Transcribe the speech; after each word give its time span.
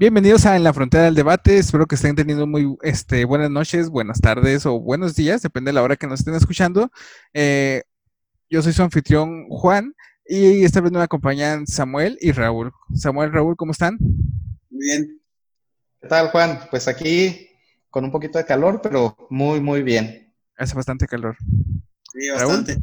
Bienvenidos 0.00 0.46
a 0.46 0.56
En 0.56 0.64
la 0.64 0.72
Frontera 0.72 1.04
del 1.04 1.14
Debate. 1.14 1.58
Espero 1.58 1.86
que 1.86 1.94
estén 1.94 2.16
teniendo 2.16 2.46
muy 2.46 2.74
este, 2.80 3.26
buenas 3.26 3.50
noches, 3.50 3.90
buenas 3.90 4.18
tardes 4.18 4.64
o 4.64 4.80
buenos 4.80 5.14
días, 5.14 5.42
depende 5.42 5.68
de 5.68 5.72
la 5.74 5.82
hora 5.82 5.96
que 5.96 6.06
nos 6.06 6.20
estén 6.20 6.34
escuchando. 6.34 6.90
Eh, 7.34 7.82
yo 8.48 8.62
soy 8.62 8.72
su 8.72 8.82
anfitrión 8.82 9.46
Juan 9.50 9.94
y 10.24 10.64
esta 10.64 10.80
vez 10.80 10.90
me 10.90 11.02
acompañan 11.02 11.66
Samuel 11.66 12.16
y 12.22 12.32
Raúl. 12.32 12.72
Samuel, 12.94 13.30
Raúl, 13.30 13.56
¿cómo 13.56 13.72
están? 13.72 13.98
Muy 14.70 14.86
bien. 14.86 15.20
¿Qué 16.00 16.08
tal, 16.08 16.30
Juan? 16.30 16.60
Pues 16.70 16.88
aquí 16.88 17.50
con 17.90 18.02
un 18.02 18.10
poquito 18.10 18.38
de 18.38 18.46
calor, 18.46 18.80
pero 18.82 19.14
muy, 19.28 19.60
muy 19.60 19.82
bien. 19.82 20.32
Hace 20.56 20.74
bastante 20.74 21.06
calor. 21.06 21.36
Sí, 22.10 22.30
bastante. 22.30 22.78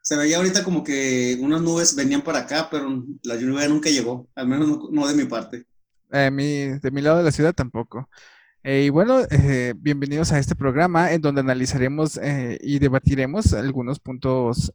Se 0.00 0.16
veía 0.16 0.36
ahorita 0.36 0.62
como 0.62 0.84
que 0.84 1.36
unas 1.40 1.60
nubes 1.60 1.96
venían 1.96 2.22
para 2.22 2.38
acá, 2.38 2.68
pero 2.70 3.04
la 3.24 3.34
lluvia 3.34 3.66
nunca 3.66 3.90
llegó, 3.90 4.28
al 4.36 4.46
menos 4.46 4.92
no 4.92 5.08
de 5.08 5.14
mi 5.14 5.24
parte. 5.24 5.66
Eh, 6.12 6.78
de 6.82 6.90
mi 6.90 7.00
lado 7.02 7.18
de 7.18 7.24
la 7.24 7.32
ciudad 7.32 7.54
tampoco. 7.54 8.08
Eh, 8.62 8.84
y 8.86 8.88
bueno, 8.90 9.20
eh, 9.30 9.74
bienvenidos 9.76 10.32
a 10.32 10.38
este 10.38 10.54
programa 10.54 11.12
en 11.12 11.20
donde 11.20 11.40
analizaremos 11.40 12.20
y 12.60 12.78
debatiremos 12.78 13.52
algunos 13.52 14.00
puntos 14.00 14.72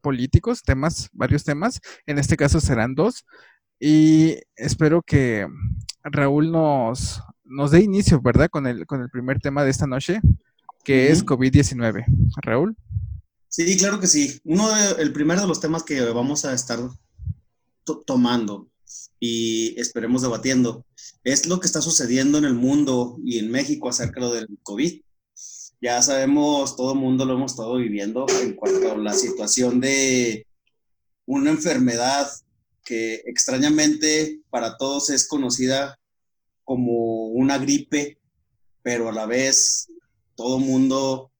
políticos, 0.00 0.62
temas, 0.62 1.08
varios 1.12 1.44
temas. 1.44 1.80
En 2.06 2.18
este 2.18 2.36
caso 2.36 2.60
serán 2.60 2.94
dos. 2.94 3.24
Y 3.78 4.36
espero 4.56 5.02
que 5.02 5.46
Raúl 6.02 6.52
nos, 6.52 7.22
nos 7.44 7.70
dé 7.70 7.80
inicio, 7.80 8.20
¿verdad? 8.20 8.50
Con 8.50 8.66
el, 8.66 8.86
con 8.86 9.00
el 9.00 9.08
primer 9.08 9.40
tema 9.40 9.64
de 9.64 9.70
esta 9.70 9.86
noche, 9.86 10.20
que 10.84 11.10
es 11.10 11.24
COVID-19. 11.24 12.04
Raúl. 12.42 12.76
Sí, 13.48 13.76
claro 13.78 13.98
que 13.98 14.06
sí. 14.06 14.40
Uno 14.44 14.68
el 14.98 15.12
primero 15.12 15.40
de 15.40 15.48
los 15.48 15.60
temas 15.60 15.82
que 15.82 16.00
vamos 16.10 16.44
a 16.44 16.52
estar 16.52 16.78
tomando 18.06 18.68
y 19.18 19.78
esperemos 19.78 20.22
debatiendo. 20.22 20.84
Es 21.24 21.46
lo 21.46 21.60
que 21.60 21.66
está 21.66 21.82
sucediendo 21.82 22.38
en 22.38 22.44
el 22.44 22.54
mundo 22.54 23.18
y 23.24 23.38
en 23.38 23.50
México 23.50 23.88
acerca 23.88 24.28
del 24.30 24.48
COVID. 24.62 25.02
Ya 25.82 26.02
sabemos, 26.02 26.76
todo 26.76 26.92
el 26.92 26.98
mundo 26.98 27.24
lo 27.24 27.34
hemos 27.34 27.52
estado 27.52 27.76
viviendo 27.76 28.26
en 28.42 28.54
cuanto 28.54 28.92
a 28.92 28.96
la 28.96 29.14
situación 29.14 29.80
de 29.80 30.46
una 31.26 31.50
enfermedad 31.50 32.28
que 32.84 33.22
extrañamente 33.26 34.40
para 34.50 34.76
todos 34.76 35.10
es 35.10 35.26
conocida 35.28 35.98
como 36.64 37.28
una 37.28 37.58
gripe, 37.58 38.18
pero 38.82 39.08
a 39.08 39.12
la 39.12 39.26
vez 39.26 39.88
todo 40.34 40.58
el 40.58 40.64
mundo 40.64 41.30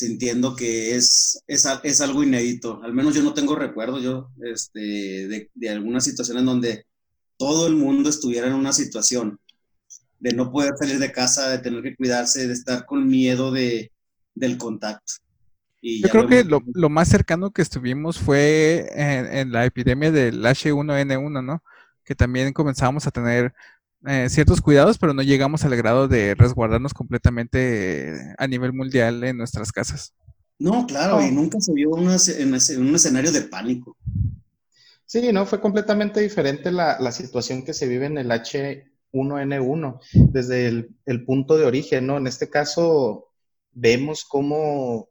sintiendo 0.00 0.56
que 0.56 0.96
es, 0.96 1.42
es, 1.46 1.66
es, 1.82 2.00
algo 2.00 2.22
inédito. 2.22 2.80
Al 2.82 2.94
menos 2.94 3.14
yo 3.14 3.22
no 3.22 3.34
tengo 3.34 3.54
recuerdo 3.54 4.00
yo 4.00 4.30
este, 4.42 4.80
de, 4.80 5.50
de 5.54 5.68
alguna 5.68 6.00
situación 6.00 6.38
en 6.38 6.46
donde 6.46 6.86
todo 7.36 7.66
el 7.66 7.76
mundo 7.76 8.08
estuviera 8.08 8.46
en 8.46 8.54
una 8.54 8.72
situación 8.72 9.38
de 10.18 10.32
no 10.32 10.50
poder 10.50 10.72
salir 10.78 10.98
de 10.98 11.12
casa, 11.12 11.50
de 11.50 11.58
tener 11.58 11.82
que 11.82 11.96
cuidarse, 11.96 12.46
de 12.46 12.54
estar 12.54 12.86
con 12.86 13.06
miedo 13.08 13.52
de, 13.52 13.92
del 14.34 14.56
contacto. 14.56 15.12
Y 15.82 16.02
Yo 16.02 16.08
creo 16.08 16.26
que 16.26 16.44
lo, 16.44 16.62
lo, 16.74 16.88
más 16.88 17.08
cercano 17.08 17.50
que 17.50 17.62
estuvimos 17.62 18.18
fue 18.18 18.86
en, 18.94 19.52
la 19.52 19.66
epidemia 19.66 20.10
del 20.10 20.42
H1N1, 20.42 21.44
¿no? 21.44 21.62
Que 22.04 22.14
también 22.14 22.52
comenzamos 22.52 23.06
a 23.06 23.10
tener 23.10 23.54
eh, 24.06 24.28
ciertos 24.28 24.60
cuidados, 24.60 24.98
pero 24.98 25.14
no 25.14 25.22
llegamos 25.22 25.64
al 25.64 25.76
grado 25.76 26.08
de 26.08 26.34
resguardarnos 26.34 26.94
completamente 26.94 28.34
a 28.38 28.46
nivel 28.46 28.72
mundial 28.72 29.22
en 29.24 29.36
nuestras 29.36 29.72
casas. 29.72 30.14
No, 30.58 30.86
claro, 30.86 31.22
y 31.22 31.30
nunca 31.30 31.60
se 31.60 31.72
vio 31.72 31.96
en, 31.96 32.08
en 32.08 32.88
un 32.88 32.94
escenario 32.94 33.32
de 33.32 33.42
pánico. 33.42 33.96
Sí, 35.10 35.32
no, 35.32 35.44
fue 35.44 35.60
completamente 35.60 36.20
diferente 36.20 36.70
la, 36.70 37.10
situación 37.10 37.64
que 37.64 37.74
se 37.74 37.88
vive 37.88 38.06
en 38.06 38.16
el 38.16 38.30
H1N1 38.30 40.00
desde 40.12 40.68
el, 40.68 41.24
punto 41.24 41.58
de 41.58 41.64
origen, 41.64 42.06
¿no? 42.06 42.16
En 42.16 42.28
este 42.28 42.48
caso 42.48 43.32
vemos 43.72 44.24
cómo 44.24 45.08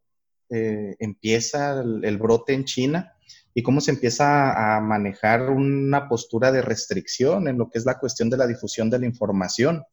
eh, 0.49 0.95
empieza 0.99 1.81
el, 1.81 2.17
brote 2.17 2.53
en 2.53 2.63
China 2.63 3.13
y 3.53 3.63
cómo 3.63 3.81
se 3.81 3.91
empieza 3.91 4.75
a 4.75 4.81
manejar 4.81 5.49
una 5.49 6.07
postura 6.07 6.51
de 6.51 6.61
restricción 6.61 7.47
en 7.47 7.57
lo 7.57 7.69
que 7.69 7.79
es 7.79 7.85
la 7.85 7.99
cuestión 7.99 8.29
de 8.29 8.37
la 8.37 8.47
difusión 8.47 8.89
de 8.89 8.99
la 8.99 9.05
información, 9.05 9.83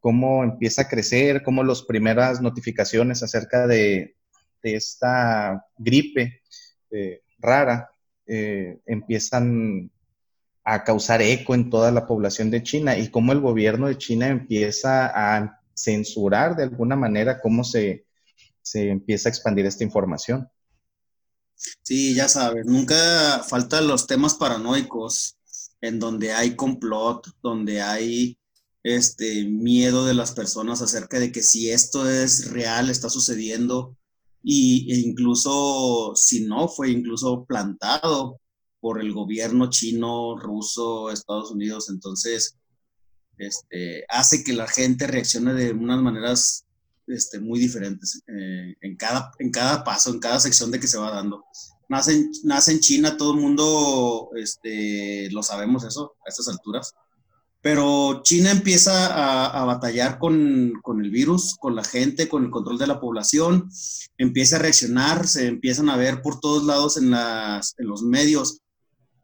cómo 0.00 0.44
empieza 0.44 0.82
a 0.82 0.88
crecer, 0.88 1.42
cómo 1.42 1.64
las 1.64 1.82
primeras 1.82 2.40
notificaciones 2.40 3.22
acerca 3.22 3.66
de, 3.66 4.14
esta 4.62 5.64
gripe 5.78 6.42
eh, 6.90 7.20
rara 7.38 7.88
eh, 8.26 8.80
empiezan 8.84 9.92
a 10.64 10.82
causar 10.82 11.22
eco 11.22 11.54
en 11.54 11.70
toda 11.70 11.92
la 11.92 12.04
población 12.04 12.50
de 12.50 12.64
China 12.64 12.98
y 12.98 13.08
cómo 13.08 13.30
el 13.30 13.40
gobierno 13.40 13.86
de 13.86 13.96
China 13.96 14.26
empieza 14.26 15.12
a 15.14 15.60
censurar 15.72 16.56
de 16.56 16.64
alguna 16.64 16.96
manera 16.96 17.40
cómo 17.40 17.62
se, 17.62 18.06
se 18.62 18.90
empieza 18.90 19.28
a 19.28 19.30
expandir 19.30 19.64
esta 19.66 19.84
información. 19.84 20.48
Sí, 21.82 22.14
ya 22.14 22.28
sabes, 22.28 22.66
nunca 22.66 23.42
faltan 23.48 23.88
los 23.88 24.06
temas 24.06 24.34
paranoicos 24.34 25.36
en 25.80 25.98
donde 25.98 26.32
hay 26.32 26.56
complot, 26.56 27.26
donde 27.42 27.82
hay 27.82 28.38
este 28.82 29.44
miedo 29.44 30.06
de 30.06 30.14
las 30.14 30.32
personas 30.32 30.82
acerca 30.82 31.18
de 31.18 31.32
que 31.32 31.42
si 31.42 31.70
esto 31.70 32.08
es 32.08 32.50
real, 32.50 32.90
está 32.90 33.10
sucediendo, 33.10 33.96
y, 34.42 34.92
e 34.92 34.98
incluso 35.00 36.12
si 36.14 36.46
no, 36.46 36.68
fue 36.68 36.90
incluso 36.90 37.44
plantado 37.46 38.40
por 38.80 39.00
el 39.00 39.12
gobierno 39.12 39.70
chino, 39.70 40.36
ruso, 40.38 41.10
Estados 41.10 41.50
Unidos, 41.50 41.88
entonces 41.90 42.56
este, 43.38 44.04
hace 44.08 44.44
que 44.44 44.52
la 44.52 44.68
gente 44.68 45.06
reaccione 45.06 45.52
de 45.54 45.72
unas 45.72 46.00
maneras 46.00 46.65
este, 47.06 47.40
muy 47.40 47.58
diferentes 47.58 48.22
eh, 48.26 48.74
en, 48.80 48.96
cada, 48.96 49.30
en 49.38 49.50
cada 49.50 49.84
paso, 49.84 50.10
en 50.10 50.20
cada 50.20 50.40
sección 50.40 50.70
de 50.70 50.80
que 50.80 50.88
se 50.88 50.98
va 50.98 51.10
dando. 51.10 51.44
Nace, 51.88 52.28
nace 52.44 52.72
en 52.72 52.80
China, 52.80 53.16
todo 53.16 53.34
el 53.34 53.40
mundo 53.40 54.30
este, 54.36 55.30
lo 55.30 55.42
sabemos 55.42 55.84
eso 55.84 56.16
a 56.26 56.28
estas 56.28 56.48
alturas 56.48 56.94
pero 57.66 58.22
China 58.22 58.52
empieza 58.52 59.48
a, 59.48 59.64
batallar 59.64 60.20
con, 60.20 60.80
el 61.02 61.10
virus, 61.10 61.56
con 61.58 61.74
la 61.74 61.82
gente, 61.82 62.28
con 62.28 62.44
el 62.44 62.50
control 62.52 62.78
de 62.78 62.86
la 62.86 63.00
población, 63.00 63.68
empieza 64.16 64.54
a 64.54 64.58
reaccionar, 64.60 65.26
se 65.26 65.48
empiezan 65.48 65.90
a 65.90 65.96
ver 65.96 66.22
por 66.22 66.38
todos 66.38 66.62
lados 66.62 66.96
en, 66.96 67.10
los 67.10 68.02
medios 68.02 68.60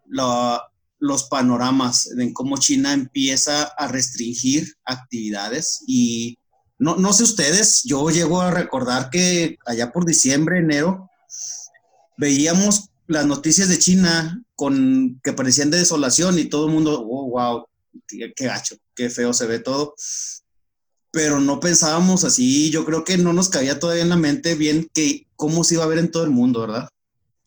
los 0.09 1.23
panoramas 1.31 2.11
en 2.19 2.33
cómo 2.33 2.57
China 2.57 2.93
empieza 2.93 3.63
a 3.63 3.87
restringir 3.87 4.75
actividades 4.85 5.85
y 5.87 6.37
no, 6.83 6.97
no 6.97 7.13
sé 7.13 7.23
ustedes, 7.23 7.85
yo 7.85 8.11
llego 8.11 8.41
a 8.41 8.51
recordar 8.51 9.09
que 9.09 9.57
allá 9.65 9.93
por 9.93 10.05
diciembre, 10.05 10.59
enero, 10.59 11.09
veíamos 12.17 12.91
las 13.07 13.25
noticias 13.25 13.69
de 13.69 13.79
China 13.79 14.43
con 14.57 15.21
que 15.23 15.33
parecían 15.33 15.71
de 15.71 15.79
desolación 15.79 16.41
y 16.41 16.47
todo 16.47 16.67
el 16.67 16.73
mundo, 16.73 17.07
oh, 17.09 17.31
wow, 17.31 17.67
qué, 18.09 18.33
gacho, 18.37 18.75
qué 18.97 19.11
feo 19.11 19.33
se 19.33 19.47
ve 19.47 19.61
todo. 19.61 19.95
Pero 21.13 21.39
no 21.39 21.61
pensábamos 21.61 22.25
así, 22.25 22.71
yo 22.71 22.85
creo 22.85 23.05
que 23.05 23.17
no 23.17 23.33
nos 23.33 23.49
cabía 23.49 23.79
todavía 23.79 24.03
en 24.03 24.09
la 24.09 24.17
mente 24.17 24.57
bien 24.57 24.91
que 24.93 25.29
cómo 25.37 25.63
se 25.63 25.75
iba 25.75 25.85
a 25.85 25.89
ver 25.89 25.99
en 25.99 26.11
todo 26.11 26.25
el 26.25 26.31
mundo, 26.31 26.63
¿verdad? 26.63 26.89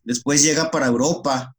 Después 0.05 0.43
llega 0.43 0.71
para 0.71 0.87
Europa 0.87 1.57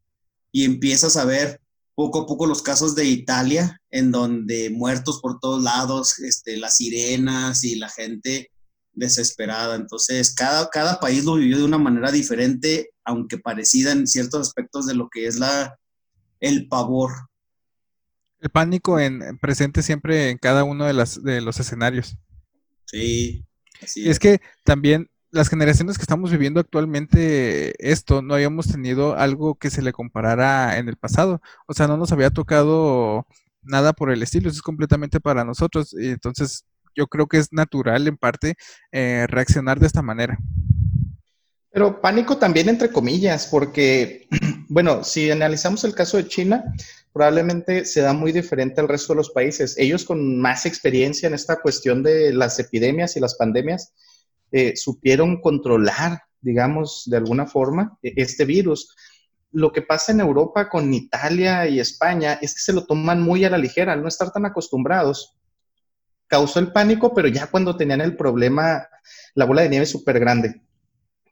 y 0.51 0.65
empiezas 0.65 1.19
a 1.19 1.27
ver 1.27 1.61
poco 1.97 2.21
a 2.21 2.27
poco 2.27 2.47
los 2.47 2.63
casos 2.63 2.95
de 2.95 3.07
Italia, 3.07 3.81
en 3.91 4.13
donde 4.13 4.71
muertos 4.71 5.21
por 5.21 5.41
todos 5.41 5.65
lados, 5.65 6.21
este, 6.21 6.57
las 6.57 6.77
sirenas 6.77 7.65
y 7.65 7.75
la 7.75 7.89
gente 7.89 8.53
desesperada. 8.93 9.75
Entonces, 9.75 10.33
cada, 10.33 10.69
cada 10.69 11.01
país 11.01 11.25
lo 11.25 11.35
vivió 11.35 11.59
de 11.59 11.65
una 11.65 11.79
manera 11.79 12.13
diferente, 12.13 12.91
aunque 13.05 13.39
parecida 13.39 13.91
en 13.91 14.07
ciertos 14.07 14.47
aspectos 14.47 14.87
de 14.87 14.95
lo 14.95 15.09
que 15.09 15.27
es 15.27 15.37
la, 15.37 15.77
el 16.39 16.69
pavor 16.69 17.11
el 18.41 18.51
pánico 18.51 19.01
en, 19.01 19.39
presente 19.39 19.83
siempre 19.83 20.31
en 20.31 20.39
cada 20.39 20.65
uno 20.65 20.85
de, 20.85 20.93
las, 20.93 21.23
de 21.23 21.41
los 21.41 21.59
escenarios. 21.59 22.17
Sí, 22.85 23.45
así 23.83 24.03
es. 24.03 24.11
Es 24.11 24.19
que 24.19 24.41
también 24.63 25.09
las 25.37 25.49
generaciones 25.49 25.99
que 25.99 26.03
estamos 26.03 26.31
viviendo 26.31 26.59
actualmente 26.59 27.75
esto, 27.91 28.23
no 28.23 28.35
habíamos 28.35 28.67
tenido 28.67 29.17
algo 29.17 29.55
que 29.55 29.71
se 29.71 29.83
le 29.83 29.93
comparara 29.93 30.79
en 30.79 30.89
el 30.89 30.97
pasado. 30.97 31.41
O 31.67 31.75
sea, 31.75 31.87
no 31.87 31.97
nos 31.97 32.11
había 32.11 32.31
tocado 32.31 33.27
nada 33.63 33.93
por 33.93 34.11
el 34.11 34.23
estilo, 34.23 34.49
eso 34.49 34.57
es 34.57 34.63
completamente 34.63 35.21
para 35.21 35.45
nosotros. 35.45 35.95
Y 35.99 36.09
entonces 36.09 36.65
yo 36.95 37.07
creo 37.07 37.27
que 37.27 37.39
es 37.39 37.53
natural 37.53 38.09
en 38.09 38.17
parte 38.17 38.57
eh, 38.91 39.27
reaccionar 39.29 39.79
de 39.79 39.87
esta 39.87 40.03
manera. 40.03 40.39
Pero 41.71 42.01
pánico 42.01 42.39
también 42.39 42.71
entre 42.71 42.91
comillas, 42.91 43.47
porque, 43.47 44.27
bueno, 44.69 45.05
si 45.05 45.31
analizamos 45.31 45.85
el 45.85 45.95
caso 45.95 46.17
de 46.17 46.27
China, 46.27 46.65
probablemente 47.13 47.85
se 47.85 48.01
da 48.01 48.15
muy 48.15 48.33
diferente 48.33 48.81
al 48.81 48.89
resto 48.89 49.13
de 49.13 49.19
los 49.19 49.31
países. 49.31 49.77
Ellos 49.77 50.05
con 50.05 50.41
más 50.41 50.65
experiencia 50.65 51.27
en 51.27 51.35
esta 51.35 51.61
cuestión 51.61 52.03
de 52.03 52.33
las 52.33 52.59
epidemias 52.59 53.17
y 53.17 53.21
las 53.21 53.35
pandemias, 53.35 53.93
eh, 54.53 54.77
supieron 54.77 55.41
controlar, 55.41 56.23
digamos, 56.41 57.05
de 57.07 57.17
alguna 57.17 57.47
forma, 57.47 57.99
e-, 58.03 58.15
este 58.17 58.45
virus. 58.45 58.95
lo 59.53 59.73
que 59.73 59.83
pasa 59.83 60.13
en 60.13 60.21
Europa 60.21 60.69
con 60.69 60.93
Italia 60.93 61.67
y 61.67 61.81
España 61.81 62.39
es 62.43 62.55
que 62.55 62.61
se 62.61 62.73
lo 62.73 62.85
toman 62.85 63.23
muy 63.23 63.45
a 63.45 63.51
la 63.51 63.59
ligera, 63.59 63.93
al 63.93 64.03
no 64.03 64.09
estar 64.09 64.31
tan 64.31 64.45
acostumbrados. 64.45 65.37
Causó 66.27 66.59
el 66.59 66.73
pánico, 66.73 67.15
pero 67.15 67.29
ya 67.29 67.47
cuando 67.47 67.77
tenían 67.77 68.01
el 68.01 68.17
problema, 68.17 68.87
la 69.35 69.45
bola 69.45 69.63
de 69.63 69.71
nieve 69.71 69.87
súper 69.87 70.19
grande. 70.19 70.61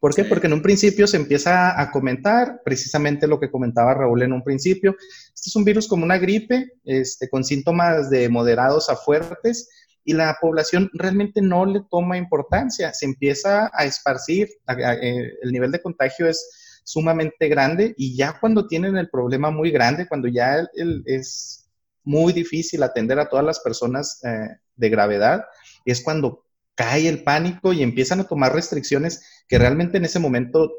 ¿Por 0.05 0.15
qué? 0.15 0.25
Porque 0.25 0.49
en 0.49 0.53
un 0.53 0.61
principio 0.61 1.07
se 1.07 1.17
empieza 1.17 1.81
a 1.81 1.91
comentar 1.91 2.61
precisamente 2.63 3.27
lo 3.27 3.41
que 3.41 3.51
comentaba 3.51 3.95
Raúl 3.95 4.23
en 4.23 4.35
un 4.35 4.45
principio. 4.45 4.95
Este 5.35 5.49
es 5.49 5.57
un 5.57 5.65
virus 5.65 5.89
como 5.89 6.05
una 6.05 6.19
gripe, 6.19 6.73
este, 6.85 7.31
con 7.31 7.43
síntomas 7.43 8.11
de 8.11 8.29
moderados 8.29 8.91
a 8.91 8.97
fuertes, 8.97 9.67
y 10.05 10.13
la 10.13 10.37
población 10.41 10.91
realmente 10.93 11.41
no 11.41 11.65
le 11.65 11.83
toma 11.91 12.19
importancia. 12.19 12.93
Se 12.93 13.07
empieza 13.07 13.71
a 13.73 13.85
esparcir, 13.85 14.49
eh, 14.69 15.33
el 15.43 15.53
nivel 15.53 15.73
de 15.73 15.83
contagio 15.83 16.29
es 16.29 16.81
sumamente 16.85 17.49
grande 17.49 17.95
y 17.97 18.15
ya 18.17 18.39
cuando 18.39 18.67
tienen 18.67 18.97
el 18.97 19.09
problema 19.09 19.51
muy 19.51 19.71
grande, 19.71 20.07
cuando 20.07 20.29
ya 20.29 20.67
es 21.07 21.71
muy 22.05 22.33
difícil 22.33 22.83
atender 22.83 23.19
a 23.19 23.29
todas 23.29 23.45
las 23.45 23.61
personas 23.61 24.21
eh, 24.25 24.59
de 24.77 24.89
gravedad, 24.91 25.45
es 25.85 26.03
cuando 26.03 26.45
cae 26.75 27.09
el 27.09 27.23
pánico 27.23 27.73
y 27.73 27.83
empiezan 27.83 28.21
a 28.21 28.29
tomar 28.29 28.53
restricciones 28.53 29.45
que 29.49 29.59
realmente 29.59 29.97
en 29.97 30.05
ese 30.05 30.19
momento 30.19 30.73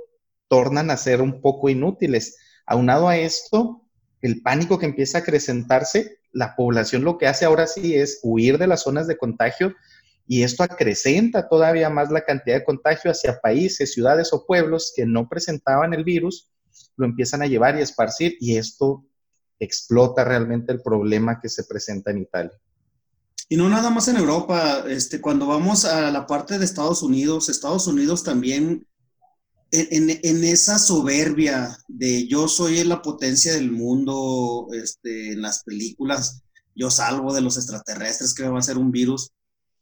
tornan 0.48 0.92
a 0.92 0.98
ser 0.98 1.22
un 1.22 1.42
poco 1.42 1.70
inútiles. 1.70 2.38
Aunado 2.66 3.08
a 3.08 3.18
esto, 3.18 3.82
el 4.22 4.42
pánico 4.42 4.78
que 4.78 4.86
empieza 4.86 5.20
a 5.20 5.22
acrecentarse, 5.22 6.20
la 6.36 6.54
población 6.56 7.06
lo 7.06 7.18
que 7.18 7.28
hace 7.28 7.46
ahora 7.46 7.66
sí 7.66 7.96
es 7.96 8.20
huir 8.22 8.58
de 8.58 8.68
las 8.68 8.84
zonas 8.84 9.08
de 9.08 9.18
contagio 9.18 9.74
y 10.28 10.44
esto 10.44 10.64
acrecenta 10.64 11.48
todavía 11.48 11.90
más 11.90 12.12
la 12.12 12.26
cantidad 12.26 12.58
de 12.58 12.66
contagio 12.66 13.10
hacia 13.10 13.40
países, 13.40 13.94
ciudades 13.94 14.34
o 14.34 14.46
pueblos 14.46 14.92
que 14.94 15.06
no 15.06 15.30
presentaban 15.30 15.94
el 15.94 16.04
virus, 16.04 16.52
lo 16.98 17.06
empiezan 17.06 17.42
a 17.42 17.48
llevar 17.48 17.78
y 17.78 17.82
esparcir 17.82 18.36
y 18.42 18.58
esto 18.58 19.06
explota 19.60 20.26
realmente 20.26 20.74
el 20.74 20.82
problema 20.82 21.40
que 21.40 21.48
se 21.48 21.64
presenta 21.64 22.12
en 22.12 22.18
Italia. 22.18 22.60
Y 23.48 23.56
no 23.56 23.70
nada 23.70 23.90
más 23.90 24.10
en 24.10 24.18
Europa, 24.18 24.84
este, 24.90 25.22
cuando 25.22 25.48
vamos 25.48 25.86
a 25.86 26.12
la 26.12 26.28
parte 26.28 26.60
de 26.60 26.66
Estados 26.66 27.02
Unidos, 27.02 27.48
Estados 27.48 27.88
Unidos 27.88 28.24
también 28.24 28.86
en, 29.72 30.44
esa 30.44 30.80
soberbia 30.80 31.78
de 31.88 32.28
yo 32.28 32.48
soy 32.48 32.84
la 32.84 33.02
potencia 33.02 33.54
del 33.54 33.72
mundo, 33.72 34.68
este, 34.74 35.34
en 35.34 35.42
las 35.42 35.64
películas, 35.64 36.42
yo 36.76 36.90
salvo 36.90 37.34
de 37.34 37.42
los 37.42 37.58
extraterrestres 37.58 38.34
que 38.34 38.48
va 38.48 38.60
a 38.60 38.64
ser 38.64 38.78
un 38.78 38.92
virus, 38.92 39.32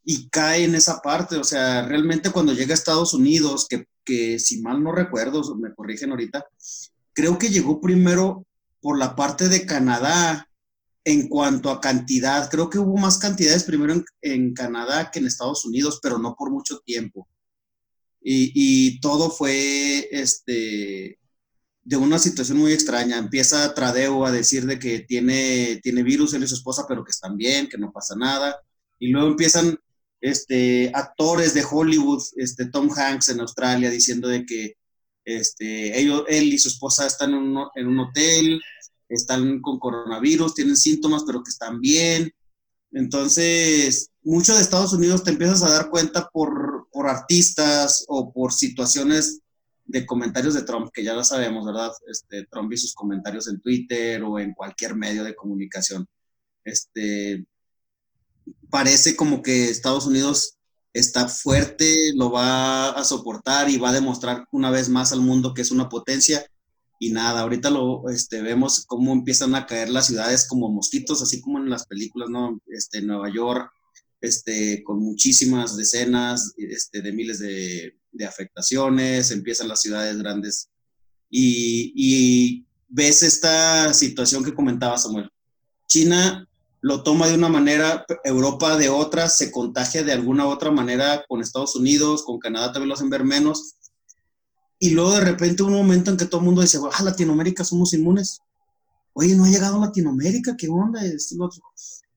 y 0.06 0.28
cae 0.30 0.66
en 0.66 0.76
esa 0.76 1.02
parte, 1.02 1.38
o 1.38 1.44
sea, 1.44 1.86
realmente 1.86 2.32
cuando 2.32 2.54
llega 2.54 2.72
a 2.72 2.76
Estados 2.76 3.14
Unidos, 3.14 3.68
que, 3.70 3.88
que 4.04 4.40
si 4.40 4.62
mal 4.62 4.84
no 4.84 4.92
recuerdo, 4.92 5.56
me 5.56 5.74
corrigen 5.74 6.12
ahorita, 6.12 6.46
creo 7.14 7.38
que 7.38 7.50
llegó 7.50 7.80
primero 7.80 8.46
por 8.82 8.98
la 8.98 9.16
parte 9.16 9.48
de 9.48 9.66
Canadá, 9.66 10.50
en 11.06 11.28
cuanto 11.28 11.70
a 11.70 11.82
cantidad, 11.82 12.50
creo 12.50 12.70
que 12.70 12.80
hubo 12.80 12.98
más 12.98 13.18
cantidades 13.18 13.64
primero 13.64 13.94
en, 14.22 14.54
Canadá 14.54 15.12
que 15.12 15.20
en 15.20 15.28
Estados 15.28 15.66
Unidos, 15.66 16.00
pero 16.02 16.18
no 16.18 16.36
por 16.36 16.52
mucho 16.52 16.80
tiempo. 16.80 17.28
Y, 18.24 19.00
todo 19.02 19.30
fue 19.30 20.08
este, 20.12 21.20
de 21.84 21.98
una 21.98 22.20
situación 22.20 22.58
muy 22.58 22.72
extraña. 22.72 23.18
Empieza 23.18 23.74
Tradeo 23.74 24.26
a 24.26 24.32
decir 24.32 24.66
de 24.66 24.80
que 24.80 25.00
tiene, 25.00 25.80
tiene 25.84 26.04
virus 26.04 26.34
él 26.34 26.44
y 26.44 26.48
su 26.48 26.56
esposa, 26.56 26.86
pero 26.88 27.04
que 27.04 27.12
están 27.12 27.36
bien, 27.38 27.68
que 27.68 27.78
no 27.78 27.92
pasa 27.92 28.16
nada. 28.16 28.60
Y 29.00 29.10
luego 29.10 29.28
empiezan 29.28 29.78
este, 30.22 30.90
actores 30.94 31.54
de 31.54 31.66
Hollywood, 31.70 32.24
este, 32.38 32.68
Tom 32.68 32.90
Hanks 32.90 33.30
en 33.30 33.42
Australia, 33.42 33.90
diciendo 33.90 34.30
de 34.30 34.46
que 34.46 34.76
este, 35.26 36.00
ellos, 36.00 36.24
él 36.28 36.54
y 36.54 36.58
su 36.58 36.70
esposa 36.70 37.06
están 37.08 37.32
en 37.32 37.38
un, 37.38 37.68
en 37.76 37.88
un 37.88 38.00
hotel, 38.00 38.62
están 39.10 39.62
con 39.62 39.80
coronavirus, 39.80 40.56
tienen 40.56 40.78
síntomas, 40.78 41.24
pero 41.26 41.44
que 41.44 41.50
están 41.50 41.82
bien. 41.82 42.32
Entonces, 42.92 44.13
mucho 44.24 44.56
de 44.56 44.62
Estados 44.62 44.94
Unidos 44.94 45.24
te 45.24 45.32
empiezas 45.32 45.64
a 45.64 45.72
dar 45.72 45.90
cuenta 45.90 46.30
por, 46.32 46.88
por 46.92 47.08
artistas 47.08 48.06
o 48.08 48.32
por 48.32 48.54
situaciones 48.54 49.42
de 49.86 50.06
comentarios 50.06 50.54
de 50.54 50.64
Trump, 50.64 50.90
que 50.94 51.04
ya 51.04 51.14
lo 51.14 51.24
sabemos, 51.24 51.66
¿verdad? 51.66 51.92
Este, 52.10 52.46
Trump 52.46 52.72
y 52.72 52.78
sus 52.78 52.94
comentarios 52.94 53.48
en 53.48 53.60
Twitter 53.62 54.24
o 54.24 54.40
en 54.40 54.54
cualquier 54.54 54.96
medio 54.96 55.24
de 55.24 55.36
comunicación. 55.36 56.08
Este, 56.64 57.46
parece 58.70 59.16
como 59.16 59.42
que 59.42 59.70
Estados 59.70 60.06
Unidos 60.06 60.58
está 60.94 61.28
fuerte, 61.28 62.14
lo 62.16 62.32
va 62.32 62.92
a 62.92 63.04
soportar 63.04 63.70
y 63.70 63.78
va 63.78 63.90
a 63.90 63.94
demostrar 63.94 64.48
una 64.52 64.70
vez 64.72 64.90
más 64.90 65.12
al 65.12 65.22
mundo 65.22 65.54
que 65.54 65.62
es 65.62 65.72
una 65.72 65.90
potencia 65.90 66.46
y 67.00 67.12
nada, 67.12 67.42
ahorita 67.42 67.70
lo 67.70 68.10
este, 68.10 68.42
vemos 68.42 68.86
cómo 68.86 69.12
empiezan 69.12 69.56
a 69.56 69.66
caer 69.66 69.90
las 69.90 70.08
ciudades 70.08 70.48
como 70.48 70.70
mosquitos, 70.70 71.22
así 71.22 71.42
como 71.42 71.58
en 71.60 71.70
las 71.70 71.86
películas, 71.86 72.30
¿no? 72.30 72.62
Este, 72.68 73.02
Nueva 73.02 73.30
York, 73.30 73.70
este, 74.24 74.82
con 74.86 75.00
muchísimas 75.00 75.76
decenas 75.76 76.54
este, 76.58 77.02
de 77.02 77.12
miles 77.12 77.40
de, 77.40 78.00
de 78.14 78.26
afectaciones, 78.26 79.32
empiezan 79.32 79.68
las 79.68 79.82
ciudades 79.82 80.18
grandes 80.18 80.70
y, 81.30 81.92
y 81.94 82.66
ves 82.88 83.22
esta 83.22 83.94
situación 83.94 84.46
que 84.46 84.56
comentaba 84.56 84.98
Samuel. 84.98 85.30
China 85.90 86.48
lo 86.80 87.04
toma 87.04 87.28
de 87.28 87.36
una 87.36 87.50
manera, 87.50 88.06
Europa 88.24 88.78
de 88.78 88.88
otra, 88.88 89.28
se 89.28 89.52
contagia 89.52 90.04
de 90.04 90.14
alguna 90.14 90.48
otra 90.48 90.72
manera 90.72 91.26
con 91.28 91.42
Estados 91.42 91.76
Unidos, 91.76 92.24
con 92.24 92.40
Canadá 92.40 92.72
también 92.72 92.90
lo 92.90 92.96
hacen 92.96 93.10
ver 93.10 93.26
menos, 93.26 93.76
y 94.80 94.92
luego 94.92 95.14
de 95.16 95.22
repente 95.22 95.64
un 95.64 95.74
momento 95.74 96.12
en 96.12 96.18
que 96.18 96.26
todo 96.26 96.40
el 96.40 96.46
mundo 96.46 96.62
dice, 96.62 96.78
ah, 96.92 97.04
Latinoamérica 97.04 97.64
somos 97.66 97.94
inmunes. 97.94 98.40
Oye, 99.14 99.36
no 99.36 99.46
ha 99.46 99.50
llegado 99.50 99.80
Latinoamérica, 99.80 100.56
¿qué 100.58 100.68
onda? 100.68 101.06
Es 101.06 101.36
otro. 101.38 101.62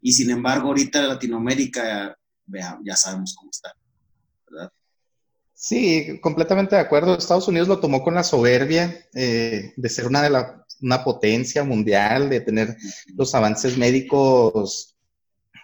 Y 0.06 0.12
sin 0.12 0.30
embargo, 0.30 0.68
ahorita 0.68 1.02
Latinoamérica, 1.02 2.16
vea, 2.46 2.78
ya 2.84 2.94
sabemos 2.94 3.34
cómo 3.34 3.50
está, 3.50 3.74
¿verdad? 4.48 4.70
Sí, 5.52 6.20
completamente 6.20 6.76
de 6.76 6.82
acuerdo. 6.82 7.18
Estados 7.18 7.48
Unidos 7.48 7.66
lo 7.66 7.80
tomó 7.80 8.04
con 8.04 8.14
la 8.14 8.22
soberbia 8.22 9.04
eh, 9.12 9.72
de 9.76 9.88
ser 9.88 10.06
una, 10.06 10.22
de 10.22 10.30
la, 10.30 10.64
una 10.80 11.02
potencia 11.02 11.64
mundial, 11.64 12.30
de 12.30 12.40
tener 12.40 12.76
los 13.16 13.34
avances 13.34 13.76
médicos, 13.76 14.96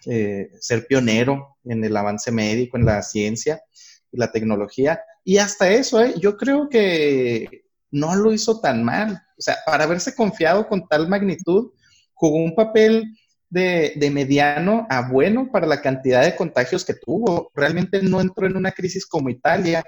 eh, 0.07 0.51
ser 0.59 0.89
pionero 0.89 1.59
en 1.65 1.85
el 1.85 1.97
avance 1.97 2.33
médico, 2.33 2.77
en 2.77 2.87
la 2.87 3.01
ciencia 3.03 3.63
y 4.11 4.19
la 4.19 4.33
tecnología. 4.33 5.01
Y 5.23 5.37
hasta 5.37 5.71
eso, 5.71 6.03
¿eh? 6.03 6.15
yo 6.19 6.37
creo 6.37 6.69
que 6.69 7.67
no 7.93 8.17
lo 8.17 8.33
hizo 8.33 8.61
tan 8.61 8.83
mal. 8.83 9.23
O 9.39 9.41
sea, 9.41 9.59
para 9.65 9.85
haberse 9.85 10.17
confiado 10.17 10.67
con 10.67 10.89
tal 10.89 11.09
magnitud, 11.09 11.71
jugó 12.13 12.39
un 12.39 12.57
papel 12.57 13.05
de, 13.53 14.11
mediano 14.11 14.87
a 14.89 15.11
bueno 15.11 15.51
para 15.53 15.67
la 15.67 15.83
cantidad 15.83 16.25
de 16.25 16.35
contagios 16.35 16.85
que 16.85 16.95
tuvo. 16.95 17.51
Realmente 17.55 18.03
no 18.03 18.21
entró 18.21 18.47
en 18.47 18.57
una 18.57 18.73
crisis 18.73 19.07
como 19.07 19.29
Italia, 19.29 19.85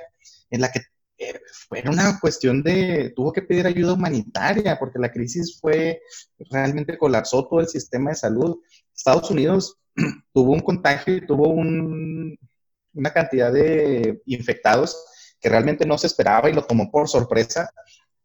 en 0.50 0.60
la 0.60 0.70
que 0.70 0.80
eh, 1.16 1.40
fue 1.66 1.82
una 1.86 2.20
cuestión 2.20 2.62
de, 2.62 3.12
tuvo 3.16 3.32
que 3.32 3.40
pedir 3.42 3.66
ayuda 3.66 3.94
humanitaria, 3.94 4.78
porque 4.78 4.98
la 4.98 5.10
crisis 5.10 5.58
fue, 5.60 6.02
realmente 6.50 6.98
colapsó 6.98 7.46
todo 7.48 7.60
el 7.60 7.68
sistema 7.68 8.10
de 8.10 8.16
salud. 8.16 8.58
Estados 8.94 9.30
Unidos 9.30 9.78
tuvo 10.34 10.52
un 10.52 10.60
contagio 10.60 11.16
y 11.16 11.26
tuvo 11.26 11.48
una 11.48 13.12
cantidad 13.14 13.50
de 13.50 14.20
infectados 14.26 15.02
que 15.40 15.48
realmente 15.48 15.86
no 15.86 15.96
se 15.96 16.06
esperaba 16.06 16.50
y 16.50 16.52
lo 16.52 16.66
tomó 16.66 16.90
por 16.90 17.08
sorpresa, 17.08 17.70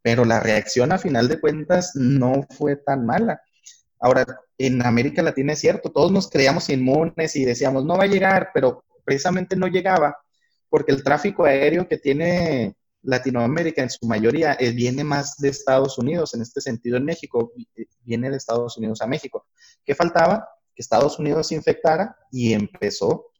pero 0.01 0.25
la 0.25 0.41
reacción 0.41 0.91
a 0.91 0.97
final 0.97 1.29
de 1.29 1.39
cuentas 1.39 1.91
no 1.95 2.45
fue 2.57 2.75
tan 2.75 3.05
mala. 3.05 3.41
Ahora, 3.99 4.25
en 4.57 4.85
América 4.85 5.21
Latina 5.21 5.53
es 5.53 5.59
cierto, 5.59 5.91
todos 5.91 6.11
nos 6.11 6.29
creíamos 6.29 6.69
inmunes 6.69 7.35
y 7.35 7.45
decíamos, 7.45 7.85
no 7.85 7.97
va 7.97 8.05
a 8.05 8.07
llegar, 8.07 8.51
pero 8.53 8.83
precisamente 9.03 9.55
no 9.55 9.67
llegaba 9.67 10.17
porque 10.69 10.91
el 10.91 11.03
tráfico 11.03 11.45
aéreo 11.45 11.87
que 11.87 11.97
tiene 11.97 12.75
Latinoamérica 13.01 13.81
en 13.81 13.89
su 13.89 14.05
mayoría 14.05 14.55
eh, 14.59 14.71
viene 14.71 15.03
más 15.03 15.37
de 15.37 15.49
Estados 15.49 15.97
Unidos, 15.97 16.33
en 16.33 16.41
este 16.41 16.61
sentido 16.61 16.97
en 16.97 17.05
México, 17.05 17.51
viene 18.03 18.29
de 18.29 18.37
Estados 18.37 18.77
Unidos 18.77 19.01
a 19.01 19.07
México. 19.07 19.47
¿Qué 19.83 19.95
faltaba? 19.95 20.47
Que 20.75 20.81
Estados 20.81 21.17
Unidos 21.17 21.47
se 21.47 21.55
infectara 21.55 22.15
y 22.31 22.53
empezó 22.53 23.31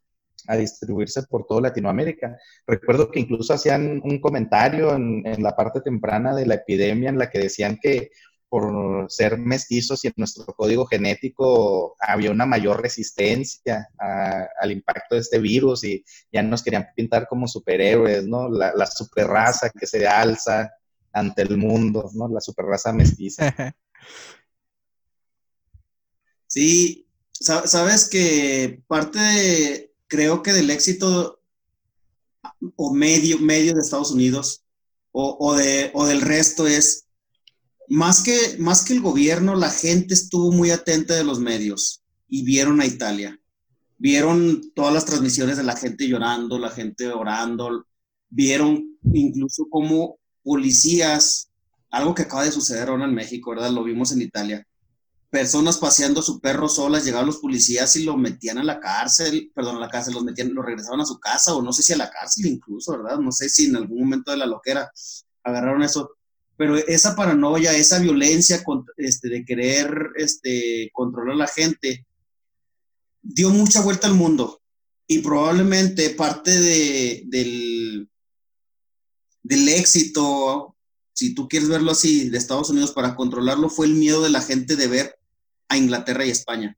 a 0.48 0.56
distribuirse 0.56 1.24
por 1.24 1.46
toda 1.46 1.62
Latinoamérica. 1.62 2.38
Recuerdo 2.66 3.12
que 3.12 3.20
incluso 3.20 3.54
hacían 3.54 4.01
un 4.04 4.20
comentario 4.20 4.96
en, 4.96 5.24
la 5.44 5.56
parte 5.56 5.82
temprana 5.82 6.34
de 6.34 6.46
la 6.46 6.56
epidemia 6.56 7.10
en 7.10 7.20
la 7.20 7.30
que 7.30 7.39
decían 7.39 7.78
que 7.82 8.12
por 8.50 9.06
ser 9.10 9.38
mestizos 9.38 10.03
y 10.03 10.08
en 10.08 10.13
nuestro 10.18 10.46
código 10.46 10.86
genético 10.88 11.96
había 12.00 12.32
una 12.32 12.46
mayor 12.46 12.82
resistencia 12.82 13.88
al 13.98 14.72
impacto 14.72 15.15
de 15.15 15.22
este 15.22 15.39
virus 15.39 15.84
y 15.84 16.03
ya 16.32 16.41
nos 16.41 16.63
querían 16.63 16.88
pintar 16.96 17.27
como 17.27 17.48
superhéroes, 17.48 18.25
¿no? 18.25 18.50
La, 18.50 18.74
la 18.75 18.88
superraza 18.88 19.70
que 19.70 19.86
se 19.86 20.08
alza 20.08 20.72
ante 21.13 21.44
el 21.44 21.58
mundo, 21.58 22.10
¿no? 22.13 22.27
La 22.27 22.41
superraza 22.41 22.91
mestiza. 22.91 23.53
Sí, 26.51 27.08
sabes 27.32 28.10
que 28.10 28.82
parte 28.88 29.20
de, 29.20 29.94
creo 30.08 30.41
que 30.41 30.51
del 30.51 30.72
éxito 30.72 31.39
o 32.75 32.91
medio, 32.91 33.38
medio 33.38 33.75
de 33.75 33.82
Estados 33.82 34.10
Unidos 34.10 34.63
o, 35.12 35.38
o, 35.39 35.56
de, 35.56 35.91
o 35.94 36.08
del 36.08 36.22
resto 36.22 36.65
es 36.65 37.06
más 37.89 38.22
que, 38.22 38.55
más 38.60 38.84
que 38.84 38.93
el 38.93 39.01
gobierno, 39.01 39.55
la 39.55 39.72
gente 39.72 40.13
estuvo 40.13 40.51
muy 40.51 40.69
atenta 40.69 41.15
de 41.15 41.24
los 41.24 41.39
medios 41.39 42.03
y 42.27 42.43
vieron 42.43 42.79
a 42.79 42.86
Italia. 42.86 43.39
Vieron 43.98 44.72
todas 44.75 44.93
las 44.93 45.05
transmisiones 45.05 45.58
de 45.58 45.63
la 45.63 45.75
gente 45.75 46.08
llorando, 46.08 46.58
la 46.60 46.69
gente 46.69 47.08
orando, 47.08 47.86
vieron 48.29 48.98
incluso 49.12 49.67
como 49.69 50.19
policías, 50.43 51.50
algo 51.89 52.13
que 52.13 52.22
acaba 52.22 52.46
de 52.46 52.51
suceder 52.51 52.89
ahora 52.89 53.05
en 53.05 53.15
México, 53.15 53.50
¿verdad? 53.50 53.72
Lo 53.72 53.84
vimos 53.84 54.12
en 54.12 54.22
Italia. 54.22 54.65
Personas 55.31 55.77
paseando 55.77 56.22
su 56.22 56.39
perro 56.39 56.69
solas, 56.69 57.03
llegaban 57.03 57.27
los 57.27 57.38
policías 57.38 57.96
y 57.96 58.03
lo 58.03 58.15
metían 58.17 58.60
a 58.60 58.63
la 58.63 58.79
cárcel, 58.79 59.51
perdón, 59.53 59.77
a 59.77 59.79
la 59.79 59.89
cárcel, 59.89 60.13
los 60.13 60.24
metían, 60.24 60.53
lo 60.53 60.62
regresaban 60.62 61.01
a 61.01 61.05
su 61.05 61.19
casa, 61.19 61.55
o 61.55 61.62
no 61.62 61.74
sé 61.74 61.84
si 61.84 61.93
a 61.93 61.98
la 61.98 62.10
cárcel 62.10 62.46
incluso, 62.46 62.91
¿verdad? 62.91 63.19
No 63.19 63.31
sé 63.31 63.50
si 63.50 63.65
en 63.65 63.75
algún 63.75 64.00
momento 64.00 64.31
de 64.31 64.38
la 64.38 64.46
loquera 64.46 64.91
agarraron 65.43 65.84
eso 65.84 66.19
pero 66.60 66.75
esa 66.75 67.16
paranoia, 67.16 67.74
esa 67.74 68.00
violencia 68.00 68.62
este, 68.98 69.30
de 69.30 69.46
querer 69.46 70.10
este, 70.18 70.89
controlar 70.92 71.36
a 71.36 71.38
la 71.38 71.48
gente, 71.48 72.06
dio 73.22 73.50
mucha 73.50 73.80
vuelta 73.80 74.08
al 74.08 74.16
mundo 74.16 74.62
y 75.08 75.20
probablemente 75.20 76.10
parte 76.10 76.51
de, 76.51 77.24
del, 77.28 78.10
del 79.42 79.70
éxito, 79.70 80.75
si 81.13 81.34
tú 81.34 81.48
quieres 81.48 81.70
verlo 81.70 81.92
así, 81.92 82.30
de 82.30 82.38
Estados 82.38 82.70
Unidos 82.70 82.92
para 82.92 83.16
controlarlo 83.16 83.70
fue 83.70 83.86
el 83.86 83.94
miedo 83.94 84.22
de 84.22 84.30
la 84.30 84.42
gente 84.42 84.75
de 84.75 84.88
ver 84.88 85.18
a 85.70 85.78
Inglaterra 85.78 86.25
y 86.25 86.30
España. 86.30 86.78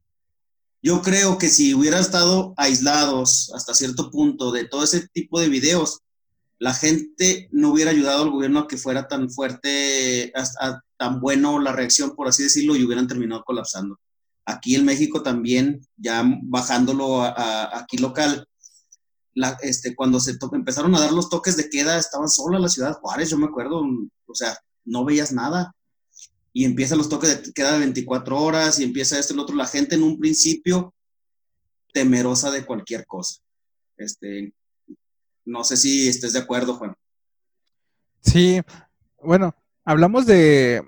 Yo 0.83 1.01
creo 1.01 1.39
que 1.39 1.49
si 1.49 1.73
hubiera 1.73 1.99
estado 1.99 2.53
aislados 2.55 3.51
hasta 3.55 3.73
cierto 3.73 4.11
punto 4.11 4.51
de 4.51 4.65
todo 4.65 4.83
ese 4.83 5.07
tipo 5.07 5.39
de 5.39 5.49
videos, 5.49 6.01
la 6.61 6.75
gente 6.75 7.49
no 7.51 7.71
hubiera 7.71 7.89
ayudado 7.89 8.21
al 8.21 8.29
gobierno 8.29 8.59
a 8.59 8.67
que 8.67 8.77
fuera 8.77 9.07
tan 9.07 9.31
fuerte, 9.31 10.31
tan 10.95 11.19
bueno 11.19 11.57
la 11.59 11.71
reacción, 11.71 12.15
por 12.15 12.27
así 12.27 12.43
decirlo, 12.43 12.75
y 12.75 12.83
hubieran 12.83 13.07
terminado 13.07 13.43
colapsando. 13.43 13.99
Aquí 14.45 14.75
en 14.75 14.85
México 14.85 15.23
también, 15.23 15.81
ya 15.97 16.23
bajándolo 16.43 17.23
a, 17.23 17.79
aquí 17.79 17.97
local, 17.97 18.47
este, 19.63 19.95
cuando 19.95 20.19
se 20.19 20.37
empezaron 20.51 20.93
a 20.93 20.99
dar 20.99 21.11
los 21.13 21.29
toques 21.29 21.57
de 21.57 21.67
queda, 21.67 21.97
estaban 21.97 22.29
sola 22.29 22.59
la 22.59 22.69
ciudad 22.69 22.99
Juárez, 23.01 23.31
yo 23.31 23.39
me 23.39 23.47
acuerdo, 23.47 23.81
o 24.27 24.35
sea, 24.35 24.55
no 24.85 25.03
veías 25.03 25.31
nada. 25.31 25.75
Y 26.53 26.65
empiezan 26.65 26.99
los 26.99 27.09
toques 27.09 27.41
de 27.41 27.53
queda 27.53 27.71
de 27.73 27.79
24 27.79 28.39
horas 28.39 28.79
y 28.79 28.83
empieza 28.83 29.17
esto 29.17 29.33
y 29.33 29.37
lo 29.37 29.43
otro. 29.43 29.55
La 29.55 29.65
gente 29.65 29.95
en 29.95 30.03
un 30.03 30.19
principio 30.19 30.93
temerosa 31.91 32.51
de 32.51 32.67
cualquier 32.67 33.07
cosa. 33.07 33.41
Este, 33.97 34.53
no 35.45 35.63
sé 35.63 35.77
si 35.77 36.07
estés 36.07 36.33
de 36.33 36.39
acuerdo, 36.39 36.75
Juan. 36.75 36.95
Sí, 38.21 38.61
bueno, 39.21 39.55
hablamos 39.83 40.25
de, 40.25 40.83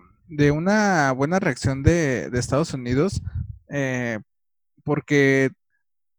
una 0.53 1.11
buena 1.11 1.39
reacción 1.39 1.83
de, 1.83 2.29
Estados 2.33 2.73
Unidos, 2.73 3.21
eh, 3.69 4.19
porque, 4.83 5.51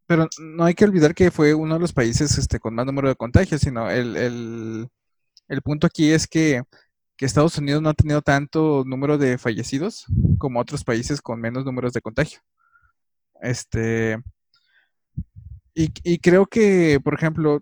pero 0.07 0.29
no 0.41 0.64
hay 0.64 0.75
que 0.75 0.85
olvidar 0.85 1.14
que 1.14 1.31
fue 1.31 1.55
uno 1.55 1.75
de 1.75 1.81
los 1.81 1.93
países 1.93 2.37
este, 2.38 2.59
con 2.59 2.75
más 2.75 2.87
número 2.87 3.09
de 3.09 3.17
contagios, 3.17 3.61
sino 3.61 3.91
el, 3.91 4.88
el, 5.49 5.62
punto 5.62 5.87
aquí 5.87 6.11
es 6.11 6.26
que, 6.26 6.62
que, 7.17 7.26
Estados 7.26 7.59
Unidos 7.59 7.83
no 7.83 7.91
ha 7.91 7.95
tenido 7.95 8.23
tanto 8.23 8.85
número 8.87 9.19
de 9.19 9.38
fallecidos 9.38 10.07
como 10.38 10.61
otros 10.61 10.85
países 10.85 11.21
con 11.23 11.41
menos 11.41 11.64
números 11.64 11.93
de 11.93 12.00
contagio. 12.00 12.41
Este, 13.41 14.19
y, 15.75 15.93
y 16.03 16.19
creo 16.19 16.47
que, 16.47 17.00
por 17.03 17.14
ejemplo, 17.14 17.61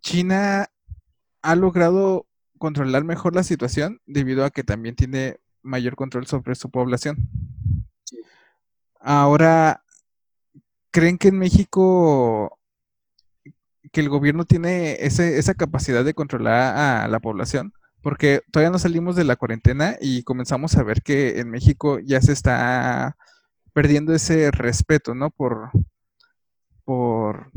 China 0.00 0.68
ha 1.42 1.54
logrado 1.54 2.26
controlar 2.58 3.04
mejor 3.04 3.34
la 3.34 3.42
situación 3.42 4.00
debido 4.06 4.44
a 4.44 4.50
que 4.50 4.64
también 4.64 4.96
tiene 4.96 5.38
mayor 5.62 5.96
control 5.96 6.26
sobre 6.26 6.54
su 6.54 6.70
población. 6.70 7.28
Ahora, 9.00 9.84
¿creen 10.90 11.18
que 11.18 11.28
en 11.28 11.38
México 11.38 12.58
que 13.92 14.00
el 14.00 14.08
gobierno 14.08 14.44
tiene 14.44 14.96
esa 15.00 15.54
capacidad 15.54 16.04
de 16.04 16.14
controlar 16.14 17.04
a 17.04 17.08
la 17.08 17.20
población? 17.20 17.72
Porque 18.02 18.42
todavía 18.50 18.70
no 18.70 18.78
salimos 18.78 19.16
de 19.16 19.24
la 19.24 19.36
cuarentena 19.36 19.96
y 20.00 20.22
comenzamos 20.22 20.76
a 20.76 20.82
ver 20.82 21.02
que 21.02 21.40
en 21.40 21.50
México 21.50 21.98
ya 22.00 22.20
se 22.20 22.32
está 22.32 23.16
perdiendo 23.72 24.14
ese 24.14 24.50
respeto, 24.50 25.14
¿no? 25.14 25.30
Por, 25.30 25.70
por 26.84 27.50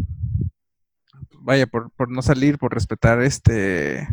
vaya, 1.42 1.68
por, 1.68 1.92
no 2.10 2.22
salir, 2.22 2.58
por 2.58 2.74
respetar 2.74 3.22
este... 3.22 4.08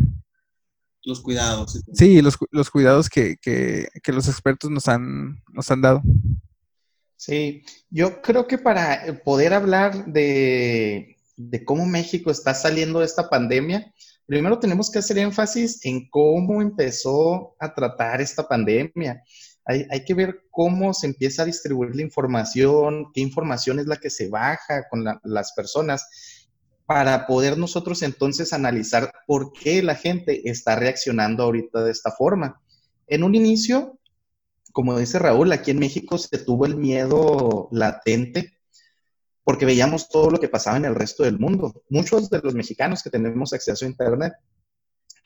Los 1.04 1.20
cuidados. 1.20 1.82
Sí, 1.94 2.20
los, 2.20 2.36
los 2.50 2.70
cuidados 2.70 3.08
que, 3.08 3.38
los 4.06 4.28
expertos 4.28 4.70
nos 4.70 4.88
han, 4.88 5.42
nos 5.52 5.70
han 5.70 5.80
dado. 5.80 6.02
Sí, 7.18 7.64
yo 7.90 8.22
creo 8.22 8.46
que 8.46 8.58
para 8.58 9.20
poder 9.24 9.52
hablar 9.52 10.06
de, 10.06 11.16
cómo 11.64 11.84
México 11.84 12.30
está 12.30 12.54
saliendo 12.54 13.00
de 13.00 13.06
esta 13.06 13.28
pandemia, 13.28 13.92
primero 14.24 14.58
tenemos 14.58 14.90
que 14.90 15.00
hacer 15.00 15.18
énfasis 15.18 15.84
en 15.84 16.08
cómo 16.10 16.62
empezó 16.62 17.56
a 17.58 17.74
tratar 17.74 18.20
esta 18.20 18.46
pandemia. 18.46 19.22
Hay, 19.64 20.04
que 20.04 20.14
ver 20.14 20.44
cómo 20.50 20.94
se 20.94 21.08
empieza 21.08 21.42
a 21.42 21.46
distribuir 21.46 21.94
la 21.94 22.02
información, 22.02 23.10
qué 23.12 23.20
información 23.20 23.78
es 23.78 23.86
la 23.86 23.96
que 23.96 24.08
se 24.08 24.28
baja 24.28 24.88
con 24.88 25.04
las 25.24 25.52
personas 25.52 26.06
para 26.88 27.26
poder 27.26 27.58
nosotros 27.58 28.00
entonces 28.00 28.54
analizar 28.54 29.12
por 29.26 29.52
qué 29.52 29.82
la 29.82 29.94
gente 29.94 30.48
está 30.48 30.74
reaccionando 30.74 31.42
ahorita 31.42 31.84
de 31.84 31.90
esta 31.90 32.10
forma. 32.12 32.62
En 33.06 33.24
un 33.24 33.34
inicio, 33.34 33.98
como 34.72 34.98
dice 34.98 35.18
Raúl, 35.18 35.52
aquí 35.52 35.70
en 35.70 35.80
México 35.80 36.16
se 36.16 36.38
tuvo 36.38 36.64
el 36.64 36.76
miedo 36.76 37.68
latente 37.72 38.54
porque 39.44 39.66
veíamos 39.66 40.08
todo 40.08 40.30
lo 40.30 40.40
que 40.40 40.48
pasaba 40.48 40.78
en 40.78 40.86
el 40.86 40.94
resto 40.94 41.24
del 41.24 41.38
mundo. 41.38 41.82
Muchos 41.90 42.30
de 42.30 42.40
los 42.42 42.54
mexicanos 42.54 43.02
que 43.02 43.10
tenemos 43.10 43.52
acceso 43.52 43.84
a 43.84 43.88
Internet 43.88 44.32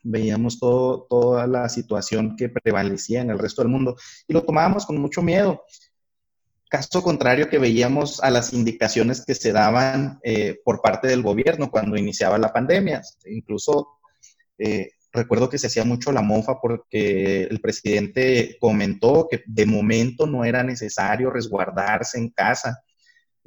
veíamos 0.03 0.59
todo, 0.59 1.07
toda 1.09 1.47
la 1.47 1.69
situación 1.69 2.35
que 2.35 2.49
prevalecía 2.49 3.21
en 3.21 3.31
el 3.31 3.39
resto 3.39 3.63
del 3.63 3.71
mundo 3.71 3.95
y 4.27 4.33
lo 4.33 4.43
tomábamos 4.43 4.85
con 4.85 5.01
mucho 5.01 5.23
miedo. 5.23 5.63
Caso 6.73 7.03
contrario 7.03 7.51
que 7.51 7.59
veíamos 7.59 8.23
a 8.23 8.31
las 8.31 8.55
indicaciones 8.55 9.27
que 9.27 9.35
se 9.35 9.53
daban 9.53 10.19
eh, 10.23 10.59
por 10.65 10.81
parte 10.81 11.07
del 11.07 11.21
gobierno 11.21 11.71
cuando 11.71 11.99
iniciaba 11.99 12.39
la 12.39 12.51
pandemia. 12.51 13.03
Incluso 13.27 13.99
eh, 14.57 14.93
recuerdo 15.13 15.51
que 15.51 15.59
se 15.59 15.67
hacía 15.67 15.85
mucho 15.85 16.13
la 16.13 16.23
mofa 16.23 16.63
porque 16.63 17.43
el 17.43 17.61
presidente 17.61 18.57
comentó 18.59 19.29
que 19.31 19.43
de 19.45 19.67
momento 19.67 20.27
no 20.27 20.47
era 20.47 20.65
necesario 20.65 21.29
resguardarse 21.29 22.17
en 22.17 22.31
casa, 22.31 22.83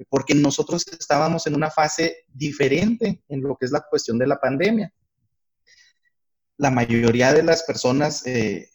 porque 0.08 0.36
nosotros 0.36 0.86
estábamos 0.88 1.48
en 1.48 1.55
una 1.55 1.72
fase 1.72 2.25
diferente 2.32 3.24
en 3.27 3.41
lo 3.41 3.58
que 3.58 3.65
es 3.65 3.72
la 3.72 3.84
cuestión 3.89 4.20
de 4.20 4.27
la 4.27 4.39
pandemia. 4.39 4.94
La 6.58 6.70
mayoría 6.70 7.34
de 7.34 7.41
las 7.41 7.63
personas 7.63 8.24
eh, 8.27 8.70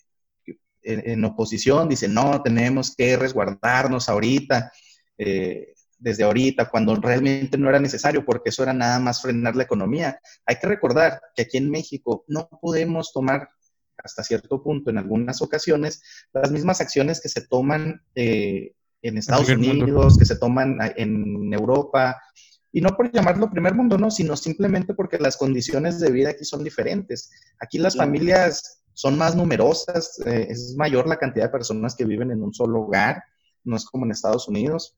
en, 0.92 1.24
oposición 1.24 1.88
dicen, 1.88 2.14
no, 2.14 2.42
tenemos 2.42 2.94
que 2.96 3.16
resguardarnos 3.16 4.08
ahorita, 4.08 4.72
eh, 5.18 5.74
desde 5.98 6.24
ahorita, 6.24 6.70
cuando 6.70 6.94
realmente 6.96 7.58
no 7.58 7.68
era 7.68 7.78
necesario, 7.78 8.24
porque 8.24 8.48
eso 8.50 8.62
era 8.62 8.72
nada 8.72 8.98
más 8.98 9.20
frenar 9.20 9.54
la 9.54 9.64
economía. 9.64 10.18
Hay 10.46 10.56
que 10.56 10.66
recordar 10.66 11.20
que 11.34 11.42
aquí 11.42 11.58
en 11.58 11.70
México 11.70 12.24
no 12.26 12.48
podemos 12.60 13.12
tomar 13.12 13.48
hasta 14.02 14.24
cierto 14.24 14.62
punto, 14.62 14.90
en 14.90 14.96
algunas 14.96 15.42
ocasiones, 15.42 16.02
las 16.32 16.50
mismas 16.50 16.80
acciones 16.80 17.20
que 17.20 17.28
se 17.28 17.46
toman 17.46 18.02
eh, 18.14 18.72
en 19.02 19.18
Estados 19.18 19.50
Unidos, 19.50 20.16
que 20.18 20.24
se 20.24 20.36
toman 20.36 20.78
en 20.96 21.52
Europa, 21.52 22.16
y 22.72 22.80
no 22.80 22.96
por 22.96 23.10
llamarlo 23.10 23.50
primer 23.50 23.74
mundo, 23.74 23.98
no, 23.98 24.10
sino 24.10 24.36
simplemente 24.36 24.94
porque 24.94 25.18
las 25.18 25.36
condiciones 25.36 25.98
de 26.00 26.10
vida 26.10 26.30
aquí 26.30 26.44
son 26.44 26.62
diferentes. 26.62 27.30
Aquí 27.58 27.78
las 27.78 27.96
familias 27.96 28.82
son 29.00 29.16
más 29.16 29.34
numerosas, 29.34 30.20
eh, 30.26 30.48
es 30.50 30.76
mayor 30.76 31.08
la 31.08 31.16
cantidad 31.16 31.46
de 31.46 31.52
personas 31.52 31.94
que 31.94 32.04
viven 32.04 32.32
en 32.32 32.42
un 32.42 32.52
solo 32.52 32.82
hogar, 32.82 33.24
no 33.64 33.74
es 33.74 33.86
como 33.86 34.04
en 34.04 34.10
Estados 34.10 34.46
Unidos. 34.46 34.94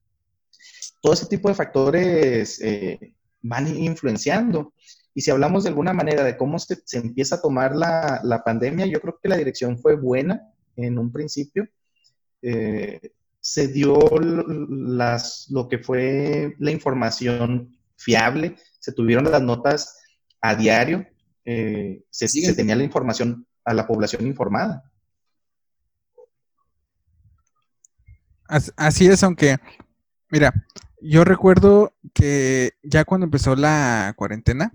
Todo 1.00 1.12
ese 1.12 1.26
tipo 1.26 1.48
de 1.48 1.54
factores 1.54 2.60
eh, 2.62 3.14
van 3.42 3.68
influenciando. 3.68 4.72
Y 5.14 5.20
si 5.20 5.30
hablamos 5.30 5.62
de 5.62 5.68
alguna 5.68 5.92
manera 5.92 6.24
de 6.24 6.36
cómo 6.36 6.58
se, 6.58 6.82
empieza 6.94 7.36
a 7.36 7.40
tomar 7.40 7.76
la, 7.76 8.42
pandemia, 8.44 8.86
yo 8.86 9.00
creo 9.00 9.20
que 9.22 9.28
la 9.28 9.36
dirección 9.36 9.78
fue 9.78 9.94
buena 9.94 10.52
en 10.74 10.98
un 10.98 11.12
principio. 11.12 11.68
Eh, 12.42 13.12
se 13.38 13.68
dio 13.68 14.00
las, 14.18 15.46
lo 15.48 15.68
que 15.68 15.78
fue 15.78 16.56
la 16.58 16.72
información 16.72 17.78
fiable, 17.96 18.56
se 18.80 18.90
tuvieron 18.90 19.30
las 19.30 19.42
notas 19.42 19.96
a 20.40 20.56
diario, 20.56 21.06
se, 21.44 22.02
se, 22.10 22.54
tenía 22.54 22.74
la 22.74 22.82
información 22.82 23.46
a 23.64 23.74
la 23.74 23.86
población 23.86 24.26
informada. 24.26 24.84
Así 28.76 29.06
es, 29.06 29.22
aunque, 29.22 29.56
mira, 30.30 30.52
yo 31.00 31.24
recuerdo 31.24 31.94
que 32.12 32.72
ya 32.82 33.04
cuando 33.04 33.24
empezó 33.24 33.56
la 33.56 34.12
cuarentena, 34.16 34.70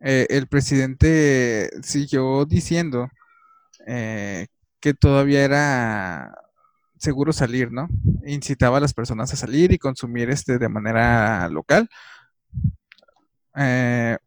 eh, 0.00 0.26
el 0.30 0.46
presidente 0.46 1.70
siguió 1.82 2.44
diciendo 2.44 3.08
eh, 3.86 4.46
que 4.78 4.94
todavía 4.94 5.42
era 5.44 6.34
seguro 6.98 7.32
salir, 7.32 7.72
¿no? 7.72 7.88
Incitaba 8.26 8.78
a 8.78 8.80
las 8.80 8.94
personas 8.94 9.32
a 9.32 9.36
salir 9.36 9.72
y 9.72 9.78
consumir 9.78 10.30
este 10.30 10.58
de 10.58 10.68
manera 10.68 11.48
local. 11.48 11.88
Eh, 13.56 14.18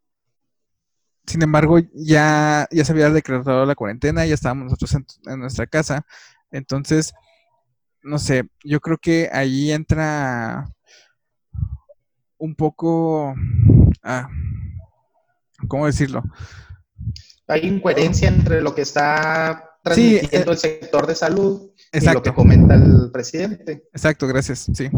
sin 1.30 1.44
embargo, 1.44 1.78
ya, 1.94 2.68
ya 2.72 2.84
se 2.84 2.92
había 2.92 3.12
decretado 3.12 3.64
la 3.64 3.76
cuarentena, 3.76 4.26
ya 4.26 4.34
estábamos 4.34 4.66
nosotros 4.66 4.96
en, 4.96 5.40
nuestra 5.40 5.68
casa. 5.68 6.04
Entonces, 6.50 7.14
no 8.02 8.18
sé, 8.18 8.50
yo 8.64 8.80
creo 8.80 8.98
que 8.98 9.30
ahí 9.32 9.72
entra 9.72 10.68
un 12.40 12.56
poco, 12.56 13.36
ah, 14.02 14.28
¿cómo 15.68 15.86
decirlo? 15.86 16.24
Hay 17.48 17.68
incoherencia 17.68 18.28
entre 18.28 18.62
lo 18.62 18.74
que 18.74 18.82
está 18.82 19.78
transmitiendo 19.84 20.52
eh, 20.52 20.56
el 20.56 20.58
sector 20.58 21.06
de 21.06 21.14
salud 21.14 21.70
y 21.94 22.10
lo 22.12 22.24
que 22.24 22.34
comenta 22.34 22.74
el 22.74 23.12
presidente. 23.12 23.88
Exacto, 23.94 24.28
gracias, 24.28 24.68
sí. 24.74 24.90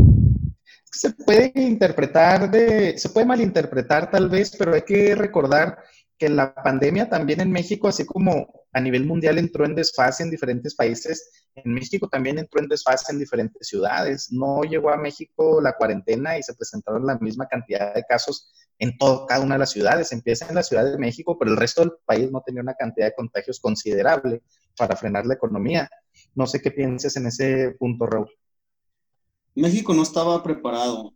Se 0.94 1.12
puede 1.12 1.52
interpretar 1.56 2.50
de, 2.50 2.98
se 2.98 3.10
puede 3.10 3.26
malinterpretar 3.26 4.10
tal 4.10 4.30
vez, 4.30 4.56
pero 4.58 4.74
hay 4.74 4.84
que 4.84 5.14
recordar 5.14 5.78
que 6.22 6.30
la 6.30 6.54
pandemia 6.54 7.10
también 7.10 7.42
en 7.42 7.52
México, 7.52 7.88
así 7.88 8.06
como 8.06 8.48
a 8.74 8.80
nivel 8.80 9.08
mundial 9.08 9.40
entró 9.40 9.66
en 9.66 9.74
desfase 9.74 10.22
en 10.22 10.30
diferentes 10.30 10.76
países, 10.76 11.32
en 11.56 11.74
México 11.74 12.08
también 12.10 12.38
entró 12.38 12.62
en 12.62 12.68
desfase 12.68 13.12
en 13.12 13.18
diferentes 13.18 13.68
ciudades. 13.68 14.32
No 14.32 14.62
llegó 14.62 14.92
a 14.92 14.98
México 14.98 15.60
la 15.60 15.76
cuarentena 15.76 16.38
y 16.38 16.44
se 16.44 16.54
presentaron 16.54 17.08
la 17.08 17.18
misma 17.18 17.48
cantidad 17.48 17.96
de 17.96 18.04
casos 18.04 18.54
en 18.78 18.96
todo, 19.00 19.26
cada 19.26 19.44
una 19.44 19.56
de 19.56 19.60
las 19.62 19.72
ciudades. 19.72 20.12
Empieza 20.12 20.48
en 20.48 20.54
la 20.54 20.62
Ciudad 20.62 20.86
de 20.86 21.00
México, 21.00 21.40
pero 21.40 21.50
el 21.50 21.58
resto 21.58 21.82
del 21.82 21.94
país 22.06 22.32
no 22.32 22.44
tenía 22.46 22.62
una 22.62 22.76
cantidad 22.76 23.08
de 23.08 23.16
contagios 23.16 23.60
considerable 23.60 24.44
para 24.78 24.96
frenar 24.96 25.26
la 25.26 25.34
economía. 25.34 25.90
No 26.36 26.46
sé 26.46 26.62
qué 26.62 26.70
pienses 26.70 27.18
en 27.18 27.26
ese 27.26 27.72
punto, 27.80 28.06
Raúl. 28.06 28.30
México 29.56 29.96
no 29.96 30.04
estaba 30.04 30.44
preparado 30.44 31.16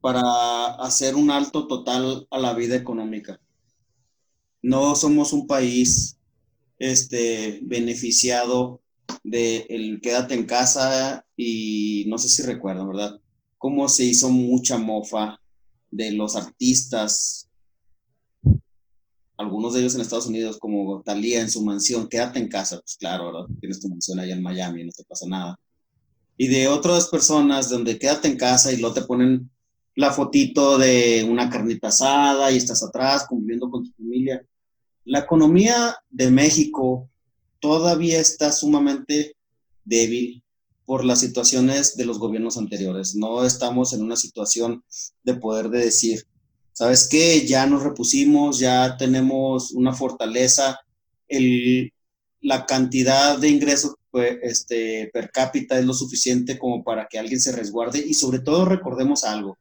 para 0.00 0.68
hacer 0.76 1.16
un 1.16 1.30
alto 1.30 1.66
total 1.66 2.26
a 2.30 2.38
la 2.38 2.54
vida 2.54 2.74
económica 2.74 3.38
no 4.62 4.94
somos 4.94 5.32
un 5.32 5.46
país 5.46 6.18
este, 6.78 7.60
beneficiado 7.62 8.80
de 9.24 9.66
el 9.68 10.00
quédate 10.00 10.34
en 10.34 10.46
casa 10.46 11.24
y 11.36 12.04
no 12.08 12.18
sé 12.18 12.28
si 12.28 12.42
recuerdan, 12.42 12.88
¿verdad? 12.88 13.20
Cómo 13.56 13.88
se 13.88 14.04
hizo 14.04 14.30
mucha 14.30 14.78
mofa 14.78 15.40
de 15.90 16.12
los 16.12 16.36
artistas, 16.36 17.48
algunos 19.36 19.72
de 19.72 19.80
ellos 19.80 19.94
en 19.94 20.00
Estados 20.00 20.26
Unidos, 20.26 20.58
como 20.58 21.00
Talía 21.02 21.40
en 21.40 21.50
su 21.50 21.64
mansión, 21.64 22.08
quédate 22.08 22.40
en 22.40 22.48
casa, 22.48 22.80
pues 22.80 22.96
claro, 22.96 23.26
¿verdad? 23.26 23.46
Tienes 23.60 23.80
tu 23.80 23.88
mansión 23.88 24.18
allá 24.18 24.34
en 24.34 24.42
Miami, 24.42 24.84
no 24.84 24.92
te 24.92 25.04
pasa 25.04 25.26
nada. 25.28 25.58
Y 26.36 26.48
de 26.48 26.68
otras 26.68 27.08
personas 27.08 27.68
donde 27.68 27.98
quédate 27.98 28.28
en 28.28 28.36
casa 28.36 28.72
y 28.72 28.78
luego 28.78 28.94
te 28.94 29.02
ponen 29.02 29.50
la 29.98 30.12
fotito 30.12 30.78
de 30.78 31.26
una 31.28 31.50
carnita 31.50 31.88
asada 31.88 32.52
y 32.52 32.56
estás 32.56 32.84
atrás 32.84 33.26
conviviendo 33.28 33.68
con 33.68 33.82
tu 33.82 33.90
familia. 33.94 34.40
La 35.04 35.18
economía 35.18 35.96
de 36.08 36.30
México 36.30 37.10
todavía 37.58 38.20
está 38.20 38.52
sumamente 38.52 39.34
débil 39.84 40.44
por 40.86 41.04
las 41.04 41.18
situaciones 41.18 41.96
de 41.96 42.04
los 42.04 42.20
gobiernos 42.20 42.56
anteriores. 42.56 43.16
No 43.16 43.44
estamos 43.44 43.92
en 43.92 44.04
una 44.04 44.14
situación 44.14 44.84
de 45.24 45.34
poder 45.34 45.68
de 45.68 45.80
decir, 45.80 46.24
¿sabes 46.72 47.08
qué? 47.08 47.44
Ya 47.44 47.66
nos 47.66 47.82
repusimos, 47.82 48.60
ya 48.60 48.96
tenemos 48.98 49.72
una 49.72 49.92
fortaleza, 49.92 50.78
el, 51.26 51.92
la 52.40 52.66
cantidad 52.66 53.36
de 53.36 53.48
ingresos 53.48 53.96
pues, 54.12 54.38
este, 54.42 55.10
per 55.12 55.32
cápita 55.32 55.76
es 55.76 55.84
lo 55.84 55.92
suficiente 55.92 56.56
como 56.56 56.84
para 56.84 57.08
que 57.08 57.18
alguien 57.18 57.40
se 57.40 57.50
resguarde 57.50 57.98
y 57.98 58.14
sobre 58.14 58.38
todo 58.38 58.64
recordemos 58.64 59.24
algo, 59.24 59.58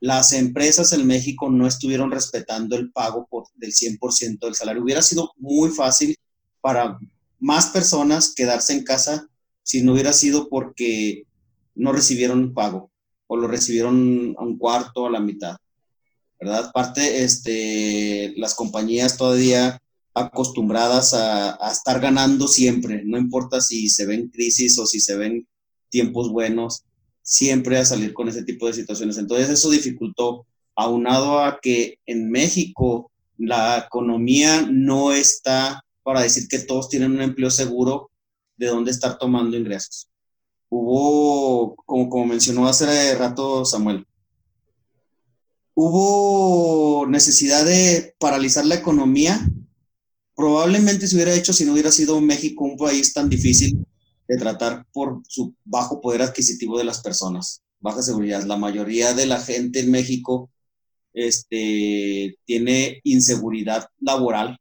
las 0.00 0.32
empresas 0.32 0.92
en 0.94 1.06
México 1.06 1.50
no 1.50 1.66
estuvieron 1.66 2.10
respetando 2.10 2.74
el 2.76 2.90
pago 2.90 3.26
por, 3.30 3.44
del 3.54 3.72
100% 3.72 4.38
del 4.40 4.54
salario. 4.54 4.82
Hubiera 4.82 5.02
sido 5.02 5.32
muy 5.36 5.70
fácil 5.70 6.16
para 6.62 6.98
más 7.38 7.66
personas 7.66 8.34
quedarse 8.34 8.72
en 8.72 8.84
casa 8.84 9.28
si 9.62 9.82
no 9.82 9.92
hubiera 9.92 10.14
sido 10.14 10.48
porque 10.48 11.24
no 11.74 11.92
recibieron 11.92 12.54
pago 12.54 12.90
o 13.26 13.36
lo 13.36 13.46
recibieron 13.46 14.34
a 14.38 14.42
un 14.42 14.58
cuarto, 14.58 15.06
a 15.06 15.10
la 15.10 15.20
mitad. 15.20 15.56
¿Verdad? 16.40 16.66
Aparte, 16.70 17.22
este, 17.22 18.32
las 18.36 18.54
compañías 18.54 19.18
todavía 19.18 19.80
acostumbradas 20.14 21.14
a 21.14 21.70
estar 21.70 22.00
ganando 22.00 22.48
siempre, 22.48 23.02
no 23.04 23.16
importa 23.16 23.60
si 23.60 23.88
se 23.88 24.06
ven 24.06 24.28
crisis 24.28 24.76
o 24.78 24.86
si 24.86 25.00
se 25.00 25.16
ven 25.16 25.46
tiempos 25.88 26.30
buenos, 26.30 26.84
siempre 27.30 27.78
a 27.78 27.84
salir 27.84 28.12
con 28.12 28.28
ese 28.28 28.42
tipo 28.42 28.66
de 28.66 28.72
situaciones. 28.72 29.16
Entonces 29.16 29.48
eso 29.48 29.70
dificultó, 29.70 30.46
aunado 30.74 31.38
a 31.38 31.60
que 31.62 31.94
en 32.04 32.28
México 32.28 33.12
la 33.38 33.78
economía 33.86 34.66
no 34.68 35.12
está 35.12 35.84
para 36.02 36.22
decir 36.22 36.48
que 36.48 36.58
todos 36.58 36.88
tienen 36.88 37.12
un 37.12 37.22
empleo 37.22 37.48
seguro 37.50 38.10
de 38.56 38.66
dónde 38.66 38.90
estar 38.90 39.16
tomando 39.16 39.56
ingresos. 39.56 40.08
Hubo, 40.68 41.76
como, 41.86 42.10
como 42.10 42.26
mencionó 42.26 42.66
hace 42.66 43.14
rato 43.14 43.64
Samuel, 43.64 44.04
hubo 45.74 47.06
necesidad 47.06 47.64
de 47.64 48.12
paralizar 48.18 48.66
la 48.66 48.74
economía. 48.74 49.40
Probablemente 50.34 51.06
se 51.06 51.14
hubiera 51.14 51.34
hecho 51.34 51.52
si 51.52 51.64
no 51.64 51.74
hubiera 51.74 51.92
sido 51.92 52.20
México 52.20 52.64
un 52.64 52.76
país 52.76 53.12
tan 53.12 53.28
difícil 53.28 53.86
de 54.30 54.36
tratar 54.36 54.86
por 54.92 55.22
su 55.26 55.56
bajo 55.64 56.00
poder 56.00 56.22
adquisitivo 56.22 56.78
de 56.78 56.84
las 56.84 57.00
personas, 57.02 57.62
baja 57.80 58.00
seguridad. 58.00 58.44
La 58.44 58.56
mayoría 58.56 59.12
de 59.12 59.26
la 59.26 59.40
gente 59.40 59.80
en 59.80 59.90
México 59.90 60.52
este, 61.12 62.38
tiene 62.44 63.00
inseguridad 63.02 63.88
laboral 63.98 64.56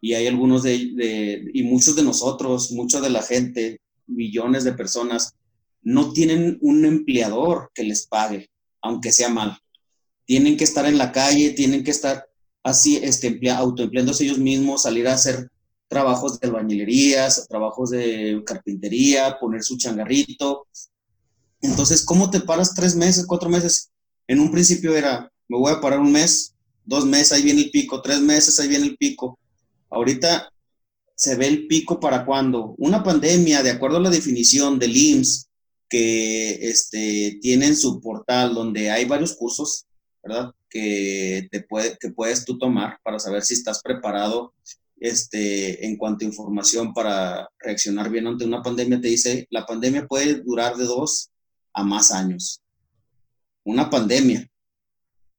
y 0.00 0.14
hay 0.14 0.26
algunos 0.26 0.62
de, 0.62 1.50
y 1.52 1.62
muchos 1.64 1.96
de 1.96 2.02
nosotros, 2.02 2.72
mucha 2.72 3.02
de 3.02 3.10
la 3.10 3.20
gente, 3.20 3.82
millones 4.06 4.64
de 4.64 4.72
personas, 4.72 5.34
no 5.82 6.14
tienen 6.14 6.56
un 6.62 6.86
empleador 6.86 7.70
que 7.74 7.84
les 7.84 8.06
pague, 8.06 8.48
aunque 8.80 9.12
sea 9.12 9.28
mal. 9.28 9.58
Tienen 10.24 10.56
que 10.56 10.64
estar 10.64 10.86
en 10.86 10.96
la 10.96 11.12
calle, 11.12 11.50
tienen 11.50 11.84
que 11.84 11.90
estar 11.90 12.24
así, 12.62 12.96
este, 12.96 13.38
autoempleándose 13.50 14.24
ellos 14.24 14.38
mismos, 14.38 14.84
salir 14.84 15.08
a 15.08 15.12
hacer 15.12 15.50
trabajos 15.88 16.38
de 16.38 16.48
albañilerías, 16.48 17.46
trabajos 17.48 17.90
de 17.90 18.42
carpintería, 18.44 19.38
poner 19.38 19.62
su 19.62 19.76
changarrito. 19.76 20.66
Entonces, 21.60 22.04
¿cómo 22.04 22.30
te 22.30 22.40
paras 22.40 22.74
tres 22.74 22.94
meses, 22.96 23.26
cuatro 23.26 23.48
meses? 23.48 23.90
En 24.26 24.40
un 24.40 24.50
principio 24.50 24.94
era, 24.94 25.30
me 25.48 25.58
voy 25.58 25.72
a 25.72 25.80
parar 25.80 26.00
un 26.00 26.12
mes, 26.12 26.54
dos 26.84 27.04
meses, 27.04 27.32
ahí 27.32 27.42
viene 27.42 27.62
el 27.62 27.70
pico, 27.70 28.02
tres 28.02 28.20
meses, 28.20 28.58
ahí 28.58 28.68
viene 28.68 28.86
el 28.86 28.96
pico. 28.96 29.38
Ahorita 29.90 30.52
se 31.14 31.34
ve 31.36 31.46
el 31.46 31.66
pico 31.66 31.98
para 31.98 32.26
cuando 32.26 32.74
una 32.78 33.02
pandemia, 33.02 33.62
de 33.62 33.70
acuerdo 33.70 33.96
a 33.98 34.00
la 34.00 34.10
definición 34.10 34.78
del 34.78 34.96
IMSS, 34.96 35.48
que 35.88 36.68
este, 36.68 37.38
tienen 37.40 37.76
su 37.76 38.00
portal 38.00 38.54
donde 38.54 38.90
hay 38.90 39.04
varios 39.04 39.34
cursos, 39.34 39.86
¿verdad? 40.22 40.52
Que, 40.68 41.48
te 41.50 41.62
puede, 41.62 41.96
que 41.98 42.10
puedes 42.10 42.44
tú 42.44 42.58
tomar 42.58 42.98
para 43.04 43.18
saber 43.20 43.42
si 43.42 43.54
estás 43.54 43.80
preparado 43.82 44.52
este, 44.98 45.86
en 45.86 45.96
cuanto 45.96 46.24
a 46.24 46.28
información 46.28 46.94
para 46.94 47.48
reaccionar 47.58 48.10
bien 48.10 48.26
ante 48.26 48.44
una 48.44 48.62
pandemia, 48.62 49.00
te 49.00 49.08
dice, 49.08 49.46
la 49.50 49.66
pandemia 49.66 50.06
puede 50.06 50.42
durar 50.42 50.76
de 50.76 50.84
dos 50.84 51.30
a 51.72 51.84
más 51.84 52.10
años. 52.10 52.62
Una 53.64 53.90
pandemia. 53.90 54.48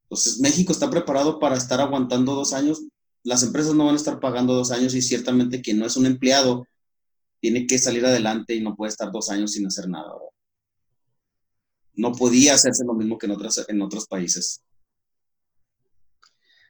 Entonces, 0.04 0.40
México 0.40 0.72
está 0.72 0.90
preparado 0.90 1.40
para 1.40 1.58
estar 1.58 1.82
aguantando 1.82 2.36
dos 2.36 2.54
años. 2.54 2.84
Las 3.24 3.44
empresas 3.44 3.74
no 3.74 3.86
van 3.86 3.96
a 3.96 3.98
estar 3.98 4.20
pagando 4.20 4.54
dos 4.54 4.72
años 4.72 4.94
y 4.94 5.02
ciertamente 5.02 5.62
quien 5.62 5.80
no 5.80 5.86
es 5.86 5.98
un 5.98 6.06
empleado 6.06 6.66
tiene 7.40 7.68
que 7.68 7.78
salir 7.78 8.06
adelante 8.06 8.56
y 8.56 8.62
no 8.62 8.76
puede 8.76 8.90
estar 8.90 9.12
dos 9.12 9.30
años 9.30 9.52
sin 9.52 9.68
hacer 9.68 9.90
nada. 9.90 10.12
No 11.94 12.12
podía 12.14 12.54
hacerse 12.54 12.86
lo 12.86 12.94
mismo 12.94 13.18
que 13.18 13.26
en, 13.26 13.36
en 13.68 13.82
otros 13.82 14.08
países. 14.08 14.62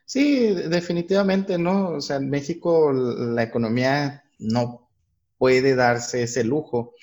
Sí, 0.08 0.54
definitivamente, 0.54 1.58
¿no? 1.58 1.90
O 1.90 2.00
sea, 2.00 2.16
en 2.16 2.30
México 2.30 2.90
la 2.94 3.42
economía 3.42 4.24
no 4.38 4.88
puede 5.36 5.74
darse 5.74 6.22
ese 6.22 6.44
lujo. 6.44 6.94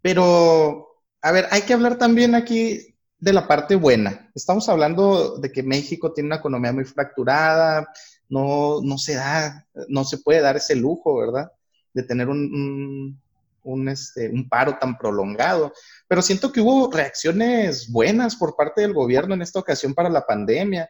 Pero, 0.00 1.02
a 1.20 1.32
ver, 1.32 1.48
hay 1.50 1.62
que 1.62 1.74
hablar 1.74 1.98
también 1.98 2.34
aquí 2.34 2.96
de 3.18 3.32
la 3.34 3.46
parte 3.46 3.74
buena. 3.76 4.30
Estamos 4.34 4.70
hablando 4.70 5.36
de 5.36 5.52
que 5.52 5.62
México 5.62 6.14
tiene 6.14 6.28
una 6.28 6.36
economía 6.36 6.72
muy 6.72 6.84
fracturada, 6.84 7.92
no, 8.30 8.80
no 8.82 8.96
se 8.96 9.16
da, 9.16 9.66
no 9.88 10.04
se 10.04 10.16
puede 10.16 10.40
dar 10.40 10.56
ese 10.56 10.76
lujo, 10.76 11.18
¿verdad? 11.18 11.52
De 11.92 12.04
tener 12.04 12.30
un, 12.30 13.20
un, 13.64 13.88
este, 13.90 14.30
un 14.30 14.48
paro 14.48 14.78
tan 14.80 14.96
prolongado. 14.96 15.74
Pero 16.08 16.22
siento 16.22 16.50
que 16.50 16.62
hubo 16.62 16.90
reacciones 16.90 17.92
buenas 17.92 18.36
por 18.36 18.56
parte 18.56 18.80
del 18.80 18.94
gobierno 18.94 19.34
en 19.34 19.42
esta 19.42 19.58
ocasión 19.58 19.92
para 19.92 20.08
la 20.08 20.24
pandemia 20.24 20.88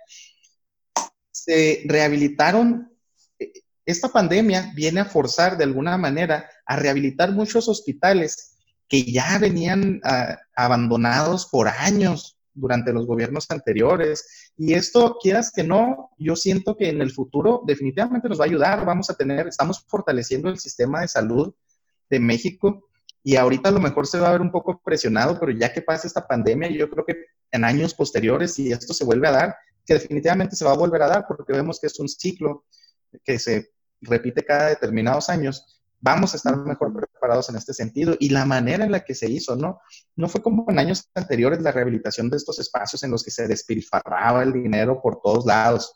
se 1.45 1.83
rehabilitaron 1.87 2.91
eh, 3.39 3.53
esta 3.87 4.09
pandemia 4.09 4.73
viene 4.75 5.01
a 5.01 5.05
forzar 5.05 5.59
de 5.59 5.65
alguna 5.65 5.99
manera 5.99 6.49
a 6.65 6.77
rehabilitar 6.77 7.33
muchos 7.33 7.69
hospitales 7.69 8.57
que 8.89 9.05
ya 9.05 9.39
venían 9.39 10.01
ah, 10.05 10.39
abandonados 10.57 11.47
por 11.47 11.69
años 11.69 12.39
durante 12.55 12.93
los 12.93 13.07
gobiernos 13.07 13.51
anteriores. 13.51 14.53
Y 14.57 14.75
esto, 14.75 15.19
quieras 15.21 15.51
que 15.51 15.65
no, 15.65 16.11
yo 16.19 16.37
siento 16.37 16.77
que 16.77 16.89
en 16.89 17.03
el 17.03 17.11
futuro 17.11 17.63
definitivamente 17.67 18.29
nos 18.29 18.39
va 18.39 18.45
a 18.45 18.49
ayudar. 18.49 18.87
Vamos 18.87 19.11
a 19.11 19.15
tener, 19.15 19.49
estamos 19.49 19.85
fortaleciendo 19.87 20.49
el 20.49 20.59
sistema 20.59 21.01
de 21.01 21.09
salud 21.09 21.53
de 22.09 22.21
México 22.21 22.89
y 23.23 23.37
ahorita 23.37 23.71
a 23.71 23.73
lo 23.73 23.81
mejor 23.81 24.07
se 24.07 24.19
va 24.19 24.29
a 24.29 24.33
ver 24.33 24.43
un 24.43 24.53
poco 24.53 24.81
presionado, 24.85 25.39
pero 25.41 25.51
ya 25.53 25.73
que 25.73 25.83
pasa 25.83 26.07
esta 26.07 26.27
pandemia, 26.27 26.71
yo 26.71 26.89
creo 26.91 27.05
que 27.05 27.17
en 27.51 27.65
años 27.65 27.95
posteriores, 27.95 28.55
si 28.55 28.71
esto 28.71 28.93
se 28.93 29.05
vuelve 29.05 29.29
a 29.29 29.33
dar, 29.33 29.57
que 29.87 29.95
definitivamente 29.95 30.57
se 30.57 30.65
va 30.65 30.73
a 30.73 30.77
volver 30.77 31.03
a 31.03 31.09
dar, 31.09 31.27
porque 31.27 31.53
vemos 31.53 31.79
que 31.81 31.87
es 31.87 31.99
un 31.99 32.09
ciclo 32.09 32.65
que 33.25 33.39
se 33.39 33.73
repite 34.01 34.45
cada 34.45 34.69
determinados 34.69 35.29
años, 35.29 35.83
vamos 36.01 36.35
a 36.35 36.37
estar 36.37 36.57
mejor 36.57 36.93
preparados 36.93 37.49
en 37.49 37.57
este 37.57 37.73
sentido. 37.73 38.15
Y 38.21 38.29
la 38.29 38.45
manera 38.45 38.85
en 38.85 38.93
la 38.93 39.05
que 39.05 39.15
se 39.15 39.31
hizo, 39.31 39.57
¿no? 39.57 39.81
No 40.17 40.29
fue 40.29 40.43
como 40.43 40.67
en 40.69 40.79
años 40.79 41.09
anteriores 41.15 41.63
la 41.63 41.73
rehabilitación 41.73 42.29
de 42.29 42.37
estos 42.37 42.59
espacios 42.59 43.03
en 43.03 43.11
los 43.11 43.25
que 43.25 43.31
se 43.31 43.49
despilfarraba 43.49 44.43
el 44.43 44.53
dinero 44.53 45.01
por 45.01 45.21
todos 45.23 45.47
lados, 45.47 45.95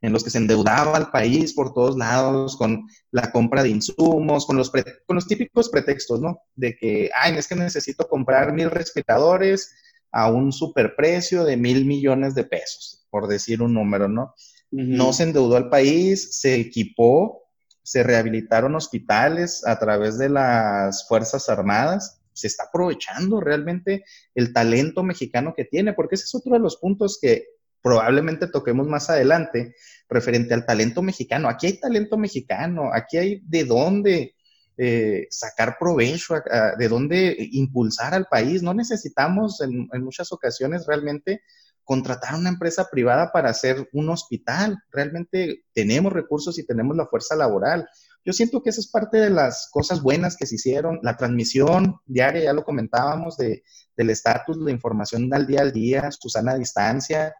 en 0.00 0.12
los 0.12 0.22
que 0.22 0.30
se 0.30 0.38
endeudaba 0.38 0.96
al 0.96 1.10
país 1.10 1.52
por 1.52 1.74
todos 1.74 1.96
lados 1.96 2.56
con 2.56 2.86
la 3.10 3.32
compra 3.32 3.64
de 3.64 3.70
insumos, 3.70 4.46
con 4.46 4.56
los, 4.56 4.70
con 4.70 5.16
los 5.16 5.26
típicos 5.26 5.68
pretextos, 5.68 6.20
¿no? 6.20 6.42
De 6.54 6.76
que, 6.76 7.10
ay, 7.12 7.36
es 7.36 7.48
que 7.48 7.56
necesito 7.56 8.08
comprar 8.08 8.52
mil 8.52 8.70
respiradores 8.70 9.74
a 10.10 10.30
un 10.30 10.52
superprecio 10.52 11.44
de 11.44 11.56
mil 11.56 11.84
millones 11.84 12.34
de 12.34 12.44
pesos, 12.44 13.06
por 13.10 13.28
decir 13.28 13.62
un 13.62 13.74
número, 13.74 14.08
¿no? 14.08 14.34
No 14.70 15.12
se 15.12 15.22
endeudó 15.22 15.56
al 15.56 15.70
país, 15.70 16.38
se 16.40 16.56
equipó, 16.56 17.44
se 17.82 18.02
rehabilitaron 18.02 18.74
hospitales 18.74 19.66
a 19.66 19.78
través 19.78 20.18
de 20.18 20.28
las 20.28 21.08
Fuerzas 21.08 21.48
Armadas, 21.48 22.20
se 22.32 22.46
está 22.46 22.64
aprovechando 22.64 23.40
realmente 23.40 24.04
el 24.34 24.52
talento 24.52 25.02
mexicano 25.02 25.54
que 25.56 25.64
tiene, 25.64 25.94
porque 25.94 26.14
ese 26.16 26.24
es 26.24 26.34
otro 26.34 26.52
de 26.52 26.60
los 26.60 26.76
puntos 26.76 27.18
que 27.20 27.46
probablemente 27.82 28.46
toquemos 28.46 28.86
más 28.86 29.08
adelante 29.08 29.74
referente 30.08 30.54
al 30.54 30.66
talento 30.66 31.02
mexicano. 31.02 31.48
Aquí 31.48 31.66
hay 31.66 31.80
talento 31.80 32.18
mexicano, 32.18 32.90
aquí 32.92 33.16
hay 33.16 33.40
de 33.44 33.64
dónde 33.64 34.34
eh, 34.80 35.26
sacar 35.28 35.76
provecho, 35.76 36.34
de 36.78 36.88
dónde 36.88 37.36
impulsar 37.50 38.14
al 38.14 38.26
país. 38.26 38.62
No 38.62 38.74
necesitamos 38.74 39.60
en, 39.60 39.88
muchas 40.04 40.30
ocasiones 40.32 40.86
realmente 40.86 41.42
contratar 41.82 42.36
una 42.36 42.50
empresa 42.50 42.88
privada 42.88 43.32
para 43.32 43.50
hacer 43.50 43.88
un 43.92 44.08
hospital. 44.08 44.78
Realmente 44.92 45.64
tenemos 45.72 46.12
recursos 46.12 46.60
y 46.60 46.64
tenemos 46.64 46.96
la 46.96 47.06
fuerza 47.06 47.34
laboral. 47.34 47.88
Yo 48.24 48.32
siento 48.32 48.62
que 48.62 48.70
esa 48.70 48.80
es 48.80 48.86
parte 48.86 49.18
de 49.18 49.30
las 49.30 49.68
cosas 49.72 50.00
buenas 50.00 50.36
que 50.36 50.46
se 50.46 50.54
hicieron. 50.54 51.00
La 51.02 51.16
transmisión 51.16 51.96
diaria, 52.06 52.44
ya 52.44 52.52
lo 52.52 52.62
comentábamos, 52.62 53.36
de, 53.36 53.64
del 53.96 54.10
estatus, 54.10 54.58
la 54.58 54.70
información 54.70 55.34
al 55.34 55.46
día 55.48 55.62
al 55.62 55.72
día, 55.72 56.08
su 56.12 56.28
sana 56.28 56.54
distancia, 56.54 57.34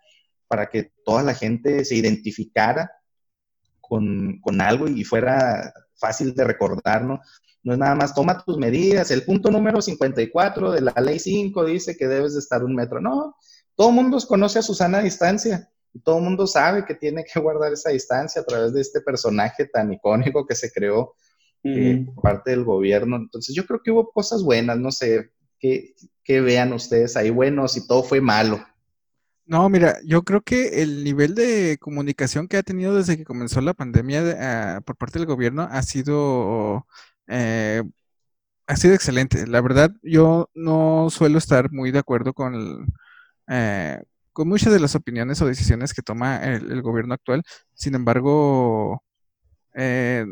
para 0.48 0.68
que 0.68 0.90
toda 1.04 1.22
la 1.22 1.34
gente 1.34 1.84
se 1.84 1.94
identificara 1.94 2.90
con, 3.80 4.40
con 4.40 4.60
algo 4.60 4.88
y 4.88 5.04
fuera 5.04 5.72
fácil 5.98 6.34
de 6.34 6.44
recordar, 6.44 7.04
¿no? 7.04 7.20
No 7.62 7.72
es 7.72 7.78
nada 7.78 7.94
más 7.94 8.14
toma 8.14 8.42
tus 8.44 8.56
medidas. 8.56 9.10
El 9.10 9.24
punto 9.24 9.50
número 9.50 9.82
54 9.82 10.72
de 10.72 10.80
la 10.80 10.94
ley 11.02 11.18
5 11.18 11.64
dice 11.64 11.96
que 11.96 12.06
debes 12.06 12.34
de 12.34 12.40
estar 12.40 12.64
un 12.64 12.74
metro. 12.74 13.00
No, 13.00 13.36
todo 13.74 13.90
el 13.90 13.94
mundo 13.94 14.18
conoce 14.26 14.58
a 14.58 14.62
Susana 14.62 14.98
a 14.98 15.02
distancia 15.02 15.70
y 15.92 16.00
todo 16.00 16.18
el 16.18 16.24
mundo 16.24 16.46
sabe 16.46 16.84
que 16.84 16.94
tiene 16.94 17.24
que 17.24 17.40
guardar 17.40 17.72
esa 17.72 17.90
distancia 17.90 18.42
a 18.42 18.44
través 18.44 18.72
de 18.72 18.80
este 18.80 19.00
personaje 19.00 19.66
tan 19.66 19.92
icónico 19.92 20.46
que 20.46 20.54
se 20.54 20.70
creó 20.70 21.14
eh, 21.64 22.06
por 22.14 22.22
parte 22.22 22.50
del 22.50 22.64
gobierno. 22.64 23.16
Entonces 23.16 23.54
yo 23.54 23.66
creo 23.66 23.82
que 23.82 23.90
hubo 23.90 24.10
cosas 24.10 24.42
buenas, 24.42 24.78
no 24.78 24.90
sé, 24.90 25.30
que, 25.58 25.94
vean 26.26 26.74
ustedes 26.74 27.16
ahí 27.16 27.30
buenos 27.30 27.76
y 27.76 27.86
todo 27.86 28.02
fue 28.02 28.20
malo. 28.20 28.60
No, 29.48 29.66
mira, 29.70 29.96
yo 30.04 30.24
creo 30.24 30.42
que 30.42 30.82
el 30.82 31.02
nivel 31.04 31.34
de 31.34 31.78
comunicación 31.80 32.48
que 32.48 32.58
ha 32.58 32.62
tenido 32.62 32.94
desde 32.94 33.16
que 33.16 33.24
comenzó 33.24 33.62
la 33.62 33.72
pandemia 33.72 34.76
ah, 34.76 34.80
por 34.82 34.96
parte 34.96 35.18
del 35.18 35.26
gobierno 35.26 35.62
ha 35.70 35.82
sido 35.82 36.86
eh, 37.28 37.82
ha 38.66 38.76
sido 38.76 38.94
excelente. 38.94 39.46
La 39.46 39.60
verdad, 39.62 39.92
yo 40.02 40.50
no 40.54 41.08
suelo 41.10 41.38
estar 41.38 41.72
muy 41.72 41.90
de 41.92 42.00
acuerdo 42.00 42.34
con 42.34 42.86
eh, 43.48 44.02
con 44.32 44.48
muchas 44.48 44.72
de 44.72 44.80
las 44.80 44.94
opiniones 44.94 45.42
o 45.42 45.46
decisiones 45.46 45.94
que 45.94 46.02
toma 46.02 46.38
el, 46.44 46.82
gobierno 46.82 47.14
actual. 47.14 47.42
Sin 47.74 47.94
embargo, 47.96 49.02
eh, 49.74 50.26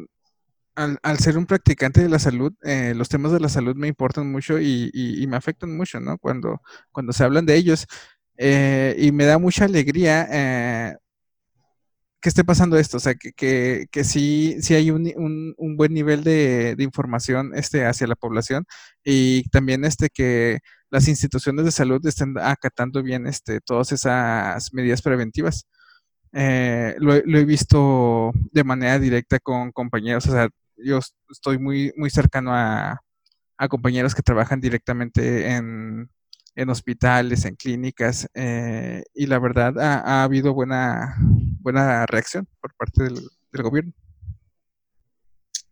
al, 0.77 1.19
ser 1.19 1.39
un 1.39 1.47
practicante 1.47 2.03
de 2.03 2.09
la 2.09 2.19
salud, 2.19 2.53
eh, 2.63 2.95
los 2.95 3.09
temas 3.09 3.33
de 3.33 3.41
la 3.41 3.49
salud 3.49 3.75
me 3.77 3.89
importan 3.89 4.31
mucho 4.31 4.61
y, 4.61 5.27
me 5.29 5.37
afectan 5.37 5.77
mucho, 5.77 6.01
¿no? 6.01 6.19
Cuando, 6.19 6.61
cuando 6.93 7.13
se 7.13 7.25
hablan 7.25 7.47
de 7.47 7.57
ellos. 7.57 7.87
Y 8.39 9.13
me 9.13 9.25
da 9.25 9.39
mucha 9.39 9.65
alegría 9.65 10.99
que 12.21 12.29
esté 12.29 12.45
pasando 12.45 12.77
esto, 12.79 12.97
o 12.97 13.01
sea, 13.01 13.15
que, 13.15 13.33
que, 13.33 13.87
que 13.91 14.03
sí, 14.03 14.57
sí 14.61 14.75
hay 14.75 14.91
un, 14.91 15.55
un, 15.59 15.77
buen 15.77 15.95
nivel 15.95 16.25
de, 16.25 16.75
de, 16.75 16.83
información 16.83 17.53
este, 17.55 17.85
hacia 17.87 18.07
la 18.09 18.17
población 18.17 18.65
y 19.05 19.49
también 19.51 19.85
este, 19.85 20.09
que 20.09 20.59
las 20.91 21.09
instituciones 21.09 21.65
de 21.65 21.71
salud 21.73 22.05
estén 22.07 22.35
acatando 22.39 23.03
bien 23.03 23.27
este, 23.27 23.61
todas 23.61 23.93
esas 23.93 24.73
medidas 24.73 25.03
preventivas. 25.03 25.67
Eh, 26.33 26.97
lo, 26.99 27.15
he 27.15 27.45
visto 27.45 28.33
de 28.53 28.65
manera 28.65 28.99
directa 28.99 29.39
con 29.39 29.73
compañeros, 29.73 30.27
o 30.27 30.33
sea, 30.33 30.49
yo 30.77 31.01
estoy 31.31 31.59
muy, 31.59 31.93
muy 31.97 32.11
cercano 32.11 32.55
a, 32.55 33.01
compañeros 33.71 34.15
que 34.15 34.23
trabajan 34.23 34.61
directamente 34.61 35.53
en, 35.53 36.11
hospitales, 36.71 37.45
en 37.45 37.55
clínicas, 37.57 38.29
eh, 38.35 39.03
y 39.15 39.27
la 39.27 39.39
verdad 39.39 39.79
ha, 39.79 40.23
habido 40.23 40.55
buena, 40.55 41.17
buena 41.61 42.07
reacción 42.07 42.49
por 42.61 42.75
parte 42.75 43.05
del 43.05 43.63
gobierno. 43.63 43.93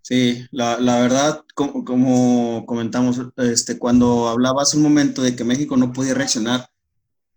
Sí, 0.06 0.46
la, 0.50 0.76
verdad, 0.76 1.44
como, 1.54 2.66
comentamos, 2.66 3.22
este, 3.38 3.78
cuando 3.78 4.28
hablaba 4.28 4.60
hace 4.60 4.76
un 4.76 4.82
momento 4.82 5.22
de 5.22 5.34
que 5.34 5.44
México 5.44 5.78
no 5.78 5.94
podía 5.94 6.12
reaccionar, 6.12 6.68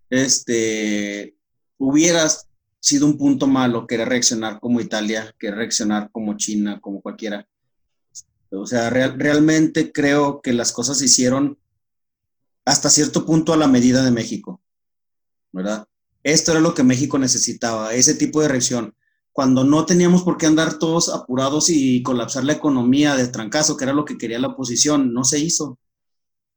este, 0.10 1.38
hubiera 1.78 2.28
sido 2.82 3.06
un 3.06 3.18
punto 3.18 3.48
malo 3.48 3.88
querer 3.88 4.10
reaccionar 4.10 4.60
como 4.60 4.82
Italia, 4.82 5.34
querer 5.40 5.60
reaccionar 5.60 6.10
como 6.12 6.36
China, 6.36 6.82
como 6.82 7.02
cualquiera. 7.02 7.48
O 8.50 8.66
sea, 8.66 8.90
realmente 8.90 9.94
creo 9.94 10.42
que 10.42 10.52
las 10.52 10.74
cosas 10.74 10.98
se 10.98 11.06
hicieron 11.06 11.58
hasta 12.68 12.90
cierto 12.90 13.26
punto 13.26 13.54
a 13.54 13.58
la 13.58 13.68
medida 13.68 14.04
de 14.04 14.12
México, 14.12 14.62
¿verdad? 15.52 15.88
Esto 16.24 16.52
era 16.52 16.60
lo 16.60 16.74
que 16.74 16.84
México 16.84 17.18
necesitaba, 17.18 17.94
ese 17.94 18.14
tipo 18.14 18.42
de 18.42 18.50
reacción 18.50 18.94
cuando 19.38 19.64
no 19.64 19.86
teníamos 19.86 20.24
por 20.24 20.36
qué 20.36 20.48
andar 20.48 20.80
todos 20.80 21.10
apurados 21.10 21.70
y 21.70 22.02
colapsar 22.02 22.44
la 22.44 22.54
economía 22.54 23.16
de 23.16 23.28
trancazo, 23.28 23.78
que 23.78 23.84
era 23.84 23.94
lo 23.94 24.04
que 24.04 24.18
quería 24.18 24.40
la 24.40 24.48
oposición, 24.48 25.14
no 25.14 25.24
se 25.24 25.38
hizo. 25.38 25.78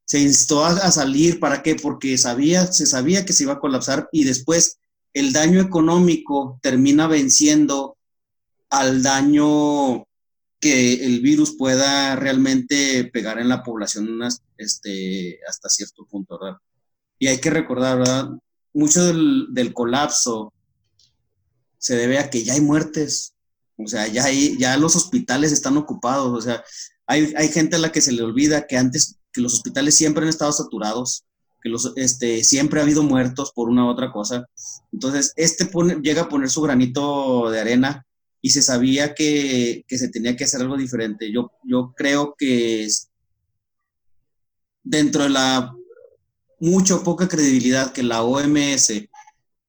Se 0.07 0.19
instó 0.19 0.65
a, 0.65 0.91
salir, 0.91 1.41
¿para 1.41 1.63
qué? 1.63 1.75
Porque 1.75 2.17
sabía, 2.17 2.73
se 2.73 2.87
sabía 2.87 3.27
que 3.27 3.35
se 3.35 3.43
iba 3.43 3.53
a 3.53 3.61
colapsar 3.61 4.09
y 4.13 4.25
después 4.25 4.79
el 5.13 5.35
daño 5.35 5.61
económico 5.61 6.59
termina 6.63 7.07
venciendo 7.07 7.99
al 8.71 9.03
daño 9.03 10.07
que 10.59 11.05
el 11.05 11.21
virus 11.21 11.57
pueda 11.59 12.17
realmente 12.17 13.05
pegar 13.13 13.39
en 13.41 13.51
la 13.51 13.63
población 13.63 14.23
este, 14.61 15.41
hasta 15.49 15.69
cierto 15.69 16.07
punto, 16.07 16.39
¿verdad? 16.39 16.59
Y 17.19 17.27
hay 17.27 17.39
que 17.39 17.51
recordar, 17.51 17.99
¿verdad? 17.99 18.31
Mucho 18.73 19.05
del, 19.05 19.49
del 19.51 19.75
colapso 19.75 20.53
se 21.79 21.97
debe 21.97 22.19
a 22.19 22.31
que 22.31 22.45
ya 22.45 22.53
hay 22.55 22.61
muertes, 22.61 23.35
o 23.77 23.89
sea, 23.89 24.07
ya, 24.07 24.25
hay, 24.25 24.57
ya 24.59 24.77
los 24.77 24.97
hospitales 24.97 25.51
están 25.51 25.77
ocupados, 25.77 26.37
o 26.37 26.41
sea, 26.41 26.63
hay, 27.07 27.33
hay, 27.37 27.49
gente 27.49 27.77
a 27.77 27.79
la 27.79 27.91
que 27.91 28.03
se 28.03 28.13
le 28.13 28.23
olvida 28.23 28.67
que 28.67 28.77
antes, 28.77 29.17
que 29.33 29.41
los 29.41 29.55
hospitales 29.55 29.95
siempre 29.95 30.23
han 30.23 30.29
estado 30.29 30.53
saturados, 30.53 31.25
que 31.63 31.71
los, 31.71 31.93
este, 31.97 32.45
siempre 32.45 32.81
ha 32.81 32.83
habido 32.83 33.03
muertos 33.03 33.53
por 33.55 33.69
una 33.69 33.85
u 33.87 33.89
otra 33.89 34.13
cosa. 34.13 34.47
Entonces, 34.93 35.33
este 35.37 35.67
pone, 35.67 35.97
llega 36.03 36.23
a 36.23 36.29
poner 36.29 36.51
su 36.51 36.61
granito 36.63 37.51
de 37.51 37.61
arena 37.61 38.07
y 38.43 38.51
se 38.51 38.63
sabía 38.63 39.15
que, 39.15 39.85
que 39.89 39.99
se 39.99 40.09
tenía 40.09 40.37
que 40.37 40.45
hacer 40.45 40.61
algo 40.61 40.77
diferente. 40.77 41.33
Yo, 41.33 41.51
yo 41.65 41.93
creo 41.97 42.35
que 42.39 42.89
dentro 44.83 45.25
de 45.25 45.31
la 45.31 45.75
mucha 46.59 46.97
o 46.97 47.03
poca 47.03 47.29
credibilidad 47.29 47.93
que 47.93 48.03
la 48.03 48.23
OMS 48.23 48.93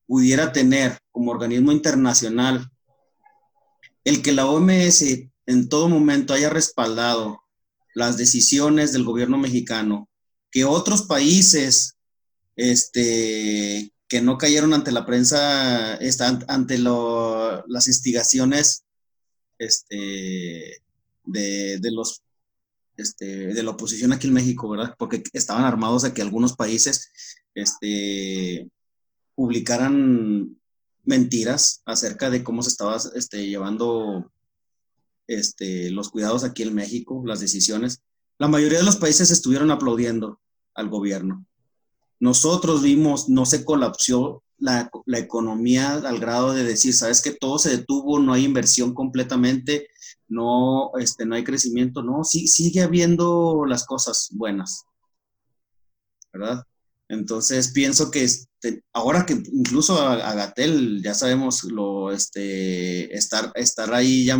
pudiera 0.07 0.51
tener 0.51 0.97
como 1.11 1.31
organismo 1.31 1.71
internacional, 1.71 2.69
el 4.03 4.21
que 4.21 4.33
la 4.33 4.47
OMS 4.47 5.03
en 5.45 5.69
todo 5.69 5.89
momento 5.89 6.33
haya 6.33 6.49
respaldado 6.49 7.41
las 7.93 8.17
decisiones 8.17 8.93
del 8.93 9.03
gobierno 9.03 9.37
mexicano, 9.37 10.09
que 10.49 10.65
otros 10.65 11.03
países 11.03 11.95
este, 12.55 13.93
que 14.07 14.21
no 14.21 14.37
cayeron 14.37 14.73
ante 14.73 14.91
la 14.91 15.05
prensa, 15.05 15.97
ante 16.47 16.77
las 16.77 17.87
instigaciones 17.87 18.83
este, 19.57 20.81
de, 21.23 21.91
los 21.91 22.21
este, 22.97 23.53
de 23.53 23.63
la 23.63 23.71
oposición 23.71 24.13
aquí 24.13 24.27
en 24.27 24.33
México, 24.33 24.69
¿verdad? 24.69 24.95
Porque 24.97 25.23
estaban 25.33 25.65
armados 25.65 26.03
de 26.03 26.13
que 26.13 26.21
algunos 26.21 26.55
países 26.55 27.11
este, 27.55 28.69
publicaran 29.35 30.57
mentiras 31.03 31.81
acerca 31.85 32.29
de 32.29 32.43
cómo 32.43 32.61
se 32.61 32.69
estaba 32.69 32.97
este, 33.15 33.47
llevando 33.47 34.31
este, 35.27 35.89
los 35.89 36.09
cuidados 36.09 36.43
aquí 36.43 36.63
en 36.63 36.75
México, 36.75 37.23
las 37.25 37.39
decisiones. 37.39 38.03
La 38.37 38.47
mayoría 38.47 38.79
de 38.79 38.85
los 38.85 38.97
países 38.97 39.31
estuvieron 39.31 39.71
aplaudiendo 39.71 40.39
al 40.73 40.89
gobierno. 40.89 41.45
Nosotros 42.19 42.83
vimos, 42.83 43.29
no 43.29 43.45
se 43.45 43.65
colapsó 43.65 44.43
la, 44.61 44.89
economía 45.17 45.95
al 45.95 46.19
grado 46.19 46.53
de 46.53 46.63
decir, 46.63 46.93
sabes 46.93 47.21
que 47.21 47.31
todo 47.31 47.59
se 47.59 47.77
detuvo, 47.77 48.19
no 48.19 48.33
hay 48.33 48.45
inversión 48.45 48.93
completamente, 48.93 49.87
no, 50.27 50.91
este, 50.99 51.25
no 51.25 51.35
hay 51.35 51.43
crecimiento, 51.43 52.03
no, 52.03 52.23
sí, 52.23 52.47
sigue 52.47 52.81
habiendo 52.81 53.65
las 53.67 53.85
cosas 53.85 54.29
buenas, 54.31 54.85
¿verdad? 56.31 56.63
Entonces 57.09 57.71
pienso 57.73 58.09
que 58.09 58.23
este, 58.23 58.83
ahora 58.93 59.25
que 59.25 59.33
incluso 59.33 59.99
a, 59.99 60.33
Gatel 60.33 61.01
ya 61.03 61.13
sabemos 61.13 61.63
lo 61.65 62.11
este 62.11 63.13
estar, 63.13 63.51
estar 63.55 63.93
ahí 63.93 64.25
ya 64.25 64.39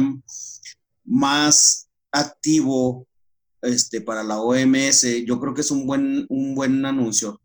más 1.04 1.90
activo 2.12 3.08
este, 3.62 4.00
para 4.00 4.24
la 4.24 4.40
OMS, 4.40 5.26
yo 5.26 5.40
creo 5.40 5.54
que 5.54 5.62
es 5.62 5.72
un 5.72 5.86
buen, 5.86 6.26
un 6.30 6.56
buen 6.56 6.86
anuncio 6.86 7.42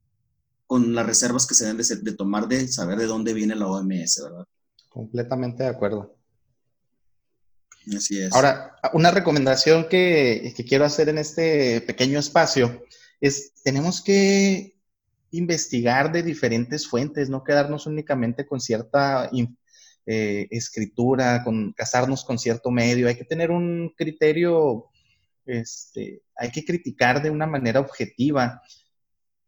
con 0.66 0.94
las 0.94 1.06
reservas 1.06 1.46
que 1.46 1.54
se 1.54 1.66
deben 1.66 1.78
de, 1.78 1.96
de 1.96 2.16
tomar 2.16 2.48
de 2.48 2.66
saber 2.68 2.98
de 2.98 3.06
dónde 3.06 3.32
viene 3.32 3.54
la 3.54 3.68
OMS, 3.68 4.22
¿verdad? 4.22 4.46
Completamente 4.88 5.62
de 5.62 5.68
acuerdo. 5.68 6.16
Así 7.96 8.20
es. 8.20 8.34
Ahora, 8.34 8.76
una 8.92 9.10
recomendación 9.10 9.88
que, 9.88 10.52
que 10.56 10.64
quiero 10.64 10.84
hacer 10.84 11.08
en 11.08 11.18
este 11.18 11.80
pequeño 11.82 12.18
espacio 12.18 12.82
es, 13.20 13.52
tenemos 13.62 14.02
que 14.02 14.76
investigar 15.30 16.12
de 16.12 16.22
diferentes 16.22 16.86
fuentes, 16.86 17.28
no 17.28 17.44
quedarnos 17.44 17.86
únicamente 17.86 18.46
con 18.46 18.60
cierta 18.60 19.30
eh, 20.06 20.48
escritura, 20.50 21.42
con 21.44 21.72
casarnos 21.72 22.24
con 22.24 22.38
cierto 22.38 22.70
medio. 22.70 23.08
Hay 23.08 23.16
que 23.16 23.24
tener 23.24 23.50
un 23.50 23.92
criterio, 23.96 24.86
este, 25.44 26.22
hay 26.36 26.50
que 26.50 26.64
criticar 26.64 27.22
de 27.22 27.30
una 27.30 27.46
manera 27.46 27.80
objetiva. 27.80 28.62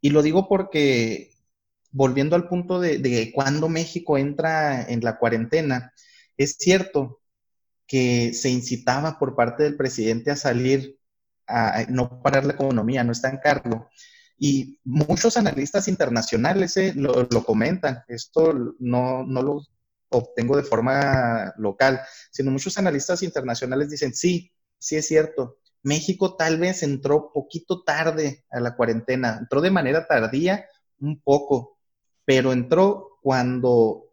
Y 0.01 0.11
lo 0.11 0.21
digo 0.21 0.47
porque, 0.47 1.31
volviendo 1.91 2.35
al 2.35 2.47
punto 2.47 2.79
de, 2.79 3.31
cuando 3.33 3.69
México 3.69 4.17
entra 4.17 4.83
en 4.83 5.01
la 5.01 5.17
cuarentena, 5.17 5.93
es 6.37 6.55
cierto 6.59 7.21
que 7.87 8.33
se 8.33 8.49
incitaba 8.49 9.17
por 9.19 9.35
parte 9.35 9.63
del 9.63 9.75
presidente 9.75 10.31
a 10.31 10.35
salir, 10.35 10.97
a 11.47 11.85
no 11.89 12.21
parar 12.21 12.45
la 12.45 12.53
economía, 12.53 13.03
no 13.03 13.13
cargo. 13.41 13.89
Y 14.37 14.79
muchos 14.85 15.35
analistas 15.37 15.87
internacionales 15.87 16.77
eh, 16.77 16.93
lo, 16.95 17.27
comentan. 17.43 18.03
Esto 18.07 18.75
no, 18.79 19.25
no 19.25 19.41
lo 19.41 19.61
obtengo 20.09 20.55
de 20.57 20.63
forma 20.63 21.53
local, 21.57 22.01
sino 22.31 22.51
muchos 22.51 22.77
analistas 22.77 23.23
internacionales 23.23 23.89
dicen, 23.89 24.13
sí, 24.13 24.51
sí 24.77 24.95
es 24.95 25.07
cierto. 25.07 25.57
México 25.83 26.35
tal 26.35 26.57
vez 26.57 26.83
entró 26.83 27.31
poquito 27.33 27.83
tarde 27.83 28.45
a 28.49 28.59
la 28.59 28.75
cuarentena, 28.75 29.37
entró 29.39 29.61
de 29.61 29.71
manera 29.71 30.07
tardía 30.07 30.65
un 30.99 31.21
poco, 31.21 31.77
pero 32.25 32.51
entró 32.51 33.19
cuando 33.21 34.09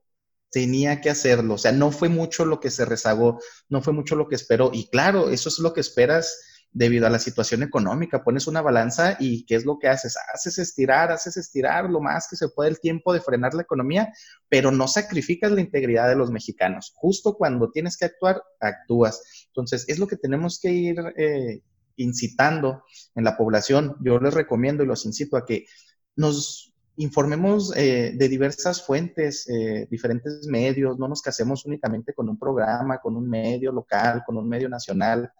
tenía 0.50 1.00
que 1.00 1.10
hacerlo. 1.10 1.54
O 1.54 1.58
sea, 1.58 1.72
no 1.72 1.90
fue 1.90 2.08
mucho 2.08 2.44
lo 2.44 2.60
que 2.60 2.70
se 2.70 2.84
rezagó, 2.84 3.40
no 3.68 3.82
fue 3.82 3.92
mucho 3.92 4.16
lo 4.16 4.28
que 4.28 4.36
esperó. 4.36 4.70
Y 4.72 4.88
claro, 4.88 5.30
eso 5.30 5.48
es 5.48 5.58
lo 5.58 5.72
que 5.74 5.80
esperas 5.80 6.38
debido 6.72 7.06
a 7.06 7.10
la 7.10 7.18
situación 7.18 7.62
económica. 7.62 8.22
Pones 8.22 8.46
una 8.46 8.60
balanza 8.60 9.16
y 9.18 9.46
¿qué 9.46 9.54
es 9.54 9.64
lo 9.64 9.78
que 9.78 9.88
haces? 9.88 10.16
Haces 10.34 10.58
estirar, 10.58 11.10
haces 11.10 11.36
estirar 11.36 11.88
lo 11.90 12.00
más 12.00 12.28
que 12.28 12.36
se 12.36 12.48
puede 12.48 12.70
el 12.70 12.80
tiempo 12.80 13.12
de 13.14 13.20
frenar 13.20 13.54
la 13.54 13.62
economía, 13.62 14.12
pero 14.48 14.70
no 14.70 14.86
sacrificas 14.86 15.52
la 15.52 15.62
integridad 15.62 16.08
de 16.08 16.16
los 16.16 16.30
mexicanos. 16.30 16.92
Justo 16.94 17.34
cuando 17.34 17.70
tienes 17.70 17.96
que 17.96 18.04
actuar, 18.04 18.42
actúas. 18.60 19.45
Entonces, 19.56 19.84
es 19.88 19.98
lo 19.98 20.06
que 20.06 20.16
tenemos 20.16 20.60
que 20.60 20.70
ir 20.70 20.96
eh, 21.16 21.62
incitando 21.96 22.84
en 23.14 23.24
la 23.24 23.36
población. 23.36 23.96
Yo 24.00 24.18
les 24.18 24.34
recomiendo 24.34 24.84
y 24.84 24.86
los 24.86 25.06
incito 25.06 25.36
a 25.36 25.46
que 25.46 25.66
nos 26.14 26.74
informemos 26.96 27.76
eh, 27.76 28.12
de 28.16 28.28
diversas 28.28 28.84
fuentes, 28.84 29.48
eh, 29.48 29.86
diferentes 29.90 30.46
medios, 30.46 30.98
no 30.98 31.08
nos 31.08 31.22
casemos 31.22 31.64
únicamente 31.66 32.14
con 32.14 32.28
un 32.28 32.38
programa, 32.38 32.98
con 32.98 33.16
un 33.16 33.28
medio 33.28 33.72
local, 33.72 34.22
con 34.26 34.36
un 34.36 34.48
medio 34.48 34.68
nacional, 34.68 35.30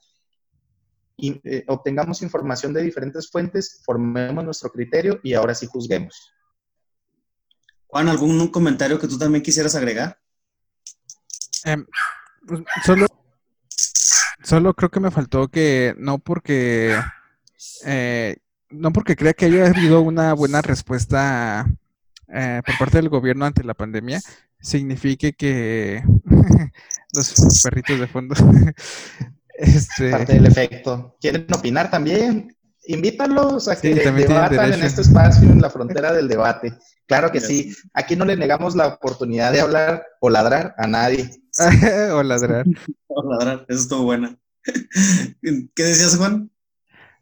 eh, 1.19 1.65
obtengamos 1.69 2.21
información 2.21 2.75
de 2.75 2.83
diferentes 2.83 3.31
fuentes, 3.31 3.81
formemos 3.85 4.45
nuestro 4.45 4.71
criterio 4.71 5.19
y 5.23 5.33
ahora 5.33 5.55
sí 5.55 5.67
juzguemos. 5.67 6.33
Juan, 7.87 8.09
¿algún 8.09 8.49
comentario 8.49 8.99
que 8.99 9.09
tú 9.09 9.17
también 9.17 9.43
quisieras 9.43 9.75
agregar? 9.75 10.19
Em, 11.65 11.87
pues, 12.47 12.61
solo, 12.85 13.07
solo 14.47 14.75
creo 14.75 14.91
que 14.91 15.01
me 15.01 15.11
faltó 15.11 15.49
que 15.49 15.95
no 15.99 16.19
porque 16.19 16.97
eh, 17.85 18.37
no 18.71 18.93
porque 18.93 19.17
crea 19.17 19.35
que 19.35 19.47
haya 19.47 19.67
habido 19.67 20.01
una 20.01 20.35
buena 20.35 20.63
respuesta 20.63 21.67
eh, 22.33 22.63
por 22.65 22.79
parte 22.79 22.99
del 22.99 23.09
gobierno 23.09 23.45
ante 23.45 23.65
la 23.65 23.75
pandemia, 23.75 24.21
signifique 24.61 25.33
que 25.33 26.03
los 27.13 27.61
perritos 27.63 27.99
de 27.99 28.07
fondo 28.07 28.35
Este... 29.59 30.11
Parte 30.11 30.35
del 30.35 30.47
efecto. 30.47 31.17
¿Quieren 31.19 31.47
opinar 31.53 31.91
también? 31.91 32.55
Invítalos 32.89 33.69
a 33.69 33.81
que 33.81 33.95
debatan 33.95 34.75
en 34.75 34.83
este 34.85 35.01
espacio, 35.01 35.51
en 35.51 35.63
la 35.63 35.71
frontera 35.71 36.13
del 36.13 36.29
debate. 36.29 36.75
Claro 37.07 37.33
que 37.33 37.41
sí. 37.41 37.75
Aquí 37.95 38.17
no 38.17 38.27
le 38.27 38.37
negamos 38.37 38.77
la 38.77 38.87
oportunidad 38.87 39.53
de 39.53 39.61
hablar 39.61 40.05
o 40.21 40.29
ladrar 40.29 40.75
a 40.77 40.87
nadie. 40.87 41.31
o 42.13 42.23
ladrar. 42.23 42.67
o 43.09 43.31
ladrar, 43.31 43.67
eso 43.69 43.81
estuvo 43.81 44.03
bueno. 44.05 44.37
¿Qué 45.75 45.83
decías, 45.83 46.17
Juan? 46.17 46.51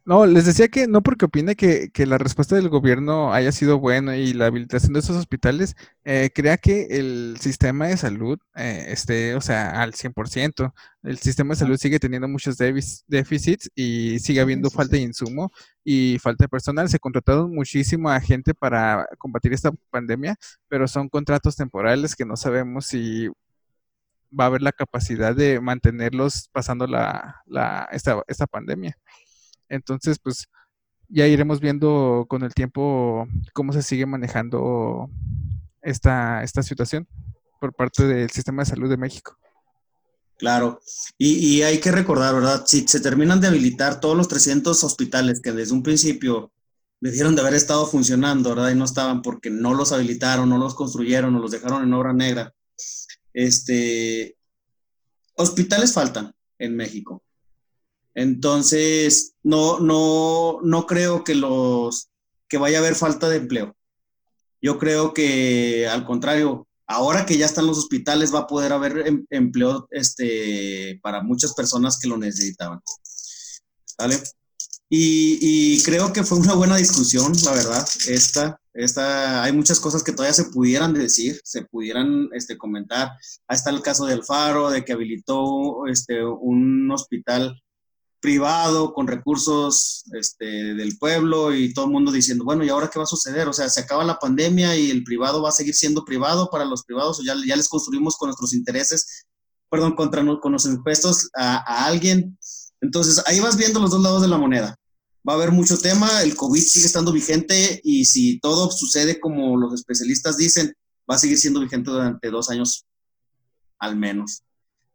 No, 0.07 0.27
les 0.27 0.45
decía 0.45 0.69
que 0.69 0.87
no 0.87 1.03
porque 1.03 1.25
opine 1.25 1.57
que, 1.57 1.91
la 2.07 2.19
respuesta 2.19 2.55
del 2.57 2.69
gobierno 2.69 3.33
haya 3.33 3.53
sido 3.53 3.79
buena 3.79 4.19
y 4.19 4.35
la 4.35 4.47
habilitación 4.47 4.93
de 4.93 5.01
esos 5.01 5.17
hospitales, 5.17 5.77
eh, 6.05 6.31
crea 6.35 6.59
que 6.59 6.89
el 6.91 7.39
sistema 7.41 7.87
de 7.87 7.97
salud 7.97 8.39
eh, 8.55 8.87
esté, 8.89 9.35
o 9.35 9.41
sea, 9.41 9.81
al 9.81 9.95
100%. 9.95 10.75
El 11.05 11.19
sistema 11.19 11.55
de 11.55 11.61
salud 11.61 11.79
sigue 11.79 11.99
teniendo 11.99 12.29
muchos 12.29 12.59
déficits 12.59 13.71
y 13.75 14.19
sigue 14.19 14.41
habiendo 14.41 14.69
falta 14.71 14.97
de 14.97 15.03
insumo 15.03 15.51
y 15.83 16.19
falta 16.19 16.45
de 16.45 16.49
personal. 16.49 16.91
Se 16.91 16.99
contrataron 16.99 17.55
muchísimo 17.55 18.11
a 18.11 18.21
gente 18.21 18.53
para 18.53 19.09
combatir 19.17 19.55
esta 19.55 19.73
pandemia, 19.91 20.37
pero 20.69 20.87
son 20.87 21.09
contratos 21.09 21.57
temporales 21.57 22.15
que 22.15 22.27
no 22.27 22.37
sabemos 22.37 22.87
si 22.87 23.31
va 24.39 24.45
a 24.45 24.47
haber 24.49 24.63
la 24.63 24.73
capacidad 24.73 25.35
de 25.35 25.61
mantenerlos 25.61 26.49
pasando 26.53 26.87
la, 26.87 27.43
esta, 27.93 28.23
esta 28.27 28.47
pandemia. 28.47 28.97
Entonces, 29.69 30.19
pues 30.19 30.47
ya 31.09 31.27
iremos 31.27 31.61
viendo 31.61 32.27
con 32.29 32.43
el 32.43 32.55
tiempo 32.55 33.27
cómo 33.53 33.73
se 33.73 33.83
sigue 33.83 34.07
manejando 34.07 35.09
esta, 35.83 36.43
esta 36.43 36.63
situación 36.63 37.07
por 37.61 37.75
parte 37.75 38.07
del 38.07 38.31
sistema 38.31 38.63
de 38.63 38.71
salud 38.71 38.91
de 38.91 38.97
México. 38.97 39.37
Claro, 40.37 40.81
y, 41.17 41.63
hay 41.63 41.79
que 41.79 41.93
recordar, 41.93 42.35
¿verdad? 42.35 42.65
Si 42.67 42.87
se 42.89 43.01
terminan 43.01 43.41
de 43.41 43.47
habilitar 43.47 44.01
todos 44.01 44.17
los 44.17 44.27
300 44.29 44.83
hospitales 44.83 45.41
que 45.41 45.53
desde 45.53 45.73
un 45.73 45.83
principio 45.83 46.53
debieron 47.01 47.37
de 47.37 47.43
haber 47.43 47.55
estado 47.55 47.87
funcionando, 47.87 48.51
¿verdad? 48.51 48.71
Y 48.71 48.75
no 48.75 48.85
estaban 48.85 49.23
porque 49.23 49.51
no 49.51 49.75
los 49.75 49.93
habilitaron, 49.93 50.49
no 50.49 50.59
los 50.59 50.75
construyeron, 50.75 51.35
o 51.37 51.39
los 51.39 51.53
dejaron 51.53 51.85
en 51.85 51.95
obra 51.95 52.13
negra. 52.13 52.53
Este, 53.35 54.39
hospitales 55.35 55.93
faltan 55.93 56.35
en 56.59 56.77
México. 56.77 57.23
Entonces, 58.15 59.35
no, 59.43 59.81
no, 59.81 60.61
no 60.63 60.87
creo 60.87 61.25
que 61.25 61.35
los 61.35 62.09
que 62.49 62.59
vaya 62.59 62.79
a 62.79 62.81
haber 62.81 62.95
falta 62.95 63.29
de 63.29 63.37
empleo. 63.37 63.77
Yo 64.63 64.79
creo 64.79 65.13
que 65.13 65.87
al 65.89 66.07
contrario, 66.07 66.67
ahora 66.87 67.27
que 67.27 67.37
ya 67.37 67.47
están 67.47 67.67
los 67.67 67.79
hospitales 67.79 68.33
va 68.35 68.41
a 68.41 68.47
poder 68.47 68.73
haber 68.73 69.07
em, 69.07 69.27
empleo 69.31 69.89
este, 69.91 71.01
para 71.03 71.23
muchas 71.23 71.53
personas 71.55 71.99
que 71.99 72.09
lo 72.09 72.17
necesitaban. 72.17 72.81
¿Vale? 73.99 74.23
Y, 74.89 75.83
creo 75.83 76.13
que 76.13 76.23
fue 76.23 76.39
una 76.39 76.55
buena 76.55 76.77
discusión, 76.77 77.33
la 77.45 77.53
verdad. 77.53 77.87
Esta, 78.07 78.61
esta, 78.75 79.45
hay 79.45 79.53
muchas 79.53 79.79
cosas 79.79 80.03
que 80.03 80.13
todavía 80.13 80.35
se 80.35 80.47
pudieran 80.47 80.93
decir, 80.95 81.41
se 81.45 81.63
pudieran 81.63 82.29
este, 82.33 82.59
comentar. 82.59 83.13
Ahí 83.47 83.57
está 83.57 83.71
el 83.71 83.83
caso 83.83 84.05
del 84.05 84.25
Faro, 84.25 84.69
de 84.71 84.85
que 84.85 84.93
habilitó 84.93 85.87
este, 85.87 86.25
un 86.25 86.91
hospital 86.91 87.63
privado 88.21 88.93
con 88.93 89.07
recursos 89.07 90.05
este, 90.19 90.75
del 90.75 90.99
pueblo 90.99 91.55
y 91.55 91.73
todo 91.73 91.85
el 91.85 91.93
mundo 91.93 92.11
diciendo, 92.11 92.45
bueno, 92.45 92.65
¿y 92.65 92.69
ahora 92.69 92.91
qué 92.91 92.99
va 92.99 93.05
a 93.05 93.07
suceder? 93.07 93.47
O 93.47 93.53
sea, 93.53 93.69
se 93.69 93.81
acaba 93.81 94.03
la 94.03 94.19
pandemia 94.19 94.77
y 94.77 94.91
el 94.91 95.05
privado 95.05 95.43
va 95.43 95.51
a 95.51 95.53
seguir 95.53 95.75
siendo 95.75 96.05
privado 96.05 96.51
para 96.51 96.65
los 96.65 96.85
privados 96.85 97.21
o 97.21 97.23
ya, 97.23 97.35
les 97.35 97.69
construimos 97.69 98.17
con 98.17 98.29
nuestros 98.29 98.55
intereses 98.55 99.27
perdón, 99.71 99.95
contra 99.95 100.25
con 100.41 100.53
los 100.53 100.67
impuestos 100.67 101.31
a, 101.35 101.57
a 101.57 101.87
alguien. 101.87 102.39
Entonces, 102.81 103.23
ahí 103.27 103.41
vas 103.41 103.57
viendo 103.57 103.81
los 103.81 103.91
dos 103.91 104.03
lados 104.03 104.23
de 104.23 104.29
la 104.29 104.39
moneda 104.39 104.79
va 105.27 105.33
a 105.33 105.37
haber 105.37 105.53
mucho 105.53 105.79
tema, 105.79 106.23
el 106.23 106.37
COVID 106.37 106.61
sigue 106.61 106.87
estando 106.87 107.13
vigente 107.13 107.81
y 107.83 108.05
si 108.05 108.39
todo 108.41 108.71
sucede 108.71 109.19
como 109.19 109.57
los 109.57 109.73
especialistas 109.73 110.37
dicen, 110.37 110.75
va 111.11 111.17
a 111.17 111.19
seguir 111.19 111.39
siendo 111.39 111.61
vigente 111.61 111.91
durante 111.91 112.31
dos 112.31 112.51
años 112.51 112.85
al 113.79 113.97
menos. 113.97 114.43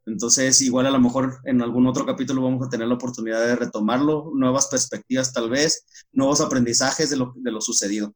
Entonces, 0.05 0.61
igual 0.61 0.87
a 0.87 0.91
lo 0.91 0.99
mejor 0.99 1.39
en 1.45 1.61
algún 1.61 1.85
otro 1.87 2.05
capítulo 2.05 2.41
vamos 2.41 2.65
a 2.65 2.69
tener 2.69 2.87
la 2.87 2.95
oportunidad 2.95 3.45
de 3.45 3.55
retomarlo, 3.55 4.31
nuevas 4.33 4.67
perspectivas 4.67 5.33
tal 5.33 5.49
vez, 5.49 5.85
nuevos 6.11 6.41
aprendizajes 6.41 7.09
de 7.09 7.17
lo, 7.17 7.33
de 7.35 7.51
lo 7.51 7.61
sucedido. 7.61 8.13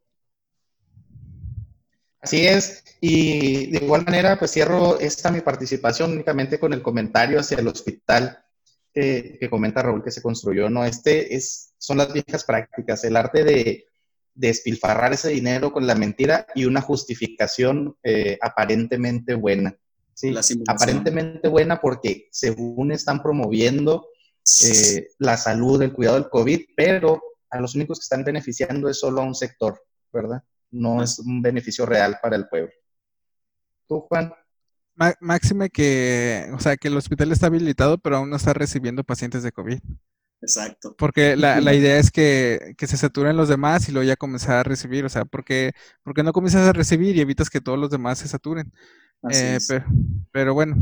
Así 2.19 2.45
es, 2.45 2.83
y 3.01 3.69
de 3.71 3.83
igual 3.83 4.05
manera, 4.05 4.39
pues 4.39 4.51
cierro 4.51 4.97
esta 4.97 5.29
mi 5.29 5.41
participación 5.41 6.13
únicamente 6.13 6.57
con 6.57 6.71
el 6.73 6.81
comentario 6.81 7.39
hacia 7.39 7.57
el 7.57 7.67
hospital 7.67 8.42
que, 8.93 9.47
comenta 9.49 9.81
Raúl 9.81 10.03
que 10.03 10.11
se 10.11 10.21
construyó, 10.21 10.69
¿no? 10.69 10.85
Este 10.85 11.35
es, 11.35 11.73
son 11.77 11.97
las 11.97 12.13
viejas 12.13 12.43
prácticas, 12.43 13.03
el 13.03 13.15
arte 13.15 13.43
de, 13.43 13.85
despilfarrar 14.35 15.13
ese 15.13 15.29
dinero 15.29 15.71
con 15.71 15.85
la 15.85 15.95
mentira 15.95 16.47
y 16.55 16.65
una 16.65 16.81
justificación 16.81 17.95
eh, 18.03 18.37
aparentemente 18.41 19.35
buena. 19.35 19.77
¿sí? 20.13 20.33
Aparentemente 20.67 21.47
buena 21.47 21.79
porque 21.79 22.29
según 22.31 22.91
están 22.91 23.21
promoviendo 23.21 24.07
eh, 24.63 25.07
la 25.19 25.37
salud, 25.37 25.81
el 25.81 25.93
cuidado 25.93 26.15
del 26.15 26.29
COVID, 26.29 26.61
pero 26.75 27.21
a 27.49 27.59
los 27.59 27.75
únicos 27.75 27.99
que 27.99 28.03
están 28.03 28.23
beneficiando 28.23 28.89
es 28.89 28.99
solo 28.99 29.21
a 29.21 29.25
un 29.25 29.35
sector, 29.35 29.79
¿verdad? 30.11 30.43
No 30.71 31.03
es 31.03 31.19
un 31.19 31.41
beneficio 31.41 31.85
real 31.85 32.17
para 32.21 32.35
el 32.35 32.47
pueblo. 32.47 32.71
¿Tú, 33.87 34.01
Juan? 34.01 34.33
Máxime 35.19 35.69
que, 35.69 36.49
o 36.53 36.59
sea, 36.59 36.77
que 36.77 36.87
el 36.87 36.97
hospital 36.97 37.31
está 37.31 37.47
habilitado, 37.47 37.97
pero 37.97 38.17
aún 38.17 38.29
no 38.29 38.35
está 38.35 38.53
recibiendo 38.53 39.03
pacientes 39.03 39.43
de 39.43 39.51
COVID. 39.51 39.79
Exacto. 40.43 40.93
Porque 40.97 41.37
la, 41.37 41.61
la 41.61 41.73
idea 41.73 41.97
es 41.97 42.11
que, 42.11 42.75
se 42.77 42.97
saturen 42.97 43.37
los 43.37 43.47
demás 43.47 43.87
y 43.87 43.93
luego 43.93 44.05
ya 44.05 44.17
comenzar 44.17 44.57
a 44.57 44.63
recibir, 44.63 45.05
o 45.05 45.09
sea, 45.09 45.23
porque, 45.23 45.71
porque 46.03 46.21
no 46.21 46.33
comienzas 46.33 46.67
a 46.67 46.73
recibir 46.73 47.15
y 47.15 47.21
evitas 47.21 47.49
que 47.49 47.61
todos 47.61 47.79
los 47.79 47.89
demás 47.89 48.19
se 48.19 48.27
saturen. 48.27 48.71
Eh, 49.31 49.57
pero, 50.31 50.53
bueno, 50.53 50.75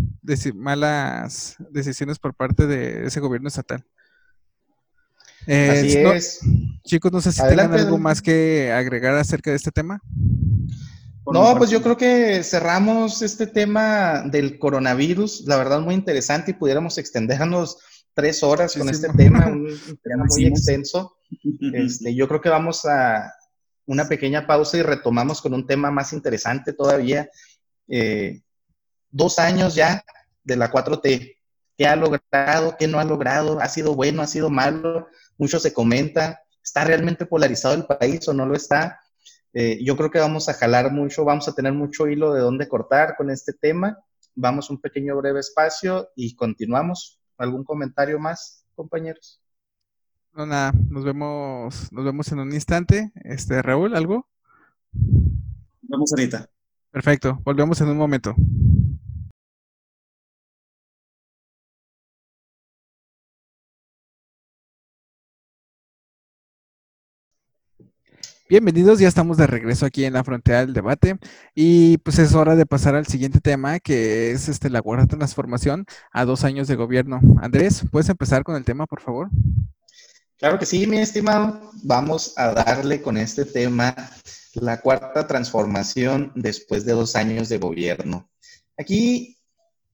malas 0.55 1.57
decisiones 1.69 2.17
por 2.17 2.33
parte 2.33 2.65
de 2.65 3.05
ese 3.05 3.19
gobierno 3.19 3.49
estatal. 3.49 3.85
Eh, 5.45 5.69
Así 5.69 5.97
es. 5.97 6.39
Chicos, 6.83 7.11
no 7.11 7.21
sé 7.21 7.31
si 7.31 7.41
tienen 7.41 7.71
algo 7.71 7.99
más 7.99 8.21
que 8.21 8.71
agregar 8.71 9.15
acerca 9.15 9.51
de 9.51 9.57
este 9.57 9.71
tema. 9.71 10.01
No, 11.25 11.55
pues 11.57 11.69
yo 11.69 11.81
creo 11.81 11.97
que 11.97 12.43
cerramos 12.43 13.21
este 13.21 13.47
tema 13.47 14.23
del 14.25 14.57
coronavirus, 14.57 15.45
la 15.45 15.57
verdad 15.57 15.79
muy 15.79 15.93
interesante 15.93 16.51
y 16.51 16.55
pudiéramos 16.55 16.97
extendernos 16.97 17.77
tres 18.13 18.43
horas 18.43 18.75
con 18.75 18.89
este 18.89 19.09
tema, 19.09 19.47
un, 19.51 19.67
tema 20.03 20.25
muy 20.27 20.45
extenso. 20.45 21.17
Este, 21.73 22.15
yo 22.15 22.27
creo 22.27 22.41
que 22.41 22.49
vamos 22.49 22.85
a 22.85 23.31
una 23.85 24.07
pequeña 24.07 24.47
pausa 24.47 24.77
y 24.77 24.81
retomamos 24.81 25.41
con 25.41 25.53
un 25.53 25.67
tema 25.67 25.91
más 25.91 26.13
interesante 26.13 26.73
todavía. 26.73 27.29
Eh, 27.87 28.41
dos 29.09 29.37
años 29.37 29.75
ya 29.75 30.03
de 30.43 30.55
la 30.55 30.71
4T. 30.71 31.37
¿Qué 31.77 31.87
ha 31.87 31.95
logrado? 31.95 32.75
¿Qué 32.77 32.87
no 32.87 32.99
ha 32.99 33.03
logrado? 33.03 33.59
¿Ha 33.59 33.67
sido 33.67 33.95
bueno? 33.95 34.21
¿Ha 34.21 34.27
sido 34.27 34.49
malo? 34.49 35.07
Mucho 35.37 35.59
se 35.59 35.73
comenta. 35.73 36.41
¿Está 36.63 36.83
realmente 36.83 37.25
polarizado 37.25 37.73
el 37.75 37.85
país 37.85 38.27
o 38.27 38.33
no 38.33 38.45
lo 38.45 38.55
está? 38.55 39.00
Eh, 39.53 39.83
yo 39.83 39.97
creo 39.97 40.11
que 40.11 40.19
vamos 40.19 40.47
a 40.49 40.53
jalar 40.53 40.91
mucho, 40.91 41.25
vamos 41.25 41.47
a 41.47 41.53
tener 41.53 41.73
mucho 41.73 42.07
hilo 42.07 42.33
de 42.33 42.41
dónde 42.41 42.67
cortar 42.67 43.15
con 43.17 43.29
este 43.29 43.53
tema. 43.53 43.97
Vamos 44.35 44.69
un 44.69 44.79
pequeño 44.79 45.15
breve 45.17 45.41
espacio 45.41 46.09
y 46.15 46.35
continuamos. 46.35 47.19
¿Algún 47.37 47.63
comentario 47.63 48.19
más, 48.19 48.65
compañeros? 48.75 49.41
No, 50.33 50.45
nada, 50.45 50.71
nos 50.89 51.03
vemos, 51.03 51.91
nos 51.91 52.05
vemos 52.05 52.31
en 52.31 52.39
un 52.39 52.53
instante. 52.53 53.11
Este, 53.23 53.61
Raúl, 53.61 53.95
¿algo? 53.95 54.27
Vamos 55.81 56.13
ahorita. 56.13 56.49
Perfecto, 56.91 57.41
volvemos 57.43 57.81
en 57.81 57.89
un 57.89 57.97
momento. 57.97 58.35
Bienvenidos, 68.51 68.99
ya 68.99 69.07
estamos 69.07 69.37
de 69.37 69.47
regreso 69.47 69.85
aquí 69.85 70.03
en 70.03 70.11
la 70.11 70.25
frontera 70.25 70.59
del 70.59 70.73
debate 70.73 71.17
y 71.55 71.99
pues 71.99 72.19
es 72.19 72.33
hora 72.33 72.57
de 72.57 72.65
pasar 72.65 72.95
al 72.95 73.07
siguiente 73.07 73.39
tema 73.39 73.79
que 73.79 74.31
es 74.31 74.49
este 74.49 74.69
la 74.69 74.81
cuarta 74.81 75.07
transformación 75.07 75.85
a 76.11 76.25
dos 76.25 76.43
años 76.43 76.67
de 76.67 76.75
gobierno. 76.75 77.21
Andrés, 77.41 77.85
¿puedes 77.89 78.09
empezar 78.09 78.43
con 78.43 78.57
el 78.57 78.65
tema, 78.65 78.87
por 78.87 78.99
favor? 78.99 79.29
Claro 80.35 80.59
que 80.59 80.65
sí, 80.65 80.85
mi 80.85 80.97
estimado. 80.97 81.71
Vamos 81.83 82.33
a 82.35 82.51
darle 82.51 83.01
con 83.01 83.15
este 83.15 83.45
tema 83.45 83.95
la 84.55 84.81
cuarta 84.81 85.25
transformación 85.27 86.33
después 86.35 86.83
de 86.83 86.91
dos 86.91 87.15
años 87.15 87.47
de 87.47 87.57
gobierno. 87.57 88.29
Aquí 88.77 89.37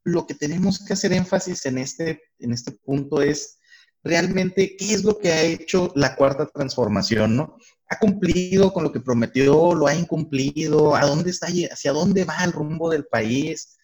lo 0.03 0.25
que 0.25 0.33
tenemos 0.33 0.83
que 0.83 0.93
hacer 0.93 1.13
énfasis 1.13 1.67
en 1.67 1.77
este, 1.77 2.23
en 2.39 2.53
este 2.53 2.71
punto 2.71 3.21
es 3.21 3.59
realmente 4.03 4.75
qué 4.77 4.95
es 4.95 5.03
lo 5.03 5.19
que 5.19 5.31
ha 5.31 5.43
hecho 5.43 5.91
la 5.93 6.15
cuarta 6.15 6.47
transformación, 6.47 7.35
¿no? 7.35 7.57
Ha 7.89 7.99
cumplido 7.99 8.73
con 8.73 8.83
lo 8.83 8.91
que 8.91 8.99
prometió, 8.99 9.73
lo 9.73 9.87
ha 9.87 9.95
incumplido, 9.95 10.95
a 10.95 11.05
dónde 11.05 11.29
está, 11.29 11.47
hacia 11.47 11.91
dónde 11.93 12.25
va 12.25 12.43
el 12.43 12.51
rumbo 12.51 12.89
del 12.89 13.05
país. 13.05 13.77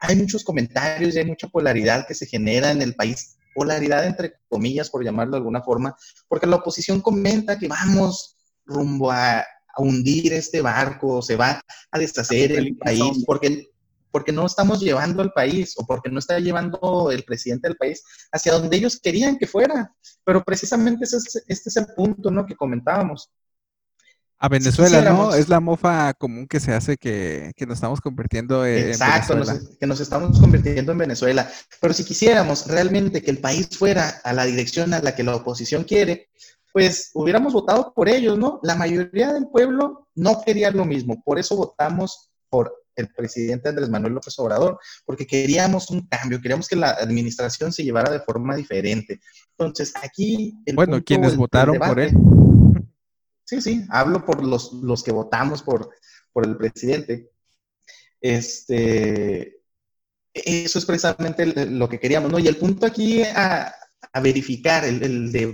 Hay 0.00 0.16
muchos 0.16 0.44
comentarios 0.44 1.14
y 1.14 1.18
hay 1.18 1.24
mucha 1.24 1.48
polaridad 1.48 2.06
que 2.06 2.14
se 2.14 2.26
genera 2.26 2.70
en 2.70 2.82
el 2.82 2.94
país, 2.94 3.36
polaridad 3.54 4.06
entre 4.06 4.34
comillas, 4.48 4.90
por 4.90 5.04
llamarlo 5.04 5.32
de 5.32 5.38
alguna 5.38 5.62
forma, 5.62 5.96
porque 6.28 6.46
la 6.46 6.56
oposición 6.56 7.00
comenta 7.00 7.58
que 7.58 7.68
vamos 7.68 8.36
rumbo 8.64 9.10
a, 9.10 9.44
hundir 9.80 10.32
este 10.32 10.60
barco, 10.60 11.22
se 11.22 11.36
va 11.36 11.62
a 11.92 11.98
deshacer 12.00 12.50
el 12.50 12.76
país, 12.76 13.22
porque, 13.24 13.68
porque 14.10 14.32
no 14.32 14.46
estamos 14.46 14.80
llevando 14.80 15.22
al 15.22 15.32
país 15.32 15.74
o 15.76 15.86
porque 15.86 16.10
no 16.10 16.18
está 16.18 16.38
llevando 16.38 17.10
el 17.10 17.24
presidente 17.24 17.68
del 17.68 17.76
país 17.76 18.02
hacia 18.32 18.52
donde 18.52 18.76
ellos 18.76 19.00
querían 19.00 19.38
que 19.38 19.46
fuera. 19.46 19.92
Pero 20.24 20.42
precisamente 20.44 21.04
ese 21.04 21.18
este 21.46 21.68
es 21.68 21.76
el 21.76 21.86
punto 21.94 22.30
¿no? 22.30 22.46
que 22.46 22.56
comentábamos. 22.56 23.30
A 24.40 24.48
Venezuela, 24.48 25.00
¿no? 25.02 25.34
Es 25.34 25.48
la 25.48 25.58
mofa 25.58 26.14
común 26.14 26.46
que 26.46 26.60
se 26.60 26.72
hace 26.72 26.96
que, 26.96 27.52
nos 27.66 27.74
estamos 27.74 28.00
convirtiendo 28.00 28.64
en 28.64 28.90
Exacto, 28.90 29.34
que 29.80 29.86
nos 29.86 29.98
estamos 29.98 30.38
convirtiendo 30.38 30.92
en 30.92 30.98
Venezuela. 30.98 31.50
Pero 31.80 31.92
si 31.92 32.04
quisiéramos 32.04 32.68
realmente 32.68 33.20
que 33.20 33.32
el 33.32 33.38
país 33.38 33.68
fuera 33.76 34.20
a 34.22 34.32
la 34.32 34.44
dirección 34.44 34.94
a 34.94 35.00
la 35.00 35.16
que 35.16 35.24
la 35.24 35.34
oposición 35.34 35.82
quiere, 35.82 36.28
pues 36.72 37.10
hubiéramos 37.14 37.52
votado 37.52 37.92
por 37.92 38.08
ellos, 38.08 38.38
¿no? 38.38 38.60
La 38.62 38.76
mayoría 38.76 39.32
del 39.32 39.48
pueblo 39.48 40.06
no 40.14 40.40
quería 40.46 40.70
lo 40.70 40.84
mismo, 40.84 41.20
por 41.24 41.40
eso 41.40 41.56
votamos 41.56 42.30
por 42.48 42.72
el 42.98 43.08
presidente 43.08 43.68
Andrés 43.68 43.88
Manuel 43.88 44.14
López 44.14 44.38
Obrador, 44.38 44.78
porque 45.04 45.26
queríamos 45.26 45.90
un 45.90 46.06
cambio, 46.06 46.40
queríamos 46.40 46.68
que 46.68 46.76
la 46.76 46.90
administración 46.90 47.72
se 47.72 47.84
llevara 47.84 48.10
de 48.10 48.20
forma 48.20 48.56
diferente. 48.56 49.20
Entonces, 49.50 49.94
aquí... 50.02 50.54
bueno, 50.74 51.02
quienes 51.02 51.36
votaron 51.36 51.78
por 51.78 52.00
él. 52.00 52.12
Sí, 53.44 53.62
sí, 53.62 53.86
hablo 53.88 54.24
por 54.24 54.44
los, 54.44 54.72
los 54.74 55.02
que 55.02 55.12
votamos 55.12 55.62
por, 55.62 55.90
por 56.32 56.46
el 56.46 56.56
presidente. 56.56 57.30
Este, 58.20 59.62
eso 60.34 60.78
es 60.78 60.84
precisamente 60.84 61.66
lo 61.66 61.88
que 61.88 61.98
queríamos, 61.98 62.30
¿no? 62.30 62.38
Y 62.38 62.48
el 62.48 62.56
punto 62.56 62.86
aquí 62.86 63.22
a, 63.22 63.74
verificar 64.22 64.84
el, 64.84 65.02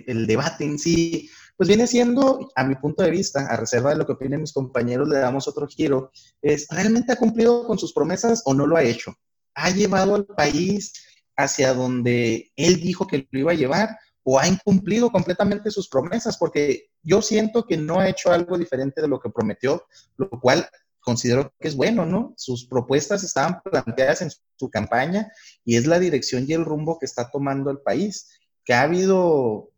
el, 0.07 0.26
debate 0.26 0.64
en 0.64 0.78
sí, 0.78 1.30
pues 1.56 1.68
viene 1.68 1.86
siendo, 1.86 2.50
a 2.56 2.64
mi 2.64 2.74
punto 2.74 3.02
de 3.02 3.10
vista, 3.10 3.46
a 3.46 3.56
reserva 3.56 3.90
de 3.90 3.96
lo 3.96 4.06
que 4.06 4.12
opinen 4.12 4.40
mis 4.40 4.52
compañeros, 4.52 5.08
le 5.08 5.18
damos 5.18 5.46
otro 5.46 5.66
giro, 5.66 6.10
es, 6.42 6.66
¿realmente 6.68 7.12
ha 7.12 7.16
cumplido 7.16 7.66
con 7.66 7.79
sus 7.79 7.92
promesas 7.92 8.42
o 8.44 8.54
no 8.54 8.66
lo 8.66 8.76
ha 8.76 8.83
hecho? 8.83 9.14
¿Ha 9.54 9.70
llevado 9.70 10.16
al 10.16 10.26
país 10.26 10.92
hacia 11.37 11.74
donde 11.74 12.52
él 12.56 12.81
dijo 12.81 13.06
que 13.06 13.29
lo 13.31 13.38
iba 13.38 13.52
a 13.52 13.56
llevar 13.56 13.96
o 14.24 14.38
ha 14.38 14.48
incumplido 14.48 15.10
completamente 15.10 15.70
sus 15.70 15.88
promesas? 15.88 16.37
Porque 16.38 16.90
yo 17.02 17.22
siento 17.22 17.64
que 17.64 17.76
no 17.76 18.00
ha 18.00 18.08
hecho 18.08 18.33
algo 18.33 18.58
diferente 18.58 19.00
de 19.00 19.08
lo 19.08 19.20
que 19.20 19.31
prometió, 19.31 19.87
lo 20.16 20.29
cual 20.29 20.68
considero 21.00 21.52
que 21.60 21.68
es 21.68 21.76
bueno, 21.76 22.04
¿no? 22.06 22.35
Sus 22.37 22.66
propuestas 22.66 23.22
estaban 23.22 23.60
planteadas 23.62 24.22
en 24.22 24.31
su 24.31 24.70
campaña 24.70 25.31
y 25.64 25.76
es 25.76 25.87
la 25.87 26.00
dirección 26.00 26.46
y 26.48 26.54
el 26.54 26.64
rumbo 26.64 26.98
que 26.98 27.06
está 27.06 27.31
tomando 27.31 27.70
el 27.70 27.79
país. 27.79 28.40
Que 28.64 28.72
ha 28.72 28.83
habido 28.83 29.73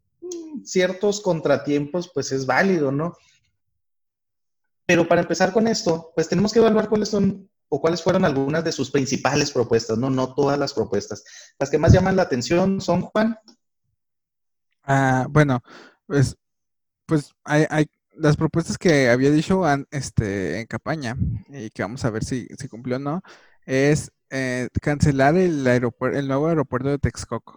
ciertos 0.65 1.21
contratiempos, 1.21 2.11
pues 2.13 2.33
es 2.33 2.47
válido, 2.47 2.93
¿no? 2.93 3.17
Pero 4.87 5.07
para 5.09 5.23
empezar 5.23 5.53
con 5.53 5.67
esto, 5.67 6.13
pues 6.15 6.29
tenemos 6.29 6.53
que 6.53 6.61
evaluar 6.61 6.89
cuáles 6.89 7.09
son 7.09 7.49
o 7.69 7.81
cuáles 7.81 8.03
fueron 8.03 8.25
algunas 8.25 8.63
de 8.65 8.73
sus 8.73 8.91
principales 8.91 9.51
propuestas, 9.51 9.99
¿no? 9.99 10.11
No 10.11 10.35
todas 10.35 10.59
las 10.59 10.73
propuestas. 10.73 11.25
Las 11.59 11.71
que 11.71 11.79
más 11.79 11.93
llaman 11.93 12.17
la 12.17 12.23
atención 12.23 12.81
son, 12.81 13.03
Juan. 13.03 13.37
Ah, 14.85 15.27
bueno, 15.29 15.61
pues 16.07 16.37
pues 17.07 17.33
hay, 17.45 17.65
hay 17.71 17.87
las 18.17 18.37
propuestas 18.37 18.77
que 18.79 19.09
había 19.09 19.31
dicho 19.31 19.63
este, 19.91 20.61
en 20.61 20.67
campaña 20.67 21.17
y 21.49 21.71
que 21.71 21.83
vamos 21.83 22.05
a 22.05 22.11
ver 22.11 22.25
si, 22.25 22.47
si 22.59 22.69
cumplió 22.69 22.97
o 22.97 22.99
no, 22.99 23.23
es 23.65 24.11
eh, 24.31 24.69
cancelar 24.83 25.37
el 25.37 25.67
el 25.67 26.29
nuevo 26.29 26.49
aeropuerto 26.49 26.89
de 26.89 26.99
Texcoco. 26.99 27.55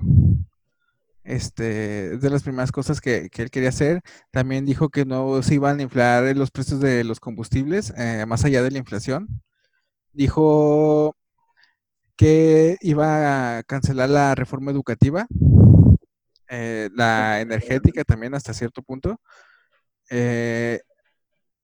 Este, 1.24 2.18
de 2.18 2.30
las 2.30 2.44
primeras 2.44 2.72
cosas 2.72 3.02
que, 3.02 3.30
él 3.34 3.52
quería 3.52 3.70
hacer. 3.70 4.02
También 4.32 4.66
dijo 4.66 4.90
que 4.90 5.06
no 5.06 5.42
se 5.44 5.56
iban 5.56 5.80
a 5.80 5.84
inflar 5.84 6.36
los 6.36 6.52
precios 6.52 6.80
de 6.80 7.04
los 7.04 7.20
combustibles, 7.20 7.94
eh, 7.98 8.26
más 8.28 8.46
allá 8.46 8.64
de 8.64 8.72
la 8.72 8.80
inflación. 8.80 9.28
Dijo 10.14 11.16
que 12.18 12.78
iba 12.82 13.58
a 13.60 13.64
cancelar 13.64 14.10
la 14.10 14.36
reforma 14.36 14.72
educativa, 14.72 15.28
eh, 16.50 16.90
la 16.96 17.42
energética 17.42 18.04
también 18.04 18.34
hasta 18.36 18.54
cierto 18.54 18.82
punto. 18.82 19.20
Eh, 20.10 20.82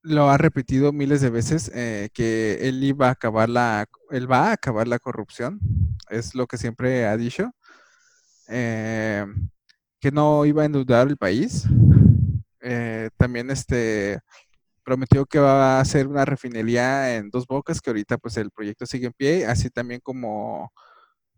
lo 0.03 0.29
ha 0.29 0.37
repetido 0.37 0.93
miles 0.93 1.21
de 1.21 1.31
veces 1.31 1.71
que 2.13 2.59
él 2.61 2.83
iba 2.83 3.07
a 3.07 3.11
acabar 3.11 3.49
la, 3.49 3.87
él 4.11 4.31
va 4.31 4.49
a 4.49 4.53
acabar 4.53 4.87
la 4.87 4.99
corrupción, 4.99 5.59
es 6.09 6.35
lo 6.35 6.47
que 6.47 6.57
siempre 6.57 7.07
ha 7.07 7.17
dicho. 7.17 7.51
Eh, 8.49 9.25
que 9.99 10.11
no 10.11 10.45
iba 10.45 10.63
a 10.63 10.65
endeudar 10.65 11.07
el 11.07 11.17
país. 11.17 11.65
Eh, 12.61 13.09
también 13.17 13.49
este 13.49 14.19
prometió 14.83 15.25
que 15.25 15.39
va 15.39 15.77
a 15.77 15.81
hacer 15.81 16.07
una 16.07 16.25
refinería 16.25 17.15
en 17.15 17.29
dos 17.31 17.47
bocas, 17.47 17.81
que 17.81 17.89
ahorita 17.89 18.17
pues 18.19 18.37
el 18.37 18.51
proyecto 18.51 18.85
sigue 18.85 19.07
en 19.07 19.13
pie, 19.13 19.45
así 19.45 19.69
también 19.69 19.99
como, 19.99 20.71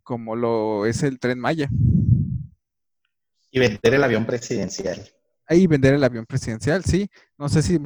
como 0.03 0.35
lo 0.35 0.85
es 0.85 1.01
el 1.03 1.17
tren 1.17 1.39
Maya. 1.39 1.69
Y 3.49 3.59
vender 3.59 3.93
el 3.93 4.03
avión 4.03 4.25
presidencial. 4.25 5.01
Ahí 5.47 5.65
vender 5.65 5.93
el 5.93 6.03
avión 6.03 6.25
presidencial, 6.25 6.83
sí. 6.83 7.09
No 7.37 7.47
sé 7.47 7.61
si 7.61 7.79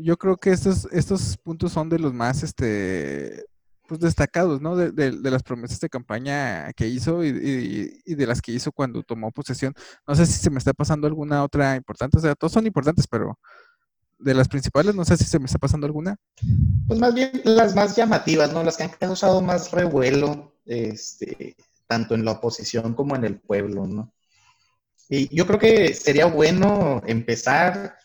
yo 0.00 0.18
creo 0.18 0.36
que 0.36 0.50
estos, 0.50 0.86
estos 0.92 1.38
puntos 1.38 1.72
son 1.72 1.88
de 1.88 1.98
los 1.98 2.12
más 2.12 2.42
este 2.42 3.46
pues 3.86 4.00
destacados, 4.00 4.60
¿no? 4.60 4.76
De, 4.76 4.90
de, 4.90 5.30
las 5.30 5.42
promesas 5.42 5.80
de 5.80 5.88
campaña 5.88 6.72
que 6.74 6.88
hizo 6.88 7.24
y, 7.24 7.32
de 8.04 8.26
las 8.26 8.42
que 8.42 8.52
hizo 8.52 8.72
cuando 8.72 9.02
tomó 9.02 9.30
posesión. 9.32 9.74
No 10.06 10.14
sé 10.14 10.26
si 10.26 10.34
se 10.34 10.50
me 10.50 10.58
está 10.58 10.72
pasando 10.72 11.06
alguna 11.06 11.42
otra 11.42 11.76
importante, 11.76 12.18
o 12.18 12.20
sea, 12.20 12.34
todos 12.34 12.52
son 12.52 12.66
importantes, 12.66 13.06
pero 13.06 13.38
de 14.18 14.34
las 14.34 14.48
principales, 14.48 14.94
no 14.94 15.04
sé 15.04 15.16
si 15.16 15.24
se 15.24 15.38
me 15.38 15.46
está 15.46 15.58
pasando 15.58 15.86
alguna. 15.86 16.16
Pues 16.86 16.98
más 16.98 17.14
bien 17.14 17.30
las 17.44 17.74
más 17.74 17.96
llamativas, 17.96 18.52
¿no? 18.52 18.62
Las 18.62 18.76
que 18.76 18.84
han 18.84 18.90
causado 18.90 19.40
más 19.40 19.70
revuelo, 19.72 20.54
este, 20.64 21.56
tanto 21.86 22.14
en 22.14 22.24
la 22.24 22.32
oposición 22.32 22.94
como 22.94 23.14
en 23.14 23.24
el 23.24 23.38
pueblo, 23.38 23.86
¿no? 23.86 24.12
Y 25.08 25.34
yo 25.34 25.46
creo 25.46 25.58
que 25.58 25.94
sería 25.94 26.26
bueno 26.26 27.02
empezar 27.06 27.96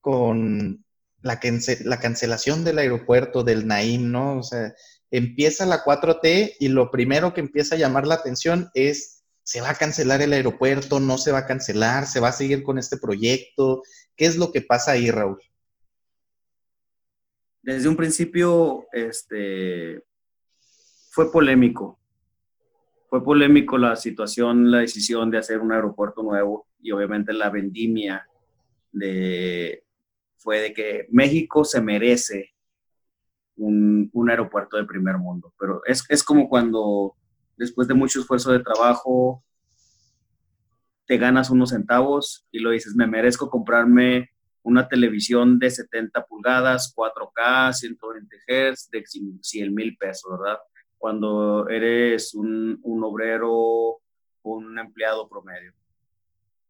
con 0.00 0.84
la, 1.22 1.40
la 1.84 2.00
cancelación 2.00 2.64
del 2.64 2.78
aeropuerto 2.78 3.44
del 3.44 3.66
Naim, 3.66 4.10
¿no? 4.10 4.38
O 4.38 4.42
sea, 4.42 4.74
empieza 5.10 5.66
la 5.66 5.84
4T 5.84 6.56
y 6.58 6.68
lo 6.68 6.90
primero 6.90 7.34
que 7.34 7.40
empieza 7.40 7.74
a 7.74 7.78
llamar 7.78 8.06
la 8.06 8.14
atención 8.14 8.70
es, 8.74 9.24
¿se 9.42 9.60
va 9.60 9.70
a 9.70 9.74
cancelar 9.74 10.22
el 10.22 10.32
aeropuerto? 10.32 11.00
¿No 11.00 11.18
se 11.18 11.32
va 11.32 11.38
a 11.38 11.46
cancelar? 11.46 12.06
¿Se 12.06 12.20
va 12.20 12.28
a 12.28 12.32
seguir 12.32 12.62
con 12.62 12.78
este 12.78 12.96
proyecto? 12.96 13.82
¿Qué 14.16 14.26
es 14.26 14.36
lo 14.36 14.52
que 14.52 14.62
pasa 14.62 14.92
ahí, 14.92 15.10
Raúl? 15.10 15.40
Desde 17.62 17.88
un 17.88 17.96
principio, 17.96 18.86
este, 18.92 20.04
fue 21.10 21.30
polémico. 21.30 21.98
Fue 23.08 23.22
polémico 23.22 23.76
la 23.76 23.96
situación, 23.96 24.70
la 24.70 24.78
decisión 24.78 25.30
de 25.30 25.38
hacer 25.38 25.58
un 25.58 25.72
aeropuerto 25.72 26.22
nuevo 26.22 26.68
y 26.80 26.92
obviamente 26.92 27.32
la 27.32 27.50
vendimia 27.50 28.26
de, 28.92 29.84
fue 30.36 30.60
de 30.60 30.72
que 30.72 31.06
México 31.10 31.64
se 31.64 31.80
merece 31.80 32.49
un, 33.60 34.30
aeropuerto 34.30 34.76
de 34.76 34.84
primer 34.84 35.18
mundo. 35.18 35.52
Pero 35.58 35.82
es, 35.84 36.04
es 36.08 36.22
como 36.24 36.48
cuando 36.48 37.14
después 37.56 37.86
de 37.88 37.94
mucho 37.94 38.20
esfuerzo 38.20 38.52
de 38.52 38.60
trabajo 38.60 39.44
te 41.06 41.18
ganas 41.18 41.50
unos 41.50 41.70
centavos 41.70 42.46
y 42.50 42.60
lo 42.60 42.70
dices, 42.70 42.94
me 42.94 43.06
merezco 43.06 43.50
comprarme 43.50 44.30
una 44.62 44.88
televisión 44.88 45.58
de 45.58 45.70
70 45.70 46.26
pulgadas, 46.26 46.94
4K, 46.94 47.72
120 47.72 48.36
Hz, 48.46 48.90
de 48.90 49.04
100 49.40 49.74
mil 49.74 49.96
pesos, 49.96 50.30
¿verdad? 50.38 50.58
Cuando 50.98 51.68
eres 51.68 52.34
un, 52.34 52.78
un 52.82 53.04
obrero, 53.04 54.00
un 54.42 54.78
empleado 54.78 55.28
promedio. 55.28 55.72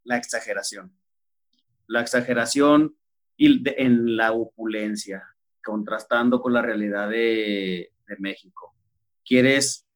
La 0.05 0.17
exageración. 0.17 0.93
La 1.87 2.01
exageración 2.01 2.95
y 3.37 3.63
en 3.83 4.17
la 4.17 4.33
opulencia 4.33 5.30
contrastando 5.65 6.41
con 6.41 6.53
la 6.53 6.63
realidad 6.63 7.09
de, 7.09 7.93
México. 8.19 8.75
Quieres 9.25 9.87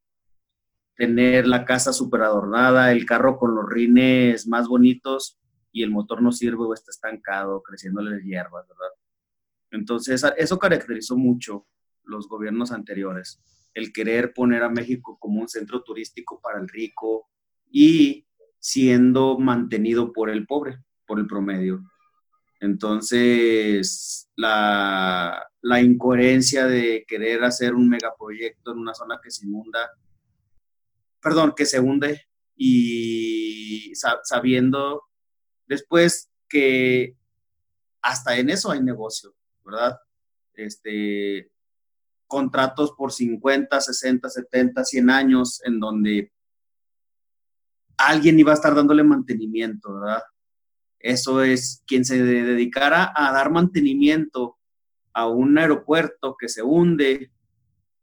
tener 0.94 1.48
la 1.48 1.64
casa 1.64 1.92
súper 1.92 2.22
adornada, 2.22 2.92
el 2.92 3.04
carro 3.06 3.36
con 3.36 3.56
los 3.56 3.68
rines 3.68 4.46
más 4.46 4.68
bonitos 4.68 5.40
y 5.72 5.82
el 5.82 5.90
motor 5.90 6.22
no 6.22 6.30
sirve 6.30 6.62
o 6.62 6.72
está 6.72 6.92
estancado, 6.92 7.60
creciéndole 7.60 8.22
hierbas, 8.22 8.68
¿verdad? 8.68 8.92
Entonces, 9.72 10.24
eso 10.36 10.58
caracterizó 10.60 11.16
mucho 11.16 11.66
los 12.04 12.28
gobiernos 12.28 12.70
anteriores, 12.70 13.42
el 13.74 13.92
querer 13.92 14.32
poner 14.32 14.62
a 14.62 14.70
México 14.70 15.18
como 15.18 15.40
un 15.40 15.48
centro 15.48 15.82
turístico 15.82 16.40
para 16.40 16.60
el 16.60 16.68
rico 16.68 17.28
y 17.68 18.28
siendo 18.60 19.38
mantenido 19.38 20.12
por 20.12 20.30
el 20.30 20.46
pobre, 20.46 20.78
por 21.04 21.18
el 21.18 21.26
promedio. 21.26 21.82
Entonces, 22.64 24.30
la, 24.36 25.50
incoherencia 25.82 26.66
de 26.66 27.04
querer 27.06 27.44
hacer 27.44 27.74
un 27.74 27.90
megaproyecto 27.90 28.72
en 28.72 28.78
una 28.78 28.94
zona 28.94 29.20
que 29.22 29.30
se 29.30 29.44
inunda, 29.46 29.90
perdón, 31.20 31.52
que 31.54 31.66
se 31.66 31.78
hunde 31.78 32.22
y 32.56 33.92
sabiendo 34.22 35.02
después 35.66 36.30
que 36.48 37.16
hasta 38.00 38.38
en 38.38 38.48
eso 38.48 38.70
hay 38.70 38.82
negocio, 38.82 39.34
¿verdad? 39.62 39.98
Este, 40.54 41.50
contratos 42.26 42.92
por 42.92 43.12
50, 43.12 43.78
60, 43.78 44.28
70, 44.30 44.84
100 44.84 45.10
años 45.10 45.60
en 45.64 45.80
donde 45.80 46.32
alguien 47.98 48.38
iba 48.38 48.52
a 48.52 48.54
estar 48.54 48.74
dándole 48.74 49.02
mantenimiento, 49.02 49.94
¿verdad? 49.94 50.22
Eso 51.04 51.42
es 51.42 51.82
quien 51.86 52.02
se 52.06 52.22
dedicara 52.22 53.12
a 53.14 53.30
dar 53.30 53.50
mantenimiento 53.50 54.56
a 55.12 55.28
un 55.28 55.58
aeropuerto 55.58 56.34
que 56.34 56.48
se 56.48 56.62
hunde, 56.62 57.30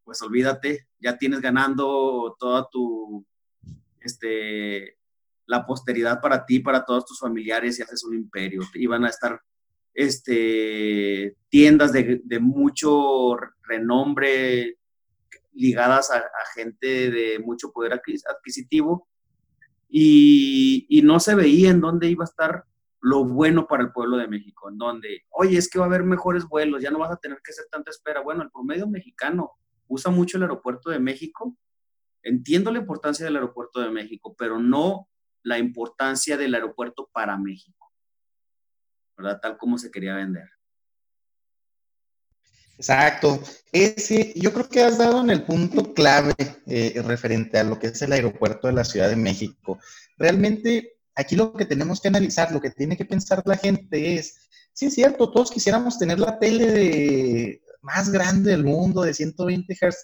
pues 0.03 0.21
olvídate, 0.21 0.87
ya 0.99 1.17
tienes 1.17 1.41
ganando 1.41 2.35
toda 2.37 2.69
tu, 2.71 3.25
este, 4.01 4.99
la 5.47 5.65
posteridad 5.65 6.21
para 6.21 6.45
ti, 6.45 6.59
para 6.59 6.85
todos 6.85 7.07
tus 7.07 7.19
familiares 7.19 7.79
y 7.79 7.81
haces 7.81 8.03
un 8.03 8.13
imperio. 8.13 8.61
Iban 8.75 9.03
a 9.05 9.09
estar 9.09 9.41
este, 9.95 11.35
tiendas 11.49 11.93
de, 11.93 12.21
mucho 12.39 13.35
renombre 13.63 14.77
ligadas 15.53 16.11
a, 16.11 16.21
gente 16.53 17.09
de 17.09 17.39
mucho 17.39 17.71
poder 17.71 17.93
adquisitivo 17.93 19.07
y, 19.89 20.85
y, 20.87 21.01
no 21.01 21.19
se 21.19 21.33
veía 21.33 21.71
en 21.71 21.81
dónde 21.81 22.07
iba 22.07 22.25
a 22.25 22.29
estar 22.29 22.65
lo 23.01 23.25
bueno 23.25 23.67
para 23.67 23.83
el 23.83 23.91
pueblo 23.91 24.17
de 24.17 24.27
México, 24.27 24.69
en 24.69 24.77
donde, 24.77 25.25
oye, 25.31 25.57
es 25.57 25.69
que 25.69 25.79
va 25.79 25.85
a 25.85 25.87
haber 25.87 26.03
mejores 26.03 26.45
vuelos, 26.45 26.81
ya 26.81 26.91
no 26.91 26.99
vas 26.99 27.11
a 27.11 27.17
tener 27.17 27.39
que 27.43 27.51
hacer 27.51 27.65
tanta 27.71 27.89
espera. 27.89 28.21
Bueno, 28.21 28.43
el 28.43 28.51
promedio 28.51 28.87
mexicano 28.87 29.53
usa 29.87 30.11
mucho 30.11 30.37
el 30.37 30.43
aeropuerto 30.43 30.91
de 30.91 30.99
México. 30.99 31.57
Entiendo 32.21 32.71
la 32.71 32.77
importancia 32.77 33.25
del 33.25 33.35
aeropuerto 33.35 33.81
de 33.81 33.89
México, 33.89 34.35
pero 34.37 34.59
no 34.59 35.09
la 35.41 35.57
importancia 35.57 36.37
del 36.37 36.53
aeropuerto 36.53 37.09
para 37.11 37.35
México, 37.37 37.91
¿verdad? 39.17 39.39
Tal 39.41 39.57
como 39.57 39.79
se 39.79 39.89
quería 39.89 40.15
vender. 40.15 40.47
Exacto. 42.77 43.39
Ese, 43.71 44.33
yo 44.35 44.53
creo 44.53 44.69
que 44.69 44.81
has 44.81 44.99
dado 44.99 45.21
en 45.21 45.31
el 45.31 45.43
punto 45.43 45.93
clave 45.93 46.33
eh, 46.67 47.01
referente 47.03 47.57
a 47.57 47.63
lo 47.63 47.79
que 47.79 47.87
es 47.87 48.01
el 48.03 48.11
aeropuerto 48.11 48.67
de 48.67 48.73
la 48.73 48.83
Ciudad 48.83 49.09
de 49.09 49.15
México. 49.15 49.79
Realmente 50.17 51.00
aquí 51.15 51.35
lo 51.35 51.53
que 51.53 51.65
tenemos 51.65 52.01
que 52.01 52.07
analizar, 52.07 52.51
lo 52.51 52.61
que 52.61 52.71
tiene 52.71 52.97
que 52.97 53.05
pensar 53.05 53.41
la 53.45 53.57
gente 53.57 54.15
es, 54.15 54.49
sí 54.73 54.87
es 54.87 54.93
cierto, 54.93 55.31
todos 55.31 55.51
quisiéramos 55.51 55.97
tener 55.97 56.19
la 56.19 56.39
tele 56.39 57.61
más 57.81 58.09
grande 58.09 58.51
del 58.51 58.63
mundo, 58.63 59.01
de 59.01 59.13
120 59.13 59.73
Hz, 59.73 59.95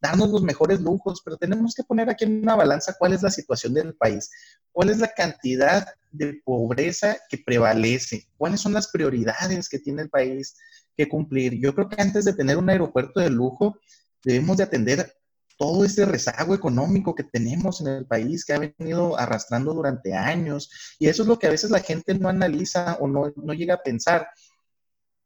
darnos 0.00 0.30
los 0.30 0.42
mejores 0.42 0.80
lujos, 0.80 1.20
pero 1.24 1.36
tenemos 1.36 1.74
que 1.74 1.82
poner 1.82 2.08
aquí 2.08 2.24
en 2.24 2.42
una 2.42 2.56
balanza 2.56 2.94
cuál 2.98 3.12
es 3.12 3.22
la 3.22 3.30
situación 3.30 3.74
del 3.74 3.94
país, 3.94 4.30
cuál 4.72 4.90
es 4.90 4.98
la 4.98 5.08
cantidad 5.08 5.86
de 6.10 6.40
pobreza 6.44 7.16
que 7.28 7.38
prevalece, 7.38 8.28
cuáles 8.36 8.60
son 8.60 8.72
las 8.72 8.88
prioridades 8.88 9.68
que 9.68 9.78
tiene 9.78 10.02
el 10.02 10.10
país 10.10 10.56
que 10.96 11.08
cumplir. 11.08 11.60
Yo 11.60 11.74
creo 11.74 11.88
que 11.88 12.00
antes 12.00 12.24
de 12.24 12.34
tener 12.34 12.56
un 12.56 12.70
aeropuerto 12.70 13.20
de 13.20 13.30
lujo, 13.30 13.78
debemos 14.22 14.56
de 14.56 14.64
atender 14.64 15.14
todo 15.56 15.84
ese 15.84 16.04
rezago 16.04 16.54
económico 16.54 17.14
que 17.14 17.24
tenemos 17.24 17.80
en 17.80 17.88
el 17.88 18.06
país, 18.06 18.44
que 18.44 18.52
ha 18.54 18.58
venido 18.58 19.18
arrastrando 19.18 19.72
durante 19.72 20.14
años. 20.14 20.70
Y 20.98 21.08
eso 21.08 21.22
es 21.22 21.28
lo 21.28 21.38
que 21.38 21.46
a 21.46 21.50
veces 21.50 21.70
la 21.70 21.80
gente 21.80 22.14
no 22.14 22.28
analiza 22.28 22.96
o 23.00 23.08
no, 23.08 23.52
llega 23.54 23.74
a 23.74 23.82
pensar. 23.82 24.28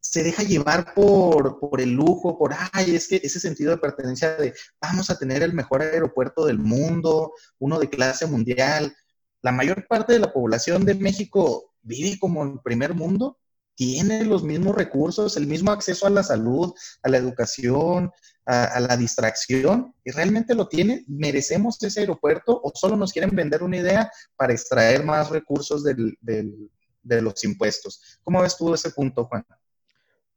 se 0.01 0.23
deja 0.23 0.43
llevar 0.43 0.95
por, 0.95 1.59
por 1.61 1.81
el 1.81 1.91
lujo, 1.93 2.39
por, 2.39 2.55
ay, 2.73 2.95
es 2.95 3.09
que 3.09 3.21
ese 3.23 3.41
sentido 3.41 3.73
de 3.73 3.79
pertenencia 3.79 4.37
de 4.37 4.55
vamos 4.81 5.11
a 5.11 5.19
tener 5.19 5.43
el 5.43 5.53
mejor 5.53 5.83
aeropuerto 5.83 6.47
del 6.47 6.59
mundo, 6.59 7.33
uno 7.59 7.79
de 7.79 7.91
clase 7.91 8.27
mundial. 8.27 8.97
La 9.43 9.53
mayor 9.53 9.87
parte 9.89 10.13
de 10.15 10.21
la 10.21 10.33
población 10.33 10.85
de 10.85 10.95
México 10.95 11.75
vive 11.83 12.19
como 12.19 12.43
en 12.43 12.59
primer 12.59 12.95
mundo, 12.95 13.39
tiene 13.79 14.25
los 14.25 14.43
mismos 14.43 14.75
recursos, 14.75 15.37
el 15.37 15.47
mismo 15.47 15.71
acceso 15.71 16.05
a 16.05 16.11
la 16.11 16.25
salud, 16.25 16.75
a 17.05 17.09
la 17.09 17.17
educación, 17.17 18.11
a, 18.45 18.81
la 18.81 18.97
distracción, 18.97 19.95
y 20.03 20.11
realmente 20.11 20.57
lo 20.57 20.67
tiene. 20.67 21.05
¿Merecemos 21.07 21.81
ese 21.85 22.01
aeropuerto 22.01 22.61
o 22.61 22.73
solo 22.75 22.97
nos 22.97 23.13
quieren 23.13 23.31
vender 23.37 23.63
una 23.63 23.77
idea 23.77 24.11
para 24.35 24.53
extraer 24.53 25.05
más 25.05 25.31
recursos 25.31 25.85
de 25.85 27.23
los 27.23 27.45
impuestos? 27.45 28.19
¿Cómo 28.25 28.43
ves 28.43 28.57
tú 28.57 28.75
ese 28.75 28.91
punto, 28.91 29.27
Juan? 29.27 29.47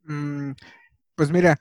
Mm, 0.04 0.52
pues 1.16 1.32
mira, 1.32 1.60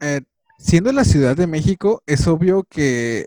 eh, 0.00 0.20
siendo 0.58 0.92
la 0.92 1.06
Ciudad 1.06 1.34
de 1.34 1.46
México, 1.46 2.02
es 2.04 2.26
obvio 2.26 2.64
que, 2.64 3.26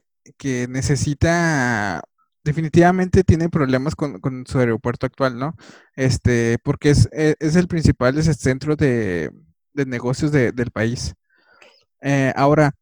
necesita, 0.70 2.04
definitivamente 2.48 3.24
tiene 3.24 3.50
problemas 3.50 3.96
con, 3.96 4.20
su 4.48 4.60
aeropuerto 4.60 5.06
actual, 5.06 5.38
¿no? 5.38 5.56
Este, 5.96 6.58
porque 6.64 6.90
es, 6.92 7.08
e, 7.12 7.36
el 7.40 7.68
principal 7.68 8.22
centro 8.24 8.76
de, 8.76 9.32
negocios 9.74 10.32
del 10.32 10.72
país. 10.72 11.14
Eh, 12.02 12.34
ahora, 12.36 12.74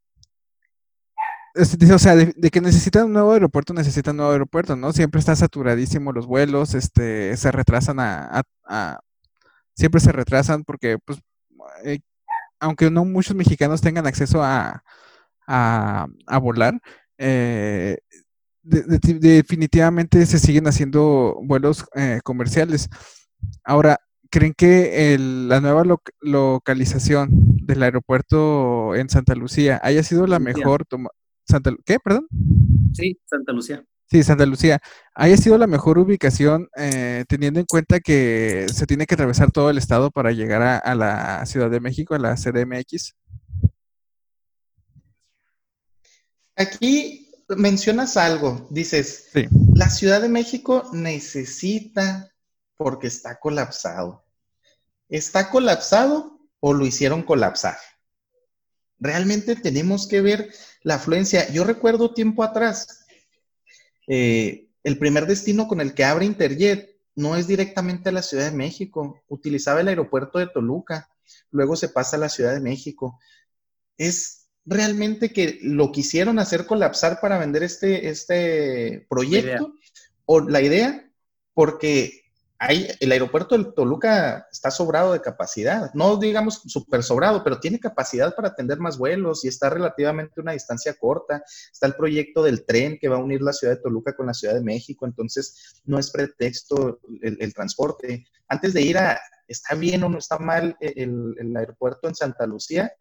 o 1.55 1.99
sea, 1.99 2.15
de, 2.15 2.33
que 2.51 2.61
necesita 2.61 3.05
un 3.05 3.13
nuevo 3.13 3.33
aeropuerto, 3.33 3.73
necesita 3.73 4.11
un 4.11 4.17
nuevo 4.17 4.31
aeropuerto, 4.31 4.75
¿no? 4.75 4.93
Siempre 4.93 5.19
está 5.19 5.35
saturadísimo 5.35 6.13
los 6.13 6.27
vuelos, 6.27 6.73
este, 6.73 7.35
se 7.37 7.51
retrasan 7.51 7.99
a 7.99 8.43
siempre 9.75 9.99
se 10.01 10.11
retrasan 10.11 10.63
porque, 10.63 10.97
pues, 10.99 11.19
eh, 11.83 11.99
aunque 12.59 12.89
no 12.89 13.05
muchos 13.05 13.35
mexicanos 13.35 13.81
tengan 13.81 14.07
acceso 14.07 14.41
a, 14.43 14.83
a, 15.47 16.07
volar, 16.41 16.79
eh, 17.17 17.99
definitivamente 18.65 20.25
se 20.25 20.39
siguen 20.39 20.67
haciendo 20.67 21.39
vuelos 21.43 21.85
eh, 21.95 22.19
comerciales. 22.23 22.89
Ahora, 23.63 23.99
¿creen 24.29 24.53
que 24.55 25.17
la 25.19 25.61
nueva 25.61 25.83
localización 26.21 27.29
del 27.31 27.83
aeropuerto 27.83 28.95
en 28.95 29.09
Santa 29.09 29.35
Lucía 29.35 29.79
haya 29.83 30.03
sido 30.03 30.27
la 30.27 30.39
mejor? 30.39 30.85
Santa, 31.47 31.71
¿Qué? 31.85 31.99
Perdón. 31.99 32.27
Sí, 32.93 33.19
Santa 33.25 33.53
Lucía. 33.53 33.85
Sí, 34.07 34.23
Santa 34.23 34.45
Lucía. 34.45 34.79
¿Haya 35.15 35.37
sido 35.37 35.57
la 35.57 35.67
mejor 35.67 35.97
ubicación 35.97 36.67
eh, 36.77 37.25
teniendo 37.27 37.59
en 37.59 37.65
cuenta 37.65 37.99
que 37.99 38.67
se 38.71 38.85
tiene 38.85 39.05
que 39.05 39.15
atravesar 39.15 39.51
todo 39.51 39.69
el 39.69 39.77
estado 39.77 40.11
para 40.11 40.31
llegar 40.31 40.61
a, 40.61 40.95
la 40.95 41.45
Ciudad 41.45 41.71
de 41.71 41.79
México, 41.79 42.13
a 42.13 42.19
la 42.19 42.35
CDMX? 42.35 43.15
Aquí 46.55 47.24
mencionas 47.49 48.17
algo, 48.17 48.67
dices, 48.69 49.29
la 49.73 49.89
Ciudad 49.89 50.21
de 50.21 50.29
México 50.29 50.89
necesita 50.93 52.31
porque 52.77 53.07
está 53.07 53.39
colapsado. 53.39 54.25
¿Está 55.09 55.49
colapsado 55.49 56.39
o 56.59 56.73
lo 56.73 56.85
hicieron 56.85 57.23
colapsar? 57.23 57.77
Realmente 58.99 59.55
tenemos 59.55 60.07
que 60.07 60.21
ver 60.21 60.51
la 60.81 60.95
afluencia. 60.95 61.49
Yo 61.51 61.63
recuerdo 61.63 62.13
tiempo 62.13 62.43
atrás, 62.43 63.05
eh, 64.07 64.69
el 64.83 64.97
primer 64.97 65.25
destino 65.25 65.67
con 65.67 65.81
el 65.81 65.93
que 65.93 66.05
abre 66.05 66.25
Interjet 66.25 66.95
no 67.15 67.35
es 67.35 67.47
directamente 67.47 68.09
a 68.09 68.11
la 68.11 68.21
Ciudad 68.21 68.49
de 68.49 68.57
México, 68.57 69.23
utilizaba 69.27 69.81
el 69.81 69.87
aeropuerto 69.87 70.39
de 70.39 70.47
Toluca, 70.47 71.09
luego 71.49 71.75
se 71.75 71.89
pasa 71.89 72.17
a 72.17 72.19
la 72.19 72.29
Ciudad 72.29 72.53
de 72.53 72.59
México. 72.59 73.19
Es 73.97 74.44
realmente 74.65 75.31
que 75.31 75.59
lo 75.61 75.91
quisieron 75.91 76.39
hacer 76.39 76.65
colapsar 76.65 77.19
para 77.21 77.37
vender 77.37 77.63
este, 77.63 78.09
este 78.09 79.05
proyecto 79.09 79.73
o 80.25 80.41
la 80.41 80.61
idea, 80.61 81.09
porque 81.53 82.25
el 82.59 83.11
aeropuerto 83.11 83.57
de 83.57 83.65
Toluca 83.65 84.47
está 84.51 84.71
sobrado 84.71 85.13
de 85.13 85.21
capacidad, 85.21 85.93
no 85.93 86.17
digamos 86.17 86.61
súper 86.65 87.03
sobrado, 87.03 87.43
pero 87.43 87.59
tiene 87.59 87.79
capacidad 87.79 88.33
para 88.33 88.49
atender 88.49 88.79
más 88.79 88.97
vuelos 88.97 89.43
y 89.43 89.49
está 89.49 89.69
relativamente 89.69 90.41
una 90.41 90.53
distancia 90.53 90.93
corta. 90.93 91.43
Está 91.71 91.87
el 91.87 91.95
proyecto 91.95 92.43
del 92.43 92.65
tren 92.65 92.97
que 92.99 93.09
va 93.09 93.17
a 93.17 93.23
unir 93.23 93.41
la 93.41 93.53
ciudad 93.53 93.75
de 93.75 93.81
Toluca 93.81 94.15
con 94.15 94.27
la 94.27 94.33
Ciudad 94.33 94.53
de 94.53 94.63
México, 94.63 95.05
entonces 95.05 95.81
no 95.85 95.99
es 95.99 96.09
pretexto 96.11 96.99
el, 97.21 97.53
transporte. 97.53 98.25
Antes 98.47 98.73
de 98.73 98.81
ir 98.81 98.97
a, 98.97 99.19
¿está 99.47 99.75
bien 99.75 100.03
o 100.03 100.09
no 100.09 100.17
está 100.17 100.39
mal 100.39 100.77
el, 100.79 101.55
aeropuerto 101.55 102.07
en 102.07 102.15
Santa 102.15 102.47
Lucía? 102.47 102.91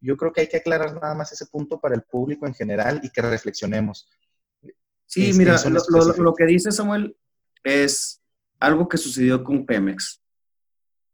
Yo 0.00 0.16
creo 0.16 0.32
que 0.32 0.42
hay 0.42 0.48
que 0.48 0.56
aclarar 0.58 0.94
nada 0.94 1.14
más 1.14 1.32
ese 1.32 1.46
punto 1.46 1.80
para 1.80 1.94
el 1.94 2.02
público 2.02 2.46
en 2.46 2.54
general 2.54 3.00
y 3.02 3.10
que 3.10 3.22
reflexionemos. 3.22 4.08
Sí, 5.06 5.32
mira, 5.34 5.56
lo 6.18 6.34
que 6.34 6.46
dice 6.46 6.72
Samuel 6.72 7.16
es 7.64 8.22
algo 8.58 8.88
que 8.88 8.96
sucedió 8.96 9.42
con 9.42 9.66
Pemex. 9.66 10.22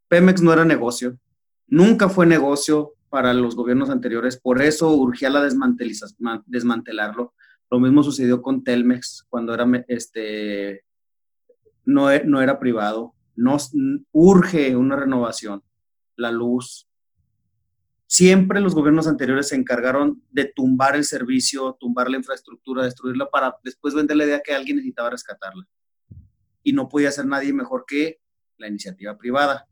Pemex 0.07 0.41
no 0.41 0.53
era 0.53 0.63
negocio, 0.63 1.17
nunca 1.67 2.07
fue 2.07 2.25
negocio 2.25 2.93
para 3.09 3.33
los 3.33 3.55
gobiernos 3.55 3.89
anteriores, 3.89 4.37
por 4.37 4.61
eso 4.61 4.91
urgía 4.91 5.29
la 5.29 5.41
desmantelarlo. 6.45 7.33
Lo 7.69 7.79
mismo 7.79 8.03
sucedió 8.03 8.41
con 8.41 8.63
Telmex 8.63 9.25
cuando 9.29 9.53
era 9.53 9.65
este 9.87 10.83
no, 11.85 12.11
e, 12.11 12.23
no 12.23 12.41
era 12.41 12.59
privado. 12.59 13.13
Nos 13.35 13.71
urge 14.11 14.75
una 14.75 14.95
renovación, 14.95 15.63
la 16.15 16.31
luz. 16.31 16.86
Siempre 18.07 18.61
los 18.61 18.73
gobiernos 18.73 19.07
anteriores 19.07 19.49
se 19.49 19.55
encargaron 19.55 20.23
de 20.31 20.45
tumbar 20.45 20.95
el 20.95 21.03
servicio, 21.03 21.77
tumbar 21.79 22.09
la 22.09 22.17
infraestructura, 22.17 22.83
destruirla 22.83 23.29
para 23.29 23.57
después 23.63 23.93
vender 23.93 24.17
la 24.17 24.25
idea 24.25 24.41
que 24.43 24.55
alguien 24.55 24.77
necesitaba 24.77 25.09
rescatarla 25.09 25.67
y 26.63 26.73
no 26.73 26.89
podía 26.89 27.11
ser 27.11 27.25
nadie 27.25 27.53
mejor 27.53 27.85
que 27.87 28.19
la 28.57 28.67
iniciativa 28.67 29.17
privada. 29.17 29.67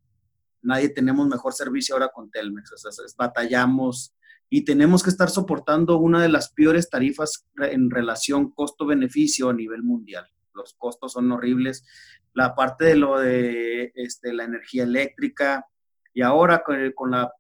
Nadie 0.62 0.90
tenemos 0.90 1.28
mejor 1.28 1.54
servicio 1.54 1.96
ahora 1.96 2.10
con 2.14 2.32
Telmex, 2.32 2.72
o 2.72 2.78
sea, 2.78 3.06
batallamos 3.18 4.14
y 4.50 4.64
tenemos 4.64 5.04
que 5.04 5.10
estar 5.10 5.30
soportando 5.30 5.98
una 5.98 6.22
de 6.22 6.30
las 6.30 6.52
peores 6.54 6.90
tarifas 6.90 7.48
en 7.58 7.90
relación 7.90 8.52
costo-beneficio 8.52 9.50
a 9.50 9.54
nivel 9.54 9.84
mundial. 9.84 10.26
Los 10.54 10.74
costos 10.74 11.14
son 11.14 11.32
horribles. 11.32 11.86
La 12.34 12.56
parte 12.56 12.86
de 12.86 12.96
lo 12.96 13.20
de 13.20 13.92
este, 13.96 14.34
la 14.34 14.44
energía 14.44 14.84
eléctrica 14.84 15.68
y 16.14 16.22
ahora 16.22 16.64
con, 16.64 17.12
la 17.12 17.32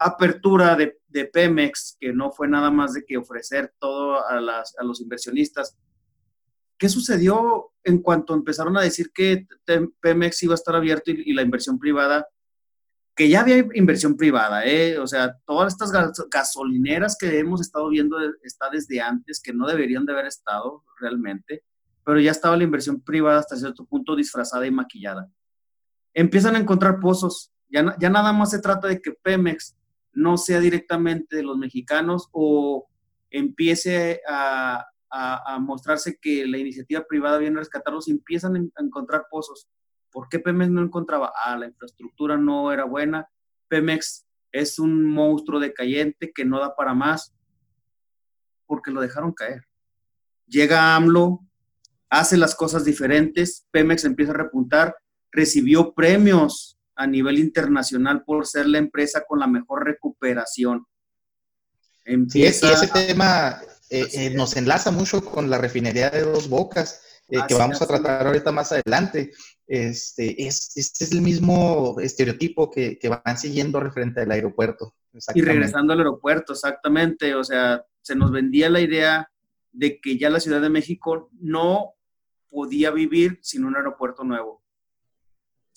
apertura 0.00 0.74
de, 0.74 0.98
de, 1.08 1.26
Pemex, 1.26 1.96
que 2.00 2.12
no 2.12 2.32
fue 2.32 2.48
nada 2.48 2.70
más 2.70 2.94
de 2.94 3.04
que 3.04 3.16
ofrecer 3.16 3.72
todo 3.78 4.26
a, 4.26 4.40
las, 4.40 4.74
a 4.78 4.82
los 4.82 5.00
inversionistas, 5.00 5.76
¿Qué 6.80 6.88
sucedió 6.88 7.72
en 7.84 8.00
cuanto 8.00 8.32
empezaron 8.32 8.74
a 8.78 8.80
decir 8.80 9.12
que 9.12 9.46
Pemex 10.00 10.42
iba 10.42 10.54
a 10.54 10.60
estar 10.60 10.74
abierto 10.74 11.10
y, 11.10 11.34
la 11.34 11.42
inversión 11.42 11.78
privada? 11.78 12.26
Que 13.14 13.28
ya 13.28 13.42
había 13.42 13.58
inversión 13.74 14.16
privada, 14.16 14.64
¿eh? 14.64 14.98
O 14.98 15.06
sea, 15.06 15.36
todas 15.44 15.74
estas 15.74 15.92
gasolineras 16.30 17.18
que 17.20 17.38
hemos 17.38 17.60
estado 17.60 17.90
viendo 17.90 18.16
está 18.42 18.70
desde 18.70 18.98
antes, 19.02 19.42
que 19.42 19.52
no 19.52 19.66
deberían 19.66 20.06
de 20.06 20.14
haber 20.14 20.24
estado 20.24 20.82
realmente, 20.98 21.64
pero 22.02 22.18
ya 22.18 22.30
estaba 22.30 22.56
la 22.56 22.64
inversión 22.64 23.02
privada 23.02 23.40
hasta 23.40 23.56
cierto 23.56 23.84
punto 23.84 24.16
disfrazada 24.16 24.66
y 24.66 24.70
maquillada. 24.70 25.30
Empiezan 26.14 26.56
a 26.56 26.60
encontrar 26.60 26.98
pozos. 26.98 27.52
Ya, 27.68 27.94
ya 28.00 28.08
nada 28.08 28.32
más 28.32 28.52
se 28.52 28.58
trata 28.58 28.88
de 28.88 29.02
que 29.02 29.12
Pemex 29.12 29.76
no 30.12 30.36
sea 30.36 30.60
directamente 30.60 31.36
de 31.36 31.42
los 31.42 31.56
mexicanos 31.56 32.28
o 32.32 32.88
empiece 33.30 34.20
a, 34.28 34.86
mostrarse 35.60 36.18
que 36.20 36.46
la 36.46 36.56
iniciativa 36.56 37.04
privada 37.04 37.38
viene 37.38 37.56
a 37.56 37.60
rescatarlos 37.60 38.06
y 38.06 38.12
empiezan 38.12 38.54
a 38.54 38.82
encontrar 38.82 39.26
pozos. 39.28 39.68
¿Por 40.12 40.28
qué 40.28 40.38
Pemex 40.38 40.70
no 40.70 40.82
encontraba? 40.82 41.32
Ah, 41.44 41.56
la 41.56 41.66
infraestructura 41.66 42.36
no 42.36 42.72
era 42.72 42.84
buena. 42.84 43.28
Pemex 43.66 44.24
es 44.52 44.78
un 44.78 45.04
monstruo 45.04 45.58
decayente 45.58 46.32
que 46.32 46.44
no 46.44 46.60
da 46.60 46.76
para 46.76 46.94
más 46.94 47.34
porque 48.66 48.92
lo 48.92 49.00
dejaron 49.00 49.32
caer. 49.32 49.64
Llega 50.46 50.94
AMLO, 50.94 51.40
hace 52.08 52.36
las 52.36 52.54
cosas 52.54 52.84
diferentes, 52.84 53.66
Pemex 53.70 54.04
empieza 54.04 54.32
a 54.32 54.36
repuntar, 54.36 54.94
recibió 55.32 55.92
premios 55.92 56.79
a 57.00 57.06
nivel 57.06 57.38
internacional 57.38 58.24
por 58.24 58.46
ser 58.46 58.66
la 58.66 58.76
empresa 58.76 59.24
con 59.26 59.40
la 59.40 59.46
mejor 59.46 59.86
recuperación. 59.86 60.86
Empieza, 62.04 62.68
sí, 62.68 62.74
ese 62.74 62.92
tema 62.92 63.58
eh, 63.88 64.06
eh, 64.12 64.30
nos 64.34 64.54
enlaza 64.54 64.90
mucho 64.90 65.24
con 65.24 65.48
la 65.48 65.56
refinería 65.56 66.10
de 66.10 66.20
dos 66.20 66.50
bocas, 66.50 67.00
eh, 67.28 67.38
que 67.48 67.54
vamos 67.54 67.80
a 67.80 67.86
tratar 67.86 68.26
ahorita 68.26 68.52
más 68.52 68.72
adelante. 68.72 69.32
Este 69.66 70.46
es, 70.46 70.76
este 70.76 71.04
es 71.04 71.12
el 71.12 71.22
mismo 71.22 71.96
estereotipo 72.00 72.70
que, 72.70 72.98
que 72.98 73.08
van 73.08 73.38
siguiendo 73.38 73.80
referente 73.80 74.20
al 74.20 74.32
aeropuerto. 74.32 74.94
Y 75.34 75.40
regresando 75.40 75.94
al 75.94 76.00
aeropuerto, 76.00 76.52
exactamente. 76.52 77.34
O 77.34 77.44
sea, 77.44 77.82
se 78.02 78.14
nos 78.14 78.30
vendía 78.30 78.68
la 78.68 78.80
idea 78.80 79.30
de 79.72 79.98
que 80.02 80.18
ya 80.18 80.28
la 80.28 80.40
Ciudad 80.40 80.60
de 80.60 80.68
México 80.68 81.30
no 81.40 81.94
podía 82.50 82.90
vivir 82.90 83.38
sin 83.40 83.64
un 83.64 83.74
aeropuerto 83.74 84.22
nuevo. 84.22 84.59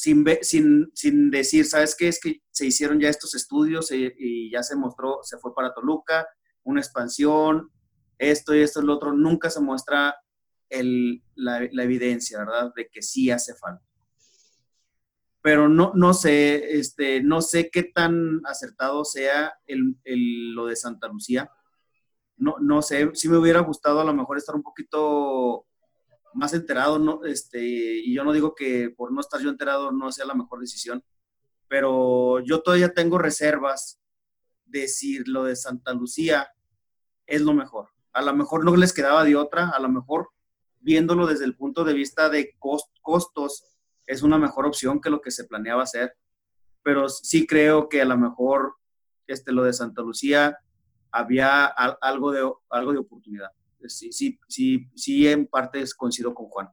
Sin, 0.04 0.26
sin, 0.42 0.92
sin 0.94 1.32
decir, 1.32 1.66
¿sabes 1.66 1.96
qué? 1.98 2.10
Es 2.10 2.20
que 2.20 2.42
se 2.52 2.66
hicieron 2.66 3.00
ya 3.00 3.08
estos 3.08 3.36
estudios 3.36 3.90
y, 3.92 4.12
y 4.18 4.52
ya 4.52 4.62
se 4.62 4.76
mostró, 4.76 5.20
se 5.24 5.38
fue 5.38 5.56
para 5.56 5.74
Toluca, 5.74 6.28
una 6.64 6.82
expansión, 6.82 7.72
esto 8.18 8.54
y 8.54 8.60
esto 8.60 8.82
y 8.82 8.86
lo 8.86 8.96
otro, 8.96 9.14
nunca 9.14 9.50
se 9.50 9.62
muestra 9.62 10.14
el, 10.68 11.24
la, 11.36 11.70
la, 11.72 11.84
evidencia, 11.84 12.40
¿verdad? 12.40 12.74
De 12.76 12.90
que 12.90 13.02
sí 13.02 13.32
hace 13.32 13.56
falta. 13.56 13.86
Pero 15.42 15.70
no, 15.70 15.94
no 15.96 16.14
sé, 16.14 16.78
este, 16.78 17.24
no 17.24 17.42
sé 17.42 17.70
qué 17.72 17.84
tan 17.84 18.42
acertado 18.46 19.06
sea 19.06 19.54
el, 19.68 19.96
el, 20.04 20.54
lo 20.54 20.66
de 20.66 20.76
Santa 20.76 21.08
Lucía. 21.08 21.50
No, 22.36 22.56
no 22.60 22.82
sé, 22.82 23.10
sí 23.14 23.30
me 23.30 23.38
hubiera 23.38 23.62
gustado 23.62 24.02
a 24.02 24.06
lo 24.06 24.14
mejor 24.14 24.38
estar 24.38 24.54
un 24.56 24.64
poquito 24.64 25.66
más 26.34 26.54
enterado, 26.54 27.00
¿no? 27.00 27.24
Este, 27.26 27.62
y 27.62 28.14
yo 28.14 28.24
no 28.24 28.34
digo 28.34 28.56
que 28.56 28.90
por 28.96 29.12
no 29.12 29.22
estar 29.22 29.42
yo 29.42 29.50
enterado 29.50 29.92
no 29.92 30.12
sea 30.12 30.26
la 30.26 30.34
mejor 30.34 30.60
decisión, 30.60 31.04
pero 31.68 32.40
yo 32.42 32.62
todavía 32.62 32.94
tengo 32.94 33.18
reservas 33.18 34.00
de 34.66 34.88
si 34.88 35.24
lo 35.26 35.44
de 35.44 35.56
Santa 35.56 35.94
Lucía 35.94 36.50
es 37.26 37.42
lo 37.42 37.54
mejor. 37.54 37.90
A 38.12 38.22
lo 38.22 38.34
mejor 38.36 38.64
no 38.66 38.76
les 38.76 38.94
quedaba 38.94 39.24
de 39.24 39.36
otra, 39.36 39.70
a 39.70 39.80
lo 39.80 39.90
mejor 39.90 40.30
viéndolo 40.80 41.26
desde 41.26 41.46
el 41.46 41.56
punto 41.56 41.84
de 41.84 41.94
vista 41.94 42.30
de 42.30 42.56
cost, 42.60 42.90
costos, 43.02 43.64
es 44.06 44.22
una 44.22 44.38
mejor 44.38 44.66
opción 44.66 45.00
que 45.00 45.10
lo 45.10 45.22
que 45.22 45.32
se 45.32 45.46
planeaba 45.46 45.84
hacer. 45.84 46.16
Pero 46.84 47.08
sí 47.08 47.48
creo 47.48 47.88
que 47.88 48.02
a 48.02 48.06
lo 48.06 48.18
mejor 48.18 48.76
este, 49.28 49.52
lo 49.52 49.64
de 49.64 49.74
Santa 49.74 50.02
Lucía 50.02 50.58
había 51.12 51.66
algo 51.66 52.32
de, 52.32 52.52
algo 52.70 52.92
de 52.92 53.00
oportunidad. 53.00 53.52
Sí, 53.90 54.12
sí, 54.12 54.40
sí, 54.48 54.90
sí, 54.96 55.28
en 55.28 55.48
parte 55.48 55.84
coincido 55.98 56.34
con 56.34 56.48
Juan. 56.48 56.70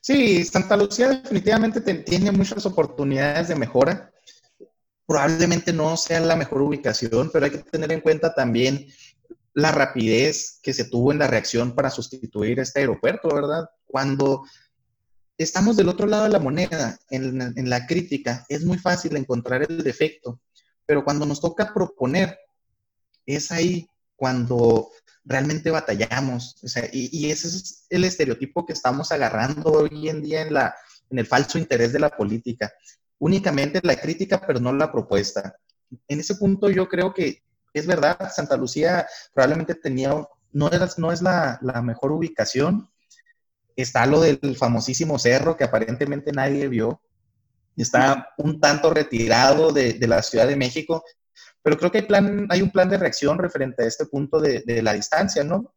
Sí, 0.00 0.44
Santa 0.44 0.76
Lucía 0.76 1.08
definitivamente 1.08 1.80
tiene 1.80 2.30
muchas 2.30 2.66
oportunidades 2.66 3.48
de 3.48 3.54
mejora. 3.54 4.12
Probablemente 5.06 5.72
no 5.72 5.96
sea 5.96 6.20
la 6.20 6.36
mejor 6.36 6.62
ubicación, 6.62 7.30
pero 7.32 7.46
hay 7.46 7.52
que 7.52 7.58
tener 7.58 7.90
en 7.90 8.00
cuenta 8.00 8.34
también 8.34 8.86
la 9.54 9.72
rapidez 9.72 10.58
que 10.62 10.74
se 10.74 10.84
tuvo 10.84 11.12
en 11.12 11.20
la 11.20 11.26
reacción 11.26 11.74
para 11.74 11.90
sustituir 11.90 12.60
este 12.60 12.80
aeropuerto, 12.80 13.28
¿verdad? 13.34 13.70
Cuando 13.86 14.44
estamos 15.38 15.76
del 15.76 15.88
otro 15.88 16.06
lado 16.06 16.24
de 16.24 16.30
la 16.30 16.38
moneda, 16.38 16.98
en, 17.08 17.40
en, 17.40 17.70
la 17.70 17.86
crítica, 17.86 18.44
es 18.48 18.64
muy 18.64 18.78
fácil 18.78 19.16
encontrar 19.16 19.62
el 19.62 19.82
defecto, 19.82 20.40
pero 20.84 21.04
cuando 21.04 21.24
nos 21.24 21.40
toca 21.40 21.72
proponer, 21.72 22.38
es 23.26 23.50
ahí 23.50 23.86
cuando 24.24 24.90
realmente 25.22 25.70
batallamos. 25.70 26.56
O 26.64 26.68
sea, 26.68 26.88
y, 26.90 27.10
y, 27.12 27.30
ese 27.30 27.48
es 27.48 27.84
el 27.90 28.04
estereotipo 28.04 28.64
que 28.64 28.72
estamos 28.72 29.12
agarrando 29.12 29.70
hoy 29.70 30.08
en 30.08 30.22
día 30.22 30.40
en, 30.40 30.54
la, 30.54 30.74
en 31.10 31.18
el 31.18 31.26
falso 31.26 31.58
interés 31.58 31.92
de 31.92 31.98
la 31.98 32.08
política. 32.08 32.72
Únicamente 33.18 33.80
la 33.82 33.96
crítica, 33.96 34.40
pero 34.46 34.60
no 34.60 34.72
la 34.72 34.90
propuesta. 34.90 35.56
En 36.08 36.20
ese 36.20 36.36
punto 36.36 36.70
yo 36.70 36.88
creo 36.88 37.12
que 37.12 37.42
es 37.74 37.86
verdad, 37.86 38.16
Santa 38.34 38.56
Lucía 38.56 39.06
probablemente 39.34 39.74
tenía, 39.74 40.08
no, 40.52 40.70
no 40.96 41.12
es 41.12 41.20
la, 41.20 41.58
la 41.60 41.82
mejor 41.82 42.10
ubicación. 42.10 42.88
Está 43.76 44.06
lo 44.06 44.22
del 44.22 44.56
famosísimo 44.56 45.18
cerro 45.18 45.54
que 45.54 45.64
aparentemente 45.64 46.32
nadie 46.32 46.66
vio. 46.68 47.02
Está 47.76 48.30
un 48.38 48.58
tanto 48.58 48.88
retirado 48.88 49.70
de, 49.70 49.92
de 49.92 50.06
la 50.06 50.22
Ciudad 50.22 50.46
de 50.46 50.56
México, 50.56 51.04
pero 51.64 51.78
creo 51.78 51.90
que 51.90 51.98
hay, 51.98 52.04
plan, 52.04 52.46
hay 52.50 52.60
un 52.60 52.70
plan 52.70 52.90
de 52.90 52.98
reacción 52.98 53.38
referente 53.38 53.82
a 53.82 53.86
este 53.86 54.04
punto 54.04 54.38
de, 54.38 54.62
de 54.66 54.82
la 54.82 54.92
distancia, 54.92 55.42
¿no? 55.42 55.72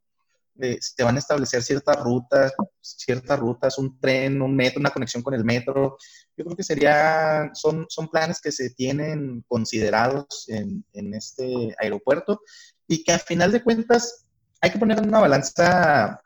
Eh, 0.59 0.79
se 0.81 1.01
van 1.01 1.15
a 1.15 1.19
establecer 1.19 1.63
ciertas 1.63 1.97
rutas, 2.03 2.51
ciertas 2.81 3.39
rutas, 3.39 3.77
un 3.77 3.97
tren, 3.97 4.41
un 4.41 4.53
metro, 4.53 4.81
una 4.81 4.89
conexión 4.89 5.23
con 5.23 5.33
el 5.33 5.45
metro. 5.45 5.97
Yo 6.35 6.43
creo 6.43 6.57
que 6.57 6.63
sería, 6.63 7.51
son, 7.53 7.85
son 7.88 8.09
planes 8.09 8.41
que 8.41 8.51
se 8.51 8.71
tienen 8.71 9.45
considerados 9.47 10.45
en, 10.49 10.83
en 10.91 11.13
este 11.13 11.73
aeropuerto 11.79 12.41
y 12.85 13.03
que 13.03 13.13
a 13.13 13.19
final 13.19 13.53
de 13.53 13.63
cuentas 13.63 14.25
hay 14.59 14.71
que 14.71 14.79
poner 14.79 14.97
en 14.97 15.07
una 15.07 15.21
balanza 15.21 16.21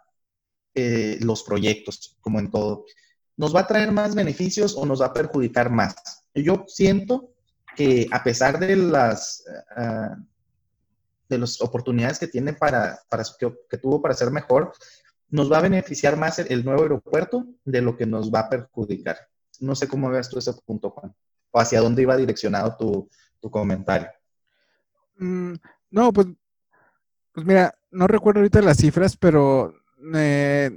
eh, 0.73 1.17
los 1.21 1.43
proyectos, 1.43 2.17
como 2.21 2.39
en 2.39 2.49
todo. 2.49 2.85
¿Nos 3.37 3.55
va 3.55 3.61
a 3.61 3.67
traer 3.67 3.91
más 3.91 4.15
beneficios 4.15 4.75
o 4.75 4.87
nos 4.87 5.01
va 5.01 5.07
a 5.07 5.13
perjudicar 5.13 5.69
más? 5.69 5.95
Yo 6.33 6.63
siento 6.67 7.30
que 7.75 8.07
a 8.11 8.23
pesar 8.23 8.59
de 8.59 8.75
las, 8.75 9.43
uh, 9.77 10.15
de 11.29 11.37
las 11.37 11.61
oportunidades 11.61 12.19
que 12.19 12.27
tiene 12.27 12.53
para, 12.53 12.99
para 13.09 13.23
que, 13.69 13.77
tuvo 13.77 14.01
para 14.01 14.13
ser 14.13 14.31
mejor, 14.31 14.73
nos 15.29 15.51
va 15.51 15.59
a 15.59 15.61
beneficiar 15.61 16.17
más 16.17 16.39
el, 16.39 16.51
el, 16.51 16.65
nuevo 16.65 16.81
aeropuerto 16.83 17.45
de 17.63 17.81
lo 17.81 17.95
que 17.95 18.05
nos 18.05 18.31
va 18.31 18.41
a 18.41 18.49
perjudicar. 18.49 19.17
No 19.59 19.75
sé 19.75 19.87
cómo 19.87 20.09
veas 20.09 20.29
tú 20.29 20.39
ese 20.39 20.53
punto, 20.65 20.89
Juan, 20.89 21.13
o 21.51 21.59
hacia 21.59 21.79
dónde 21.79 22.01
iba 22.01 22.17
direccionado 22.17 22.75
tu, 22.77 23.09
tu 23.39 23.49
comentario. 23.49 24.09
Mm, 25.17 25.53
no, 25.91 26.11
pues, 26.11 26.27
pues 27.31 27.45
mira, 27.45 27.73
no 27.91 28.07
recuerdo 28.07 28.39
ahorita 28.39 28.61
las 28.61 28.77
cifras, 28.77 29.15
pero 29.17 29.73
eh, 30.15 30.71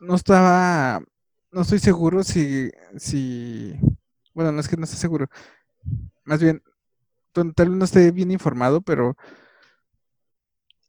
no 0.00 0.14
estaba, 0.14 1.02
no 1.50 1.62
estoy 1.62 1.78
seguro 1.78 2.22
si, 2.22 2.70
si, 2.96 3.74
bueno, 4.32 4.52
no 4.52 4.60
es 4.60 4.68
que 4.68 4.76
no 4.76 4.84
estoy 4.84 4.98
seguro, 4.98 5.28
más 6.24 6.40
bien, 6.40 6.62
tal 7.32 7.68
vez 7.68 7.78
no 7.78 7.84
esté 7.84 8.10
bien 8.12 8.30
informado, 8.30 8.80
pero 8.82 9.16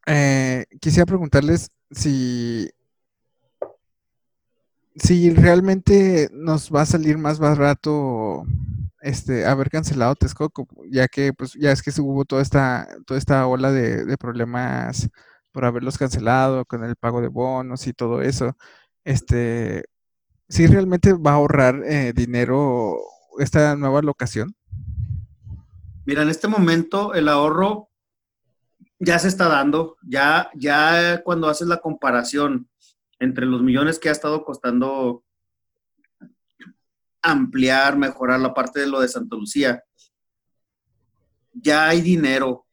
eh, 0.05 0.65
quisiera 0.79 1.05
preguntarles 1.05 1.71
si, 1.91 2.69
si 4.95 5.31
realmente 5.31 6.29
nos 6.31 6.71
va 6.73 6.81
a 6.81 6.86
salir 6.86 7.17
más 7.17 7.39
barato 7.39 8.45
este, 9.05 9.45
haber 9.45 9.69
cancelado 9.69 10.15
Texcoco, 10.15 10.67
ya 10.89 11.07
que 11.07 11.33
pues 11.33 11.53
ya 11.53 11.71
es 11.71 11.81
que 11.83 11.91
hubo 12.01 12.25
toda 12.25 12.41
esta, 12.41 12.88
toda 13.05 13.19
esta 13.19 13.47
ola 13.47 13.71
de, 13.71 14.17
problemas 14.17 15.09
por 15.51 15.65
haberlos 15.65 15.97
cancelado 15.97 16.65
con 16.65 16.83
el 16.83 16.95
pago 16.95 17.21
de 17.21 17.27
bonos 17.29 17.88
y 17.88 17.93
todo 17.93 18.21
eso. 18.21 18.57
Este, 19.03 19.86
si 20.49 20.67
realmente 20.67 21.13
va 21.13 21.31
a 21.31 21.36
ahorrar 21.36 21.83
eh, 21.86 22.13
dinero 22.15 22.97
esta 23.39 23.75
nueva 23.75 24.01
locación. 24.01 24.55
Mira, 26.05 26.21
en 26.21 26.29
este 26.29 26.47
momento 26.47 27.13
el 27.15 27.27
ahorro 27.27 27.89
ya 28.99 29.17
se 29.17 29.27
está 29.27 29.47
dando, 29.47 29.97
ya, 30.03 30.51
ya 30.53 31.21
cuando 31.23 31.47
haces 31.47 31.67
la 31.67 31.77
comparación 31.77 32.69
entre 33.19 33.45
los 33.45 33.61
millones 33.61 33.97
que 33.97 34.09
ha 34.09 34.11
estado 34.11 34.45
costando 34.45 35.23
ampliar, 37.21 37.97
mejorar 37.97 38.39
la 38.39 38.53
parte 38.53 38.81
de 38.81 38.87
lo 38.87 38.99
de 38.99 39.07
Santa 39.07 39.35
Lucía, 39.35 39.83
ya 41.53 41.87
hay 41.87 42.01
dinero 42.01 42.67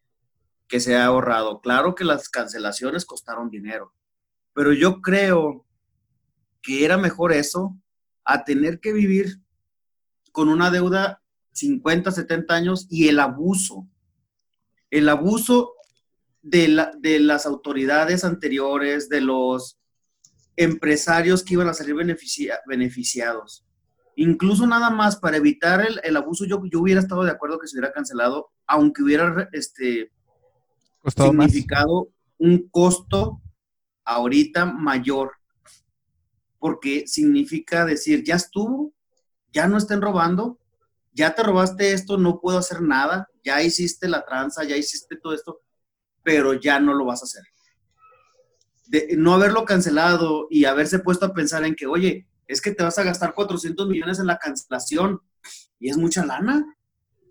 que 0.68 0.78
se 0.78 0.96
ha 0.96 1.06
ahorrado. 1.06 1.60
Claro 1.60 1.94
que 1.94 2.04
las 2.04 2.28
cancelaciones 2.28 3.06
costaron 3.06 3.48
dinero, 3.48 3.94
pero 4.52 4.74
yo 4.74 5.00
creo 5.00 5.64
que 6.60 6.84
era 6.84 6.98
mejor 6.98 7.32
eso 7.32 7.78
a 8.24 8.44
tener 8.44 8.78
que 8.78 8.92
vivir 8.92 9.38
con 10.32 10.48
una 10.48 10.70
deuda 10.70 11.21
50, 11.52 12.10
70 12.10 12.54
años 12.54 12.86
y 12.90 13.08
el 13.08 13.20
abuso. 13.20 13.88
El 14.90 15.08
abuso 15.08 15.72
de, 16.42 16.68
la, 16.68 16.92
de 16.98 17.20
las 17.20 17.46
autoridades 17.46 18.24
anteriores, 18.24 19.08
de 19.08 19.20
los 19.20 19.78
empresarios 20.56 21.42
que 21.42 21.54
iban 21.54 21.68
a 21.68 21.74
salir 21.74 21.94
beneficia, 21.94 22.60
beneficiados. 22.66 23.64
Incluso 24.16 24.66
nada 24.66 24.90
más 24.90 25.16
para 25.16 25.38
evitar 25.38 25.80
el, 25.80 26.00
el, 26.04 26.16
abuso, 26.16 26.44
yo, 26.44 26.60
yo 26.70 26.80
hubiera 26.80 27.00
estado 27.00 27.24
de 27.24 27.30
acuerdo 27.30 27.58
que 27.58 27.66
se 27.66 27.76
hubiera 27.76 27.92
cancelado, 27.92 28.50
aunque 28.66 29.02
hubiera 29.02 29.48
este, 29.52 30.12
significado 31.04 32.04
más. 32.04 32.14
un 32.38 32.68
costo 32.68 33.40
ahorita 34.04 34.66
mayor, 34.66 35.32
porque 36.58 37.04
significa 37.06 37.84
decir, 37.84 38.22
ya 38.24 38.34
estuvo, 38.34 38.92
ya 39.52 39.66
no 39.66 39.78
estén 39.78 40.02
robando, 40.02 40.58
ya 41.12 41.34
te 41.34 41.42
robaste 41.42 41.92
esto, 41.92 42.16
no 42.16 42.40
puedo 42.40 42.58
hacer 42.58 42.82
nada, 42.82 43.28
ya 43.44 43.62
hiciste 43.62 44.08
la 44.08 44.24
tranza, 44.24 44.64
ya 44.64 44.76
hiciste 44.76 45.16
todo 45.16 45.34
esto, 45.34 45.60
pero 46.22 46.54
ya 46.54 46.80
no 46.80 46.94
lo 46.94 47.04
vas 47.04 47.22
a 47.22 47.24
hacer. 47.24 47.44
De 48.86 49.14
no 49.16 49.34
haberlo 49.34 49.64
cancelado 49.64 50.46
y 50.50 50.64
haberse 50.64 50.98
puesto 50.98 51.26
a 51.26 51.34
pensar 51.34 51.64
en 51.64 51.74
que, 51.74 51.86
oye, 51.86 52.26
es 52.46 52.60
que 52.60 52.72
te 52.72 52.82
vas 52.82 52.98
a 52.98 53.04
gastar 53.04 53.34
400 53.34 53.88
millones 53.88 54.18
en 54.18 54.26
la 54.26 54.38
cancelación 54.38 55.20
y 55.78 55.90
es 55.90 55.96
mucha 55.96 56.24
lana. 56.24 56.64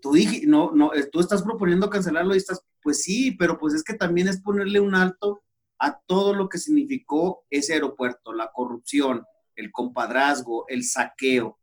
Tú, 0.00 0.12
dije, 0.12 0.42
no, 0.46 0.72
no, 0.72 0.90
tú 1.12 1.20
estás 1.20 1.42
proponiendo 1.42 1.88
cancelarlo 1.88 2.34
y 2.34 2.38
estás, 2.38 2.60
pues 2.82 3.02
sí, 3.02 3.32
pero 3.32 3.58
pues 3.58 3.74
es 3.74 3.84
que 3.84 3.94
también 3.94 4.28
es 4.28 4.40
ponerle 4.40 4.80
un 4.80 4.94
alto 4.94 5.42
a 5.78 6.00
todo 6.06 6.34
lo 6.34 6.48
que 6.48 6.58
significó 6.58 7.44
ese 7.50 7.74
aeropuerto, 7.74 8.32
la 8.32 8.50
corrupción, 8.52 9.24
el 9.56 9.70
compadrazgo, 9.70 10.64
el 10.68 10.84
saqueo. 10.84 11.58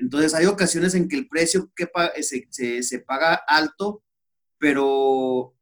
Entonces 0.00 0.34
hay 0.34 0.46
ocasiones 0.46 0.94
en 0.94 1.08
que 1.08 1.16
el 1.16 1.28
precio 1.28 1.70
que 1.76 1.88
se, 2.22 2.48
se, 2.50 2.82
se, 2.82 2.98
paga 3.00 3.34
alto, 3.34 4.02
pero 4.58 5.54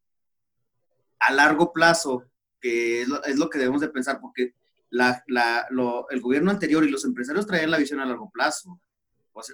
a 1.19 1.33
largo 1.33 1.73
plazo, 1.73 2.25
que 2.61 3.03
es 3.03 3.09
lo, 3.09 3.23
es 3.25 3.37
lo, 3.37 3.51
que 3.51 3.59
debemos 3.59 3.81
de 3.81 3.89
pensar, 3.89 4.21
porque 4.21 4.55
el 4.91 6.21
gobierno 6.21 6.53
anterior 6.53 6.85
y 6.85 6.91
los 6.91 7.05
empresarios 7.05 7.47
traían 7.49 7.73
la 7.73 7.79
visión 7.79 7.99
a 7.99 8.07
largo 8.07 8.31
plazo. 8.31 8.81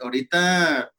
ahorita 0.03 0.93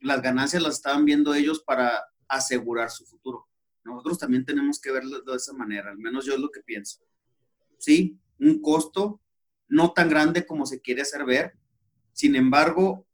las 0.00 0.22
ganancias 0.22 0.62
las 0.62 0.74
estaban 0.74 1.04
viendo 1.04 1.34
ellos 1.34 1.60
para 1.60 2.04
asegurar 2.28 2.90
su 2.90 3.04
futuro. 3.04 3.48
Nosotros 3.82 4.18
también 4.18 4.44
tenemos 4.44 4.80
que 4.80 4.92
verlo 4.92 5.22
de 5.22 5.36
esa 5.36 5.52
manera, 5.54 5.90
al 5.90 5.98
menos 5.98 6.24
yo 6.24 6.34
es 6.34 6.40
lo 6.40 6.50
que 6.50 6.60
pienso. 6.60 7.00
Sí, 7.78 8.16
un 8.38 8.62
costo 8.62 9.20
no 9.66 9.92
tan 9.92 10.08
grande 10.08 10.46
como 10.46 10.66
se 10.66 10.80
quiere 10.80 11.02
hacer 11.02 11.24
ver, 11.24 11.56
sin 12.12 12.36
embargo, 12.36 13.04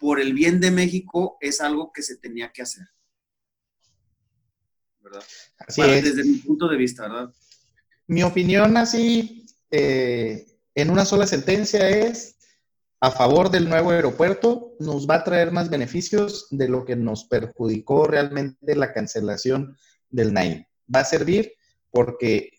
por 0.00 0.20
el 0.20 0.32
bien 0.32 0.60
de 0.60 0.70
México 0.70 1.36
es 1.40 1.60
algo 1.60 1.92
que 1.92 2.02
se 2.02 2.16
tenía 2.16 2.50
que 2.52 2.62
hacer. 2.62 2.86
¿Verdad? 5.00 5.22
Así 5.58 5.82
es. 5.82 6.04
Desde 6.04 6.24
mi 6.24 6.38
punto 6.38 6.68
de 6.68 6.76
vista, 6.76 7.02
¿verdad? 7.02 7.34
Mi 8.06 8.22
opinión 8.22 8.76
así, 8.76 9.46
eh, 9.70 10.46
en 10.74 10.90
una 10.90 11.04
sola 11.04 11.26
sentencia 11.26 11.88
es 11.88 12.36
a 13.00 13.10
favor 13.10 13.50
del 13.50 13.68
nuevo 13.68 13.90
aeropuerto, 13.90 14.74
nos 14.78 15.08
va 15.08 15.16
a 15.16 15.24
traer 15.24 15.52
más 15.52 15.70
beneficios 15.70 16.48
de 16.50 16.68
lo 16.68 16.84
que 16.84 16.96
nos 16.96 17.24
perjudicó 17.24 18.06
realmente 18.06 18.76
la 18.76 18.92
cancelación 18.92 19.76
del 20.10 20.34
NAIM. 20.34 20.64
Va 20.94 21.00
a 21.00 21.04
servir 21.04 21.54
porque 21.90 22.50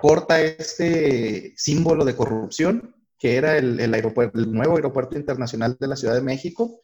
corta 0.00 0.40
este 0.40 1.54
símbolo 1.56 2.04
de 2.04 2.16
corrupción 2.16 2.95
que 3.18 3.36
era 3.36 3.56
el, 3.56 3.80
el 3.80 4.52
nuevo 4.52 4.76
aeropuerto 4.76 5.16
internacional 5.16 5.76
de 5.78 5.86
la 5.86 5.96
Ciudad 5.96 6.14
de 6.14 6.22
México 6.22 6.82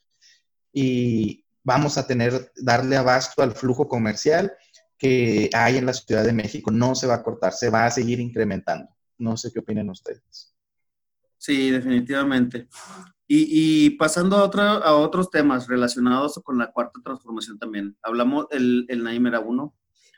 y 0.72 1.44
vamos 1.62 1.98
a 1.98 2.06
tener, 2.06 2.52
darle 2.56 2.96
abasto 2.96 3.42
al 3.42 3.52
flujo 3.52 3.88
comercial 3.88 4.52
que 4.96 5.50
hay 5.52 5.78
en 5.78 5.86
la 5.86 5.92
Ciudad 5.92 6.24
de 6.24 6.32
México. 6.32 6.70
No 6.70 6.94
se 6.94 7.06
va 7.06 7.14
a 7.14 7.22
cortar, 7.22 7.52
se 7.52 7.70
va 7.70 7.84
a 7.84 7.90
seguir 7.90 8.20
incrementando. 8.20 8.88
No 9.18 9.36
sé 9.36 9.52
qué 9.52 9.60
opinan 9.60 9.90
ustedes. 9.90 10.54
Sí, 11.38 11.70
definitivamente. 11.70 12.68
Y, 13.26 13.90
pasando 13.96 14.36
a, 14.36 14.76
a 14.76 14.94
otros 14.94 15.30
temas 15.30 15.66
relacionados 15.66 16.38
con 16.44 16.58
la 16.58 16.70
cuarta 16.70 17.00
transformación 17.02 17.58
también. 17.58 17.96
Hablamos, 18.02 18.46
el, 18.50 18.84
el 18.88 19.02
Naim 19.02 19.26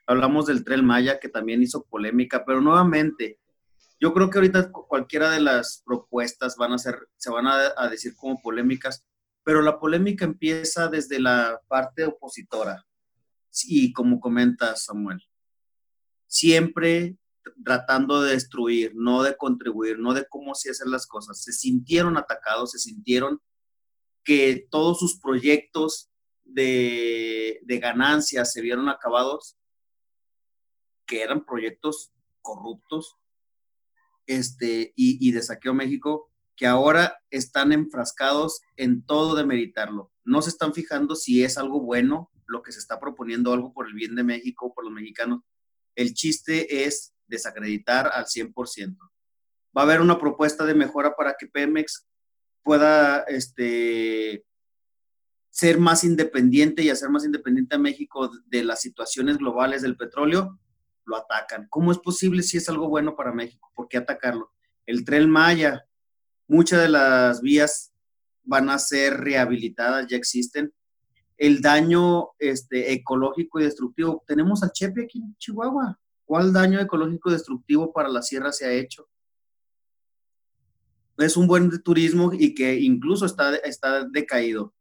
hablamos 0.07 0.47
del 0.47 0.65
Tren 0.65 0.85
Maya, 0.85 1.21
que 1.21 1.29
también 1.29 1.62
hizo 1.62 1.85
polémica, 1.85 2.45
pero 2.45 2.61
nuevamente, 2.61 3.39
yo 4.05 4.13
creo 4.13 4.29
que 4.29 4.37
ahorita 4.37 4.71
cualquiera 4.71 5.31
de 5.31 5.41
las 5.41 5.83
propuestas 5.83 6.57
van 6.57 6.75
a 6.75 6.79
ser, 6.79 7.09
se 7.17 7.31
van 7.31 7.47
a, 7.47 7.73
a 7.75 7.89
decir 7.89 8.15
como 8.15 8.39
polémicas, 8.43 9.03
pero 9.43 9.63
la 9.63 9.81
polémica 9.81 10.27
empieza 10.27 10.89
desde 10.89 11.19
la 11.19 11.59
parte 11.69 12.05
opositora. 12.05 12.85
Y 13.63 13.95
como 13.95 14.21
comenta 14.21 14.77
Samuel, 14.77 15.23
siempre 16.27 17.17
tratando 17.65 18.21
de 18.21 18.33
destruir, 18.33 18.93
no 18.95 19.23
de 19.23 19.39
contribuir, 19.39 19.99
no 19.99 20.13
de 20.13 20.27
cómo 20.29 20.55
se 20.55 20.73
hacen 20.73 20.91
las 20.91 21.07
cosas. 21.07 21.43
Se 21.43 21.55
sintieron 21.55 22.19
atacados, 22.19 22.73
se 22.73 22.81
sintieron 22.81 23.41
que 24.23 24.67
todos 24.71 24.99
sus 24.99 25.19
proyectos 25.19 26.11
de, 26.45 27.59
de 27.63 27.79
ganancias 27.79 28.53
se 28.53 28.61
vieron 28.61 28.91
acabados, 28.91 29.57
que 31.07 31.23
eran 31.23 31.47
proyectos 31.47 32.13
corruptos 32.43 33.17
este, 34.27 34.93
y, 34.97 35.27
y 35.27 35.33
de 35.33 35.43
saqueo 35.43 35.75
México, 35.75 36.31
que 36.57 36.66
ahora 36.66 37.18
están 37.31 37.72
enfrascados 37.72 38.61
en 38.77 39.05
todo 39.05 39.35
de 39.35 39.45
meritarlo. 39.45 40.12
No 40.25 40.41
se 40.43 40.51
están 40.51 40.72
fijando 40.72 41.16
si 41.16 41.43
es 41.43 41.59
algo 41.59 41.81
bueno 41.81 42.31
lo 42.47 42.62
que 42.62 42.72
se 42.72 42.79
está 42.79 43.01
proponiendo, 43.01 43.53
algo 43.53 43.72
por 43.72 43.87
el 43.87 43.95
bien 43.95 44.14
de 44.14 44.22
México, 44.22 44.72
por 44.75 44.85
los 44.85 44.93
mexicanos. 44.93 45.41
El 45.95 46.14
chiste 46.14 46.85
es 46.85 47.14
desacreditar 47.27 48.11
al 48.12 48.27
100%. 48.27 48.97
Va 49.77 49.83
a 49.83 49.85
haber 49.85 50.01
una 50.01 50.18
propuesta 50.18 50.64
de 50.64 50.75
mejora 50.75 51.16
para 51.16 51.35
que 51.39 51.47
Pemex 51.47 52.07
pueda 52.62 53.20
este, 53.22 54.45
ser 55.51 55.79
más 55.79 56.05
independiente 56.05 56.83
y 56.83 56.91
hacer 56.91 57.11
más 57.11 57.25
independiente 57.25 57.77
a 57.77 57.79
México 57.79 58.31
de 58.47 58.64
las 58.64 58.81
situaciones 58.81 59.39
globales 59.39 59.83
del 59.83 59.97
petróleo, 59.97 60.59
lo 61.07 61.17
atacan. 61.17 61.67
¿Cómo 61.71 61.93
es 61.93 61.99
posible 61.99 62.43
si 62.43 62.57
es 62.57 62.69
algo 62.69 62.89
bueno 62.89 63.17
para 63.17 63.33
México? 63.33 63.71
¿Por 63.75 63.89
qué 63.89 63.99
atacarlo? 63.99 64.53
El 64.87 65.05
tren 65.05 65.31
Maya, 65.31 65.87
muchas 66.47 66.83
de 66.83 66.89
las 66.89 67.41
vías 67.41 67.93
van 68.43 68.69
a 68.71 68.79
ser 68.79 69.19
rehabilitadas, 69.19 70.07
ya 70.07 70.17
existen. 70.17 70.73
El 71.37 71.61
daño 71.61 72.29
este, 72.39 72.93
ecológico 72.93 73.59
y 73.59 73.65
destructivo. 73.65 74.23
Tenemos 74.27 74.63
al 74.63 74.73
Chepe 74.73 75.05
aquí 75.05 75.19
en 75.19 75.37
Chihuahua. 75.39 75.99
¿Cuál 76.25 76.53
daño 76.53 76.81
ecológico 76.81 77.31
destructivo 77.31 77.93
para 77.93 78.09
la 78.09 78.23
sierra 78.23 78.53
se 78.53 78.67
ha 78.67 78.73
hecho? 78.73 79.09
Es 81.19 81.37
un 81.37 81.47
buen 81.47 81.83
turismo 81.83 82.33
y 82.33 82.55
que 82.55 82.75
incluso 82.75 83.27
está, 83.27 83.57
está 83.57 84.05
decaído. 84.05 84.73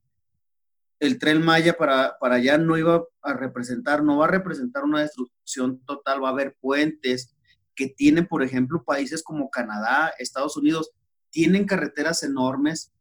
El 1.03 1.19
tren 1.19 1.43
Maya 1.43 1.73
para, 1.73 2.17
para 2.19 2.35
allá 2.35 2.57
no 2.57 2.77
iba 2.77 3.03
a 3.21 3.33
representar, 3.33 4.03
no 4.03 4.17
va 4.17 4.25
a 4.25 4.31
representar 4.31 4.85
una 4.85 5.01
destrucción 5.01 5.83
total, 5.85 6.23
va 6.23 6.29
a 6.29 6.31
haber 6.31 6.55
puentes 6.61 7.35
que 7.75 7.87
tienen, 7.87 8.25
por 8.25 8.41
ejemplo, 8.41 8.83
países 8.83 9.21
como 9.21 9.49
Canadá, 9.49 10.13
Estados 10.17 10.55
Unidos, 10.55 10.91
tienen 11.29 11.65
carreteras 11.65 12.23
enormes 12.23 12.93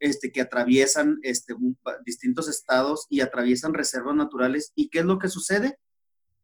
este, 0.00 0.32
que 0.32 0.40
atraviesan 0.40 1.18
este, 1.22 1.54
distintos 2.04 2.48
estados 2.48 3.06
y 3.10 3.20
atraviesan 3.20 3.74
reservas 3.74 4.16
naturales. 4.16 4.72
¿Y 4.74 4.88
qué 4.88 5.00
es 5.00 5.04
lo 5.04 5.18
que 5.18 5.28
sucede? 5.28 5.78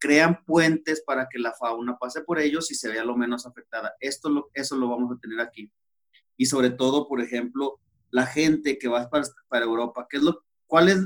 crean 0.03 0.45
puentes 0.45 1.01
para 1.07 1.29
que 1.31 1.39
la 1.39 1.53
fauna 1.53 1.97
pase 1.97 2.23
por 2.23 2.41
ellos 2.41 2.73
y 2.73 2.75
se 2.75 2.89
vea 2.89 3.05
lo 3.05 3.17
menos 3.17 3.47
afectada. 3.47 3.95
Esto 4.01 4.51
eso 4.53 4.77
lo 4.77 4.89
vamos 4.89 5.17
a 5.17 5.21
tener 5.21 5.39
aquí. 5.39 5.73
Y 6.37 6.47
sobre 6.47 6.71
todo, 6.71 7.07
por 7.07 7.21
ejemplo, 7.21 7.79
la 8.11 8.27
gente 8.27 8.79
que 8.79 8.89
va 8.89 9.09
para, 9.09 9.25
para 9.47 9.65
Europa, 9.65 10.09
¿qué 10.11 10.17
es 10.17 10.25
lo, 10.25 10.45
¿cuál 10.73 10.89
es 10.89 11.01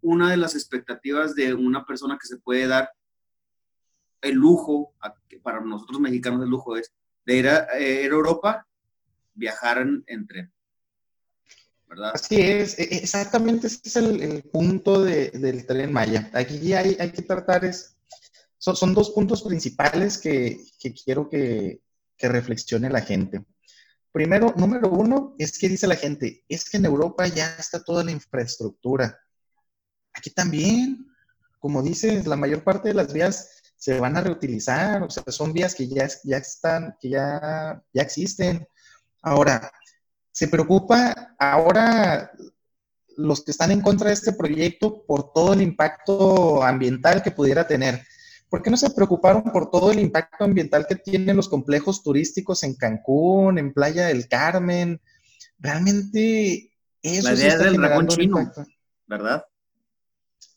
una 0.00 0.28
de 0.32 0.36
las 0.36 0.56
expectativas 0.56 1.36
de 1.36 1.54
una 1.54 1.86
persona 1.86 2.18
que 2.20 2.26
se 2.26 2.38
puede 2.38 2.66
dar 2.66 2.90
el 4.20 4.34
lujo, 4.34 4.92
para 5.44 5.60
nosotros 5.60 6.00
mexicanos 6.00 6.42
el 6.42 6.50
lujo 6.50 6.76
es, 6.76 6.90
de 7.24 7.36
ir 7.36 7.48
a, 7.48 7.68
eh, 7.78 8.04
Europa, 8.04 8.66
viajar 9.32 9.78
en, 9.78 10.26
tren? 10.26 10.52
¿verdad? 11.86 12.10
Así 12.14 12.40
es, 12.40 12.76
e, 12.80 12.96
exactamente 12.96 13.68
ese 13.68 13.80
es 13.84 13.94
el, 13.94 14.42
punto 14.50 15.04
del 15.04 15.66
tren 15.68 15.92
Maya. 15.92 16.28
Aquí 16.32 16.72
hay, 16.72 16.96
hay 16.98 17.12
que 17.12 17.22
tratar 17.22 17.64
es 17.64 17.96
son, 18.58 18.92
dos 18.92 19.10
puntos 19.10 19.42
principales 19.42 20.18
que, 20.18 20.64
quiero 21.04 21.28
que, 21.28 21.80
reflexione 22.18 22.90
la 22.90 23.02
gente. 23.02 23.44
Primero, 24.12 24.52
número 24.56 24.90
uno, 24.90 25.34
es 25.38 25.58
que 25.58 25.70
dice 25.70 25.86
la 25.86 25.96
gente, 25.96 26.44
es 26.46 26.68
que 26.68 26.76
en 26.76 26.84
Europa 26.84 27.26
ya 27.26 27.56
está 27.58 27.82
toda 27.82 28.04
la 28.04 28.12
infraestructura. 28.12 29.18
Aquí 30.12 30.30
también, 30.30 31.06
como 31.58 31.82
dices, 31.82 32.26
la 32.26 32.36
mayor 32.36 32.62
parte 32.62 32.88
de 32.88 32.94
las 32.94 33.12
vías 33.12 33.62
se 33.76 33.98
van 33.98 34.16
a 34.16 34.20
reutilizar, 34.20 35.02
o 35.02 35.10
sea, 35.10 35.24
son 35.28 35.52
vías 35.52 35.74
que 35.74 35.88
ya, 35.88 36.04
están, 36.36 36.94
que 37.00 37.08
ya, 37.08 37.82
ya 37.92 38.02
existen. 38.02 38.68
Ahora, 39.22 39.72
se 40.30 40.46
preocupa 40.46 41.34
ahora 41.38 42.30
los 43.16 43.42
que 43.42 43.50
están 43.50 43.70
en 43.70 43.80
contra 43.80 44.08
de 44.08 44.14
este 44.14 44.32
proyecto 44.32 45.04
por 45.06 45.32
todo 45.32 45.54
el 45.54 45.62
impacto 45.62 46.62
ambiental 46.62 47.22
que 47.22 47.30
pudiera 47.30 47.66
tener. 47.66 48.06
¿Por 48.52 48.62
qué 48.62 48.68
no 48.68 48.76
se 48.76 48.90
preocuparon 48.90 49.44
por 49.44 49.70
todo 49.70 49.92
el 49.92 49.98
impacto 49.98 50.44
ambiental 50.44 50.86
que 50.86 50.96
tienen 50.96 51.36
los 51.36 51.48
complejos 51.48 52.02
turísticos 52.02 52.62
en 52.64 52.74
Cancún, 52.74 53.56
en 53.56 53.72
Playa 53.72 54.08
del 54.08 54.28
Carmen? 54.28 55.00
Realmente 55.58 56.70
eso 57.00 57.30
La 57.30 57.34
idea 57.34 57.56
del 57.56 57.78
dragón 57.78 58.08
chino, 58.08 58.52
¿verdad? 59.06 59.46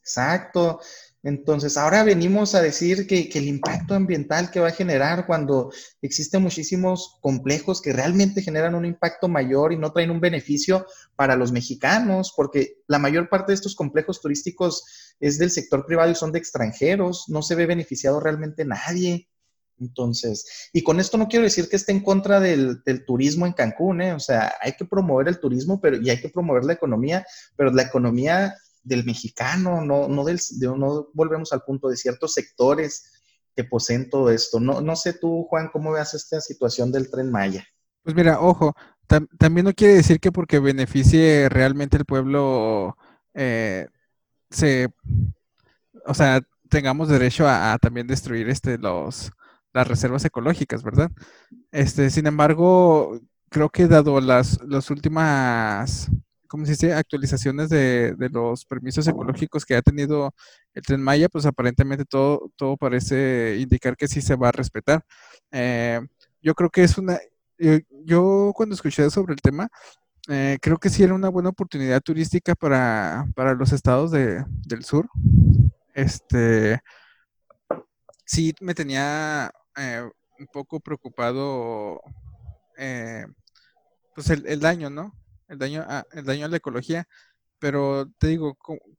Exacto. 0.01 0.81
Entonces, 1.25 1.75
ahora 1.75 2.03
venimos 2.03 2.53
a 2.53 2.61
decir 2.61 3.07
que, 3.07 3.31
el 3.33 3.47
impacto 3.47 3.95
ambiental 3.95 4.51
que 4.51 4.59
va 4.59 4.67
a 4.67 4.71
generar 4.71 5.25
cuando 5.25 5.71
existen 6.03 6.43
muchísimos 6.43 7.17
complejos 7.19 7.81
que 7.81 7.93
realmente 7.93 8.43
generan 8.43 8.75
un 8.75 8.85
impacto 8.85 9.27
mayor 9.27 9.73
y 9.73 9.77
no 9.77 9.91
traen 9.91 10.11
un 10.11 10.19
beneficio 10.19 10.85
para 11.15 11.35
los 11.35 11.51
mexicanos, 11.51 12.31
porque 12.37 12.83
la 12.85 12.99
mayor 12.99 13.27
parte 13.27 13.51
de 13.51 13.55
estos 13.55 13.73
complejos 13.73 14.21
turísticos 14.21 15.15
es 15.19 15.39
del 15.39 15.49
sector 15.49 15.87
privado 15.87 16.11
y 16.11 16.15
son 16.15 16.31
de 16.31 16.37
extranjeros, 16.37 17.25
no 17.27 17.41
se 17.41 17.55
ve 17.55 17.65
beneficiado 17.65 18.19
realmente 18.19 18.63
nadie. 18.63 19.27
Entonces, 19.79 20.69
y 20.73 20.83
con 20.83 20.99
esto 20.99 21.17
no 21.17 21.27
quiero 21.27 21.43
decir 21.43 21.67
que 21.67 21.75
esté 21.75 21.91
en 21.91 22.03
contra 22.03 22.39
del, 22.39 22.83
turismo 23.07 23.47
en 23.47 23.53
Cancún, 23.53 24.01
¿eh? 24.01 24.13
o 24.13 24.19
sea, 24.19 24.53
hay 24.61 24.73
que 24.73 24.85
promover 24.85 25.27
el 25.27 25.39
turismo 25.39 25.81
pero, 25.81 25.99
y 25.99 26.07
hay 26.11 26.21
que 26.21 26.29
promover 26.29 26.65
la 26.65 26.73
economía, 26.73 27.25
pero 27.57 27.71
la 27.71 27.81
economía 27.81 28.53
del 28.85 29.03
mexicano, 29.03 29.81
no, 29.81 30.07
no, 30.07 30.23
del, 30.23 30.39
no 30.77 31.09
volvemos 31.13 31.51
al 31.51 31.63
punto 31.63 31.89
de 31.89 31.97
ciertos 31.97 32.33
sectores 32.33 33.11
que 33.55 33.63
poseen 33.63 34.09
todo 34.09 34.29
esto. 34.29 34.59
No, 34.59 34.79
no 34.79 34.95
sé 34.95 35.13
tú, 35.13 35.45
Juan, 35.49 35.69
cómo 35.73 35.91
veas 35.91 36.13
esta 36.13 36.39
situación 36.39 36.91
del 36.91 37.09
tren 37.09 37.31
Maya. 37.31 37.65
Pues 38.03 38.15
mira, 38.15 38.39
ojo, 38.39 38.73
también 39.37 39.65
no 39.65 39.73
quiere 39.73 39.95
decir 39.95 40.19
que 40.19 40.31
porque 40.31 40.59
beneficie 40.59 41.49
realmente 41.49 41.97
el 41.97 42.05
pueblo 42.05 42.95
eh, 43.33 43.87
se, 44.49 44.89
o 46.05 46.13
sea, 46.13 46.41
tengamos 46.69 47.09
derecho 47.09 47.47
a, 47.47 47.77
también 47.79 48.07
destruir 48.07 48.49
este 48.49 48.77
los 48.77 49.31
las 49.73 49.87
reservas 49.87 50.23
ecológicas, 50.23 50.83
¿verdad? 50.83 51.11
Este, 51.71 52.09
sin 52.09 52.27
embargo, 52.27 53.19
creo 53.49 53.69
que 53.69 53.87
dado 53.87 54.21
las, 54.21 54.61
las 54.63 54.89
últimas, 54.89 56.09
¿cómo 56.47 56.65
se 56.65 56.71
dice?, 56.71 56.93
actualizaciones 56.93 57.69
de, 57.69 58.15
los 58.31 58.65
permisos 58.65 59.07
ecológicos 59.07 59.65
que 59.65 59.75
ha 59.75 59.81
tenido 59.81 60.33
el 60.73 60.83
Tren 60.83 61.01
Maya, 61.01 61.29
pues 61.29 61.45
aparentemente 61.45 62.05
todo, 62.05 62.51
todo 62.55 62.77
parece 62.77 63.57
indicar 63.59 63.95
que 63.95 64.07
sí 64.07 64.21
se 64.21 64.35
va 64.35 64.49
a 64.49 64.51
respetar. 64.51 65.03
Eh, 65.51 66.01
yo 66.41 66.53
creo 66.53 66.69
que 66.69 66.83
es 66.83 66.97
una, 66.97 67.19
eh, 67.57 67.83
yo 68.03 68.51
cuando 68.55 68.75
escuché 68.75 69.09
sobre 69.09 69.33
el 69.33 69.41
tema, 69.41 69.69
eh, 70.27 70.57
creo 70.61 70.77
que 70.77 70.89
sí 70.89 71.03
era 71.03 71.13
una 71.13 71.29
buena 71.29 71.49
oportunidad 71.49 72.01
turística 72.01 72.55
para, 72.55 73.25
los 73.57 73.71
estados 73.71 74.11
del 74.11 74.83
sur. 74.83 75.07
Este, 75.93 76.79
sí 78.25 78.53
me 78.61 78.73
tenía 78.73 79.51
un 80.39 80.47
poco 80.47 80.79
preocupado 80.79 82.01
pues 84.15 84.29
el, 84.29 84.59
daño, 84.59 84.89
¿no? 84.89 85.13
El 85.47 85.57
daño, 85.57 85.83
a, 85.87 86.05
el 86.13 86.25
daño 86.25 86.45
a 86.45 86.49
la 86.49 86.57
ecología. 86.57 87.07
Pero 87.59 88.11
te 88.19 88.27
digo, 88.27 88.57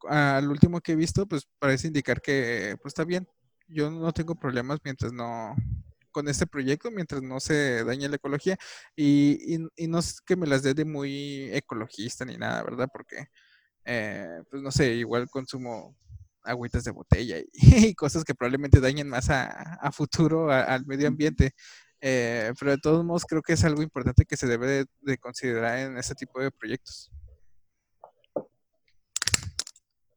al 0.08 0.48
último 0.50 0.80
que 0.80 0.92
he 0.92 0.96
visto, 0.96 1.26
pues 1.26 1.48
parece 1.58 1.88
indicar 1.88 2.20
que 2.20 2.76
pues 2.82 2.90
está 2.92 3.04
bien. 3.04 3.28
Yo 3.68 3.90
no 3.90 4.12
tengo 4.12 4.34
problemas 4.36 4.80
mientras 4.84 5.12
no, 5.12 5.54
con 6.16 6.28
este 6.28 6.46
proyecto, 6.46 6.90
mientras 6.90 7.22
no 7.22 7.40
se 7.40 7.84
dañe 7.84 8.08
la 8.08 8.16
ecología. 8.16 8.56
Y, 8.96 9.58
no 9.88 9.98
es 9.98 10.20
que 10.22 10.34
me 10.36 10.46
las 10.46 10.62
dé 10.62 10.72
de 10.72 10.86
muy 10.86 11.50
ecologista 11.52 12.24
ni 12.24 12.38
nada, 12.38 12.62
¿verdad? 12.62 12.88
Porque, 12.90 13.26
eh, 13.84 14.42
pues 14.50 14.62
no 14.62 14.70
sé, 14.70 14.94
igual 14.94 15.28
consumo 15.28 15.94
agüitas 16.42 16.84
de 16.84 16.92
botella 16.92 17.36
y, 17.52 17.94
cosas 17.94 18.24
que 18.24 18.34
probablemente 18.34 18.80
dañen 18.80 19.08
más 19.10 19.28
a, 19.30 19.92
futuro 19.92 20.50
al 20.50 20.86
medio 20.86 21.08
ambiente. 21.08 21.54
Eh, 22.00 22.52
pero 22.58 22.72
de 22.72 22.78
todos 22.78 23.04
modos 23.04 23.24
creo 23.24 23.42
que 23.42 23.54
es 23.54 23.64
algo 23.64 23.82
importante 23.82 24.24
que 24.24 24.36
se 24.36 24.46
debe 24.46 24.84
de, 25.00 25.18
considerar 25.18 25.78
en 25.78 25.96
este 25.96 26.14
tipo 26.14 26.40
de 26.40 26.50
proyectos. 26.50 27.10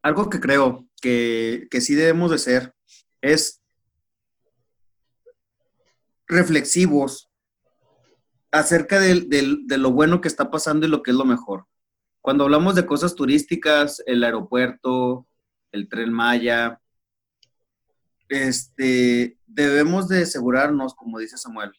Algo 0.01 0.29
que 0.29 0.39
creo 0.39 0.87
que, 1.01 1.67
sí 1.81 1.95
debemos 1.95 2.31
de 2.31 2.37
ser 2.37 2.73
es 3.21 3.61
reflexivos 6.27 7.29
acerca 8.51 8.99
de, 8.99 9.25
de, 9.65 9.77
lo 9.77 9.91
bueno 9.91 10.21
que 10.21 10.27
está 10.27 10.49
pasando 10.51 10.85
y 10.85 10.89
lo 10.89 11.03
que 11.03 11.11
es 11.11 11.17
lo 11.17 11.25
mejor. 11.25 11.65
Cuando 12.21 12.43
hablamos 12.43 12.75
de 12.75 12.85
cosas 12.85 13.15
turísticas, 13.15 14.03
el 14.05 14.23
aeropuerto, 14.23 15.27
el 15.71 15.87
tren 15.87 16.11
Maya, 16.11 16.81
este, 18.29 19.39
debemos 19.47 20.07
de 20.07 20.21
asegurarnos, 20.21 20.93
como 20.93 21.19
dice 21.19 21.37
Samuel, 21.37 21.71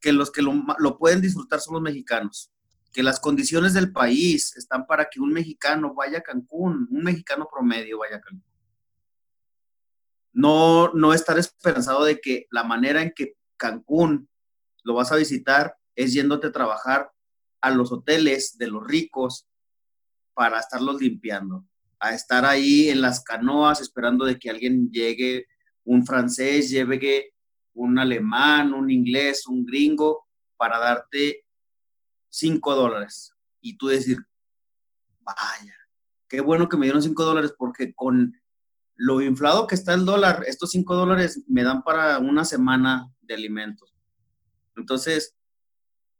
que 0.00 0.12
los 0.12 0.30
que 0.30 0.42
lo, 0.42 0.98
pueden 0.98 1.22
disfrutar 1.22 1.60
son 1.60 1.74
los 1.74 1.82
mexicanos, 1.82 2.52
que 2.92 3.02
las 3.02 3.18
condiciones 3.18 3.72
del 3.72 3.90
país 3.90 4.54
están 4.56 4.86
para 4.86 5.06
que 5.06 5.20
un 5.20 5.32
mexicano 5.32 5.94
vaya 5.94 6.18
a 6.18 6.22
Cancún, 6.22 6.86
un 6.90 7.02
mexicano 7.02 7.48
promedio 7.50 7.98
vaya 7.98 8.16
a 8.16 8.20
Cancún. 8.20 8.44
No, 10.32 10.92
no 10.92 11.14
estar 11.14 11.38
esperanzado 11.38 12.04
de 12.04 12.20
que 12.20 12.46
la 12.50 12.64
manera 12.64 13.00
en 13.02 13.12
que 13.14 13.36
Cancún 13.56 14.28
lo 14.82 14.94
vas 14.94 15.10
a 15.10 15.16
visitar 15.16 15.76
es 15.96 16.12
yéndote 16.12 16.48
a 16.48 16.52
trabajar 16.52 17.10
a 17.60 17.70
los 17.70 17.92
hoteles 17.92 18.58
de 18.58 18.66
los 18.66 18.86
ricos 18.86 19.48
para 20.34 20.58
estarlos 20.58 21.00
limpiando 21.00 21.64
a 21.98 22.14
estar 22.14 22.44
ahí 22.44 22.88
en 22.88 23.00
las 23.00 23.22
canoas 23.22 23.80
esperando 23.80 24.24
de 24.24 24.38
que 24.38 24.50
alguien 24.50 24.90
llegue, 24.90 25.46
un 25.84 26.06
francés, 26.06 26.70
llegue 26.70 27.34
un 27.74 27.98
alemán, 27.98 28.72
un 28.72 28.90
inglés, 28.90 29.46
un 29.46 29.64
gringo, 29.64 30.26
para 30.56 30.78
darte 30.78 31.44
cinco 32.28 32.74
dólares. 32.74 33.32
Y 33.60 33.76
tú 33.76 33.88
decir, 33.88 34.18
vaya, 35.20 35.74
qué 36.28 36.40
bueno 36.40 36.68
que 36.68 36.76
me 36.76 36.86
dieron 36.86 37.02
cinco 37.02 37.24
dólares 37.24 37.52
porque 37.56 37.94
con 37.94 38.34
lo 38.96 39.20
inflado 39.20 39.66
que 39.66 39.74
está 39.74 39.94
el 39.94 40.04
dólar, 40.04 40.44
estos 40.46 40.70
cinco 40.70 40.94
dólares 40.94 41.42
me 41.48 41.64
dan 41.64 41.82
para 41.82 42.18
una 42.18 42.44
semana 42.44 43.12
de 43.20 43.34
alimentos. 43.34 43.94
Entonces, 44.76 45.34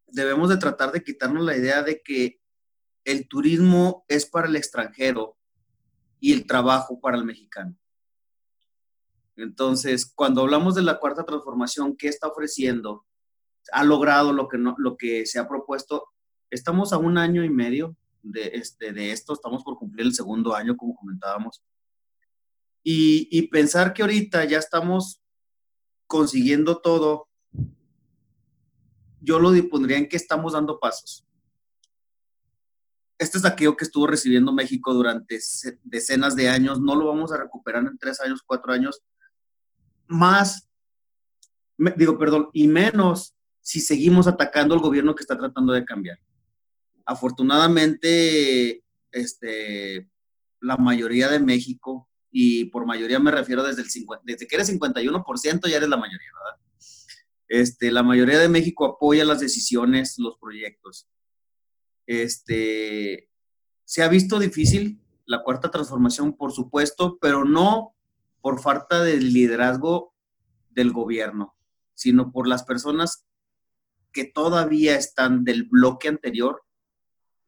debemos 0.08 0.48
de 0.48 0.56
tratar 0.56 0.92
de 0.92 1.02
quitarnos 1.02 1.44
la 1.44 1.56
idea 1.56 1.82
de 1.82 2.02
que 2.02 2.40
el 3.04 3.28
turismo 3.28 4.04
es 4.08 4.26
para 4.26 4.48
el 4.48 4.56
extranjero 4.56 5.33
y 6.20 6.32
el 6.32 6.46
trabajo 6.46 7.00
para 7.00 7.16
el 7.16 7.24
mexicano. 7.24 7.76
Entonces, 9.36 10.10
cuando 10.14 10.42
hablamos 10.42 10.74
de 10.74 10.82
la 10.82 10.98
cuarta 10.98 11.24
transformación, 11.24 11.96
¿qué 11.96 12.08
está 12.08 12.28
ofreciendo? 12.28 13.04
¿Ha 13.72 13.84
logrado 13.84 14.32
lo 14.32 14.48
que, 14.48 14.58
no, 14.58 14.74
lo 14.78 14.96
que 14.96 15.26
se 15.26 15.38
ha 15.38 15.48
propuesto? 15.48 16.08
Estamos 16.50 16.92
a 16.92 16.98
un 16.98 17.18
año 17.18 17.44
y 17.44 17.50
medio 17.50 17.96
de, 18.22 18.52
este, 18.54 18.92
de 18.92 19.10
esto, 19.10 19.32
estamos 19.32 19.64
por 19.64 19.76
cumplir 19.76 20.06
el 20.06 20.14
segundo 20.14 20.54
año, 20.54 20.76
como 20.76 20.94
comentábamos. 20.94 21.62
Y, 22.82 23.28
y 23.30 23.48
pensar 23.48 23.92
que 23.92 24.02
ahorita 24.02 24.44
ya 24.44 24.58
estamos 24.58 25.20
consiguiendo 26.06 26.78
todo, 26.78 27.28
yo 29.20 29.38
lo 29.40 29.50
pondría 29.68 29.98
en 29.98 30.08
que 30.08 30.16
estamos 30.16 30.52
dando 30.52 30.78
pasos 30.78 31.24
este 33.24 33.38
es 33.38 33.44
aquello 33.44 33.76
que 33.76 33.84
estuvo 33.84 34.06
recibiendo 34.06 34.52
México 34.52 34.94
durante 34.94 35.40
decenas 35.82 36.36
de 36.36 36.48
años, 36.48 36.80
no 36.80 36.94
lo 36.94 37.06
vamos 37.06 37.32
a 37.32 37.38
recuperar 37.38 37.82
en 37.84 37.98
tres 37.98 38.20
años, 38.20 38.42
cuatro 38.46 38.72
años, 38.72 39.02
más, 40.06 40.68
digo, 41.96 42.18
perdón, 42.18 42.50
y 42.52 42.68
menos 42.68 43.34
si 43.60 43.80
seguimos 43.80 44.26
atacando 44.26 44.74
al 44.74 44.80
gobierno 44.80 45.14
que 45.14 45.22
está 45.22 45.38
tratando 45.38 45.72
de 45.72 45.84
cambiar. 45.84 46.18
Afortunadamente, 47.06 48.84
este, 49.10 50.08
la 50.60 50.76
mayoría 50.76 51.28
de 51.28 51.40
México, 51.40 52.08
y 52.30 52.66
por 52.66 52.86
mayoría 52.86 53.18
me 53.18 53.30
refiero 53.30 53.62
desde, 53.62 53.82
el 53.82 53.88
desde 54.24 54.46
que 54.46 54.56
eres 54.56 54.70
51%, 54.72 55.68
ya 55.68 55.76
eres 55.76 55.88
la 55.88 55.96
mayoría, 55.96 56.28
¿verdad? 56.34 56.60
Este, 57.48 57.90
la 57.90 58.02
mayoría 58.02 58.38
de 58.38 58.48
México 58.48 58.84
apoya 58.84 59.24
las 59.24 59.40
decisiones, 59.40 60.18
los 60.18 60.36
proyectos. 60.38 61.08
Este, 62.06 63.28
se 63.84 64.02
ha 64.02 64.08
visto 64.08 64.38
difícil 64.38 65.00
la 65.26 65.42
cuarta 65.42 65.70
transformación, 65.70 66.34
por 66.36 66.52
supuesto, 66.52 67.18
pero 67.20 67.44
no 67.44 67.94
por 68.40 68.60
falta 68.60 69.02
de 69.02 69.16
liderazgo 69.16 70.14
del 70.70 70.92
gobierno, 70.92 71.54
sino 71.94 72.30
por 72.30 72.46
las 72.46 72.64
personas 72.64 73.26
que 74.12 74.24
todavía 74.24 74.96
están 74.96 75.44
del 75.44 75.64
bloque 75.64 76.08
anterior 76.08 76.62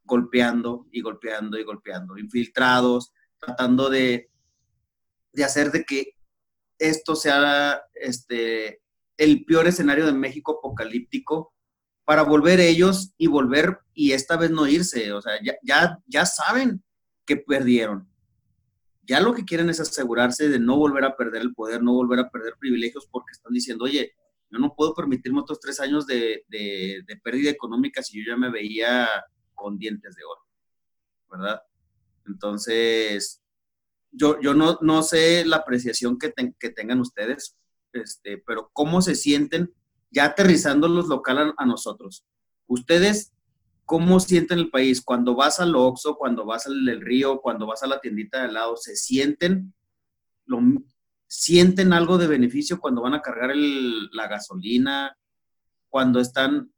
golpeando 0.05 0.87
y 0.91 1.03
golpeando 1.03 1.59
y 1.59 1.65
golpeando, 1.65 2.17
infiltrados, 2.17 3.13
tratando 3.39 3.91
de, 3.91 4.31
de 5.33 5.45
hacer 5.45 5.71
de 5.73 5.85
que 5.85 6.15
esto 6.79 7.17
sea 7.17 7.83
este, 7.95 8.81
el 9.17 9.45
peor 9.45 9.67
escenario 9.67 10.07
de 10.07 10.13
México 10.13 10.59
apocalíptico 10.59 11.53
para 12.07 12.23
volver 12.23 12.61
ellos 12.61 13.13
y 13.19 13.27
volver 13.27 13.81
y 13.93 14.13
esta 14.13 14.37
vez 14.37 14.51
no 14.51 14.67
irse. 14.69 15.13
O 15.13 15.21
sea, 15.21 15.33
ya, 15.43 15.57
ya, 15.63 15.99
ya 16.07 16.25
saben 16.25 16.83
que 17.27 17.37
perdieron. 17.37 18.09
Ya 19.03 19.21
lo 19.21 19.35
que 19.35 19.45
quieren 19.45 19.69
es 19.71 19.81
asegurarse 19.81 20.49
de 20.49 20.61
no 20.61 20.77
volver 20.77 21.05
a 21.05 21.17
perder 21.17 21.43
el 21.43 21.53
poder, 21.53 21.83
no 21.83 21.93
volver 21.93 22.21
a 22.21 22.31
perder 22.31 22.55
privilegios 22.61 23.09
porque 23.11 23.33
están 23.33 23.53
diciendo, 23.53 23.85
oye, 23.85 24.15
yo 24.51 24.59
no 24.61 24.75
puedo 24.77 24.95
permitirme 24.95 25.41
otros 25.41 25.59
tres 25.59 25.81
años 25.81 26.07
de, 26.07 26.45
de, 26.49 27.21
pérdida 27.25 27.51
económica 27.51 28.03
si 28.03 28.19
yo 28.19 28.33
ya 28.33 28.37
me 28.37 28.51
veía 28.51 29.09
con 29.55 29.77
dientes 29.77 30.15
de 30.15 30.23
oro, 30.25 30.47
¿verdad? 31.29 31.61
Entonces, 32.27 33.43
yo, 34.13 34.41
yo 34.41 34.55
no, 34.55 34.79
no 34.81 35.03
sé 35.03 35.45
la 35.45 35.57
apreciación 35.57 36.19
que, 36.19 36.33
que 36.59 36.71
tengan 36.71 37.01
ustedes, 37.01 37.57
este, 37.93 38.39
pero 38.47 38.71
cómo 38.73 39.03
se 39.03 39.17
sienten 39.17 39.75
ya 40.11 40.27
aterrizando 40.27 40.89
los 40.89 41.09
locales 41.09 41.53
a, 41.57 41.67
nosotros. 41.67 42.25
Ustedes, 42.67 43.33
¿cómo 43.85 44.21
sienten 44.21 44.59
el 44.59 44.71
país? 44.71 45.03
Cuando 45.03 45.35
vas 45.35 45.61
al 45.61 45.75
Oxxo, 45.75 46.17
cuando 46.17 46.45
vas 46.45 46.67
al 46.67 47.01
río, 47.01 47.41
cuando 47.41 47.67
vas 47.67 47.83
a 47.83 47.87
la 47.87 48.01
tiendita 48.01 48.39
de 48.39 48.45
al 48.47 48.55
lado, 48.55 48.77
¿se 48.77 48.97
sienten, 48.97 49.75
lo, 50.47 50.61
sienten 51.27 51.93
algo 51.93 52.19
de 52.19 52.27
beneficio 52.27 52.81
cuando 52.81 53.03
van 53.03 53.15
a 53.15 53.23
cargar 53.23 53.53
la 53.55 54.29
gasolina, 54.29 55.17
cuando 55.89 56.21
están 56.21 56.73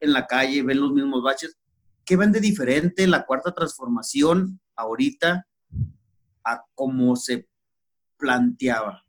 en 0.00 0.12
la 0.12 0.26
calle, 0.26 0.62
ven 0.62 0.80
los 0.80 0.92
mismos 0.92 1.22
baches? 1.22 1.58
¿Qué 2.04 2.16
ven 2.16 2.32
de 2.32 2.40
diferente 2.40 3.06
la 3.06 3.24
cuarta 3.24 3.52
transformación 3.52 4.60
ahorita 4.76 5.46
a 6.44 6.64
cómo 6.74 7.16
se 7.16 7.48
planteaba? 8.18 9.03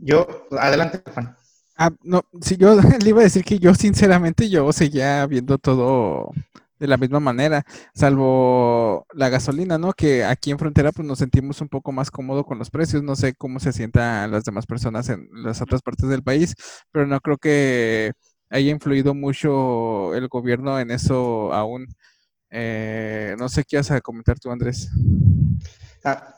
Yo, 0.00 0.26
adelante, 0.58 1.02
Juan. 1.12 1.36
Ah, 1.76 1.90
no, 2.02 2.22
si 2.40 2.56
yo 2.56 2.74
le 3.02 3.08
iba 3.08 3.20
a 3.20 3.24
decir 3.24 3.44
que 3.44 3.58
yo 3.58 3.74
sinceramente 3.74 4.48
yo 4.50 4.72
seguía 4.72 5.26
viendo 5.26 5.58
todo, 5.58 6.32
de 6.78 6.86
la 6.88 6.96
misma 6.96 7.20
manera, 7.20 7.64
salvo 7.94 9.06
la 9.12 9.28
gasolina, 9.28 9.78
¿no? 9.78 9.92
Que 9.92 10.24
aquí 10.24 10.50
en 10.50 10.58
frontera 10.58 10.92
pues 10.92 11.06
nos 11.06 11.18
sentimos 11.18 11.60
un 11.60 11.68
poco 11.68 11.92
más 11.92 12.10
cómodos 12.10 12.46
con 12.46 12.58
los 12.58 12.70
precios, 12.70 13.02
no 13.02 13.16
sé 13.16 13.34
cómo 13.34 13.60
se 13.60 13.72
sientan 13.72 14.30
las 14.30 14.44
demás 14.44 14.66
personas 14.66 15.08
en 15.10 15.28
las 15.32 15.60
otras 15.60 15.82
partes 15.82 16.08
del 16.08 16.22
país, 16.22 16.54
pero 16.90 17.06
no 17.06 17.20
creo 17.20 17.36
que 17.38 18.12
haya 18.48 18.70
influido 18.70 19.14
mucho 19.14 20.14
el 20.14 20.28
gobierno 20.28 20.80
en 20.80 20.90
eso 20.90 21.52
aún. 21.52 21.86
Eh, 22.50 23.36
no 23.38 23.48
sé 23.48 23.64
qué 23.68 23.76
vas 23.76 23.90
a 23.90 24.00
comentar 24.00 24.38
tú, 24.40 24.50
Andrés. 24.50 24.90
Ah, 26.04 26.34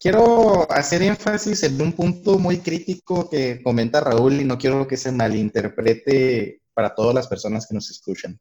quiero 0.00 0.66
hacer 0.72 1.02
énfasis 1.02 1.62
en 1.62 1.80
un 1.80 1.92
punto 1.92 2.38
muy 2.38 2.58
crítico 2.58 3.28
que 3.28 3.62
comenta 3.62 4.00
Raúl 4.00 4.40
y 4.40 4.44
no 4.44 4.56
quiero 4.56 4.88
que 4.88 4.96
se 4.96 5.12
malinterprete 5.12 6.62
para 6.72 6.94
todas 6.94 7.14
las 7.14 7.28
personas 7.28 7.66
que 7.66 7.74
nos 7.74 7.90
escuchan. 7.90 8.40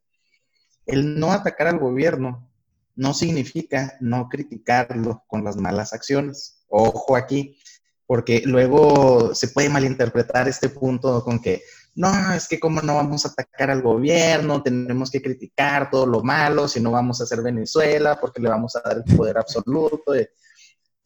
El 0.85 1.19
no 1.19 1.31
atacar 1.33 1.67
al 1.67 1.77
gobierno 1.77 2.49
no 2.95 3.13
significa 3.13 3.97
no 3.99 4.29
criticarlo 4.29 5.23
con 5.27 5.43
las 5.43 5.57
malas 5.57 5.93
acciones. 5.93 6.63
Ojo 6.69 7.15
aquí, 7.15 7.59
porque 8.07 8.41
luego 8.45 9.35
se 9.35 9.49
puede 9.49 9.69
malinterpretar 9.69 10.47
este 10.47 10.69
punto 10.69 11.23
con 11.23 11.41
que 11.41 11.61
no, 11.95 12.33
es 12.33 12.47
que 12.47 12.59
cómo 12.59 12.81
no 12.81 12.95
vamos 12.95 13.25
a 13.25 13.29
atacar 13.29 13.69
al 13.69 13.81
gobierno, 13.81 14.63
tenemos 14.63 15.11
que 15.11 15.21
criticar 15.21 15.89
todo 15.89 16.05
lo 16.05 16.23
malo, 16.23 16.67
si 16.67 16.79
no 16.79 16.91
vamos 16.91 17.19
a 17.19 17.25
hacer 17.25 17.41
Venezuela, 17.41 18.17
porque 18.19 18.41
le 18.41 18.47
vamos 18.47 18.75
a 18.75 18.81
dar 18.81 19.03
el 19.05 19.15
poder 19.15 19.37
absoluto, 19.37 20.13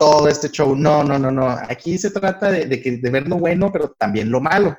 todo 0.03 0.27
este 0.27 0.49
show. 0.49 0.75
No, 0.75 1.01
no, 1.01 1.17
no, 1.17 1.31
no. 1.31 1.47
Aquí 1.47 1.97
se 1.97 2.11
trata 2.11 2.51
de, 2.51 2.65
de, 2.65 3.09
ver 3.09 3.25
lo 3.25 3.37
bueno, 3.37 3.71
pero 3.71 3.95
también 3.97 4.29
lo 4.29 4.41
malo. 4.41 4.77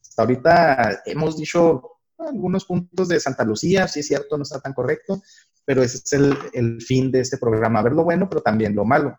Hasta 0.00 0.22
ahorita 0.22 1.02
hemos 1.06 1.36
dicho 1.36 2.00
algunos 2.18 2.64
puntos 2.64 3.06
de 3.06 3.20
Santa 3.20 3.44
Lucía, 3.44 3.86
si 3.86 4.00
es 4.00 4.08
cierto, 4.08 4.36
no 4.36 4.42
está 4.42 4.58
tan 4.58 4.72
correcto, 4.72 5.22
pero 5.64 5.84
ese 5.84 5.98
es 5.98 6.12
el, 6.14 6.36
el 6.52 6.82
fin 6.82 7.12
de 7.12 7.20
este 7.20 7.38
programa, 7.38 7.80
ver 7.80 7.92
lo 7.92 8.02
bueno, 8.02 8.28
pero 8.28 8.42
también 8.42 8.74
lo 8.74 8.84
malo. 8.84 9.16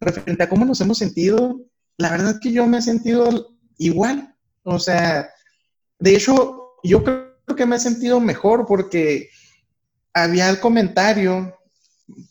Referente 0.00 0.44
a 0.44 0.48
cómo 0.48 0.64
nos 0.64 0.80
hemos 0.80 0.96
sentido, 0.96 1.60
la 1.98 2.10
verdad 2.10 2.30
es 2.30 2.40
que 2.40 2.52
yo 2.52 2.66
me 2.66 2.78
he 2.78 2.82
sentido 2.82 3.54
igual, 3.76 4.34
o 4.62 4.78
sea, 4.78 5.28
de 5.98 6.16
hecho, 6.16 6.76
yo 6.82 7.04
creo 7.04 7.34
que 7.54 7.66
me 7.66 7.76
he 7.76 7.80
sentido 7.80 8.18
mejor 8.18 8.64
porque 8.66 9.28
había 10.14 10.48
el 10.48 10.58
comentario 10.58 11.59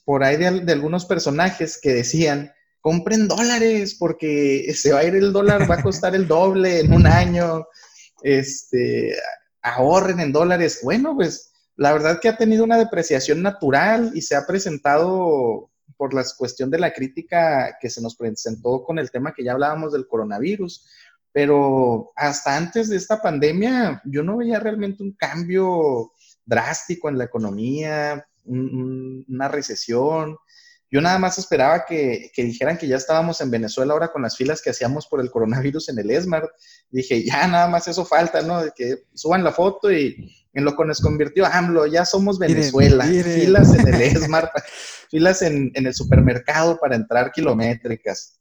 por 0.06 0.24
ahí 0.24 0.38
de, 0.38 0.72
algunos 0.72 1.06
personajes 1.06 1.80
que 1.82 1.94
decían, 1.94 2.52
compren 2.82 3.28
dólares 3.28 3.96
porque 4.00 4.74
se 4.76 4.94
va 4.94 5.00
a 5.00 5.04
ir 5.04 5.16
el 5.16 5.34
dólar, 5.34 5.70
va 5.70 5.76
a 5.76 5.84
costar 5.84 6.16
el 6.16 6.28
doble 6.28 6.80
en 6.80 6.94
un 6.94 7.06
año, 7.08 7.66
este, 8.24 9.16
ahorren 9.62 10.20
en 10.20 10.32
dólares. 10.32 10.80
Bueno, 10.84 11.16
pues 11.16 11.52
la 11.76 11.94
verdad 11.94 12.20
que 12.22 12.30
ha 12.30 12.38
tenido 12.38 12.64
una 12.64 12.78
depreciación 12.78 13.42
natural 13.42 14.12
y 14.14 14.22
se 14.22 14.36
ha 14.36 14.46
presentado 14.46 15.70
por 15.98 16.14
la 16.14 16.24
cuestión 16.38 16.70
de 16.70 16.80
la 16.80 16.94
crítica 16.94 17.78
que 17.82 17.90
se 17.90 18.02
nos 18.02 18.16
presentó 18.16 18.84
con 18.84 19.00
el 19.00 19.12
tema 19.12 19.34
que 19.34 19.44
ya 19.44 19.52
hablábamos 19.52 19.92
del 19.92 20.08
coronavirus, 20.08 20.88
pero 21.32 22.12
hasta 22.16 22.56
antes 22.56 22.90
de 22.90 22.96
esta 22.96 23.22
pandemia 23.22 24.02
yo 24.06 24.24
no 24.24 24.38
veía 24.38 24.60
realmente 24.60 25.04
un 25.04 25.14
cambio 25.14 26.14
drástico 26.46 27.10
en 27.10 27.18
la 27.18 27.26
economía, 27.26 28.26
una 28.50 29.48
recesión. 29.48 30.38
Yo 30.92 31.02
nada 31.02 31.20
más 31.20 31.38
esperaba 31.38 31.86
que, 31.86 32.32
dijeran 32.36 32.78
que 32.78 32.88
ya 32.88 32.98
estábamos 32.98 33.42
en 33.42 33.52
Venezuela 33.52 33.94
ahora 33.94 34.12
con 34.12 34.24
las 34.24 34.36
filas 34.36 34.62
que 34.62 34.72
hacíamos 34.72 35.06
por 35.06 35.22
el 35.22 35.30
coronavirus 35.30 35.90
en 35.90 36.00
el 36.00 36.10
ESMAR. 36.10 36.50
Dije, 36.90 37.24
ya 37.24 37.48
nada 37.48 37.68
más 37.68 37.88
eso 37.88 38.06
falta, 38.06 38.42
¿no? 38.42 38.64
De 38.64 38.72
que 38.76 39.04
suban 39.14 39.44
la 39.44 39.52
foto 39.52 39.92
y 39.92 40.16
en 40.54 40.66
lo 40.66 40.76
que 40.76 40.86
nos 40.86 41.00
convirtió 41.00 41.46
AMLO, 41.46 41.86
ya 41.86 42.06
somos 42.06 42.40
Venezuela. 42.40 43.06
Filas 43.06 43.74
en 43.74 43.88
el 43.88 44.02
ESMAR, 44.02 44.52
filas 45.10 45.44
en, 45.44 45.72
en 45.76 45.86
el 45.86 45.94
supermercado 45.94 46.80
para 46.80 46.96
entrar 46.96 47.32
kilométricas 47.32 48.40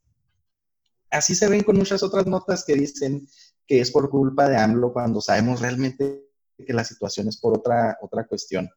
así 1.11 1.35
se 1.35 1.49
ven 1.49 1.63
con 1.63 1.77
muchas 1.77 2.03
otras 2.03 2.27
notas 2.27 2.65
que 2.65 2.75
dicen 2.75 3.27
que 3.67 3.81
es 3.81 3.91
por 3.91 4.11
culpa 4.11 4.49
de 4.49 4.57
AMLO 4.57 4.93
cuando 4.93 5.21
sabemos 5.21 5.61
realmente 5.61 6.25
que 6.67 6.73
la 6.73 6.85
situación 6.85 7.29
es 7.29 7.39
por 7.39 7.57
otra, 7.57 7.99
otra 8.01 8.27
cuestión. 8.27 8.69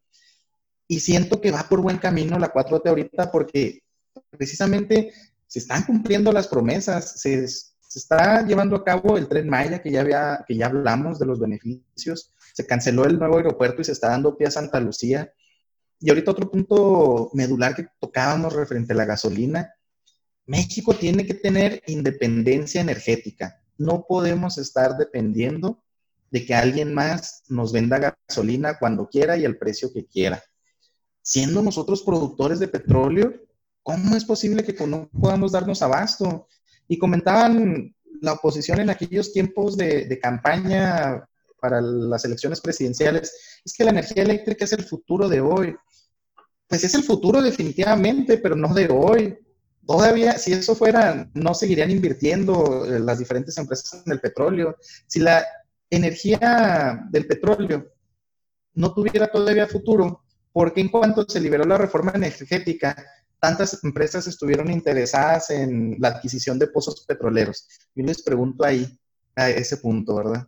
Y 0.92 1.00
siento 1.00 1.40
que 1.40 1.52
va 1.52 1.70
por 1.70 1.80
buen 1.80 2.00
camino 2.00 2.38
la 2.38 2.52
4T 2.52 2.90
ahorita 2.90 3.32
porque 3.32 3.82
precisamente 4.30 5.14
se 5.48 5.60
están 5.60 5.84
cumpliendo 5.84 6.34
las 6.34 6.50
promesas, 6.50 7.22
se, 7.22 7.48
se, 7.48 7.98
está 7.98 8.46
llevando 8.46 8.76
a 8.76 8.84
cabo 8.84 9.18
el 9.18 9.30
tren 9.30 9.48
Maya, 9.48 9.82
que 9.82 9.90
ya, 9.90 10.02
había, 10.02 10.44
que 10.46 10.58
ya 10.58 10.66
hablamos 10.66 11.18
de 11.18 11.28
los 11.28 11.40
beneficios, 11.40 12.34
se 12.54 12.68
canceló 12.68 13.06
el 13.06 13.18
nuevo 13.18 13.38
aeropuerto 13.38 13.80
y 13.82 13.86
se 13.86 13.94
está 13.94 14.10
dando 14.10 14.36
pie 14.36 14.48
a 14.48 14.52
Santa 14.52 14.82
Lucía. 14.82 15.32
Y 16.02 16.10
ahorita 16.10 16.32
otro 16.32 16.52
punto 16.52 17.32
medular 17.36 17.74
que 17.74 17.88
tocábamos 18.02 18.52
referente 18.52 18.92
a 18.92 18.98
la 18.98 19.06
gasolina, 19.06 19.74
México 20.46 20.94
tiene 20.94 21.26
que 21.26 21.36
tener 21.36 21.82
independencia 21.88 22.82
energética. 22.82 23.62
No 23.78 24.06
podemos 24.10 24.58
estar 24.58 24.98
dependiendo 24.98 25.82
de 26.32 26.46
que 26.46 26.54
alguien 26.54 26.94
más 26.94 27.44
nos 27.48 27.72
venda 27.72 28.14
gasolina 28.28 28.78
cuando 28.78 29.08
quiera 29.08 29.38
y 29.38 29.46
al 29.46 29.56
precio 29.56 29.94
que 29.94 30.06
quiera. 30.06 30.44
Siendo 31.22 31.62
nosotros 31.62 32.04
productores 32.04 32.60
de 32.60 32.68
petróleo, 32.68 33.34
¿cómo 33.84 34.16
es 34.16 34.26
posible 34.26 34.64
que 34.64 34.88
no 34.88 35.10
podamos 35.10 35.52
darnos 35.52 35.82
abasto? 35.82 36.48
Y 36.88 36.98
comentaban 36.98 37.96
la 38.22 38.34
oposición 38.34 38.80
en 38.80 38.90
aquellos 38.90 39.32
tiempos 39.32 39.78
de, 39.78 40.06
de 40.06 40.20
campaña 40.20 41.28
para 41.60 41.80
las 41.80 42.26
elecciones 42.26 42.60
presidenciales, 42.60 43.62
es 43.64 43.74
que 43.74 43.84
la 43.84 43.92
energía 43.92 44.24
eléctrica 44.24 44.66
es 44.66 44.74
el 44.74 44.84
futuro 44.84 45.30
de 45.30 45.42
hoy. 45.42 45.76
Pues 46.68 46.84
es 46.84 46.96
el 46.96 47.04
futuro 47.04 47.42
definitivamente, 47.42 48.38
pero 48.38 48.56
no 48.56 48.74
de 48.74 48.88
hoy 48.90 49.38
todavía, 49.86 50.38
si 50.38 50.54
eso 50.54 50.76
fuera, 50.76 51.30
no 51.34 51.54
seguirían 51.54 51.92
invirtiendo 51.92 52.86
eh, 52.86 53.00
las 53.00 53.20
diferentes 53.20 53.58
empresas 53.58 54.02
en 54.06 54.12
el 54.12 54.20
petróleo. 54.20 54.78
Si 55.08 55.20
la 55.20 55.46
energía 55.90 57.06
del 57.10 57.28
petróleo 57.28 57.92
no 58.74 58.94
tuviera 58.94 59.30
todavía 59.30 59.68
futuro, 59.68 60.24
porque 60.54 60.82
en 60.82 60.90
cuanto 60.90 61.26
se 61.28 61.40
liberó 61.40 61.64
la 61.66 61.78
reforma 61.78 62.12
energética, 62.16 62.96
tantas 63.40 63.84
empresas 63.84 64.28
estuvieron 64.28 64.70
interesadas 64.72 65.50
en 65.50 65.96
la 66.00 66.10
adquisición 66.10 66.60
de 66.60 66.68
pozos 66.68 67.06
petroleros? 67.06 67.68
Yo 67.96 68.06
les 68.06 68.22
pregunto 68.22 68.64
ahí, 68.64 69.00
a 69.36 69.50
ese 69.50 69.78
punto, 69.78 70.16
¿verdad? 70.16 70.48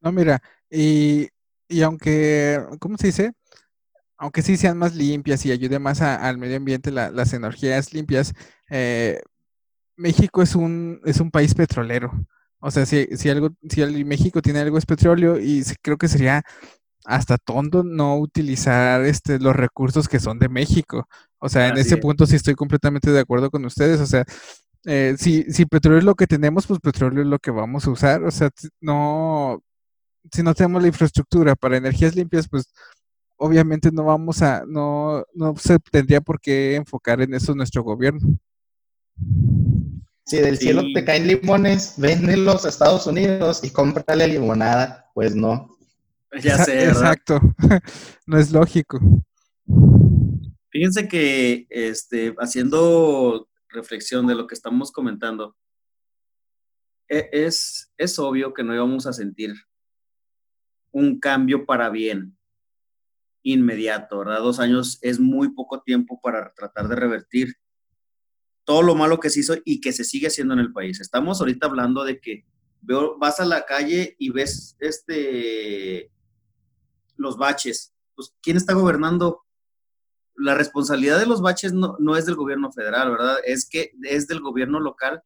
No, 0.00 0.12
mira, 0.12 0.42
y, 0.68 1.28
y 1.68 1.82
aunque, 1.82 2.60
¿cómo 2.78 2.96
se 2.98 3.08
dice? 3.08 3.32
aunque 4.20 4.42
sí 4.42 4.58
sean 4.58 4.76
más 4.76 4.94
limpias 4.94 5.46
y 5.46 5.50
ayude 5.50 5.78
más 5.78 6.02
al 6.02 6.36
medio 6.36 6.58
ambiente 6.58 6.90
las 6.92 7.32
energías 7.32 7.94
limpias, 7.94 8.34
eh, 8.68 9.22
México 9.96 10.42
es 10.42 10.54
un, 10.54 11.00
es 11.06 11.20
un 11.20 11.30
país 11.30 11.54
petrolero. 11.54 12.12
O 12.58 12.70
sea, 12.70 12.84
si, 12.84 13.06
si 13.16 13.30
algo, 13.30 13.48
si 13.66 13.82
México 14.04 14.42
tiene 14.42 14.58
algo 14.60 14.76
es 14.76 14.84
petróleo 14.84 15.38
y 15.38 15.64
creo 15.80 15.96
que 15.96 16.06
sería 16.06 16.44
hasta 17.04 17.38
tonto 17.38 17.82
no 17.82 18.18
utilizar 18.18 19.04
este, 19.04 19.38
los 19.38 19.56
recursos 19.56 20.08
que 20.08 20.20
son 20.20 20.38
de 20.38 20.48
México. 20.48 21.08
O 21.38 21.48
sea, 21.48 21.68
en 21.68 21.78
ese 21.78 21.96
punto 21.96 22.26
sí 22.26 22.36
estoy 22.36 22.54
completamente 22.54 23.10
de 23.10 23.20
acuerdo 23.20 23.50
con 23.50 23.64
ustedes. 23.64 24.00
O 24.00 24.06
sea, 24.06 24.24
eh, 24.84 25.14
si, 25.18 25.44
si 25.44 25.66
petróleo 25.66 25.98
es 25.98 26.04
lo 26.04 26.14
que 26.14 26.26
tenemos, 26.26 26.66
pues 26.66 26.80
petróleo 26.80 27.22
es 27.22 27.28
lo 27.28 27.38
que 27.38 27.50
vamos 27.50 27.86
a 27.86 27.90
usar. 27.90 28.22
O 28.24 28.30
sea, 28.30 28.50
no, 28.80 29.62
si 30.32 30.42
no 30.42 30.54
tenemos 30.54 30.82
la 30.82 30.88
infraestructura 30.88 31.56
para 31.56 31.76
energías 31.76 32.14
limpias, 32.14 32.48
pues 32.48 32.72
obviamente 33.36 33.90
no 33.90 34.04
vamos 34.04 34.42
a, 34.42 34.64
no, 34.66 35.24
no 35.34 35.56
se 35.56 35.78
tendría 35.90 36.20
por 36.20 36.40
qué 36.40 36.76
enfocar 36.76 37.22
en 37.22 37.32
eso 37.34 37.54
nuestro 37.54 37.82
gobierno. 37.82 38.20
Si 40.26 40.36
del 40.36 40.58
cielo 40.58 40.82
te 40.94 41.04
caen 41.04 41.26
limones, 41.26 41.94
véndelos 41.96 42.64
a 42.64 42.68
Estados 42.68 43.06
Unidos 43.06 43.64
y 43.64 43.70
cómprale 43.70 44.28
limonada, 44.28 45.10
pues 45.14 45.34
no. 45.34 45.76
Ya 46.42 46.58
sé, 46.64 46.84
Exacto, 46.88 47.40
no 48.26 48.38
es 48.38 48.52
lógico. 48.52 49.00
Fíjense 50.70 51.08
que 51.08 51.66
este, 51.68 52.34
haciendo 52.38 53.48
reflexión 53.68 54.26
de 54.26 54.36
lo 54.36 54.46
que 54.46 54.54
estamos 54.54 54.92
comentando, 54.92 55.56
e, 57.08 57.28
es, 57.32 57.92
es 57.96 58.18
obvio 58.18 58.54
que 58.54 58.62
no 58.62 58.74
íbamos 58.74 59.06
a 59.06 59.12
sentir 59.12 59.54
un 60.92 61.18
cambio 61.18 61.66
para 61.66 61.90
bien 61.90 62.36
inmediato, 63.42 64.18
¿verdad? 64.18 64.40
Dos 64.40 64.60
años 64.60 64.98
es 65.02 65.18
muy 65.18 65.50
poco 65.54 65.82
tiempo 65.82 66.20
para 66.22 66.52
tratar 66.54 66.88
de 66.88 66.96
revertir 66.96 67.56
todo 68.64 68.82
lo 68.82 68.94
malo 68.94 69.18
que 69.18 69.30
se 69.30 69.40
hizo 69.40 69.56
y 69.64 69.80
que 69.80 69.92
se 69.92 70.04
sigue 70.04 70.28
haciendo 70.28 70.54
en 70.54 70.60
el 70.60 70.72
país. 70.72 71.00
Estamos 71.00 71.40
ahorita 71.40 71.66
hablando 71.66 72.04
de 72.04 72.20
que 72.20 72.44
veo, 72.82 73.18
vas 73.18 73.40
a 73.40 73.44
la 73.44 73.64
calle 73.64 74.14
y 74.18 74.30
ves 74.30 74.76
este, 74.78 76.10
los 77.20 77.36
baches. 77.36 77.92
Pues, 78.14 78.34
¿quién 78.42 78.56
está 78.56 78.72
gobernando? 78.72 79.44
La 80.34 80.54
responsabilidad 80.54 81.18
de 81.18 81.26
los 81.26 81.42
baches 81.42 81.72
no, 81.72 81.96
no 81.98 82.16
es 82.16 82.26
del 82.26 82.34
gobierno 82.34 82.72
federal, 82.72 83.10
¿verdad? 83.10 83.38
Es 83.44 83.68
que 83.68 83.92
es 84.02 84.26
del 84.26 84.40
gobierno 84.40 84.80
local 84.80 85.22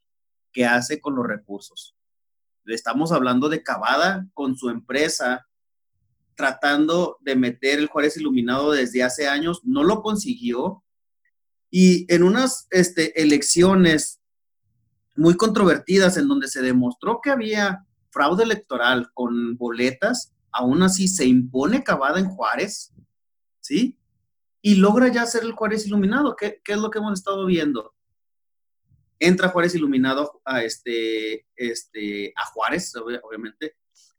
que 0.53 0.67
hace 0.67 1.01
con 1.01 1.15
los 1.15 1.27
recursos. 1.27 1.95
Estamos 2.67 3.13
hablando 3.13 3.49
de 3.49 3.63
Cavada 3.63 4.27
con 4.35 4.57
su 4.57 4.71
empresa 4.71 5.47
tratando 6.35 7.19
de 7.21 7.37
meter 7.37 7.79
el 7.79 7.87
Juárez 7.87 8.17
Iluminado 8.17 8.73
desde 8.73 9.03
hace 9.03 9.29
años, 9.29 9.61
no 9.65 9.85
lo 9.85 10.03
consiguió. 10.03 10.83
Y 11.71 12.13
en 12.13 12.23
unas 12.23 12.67
este, 12.71 13.21
elecciones 13.21 14.21
muy 15.17 15.37
controvertidas 15.37 16.17
en 16.17 16.29
donde 16.29 16.49
se 16.49 16.63
demostró 16.63 17.21
que 17.23 17.31
había 17.31 17.87
fraude 18.11 18.45
electoral 18.45 19.11
con 19.15 19.57
boletas, 19.57 20.34
aún 20.55 20.83
así 20.83 21.09
se 21.09 21.27
impone 21.27 21.83
Cavada 21.83 22.21
en 22.21 22.29
Juárez, 22.29 22.95
¿sí? 23.61 23.99
Y 24.63 24.77
logra 24.77 25.09
ya 25.09 25.27
ser 25.27 25.43
el 25.43 25.53
Juárez 25.53 25.87
iluminado. 25.87 26.37
¿Qué, 26.37 26.63
qué 26.65 26.73
es 26.73 26.79
lo 26.79 26.91
que 26.91 26.99
hemos 26.99 27.13
estado 27.19 27.45
viendo? 27.45 27.93
Entra 29.19 29.49
Juárez 29.49 29.75
iluminado 29.75 30.41
a, 30.45 30.63
este, 30.63 31.47
este, 31.57 32.33
a 32.37 32.47
Juárez, 32.47 32.95
obviamente. 32.97 33.77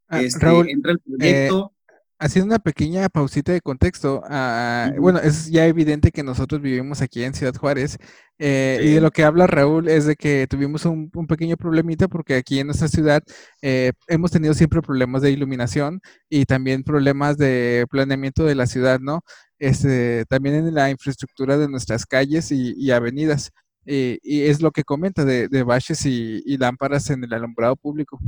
Ah, 0.08 0.22
Este, 0.22 0.46
Raúl, 0.46 0.70
entra 0.70 0.92
el 0.92 1.00
proyecto. 1.00 1.75
Haciendo 2.18 2.47
una 2.47 2.59
pequeña 2.59 3.09
pausita 3.09 3.51
de 3.51 3.59
contexto, 3.59 4.20
Ujú. 4.20 5.01
bueno, 5.01 5.20
es 5.20 5.49
ya 5.51 5.66
evidente 5.66 6.11
que 6.11 6.24
nosotros 6.24 6.61
vivimos 6.61 7.01
aquí 7.01 7.24
en 7.24 7.34
Ciudad 7.34 7.53
Juárez 7.55 7.97
eh, 8.39 8.80
y 8.82 8.93
de 8.93 9.01
lo 9.01 9.11
que 9.11 9.24
habla 9.26 9.47
Raúl 9.47 9.89
es 9.89 10.05
de 10.05 10.16
que 10.16 10.47
tuvimos 10.49 10.86
un, 10.86 11.11
un 11.13 11.28
pequeño 11.28 11.57
problemita 11.57 12.07
porque 12.07 12.36
aquí 12.36 12.59
en 12.59 12.68
nuestra 12.68 12.88
ciudad 12.88 13.22
eh, 13.61 13.91
hemos 14.07 14.32
tenido 14.32 14.53
siempre 14.53 14.82
problemas 14.82 15.22
de 15.24 15.32
iluminación 15.32 15.99
y 16.30 16.45
también 16.45 16.84
problemas 16.84 17.38
de 17.38 17.86
planeamiento 17.91 18.45
de 18.45 18.55
la 18.55 18.68
ciudad, 18.68 18.99
¿no? 19.01 19.22
Este, 19.59 20.24
también 20.30 20.55
en 20.55 20.74
la 20.74 20.89
infraestructura 20.89 21.57
de 21.57 21.68
nuestras 21.68 22.05
calles 22.05 22.51
y, 22.51 22.74
y 22.78 22.91
avenidas. 22.91 23.51
Y, 23.86 24.20
y 24.24 24.43
es 24.43 24.61
lo 24.61 24.72
que 24.72 24.84
comenta 24.84 25.26
de, 25.26 25.47
de 25.49 25.63
baches 25.63 26.05
y, 26.05 26.41
y 26.45 26.57
lámparas 26.57 27.09
en 27.09 27.24
el 27.24 27.34
alumbrado 27.34 27.76
público. 27.76 28.20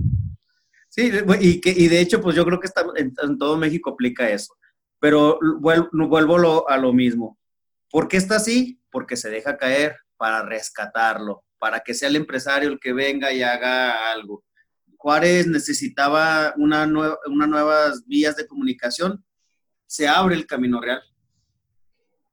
Sí, 0.98 1.12
y, 1.42 1.62
que, 1.62 1.70
y 1.70 1.88
de 1.90 2.00
hecho, 2.00 2.20
pues 2.22 2.36
yo 2.36 2.44
creo 2.44 2.60
que 2.60 2.66
está, 2.66 2.84
en, 2.96 3.14
en 3.22 3.38
todo 3.38 3.56
México 3.56 3.92
aplica 3.92 4.28
eso. 4.32 4.56
Pero 5.00 5.38
vuelvo, 5.60 5.90
vuelvo 5.92 6.40
lo, 6.40 6.68
a 6.68 6.76
lo 6.78 6.92
mismo. 6.92 7.38
¿Por 7.92 8.08
qué 8.08 8.18
está 8.18 8.38
así? 8.38 8.82
Porque 8.90 9.16
se 9.16 9.30
deja 9.30 9.58
caer 9.58 9.96
para 10.18 10.42
rescatarlo, 10.42 11.44
para 11.60 11.82
que 11.82 11.94
sea 11.94 12.10
el 12.10 12.16
empresario 12.16 12.70
el 12.70 12.80
que 12.80 12.94
venga 12.94 13.32
y 13.32 13.44
haga 13.44 14.12
algo. 14.12 14.44
Juárez 14.98 15.46
necesitaba 15.46 16.56
una, 16.58 16.88
nueva, 16.88 17.20
una 17.28 17.46
nuevas 17.46 18.04
vías 18.08 18.36
de 18.36 18.48
comunicación, 18.48 19.24
se 19.86 20.08
abre 20.08 20.34
el 20.34 20.48
Camino 20.48 20.82
Real. 20.82 21.02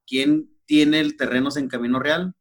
¿Quién 0.07 0.49
tiene 0.65 1.01
el 1.01 1.15
terrenos 1.15 1.55
en 1.57 1.67
Camino 1.67 1.99
Real? 1.99 2.33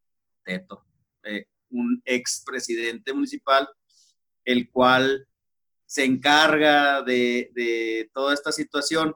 Teto, 0.42 0.86
eh, 1.24 1.48
un 1.68 2.00
expresidente 2.06 3.12
municipal, 3.12 3.68
el 4.46 4.70
cual 4.70 5.28
se 5.94 6.04
encarga 6.04 7.04
de, 7.04 7.52
de, 7.54 8.10
toda 8.12 8.34
esta 8.34 8.50
situación 8.50 9.14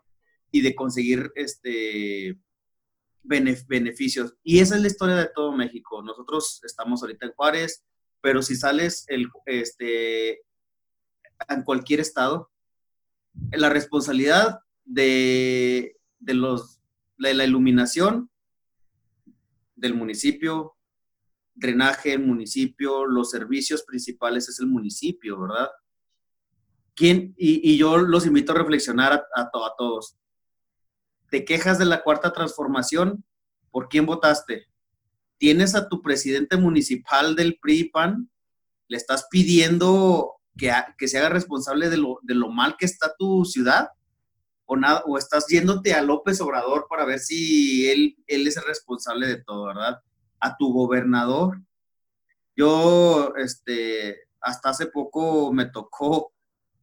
y 0.53 0.61
de 0.61 0.77
conseguir 0.77 1.33
este, 1.35 2.39
beneficios. 3.25 4.37
Y 4.45 4.61
esa 4.61 4.77
es 4.77 4.83
la 4.83 4.87
historia 4.87 5.17
de 5.17 5.29
todo 5.35 5.51
México. 5.51 6.01
Nosotros 6.05 6.61
estamos 6.63 7.03
ahorita 7.03 7.27
en 7.27 7.33
Juárez, 7.33 7.85
pero 8.21 8.43
si 8.43 8.55
sales 8.55 9.05
el, 9.09 9.27
este, 9.47 10.43
en 11.49 11.65
cualquier 11.65 11.99
estado, 11.99 12.49
la 13.51 13.71
responsabilidad 13.71 14.61
de, 14.85 15.97
de, 16.21 16.35
los, 16.35 16.79
de 17.19 17.35
la 17.35 17.45
iluminación 17.45 18.31
del 19.75 19.95
municipio, 19.95 20.77
drenaje 21.57 22.13
el 22.13 22.25
municipio, 22.25 23.05
los 23.05 23.33
servicios 23.33 23.83
principales 23.83 24.49
es 24.49 24.61
el 24.61 24.69
municipio, 24.69 25.41
¿verdad? 25.41 25.71
¿Quién? 26.99 27.33
Y, 27.39 27.79
yo 27.79 27.97
los 27.97 28.27
invito 28.27 28.51
a 28.51 28.57
reflexionar 28.57 29.25
a, 29.33 29.51
todos. 29.79 30.17
¿Te 31.31 31.45
quejas 31.45 31.79
de 31.79 31.85
la 31.85 32.03
cuarta 32.03 32.33
transformación? 32.33 33.25
¿Por 33.71 33.89
quién 33.89 34.05
votaste? 34.05 34.67
¿Tienes 35.37 35.77
a 35.77 35.89
tu 35.89 36.03
presidente 36.03 36.57
municipal 36.57 37.37
del 37.37 37.57
PRI-PAN? 37.63 38.29
¿Le 38.89 38.97
estás 38.97 39.29
pidiendo 39.31 40.41
que, 40.57 40.73
que 40.99 41.07
se 41.07 41.19
haga 41.19 41.29
responsable 41.29 41.89
de 41.89 41.99
lo, 41.99 42.19
de 42.23 42.35
lo, 42.35 42.49
mal 42.49 42.77
que 42.77 42.87
está 42.87 43.15
tu 43.17 43.45
ciudad? 43.45 43.91
¿O, 44.67 44.77
nada, 44.77 45.05
¿O 45.07 45.19
estás 45.19 45.47
yéndote 45.47 45.95
a 45.95 46.03
López 46.03 46.41
Obrador 46.41 46.89
para 46.91 47.05
ver 47.05 47.21
si 47.21 47.89
él, 47.89 48.17
él 48.27 48.45
es 48.49 48.57
el 48.57 48.65
responsable 48.65 49.29
de 49.29 49.41
todo, 49.45 49.67
verdad? 49.67 50.01
A 50.41 50.57
tu 50.57 50.73
gobernador. 50.73 51.63
Yo, 52.57 53.35
este, 53.37 54.17
hasta 54.41 54.71
hace 54.71 54.87
poco 54.87 55.53
me 55.53 55.67
tocó 55.67 56.33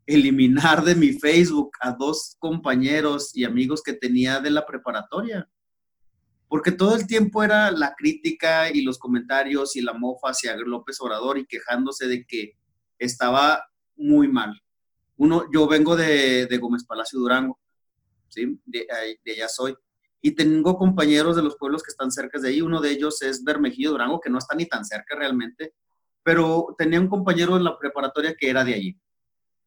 eliminar 0.05 0.83
de 0.83 0.95
mi 0.95 1.13
Facebook 1.13 1.71
a 1.79 1.91
dos 1.91 2.35
compañeros 2.39 3.35
y 3.35 3.43
amigos 3.43 3.81
que 3.83 3.93
tenía 3.93 4.39
de 4.39 4.51
la 4.51 4.65
preparatoria. 4.65 5.49
Porque 6.47 6.71
todo 6.71 6.95
el 6.95 7.07
tiempo 7.07 7.43
era 7.43 7.71
la 7.71 7.95
crítica 7.95 8.69
y 8.71 8.81
los 8.81 8.99
comentarios 8.99 9.75
y 9.75 9.81
la 9.81 9.93
mofa 9.93 10.29
hacia 10.29 10.55
López 10.55 11.01
Obrador 11.01 11.37
y 11.39 11.45
quejándose 11.45 12.07
de 12.07 12.25
que 12.25 12.53
estaba 12.99 13.65
muy 13.95 14.27
mal. 14.27 14.61
Uno, 15.17 15.45
yo 15.51 15.67
vengo 15.67 15.95
de, 15.95 16.45
de 16.45 16.57
Gómez 16.57 16.85
Palacio 16.85 17.19
Durango, 17.19 17.59
¿sí? 18.27 18.59
De, 18.65 18.85
de, 19.23 19.31
allá 19.31 19.47
soy. 19.47 19.75
Y 20.21 20.31
tengo 20.31 20.77
compañeros 20.77 21.35
de 21.35 21.41
los 21.41 21.55
pueblos 21.55 21.81
que 21.81 21.91
están 21.91 22.11
cerca 22.11 22.39
de 22.39 22.49
ahí. 22.49 22.61
Uno 22.61 22.79
de 22.79 22.91
ellos 22.91 23.21
es 23.21 23.43
Bermejillo 23.43 23.91
Durango, 23.91 24.19
que 24.19 24.29
no 24.29 24.37
está 24.37 24.55
ni 24.55 24.65
tan 24.65 24.85
cerca 24.85 25.15
realmente, 25.15 25.73
pero 26.21 26.75
tenía 26.77 26.99
un 26.99 27.07
compañero 27.07 27.57
en 27.57 27.63
la 27.63 27.77
preparatoria 27.77 28.35
que 28.37 28.49
era 28.49 28.63
de 28.63 28.73
allí 28.73 28.99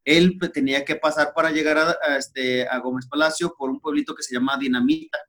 él 0.09 0.39
tenía 0.51 0.83
que 0.83 0.95
pasar 0.95 1.33
para 1.35 1.51
llegar 1.51 1.77
a, 1.77 2.17
este, 2.17 2.67
a 2.67 2.79
Gómez 2.79 3.05
Palacio 3.05 3.53
por 3.55 3.69
un 3.69 3.79
pueblito 3.79 4.15
que 4.15 4.23
se 4.23 4.33
llama 4.33 4.57
Dinamita. 4.57 5.19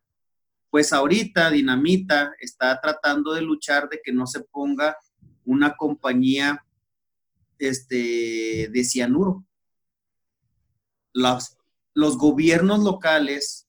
Pues 0.71 0.95
ahorita 0.95 1.51
Dinamita 1.51 2.33
está 2.41 2.81
tratando 2.81 3.35
de 3.35 3.43
luchar 3.43 3.91
de 3.91 4.01
que 4.03 4.11
no 4.11 4.27
se 4.27 4.41
ponga 4.41 4.97
una 5.45 5.77
compañía 5.77 6.65
este, 7.59 8.69
de 8.73 8.85
cianuro. 8.85 9.45
Los, 11.13 11.59
los 11.93 12.17
gobiernos 12.17 12.81
locales 12.81 13.69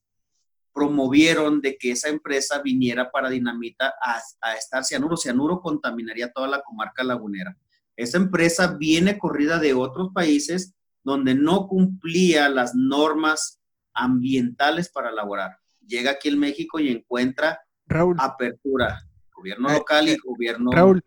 promovieron 0.74 1.59
de 1.59 1.78
que 1.78 1.91
esa 1.91 2.07
empresa 2.07 2.62
viniera 2.62 3.12
para 3.12 3.30
Dinamita 3.30 3.95
a, 4.01 4.22
a 4.39 4.55
estar 4.55 4.86
cianuro. 4.86 5.18
Cianuro 5.18 5.59
contaminaría 5.59 6.32
toda 6.32 6.47
la 6.47 6.62
comarca 6.62 7.03
lagunera. 7.03 7.57
Esa 7.97 8.18
empresa 8.18 8.78
viene 8.80 9.18
corrida 9.18 9.59
de 9.59 9.74
otros 9.74 10.12
países 10.14 10.74
donde 11.03 11.35
no 11.35 11.67
cumplía 11.67 12.49
las 12.49 12.73
normas 12.75 13.59
ambientales 13.93 14.89
para 14.89 15.09
elaborar. 15.09 15.57
Llega 15.85 16.11
aquí 16.11 16.29
en 16.29 16.39
México 16.39 16.79
y 16.79 16.89
encuentra 16.89 17.59
Raúl, 17.85 18.15
apertura, 18.19 19.01
gobierno 19.33 19.69
local 19.69 20.07
eh, 20.07 20.13
y 20.13 20.17
gobierno... 20.17 20.71
Raúl, 20.71 21.03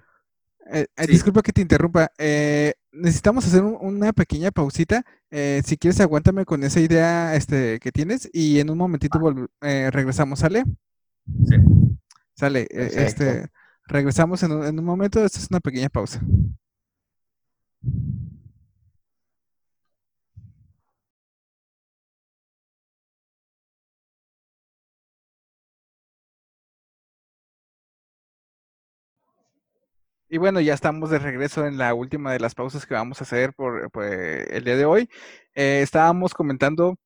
eh, 0.70 0.86
sí. 0.96 1.06
disculpa 1.06 1.42
que 1.42 1.52
te 1.52 1.60
interrumpa. 1.60 2.10
Eh, 2.18 2.74
necesitamos 2.92 3.46
hacer 3.46 3.62
un, 3.62 3.76
una 3.80 4.12
pequeña 4.12 4.50
pausita. 4.50 5.04
Eh, 5.30 5.62
si 5.64 5.76
quieres, 5.76 6.00
aguántame 6.00 6.44
con 6.44 6.62
esa 6.64 6.80
idea 6.80 7.34
este, 7.34 7.78
que 7.80 7.92
tienes 7.92 8.28
y 8.32 8.60
en 8.60 8.70
un 8.70 8.78
momentito 8.78 9.18
ah. 9.60 9.90
regresamos, 9.90 10.38
¿sale? 10.40 10.64
Sí. 11.48 11.56
Sale, 12.36 12.66
este, 12.70 13.48
regresamos 13.86 14.42
en 14.42 14.52
un, 14.52 14.66
en 14.66 14.78
un 14.78 14.84
momento. 14.84 15.24
Esta 15.24 15.38
es 15.38 15.48
una 15.50 15.60
pequeña 15.60 15.88
pausa. 15.88 16.20
Y 30.34 30.38
bueno, 30.38 30.60
ya 30.60 30.74
estamos 30.74 31.10
de 31.10 31.20
regreso 31.20 31.64
en 31.64 31.78
la 31.78 31.94
última 31.94 32.32
de 32.32 32.40
las 32.40 32.56
pausas 32.56 32.84
que 32.86 32.94
vamos 32.94 33.20
a 33.20 33.22
hacer 33.22 33.54
por, 33.54 33.88
por 33.92 34.02
el 34.04 34.64
día 34.64 34.76
de 34.76 34.84
hoy. 34.84 35.08
Eh, 35.54 35.78
estábamos 35.80 36.34
comentando, 36.34 36.96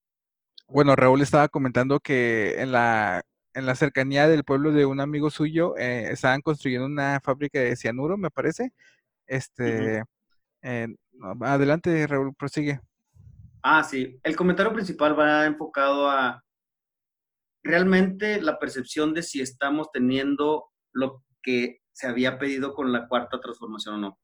bueno, 0.66 0.96
Raúl 0.96 1.20
estaba 1.20 1.48
comentando 1.48 2.00
que 2.00 2.58
en 2.62 2.72
la, 2.72 3.22
en 3.52 3.66
la 3.66 3.74
cercanía 3.74 4.28
del 4.28 4.44
pueblo 4.44 4.72
de 4.72 4.86
un 4.86 4.98
amigo 4.98 5.28
suyo 5.28 5.76
eh, 5.76 6.10
estaban 6.10 6.40
construyendo 6.40 6.86
una 6.86 7.20
fábrica 7.22 7.60
de 7.60 7.76
cianuro, 7.76 8.16
me 8.16 8.30
parece. 8.30 8.72
Este, 9.26 10.00
uh 10.00 10.04
-huh. 10.04 10.06
eh, 10.62 10.88
adelante, 11.42 12.06
Raúl, 12.06 12.34
prosigue. 12.34 12.80
Ah, 13.62 13.84
sí. 13.84 14.18
El 14.22 14.36
comentario 14.36 14.72
principal 14.72 15.18
va 15.20 15.44
enfocado 15.44 16.10
a 16.10 16.42
realmente 17.62 18.40
la 18.40 18.58
percepción 18.58 19.12
de 19.12 19.22
si 19.22 19.42
estamos 19.42 19.92
teniendo 19.92 20.70
lo 20.94 21.22
que 21.42 21.82
se 21.98 22.06
había 22.06 22.38
pedido 22.38 22.74
con 22.74 22.92
la 22.92 23.08
cuarta 23.08 23.40
transformación 23.40 23.96
o 23.96 23.98
no. 23.98 24.18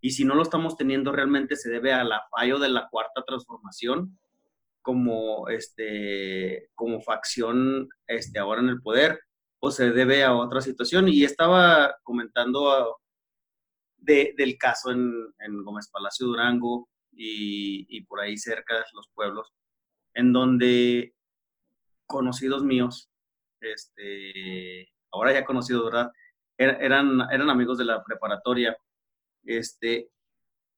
Y 0.00 0.12
si 0.12 0.24
no 0.24 0.34
lo 0.34 0.42
estamos 0.42 0.78
teniendo, 0.78 1.12
realmente 1.12 1.56
se 1.56 1.68
debe 1.68 1.92
a 1.92 2.02
la 2.02 2.22
fallo 2.30 2.58
de 2.58 2.70
la 2.70 2.88
cuarta 2.88 3.22
transformación 3.26 4.18
como, 4.80 5.46
este, 5.50 6.70
como 6.74 7.02
facción 7.02 7.90
este, 8.06 8.38
ahora 8.38 8.62
en 8.62 8.70
el 8.70 8.80
poder 8.80 9.20
o 9.58 9.70
se 9.70 9.90
debe 9.90 10.24
a 10.24 10.34
otra 10.34 10.62
situación. 10.62 11.06
Y 11.06 11.22
estaba 11.22 11.98
comentando 12.02 12.72
a, 12.72 12.96
de, 13.98 14.32
del 14.38 14.56
caso 14.56 14.90
en, 14.90 15.12
en, 15.40 15.62
Gómez 15.62 15.90
Palacio 15.90 16.28
Durango 16.28 16.88
y, 17.12 17.84
y 17.94 18.06
por 18.06 18.20
ahí 18.20 18.38
cerca 18.38 18.74
de 18.76 18.84
los 18.94 19.06
pueblos, 19.12 19.52
en 20.14 20.32
donde 20.32 21.14
conocidos 22.06 22.64
míos, 22.64 23.10
este, 23.60 24.90
ahora 25.12 25.34
ya 25.34 25.44
conocidos, 25.44 25.84
¿verdad? 25.84 26.10
Er, 26.58 26.76
eran, 26.80 27.22
eran 27.30 27.48
amigos 27.50 27.78
de 27.78 27.84
la 27.84 28.02
preparatoria, 28.04 28.76
este, 29.44 30.10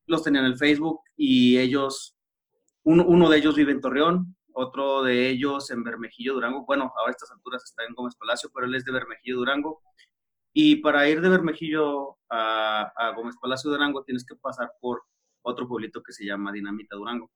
los 0.07 0.23
tenían 0.23 0.45
en 0.45 0.53
el 0.53 0.59
Facebook 0.59 1.01
y 1.17 1.59
ellos, 1.59 2.15
uno, 2.85 3.29
de 3.29 3.39
ellos 3.39 3.57
vive 3.57 3.73
en 3.73 3.81
Torreón, 3.81 4.37
otro 4.53 5.03
de 5.03 5.29
ellos 5.29 5.71
en 5.71 5.83
Bermejillo, 5.83 6.35
Durango. 6.35 6.65
Bueno, 6.67 6.93
a 7.07 7.11
estas 7.11 7.31
alturas 7.31 7.65
está 7.65 7.85
en 7.85 7.95
Gómez 7.95 8.15
Palacio, 8.17 8.51
pero 8.53 8.67
él 8.67 8.75
es 8.75 8.85
de 8.85 8.93
Bermejillo, 8.93 9.39
Durango. 9.39 9.83
Y 10.53 10.77
para 10.77 11.09
ir 11.09 11.21
de 11.21 11.29
Bermejillo 11.29 12.19
a, 12.29 12.93
a 12.97 13.15
Gómez 13.15 13.37
Palacio, 13.41 13.71
Durango, 13.71 14.03
tienes 14.05 14.25
que 14.27 14.37
pasar 14.37 14.73
por 14.81 15.03
otro 15.43 15.67
pueblito 15.69 16.03
que 16.03 16.13
se 16.13 16.27
llama 16.27 16.53
Dinamita 16.53 16.97
Durango. 16.97 17.31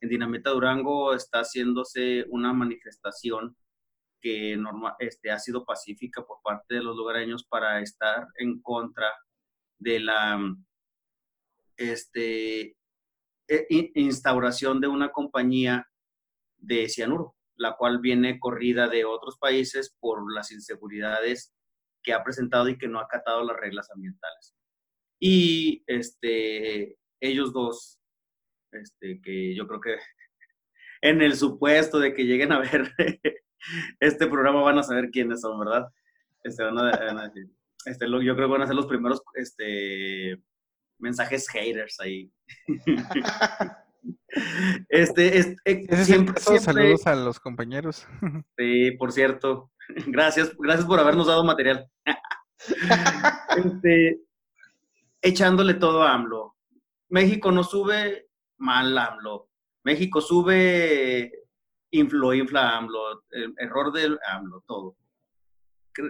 En 0.00 0.08
Dinamita 0.08 0.50
Durango 0.50 1.12
está 1.12 1.40
haciéndose 1.40 2.24
una 2.30 2.52
manifestación 2.52 3.56
que 4.20 4.56
norma, 4.56 4.96
este, 4.98 5.30
ha 5.30 5.38
sido 5.38 5.64
pacífica 5.64 6.24
por 6.24 6.42
parte 6.42 6.76
de 6.76 6.82
los 6.82 6.96
lugareños 6.96 7.44
para 7.44 7.80
estar 7.80 8.26
en 8.38 8.60
contra 8.60 9.12
de 9.78 10.00
la 10.00 10.38
este, 11.76 12.76
e, 13.48 13.90
instauración 13.94 14.80
de 14.80 14.88
una 14.88 15.10
compañía 15.10 15.88
de 16.58 16.88
cianuro, 16.88 17.34
la 17.56 17.76
cual 17.76 17.98
viene 18.00 18.38
corrida 18.38 18.88
de 18.88 19.04
otros 19.04 19.38
países 19.38 19.96
por 19.98 20.32
las 20.32 20.52
inseguridades 20.52 21.52
que 22.02 22.12
ha 22.12 22.22
presentado 22.22 22.68
y 22.68 22.78
que 22.78 22.88
no 22.88 22.98
ha 22.98 23.04
acatado 23.04 23.44
las 23.44 23.56
reglas 23.56 23.90
ambientales. 23.90 24.54
Y 25.18 25.82
este, 25.86 26.98
ellos 27.20 27.52
dos, 27.52 28.00
este, 28.72 29.20
que 29.22 29.54
yo 29.54 29.66
creo 29.66 29.80
que 29.80 29.96
en 31.02 31.22
el 31.22 31.36
supuesto 31.36 31.98
de 31.98 32.14
que 32.14 32.24
lleguen 32.24 32.52
a 32.52 32.60
ver 32.60 32.92
este 34.00 34.26
programa 34.26 34.62
van 34.62 34.78
a 34.78 34.82
saber 34.82 35.10
quiénes 35.10 35.40
son, 35.40 35.58
¿verdad? 35.58 35.88
Este, 36.42 36.62
van 36.64 36.78
a, 36.78 37.32
este, 37.86 38.06
yo 38.10 38.36
creo 38.36 38.48
que 38.48 38.52
van 38.52 38.62
a 38.62 38.66
ser 38.66 38.76
los 38.76 38.86
primeros 38.86 39.22
este, 39.34 40.40
mensajes 40.98 41.48
haters 41.48 41.98
ahí. 42.00 42.30
este, 44.88 45.38
es, 45.38 45.56
eh, 45.64 46.04
siempre, 46.04 46.40
saludos 46.40 47.06
a 47.06 47.14
los 47.14 47.40
compañeros. 47.40 48.06
sí, 48.58 48.92
por 48.92 49.12
cierto. 49.12 49.70
Gracias, 50.06 50.56
gracias 50.56 50.86
por 50.86 51.00
habernos 51.00 51.26
dado 51.26 51.42
material. 51.42 51.90
este, 53.56 54.20
echándole 55.20 55.74
todo 55.74 56.04
a 56.04 56.14
AMLO. 56.14 56.54
México 57.08 57.50
no 57.50 57.64
sube 57.64 58.28
mal 58.56 58.96
AMLO. 58.96 59.48
México 59.82 60.20
sube, 60.20 61.32
inflo, 61.90 62.34
infla 62.34 62.76
AMLO, 62.76 63.24
error 63.58 63.92
del 63.92 64.18
AMLO, 64.26 64.64
todo. 64.66 64.96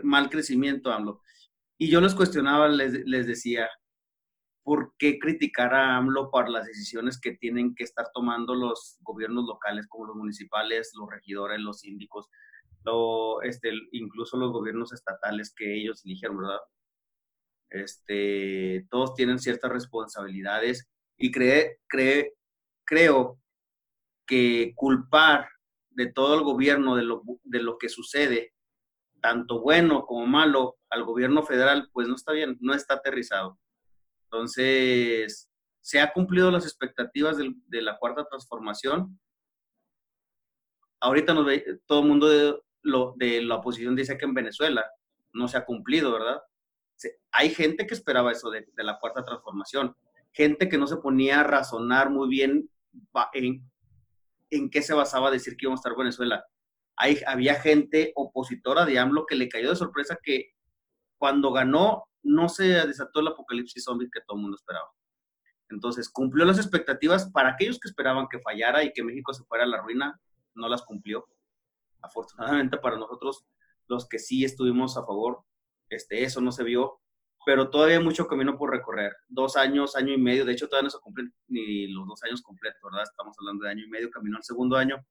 Mal 0.02 0.28
crecimiento 0.28 0.92
AMLO. 0.92 1.22
Y 1.78 1.88
yo 1.88 2.00
les 2.00 2.14
cuestionaba, 2.14 2.68
les, 2.68 3.26
decía, 3.26 3.68
¿por 4.62 4.94
qué 4.98 5.18
criticar 5.18 5.74
a 5.74 5.96
AMLO 5.96 6.30
por 6.30 6.50
las 6.50 6.66
decisiones 6.66 7.18
que 7.18 7.32
tienen 7.32 7.74
que 7.74 7.84
estar 7.84 8.10
tomando 8.12 8.54
los 8.54 8.98
gobiernos 9.00 9.46
locales, 9.46 9.86
como 9.88 10.06
los 10.06 10.16
municipales, 10.16 10.92
los 10.98 11.08
regidores, 11.08 11.58
los 11.60 11.80
síndicos, 11.80 12.28
este, 13.42 13.72
incluso 13.92 14.36
los 14.36 14.52
gobiernos 14.52 14.92
estatales 14.92 15.52
que 15.54 15.74
ellos 15.74 16.04
eligieron, 16.04 16.38
¿verdad? 16.38 16.60
Este, 17.70 18.86
todos 18.90 19.14
tienen 19.14 19.38
ciertas 19.38 19.70
responsabilidades 19.70 20.88
y 21.16 21.30
cree, 21.30 21.78
cree, 21.86 22.34
creo 22.84 23.38
que 24.26 24.72
culpar 24.74 25.48
de 26.00 26.10
todo 26.10 26.34
el 26.34 26.42
gobierno 26.42 26.96
de 26.96 27.02
lo, 27.02 27.22
de 27.44 27.62
lo 27.62 27.76
que 27.76 27.90
sucede, 27.90 28.54
tanto 29.20 29.60
bueno 29.60 30.06
como 30.06 30.26
malo, 30.26 30.78
al 30.88 31.04
gobierno 31.04 31.42
federal, 31.42 31.90
pues 31.92 32.08
no 32.08 32.14
está 32.14 32.32
bien, 32.32 32.56
no 32.60 32.72
está 32.72 32.94
aterrizado. 32.94 33.58
Entonces, 34.24 35.50
se 35.82 36.00
ha 36.00 36.10
cumplido 36.14 36.50
las 36.50 36.64
expectativas 36.64 37.36
de, 37.36 37.52
de 37.66 37.82
la 37.82 37.98
cuarta 37.98 38.24
transformación. 38.24 39.20
Ahorita 41.00 41.34
todo 41.84 42.00
el 42.00 42.08
mundo 42.08 42.28
de, 42.28 42.58
lo, 42.80 43.12
de 43.18 43.42
la 43.42 43.56
oposición 43.56 43.94
dice 43.94 44.16
que 44.16 44.24
en 44.24 44.34
Venezuela 44.34 44.90
no 45.34 45.48
se 45.48 45.58
ha 45.58 45.66
cumplido, 45.66 46.12
¿verdad? 46.12 46.40
hay 47.32 47.50
gente 47.50 47.86
que 47.86 47.94
esperaba 47.94 48.32
eso 48.32 48.50
de, 48.50 48.66
de, 48.74 48.84
la 48.84 48.98
cuarta 48.98 49.24
transformación, 49.24 49.96
gente 50.32 50.68
que 50.68 50.76
no 50.76 50.86
se 50.86 50.98
ponía 50.98 51.40
a 51.40 51.44
razonar 51.44 52.10
muy 52.10 52.28
bien 52.28 52.68
en, 53.32 53.69
en 54.50 54.70
qué 54.70 54.82
se 54.82 54.94
basaba 54.94 55.30
decir 55.30 55.56
que 55.56 55.66
íbamos 55.66 55.78
a 55.78 55.82
estar 55.88 55.96
Venezuela. 55.96 56.44
Había 57.26 57.54
gente 57.54 58.12
opositora 58.14 58.84
de 58.84 58.98
AMLO 58.98 59.24
que 59.26 59.36
le 59.36 59.48
cayó 59.48 59.70
de 59.70 59.76
sorpresa 59.76 60.18
que 60.22 60.52
cuando 61.18 61.52
ganó 61.52 62.04
no 62.22 62.48
se 62.48 62.64
desató 62.64 63.20
el 63.20 63.28
apocalipsis 63.28 63.84
zombie 63.84 64.10
que 64.12 64.20
todo 64.20 64.36
el 64.36 64.42
mundo 64.42 64.56
esperaba. 64.56 64.88
Entonces, 65.70 66.10
cumplió 66.10 66.44
las 66.44 66.58
expectativas 66.58 67.30
para 67.30 67.50
aquellos 67.50 67.78
que 67.78 67.88
esperaban 67.88 68.26
que 68.28 68.40
fallara 68.40 68.82
y 68.84 68.92
que 68.92 69.04
México 69.04 69.32
se 69.32 69.44
fuera 69.44 69.64
a 69.64 69.68
la 69.68 69.80
ruina, 69.80 70.20
no 70.54 70.68
las 70.68 70.82
cumplió. 70.82 71.26
Afortunadamente 72.02 72.76
para 72.78 72.96
nosotros, 72.96 73.46
los 73.86 74.08
que 74.08 74.18
sí 74.18 74.44
estuvimos 74.44 74.96
a 74.96 75.06
favor, 75.06 75.44
este, 75.88 76.24
eso 76.24 76.40
no 76.40 76.52
se 76.52 76.64
vio, 76.64 77.00
pero 77.44 77.70
todavía 77.70 77.98
hay 77.98 78.04
mucho 78.04 78.26
camino 78.26 78.56
por 78.56 78.70
recorrer. 78.70 79.16
Dos 79.28 79.56
años, 79.56 79.96
año 79.96 80.12
y 80.12 80.18
medio, 80.18 80.44
de 80.44 80.52
hecho 80.52 80.68
todavía 80.68 80.86
no 80.86 80.90
se 80.90 81.00
cumplen 81.00 81.34
ni 81.48 81.86
los 81.88 82.06
dos 82.06 82.22
años 82.24 82.42
completos, 82.42 82.80
¿verdad? 82.82 83.04
Estamos 83.04 83.36
hablando 83.38 83.64
de 83.64 83.70
año 83.70 83.84
y 83.84 83.88
medio, 83.88 84.10
camino 84.10 84.36
al 84.36 84.44
segundo 84.44 84.76
año. 84.76 85.04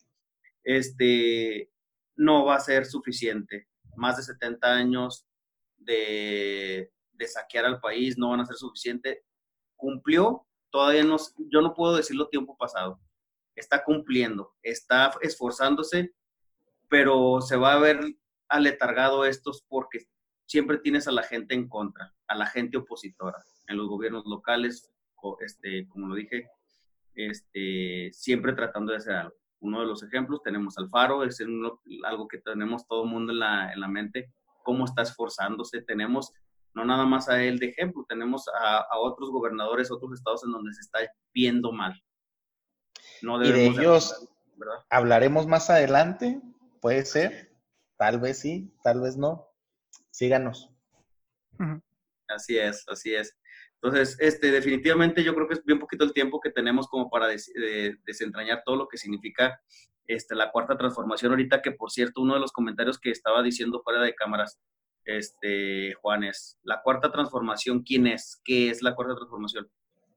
Este, 0.63 1.71
no 2.15 2.45
va 2.45 2.55
a 2.55 2.59
ser 2.59 2.85
suficiente. 2.85 3.67
Más 3.95 4.17
de 4.17 4.23
70 4.23 4.67
años 4.67 5.25
de, 5.77 6.91
de 7.13 7.27
saquear 7.27 7.65
al 7.65 7.79
país 7.79 8.17
no 8.17 8.29
van 8.29 8.41
a 8.41 8.45
ser 8.45 8.57
suficiente. 8.57 9.23
Cumplió, 9.75 10.45
todavía 10.69 11.03
no, 11.03 11.17
yo 11.51 11.61
no 11.61 11.73
puedo 11.73 11.95
decirlo 11.95 12.29
tiempo 12.29 12.57
pasado. 12.57 12.99
Está 13.55 13.83
cumpliendo, 13.83 14.53
está 14.61 15.11
esforzándose, 15.21 16.13
pero 16.89 17.41
se 17.41 17.57
va 17.57 17.73
a 17.73 17.79
ver 17.79 17.99
aletargado 18.47 19.25
estos 19.25 19.63
porque 19.67 20.07
siempre 20.45 20.77
tienes 20.77 21.07
a 21.07 21.11
la 21.11 21.23
gente 21.23 21.53
en 21.53 21.67
contra, 21.69 22.15
a 22.29 22.35
la 22.35 22.45
gente 22.45 22.77
opositora, 22.77 23.43
en 23.67 23.77
los 23.77 23.87
gobiernos 23.87 24.25
locales, 24.25 24.89
este, 25.41 25.87
como 25.89 26.07
lo 26.07 26.15
dije, 26.15 26.49
este, 27.15 28.09
siempre 28.13 28.53
tratando 28.53 28.91
de 28.91 28.99
hacer 28.99 29.15
algo. 29.15 29.35
Uno 29.59 29.81
de 29.81 29.87
los 29.87 30.01
ejemplos, 30.03 30.41
tenemos 30.41 30.77
al 30.77 30.89
Faro, 30.89 31.23
es 31.23 31.43
algo 32.05 32.27
que 32.29 32.37
tenemos 32.37 32.87
todo 32.87 33.03
el 33.03 33.09
mundo 33.09 33.33
en 33.33 33.39
la, 33.39 33.73
en 33.73 33.81
la 33.81 33.89
mente, 33.89 34.31
cómo 34.63 34.85
está 34.85 35.01
esforzándose. 35.01 35.81
Tenemos 35.81 36.31
no 36.73 36.85
nada 36.85 37.05
más 37.05 37.29
a 37.29 37.43
él 37.43 37.59
de 37.59 37.67
ejemplo, 37.67 38.05
tenemos 38.07 38.47
a, 38.47 38.97
otros 38.99 39.31
gobernadores, 39.31 39.91
otros 39.91 40.13
estados 40.13 40.43
en 40.43 40.51
donde 40.51 40.73
se 40.73 40.81
está 40.81 40.99
viendo 41.33 41.71
mal. 41.71 42.01
No 43.21 43.43
y 43.43 43.51
de 43.51 43.67
ellos 43.67 44.29
hablaremos 44.89 45.47
más 45.47 45.69
adelante, 45.69 46.41
puede 46.79 47.05
ser, 47.05 47.53
tal 47.97 48.19
vez 48.19 48.39
sí, 48.39 48.73
tal 48.83 49.01
vez 49.01 49.17
no 49.17 49.49
síganos. 50.11 50.69
Así 52.29 52.57
es, 52.57 52.85
así 52.87 53.13
es. 53.13 53.37
Entonces, 53.81 54.17
este, 54.19 54.51
definitivamente 54.51 55.23
yo 55.23 55.33
creo 55.33 55.47
que 55.47 55.55
es 55.55 55.65
bien 55.65 55.79
poquito 55.79 56.03
el 56.03 56.13
tiempo 56.13 56.39
que 56.39 56.51
tenemos 56.51 56.87
como 56.87 57.09
para 57.09 57.27
desentrañar 57.27 58.61
todo 58.65 58.75
lo 58.75 58.87
que 58.87 58.97
significa 58.97 59.59
este, 60.05 60.35
la 60.35 60.51
cuarta 60.51 60.77
transformación. 60.77 61.31
Ahorita 61.31 61.61
que, 61.61 61.71
por 61.71 61.91
cierto, 61.91 62.21
uno 62.21 62.35
de 62.35 62.39
los 62.39 62.51
comentarios 62.51 62.99
que 62.99 63.09
estaba 63.09 63.41
diciendo 63.41 63.81
fuera 63.83 64.01
de 64.01 64.15
cámaras, 64.15 64.59
este, 65.05 65.93
Juan, 65.95 66.23
es 66.23 66.59
la 66.63 66.81
cuarta 66.81 67.11
transformación, 67.11 67.83
¿quién 67.83 68.05
es? 68.05 68.39
¿Qué 68.43 68.69
es 68.69 68.81
la 68.83 68.95
cuarta 68.95 69.15
transformación? 69.15 69.69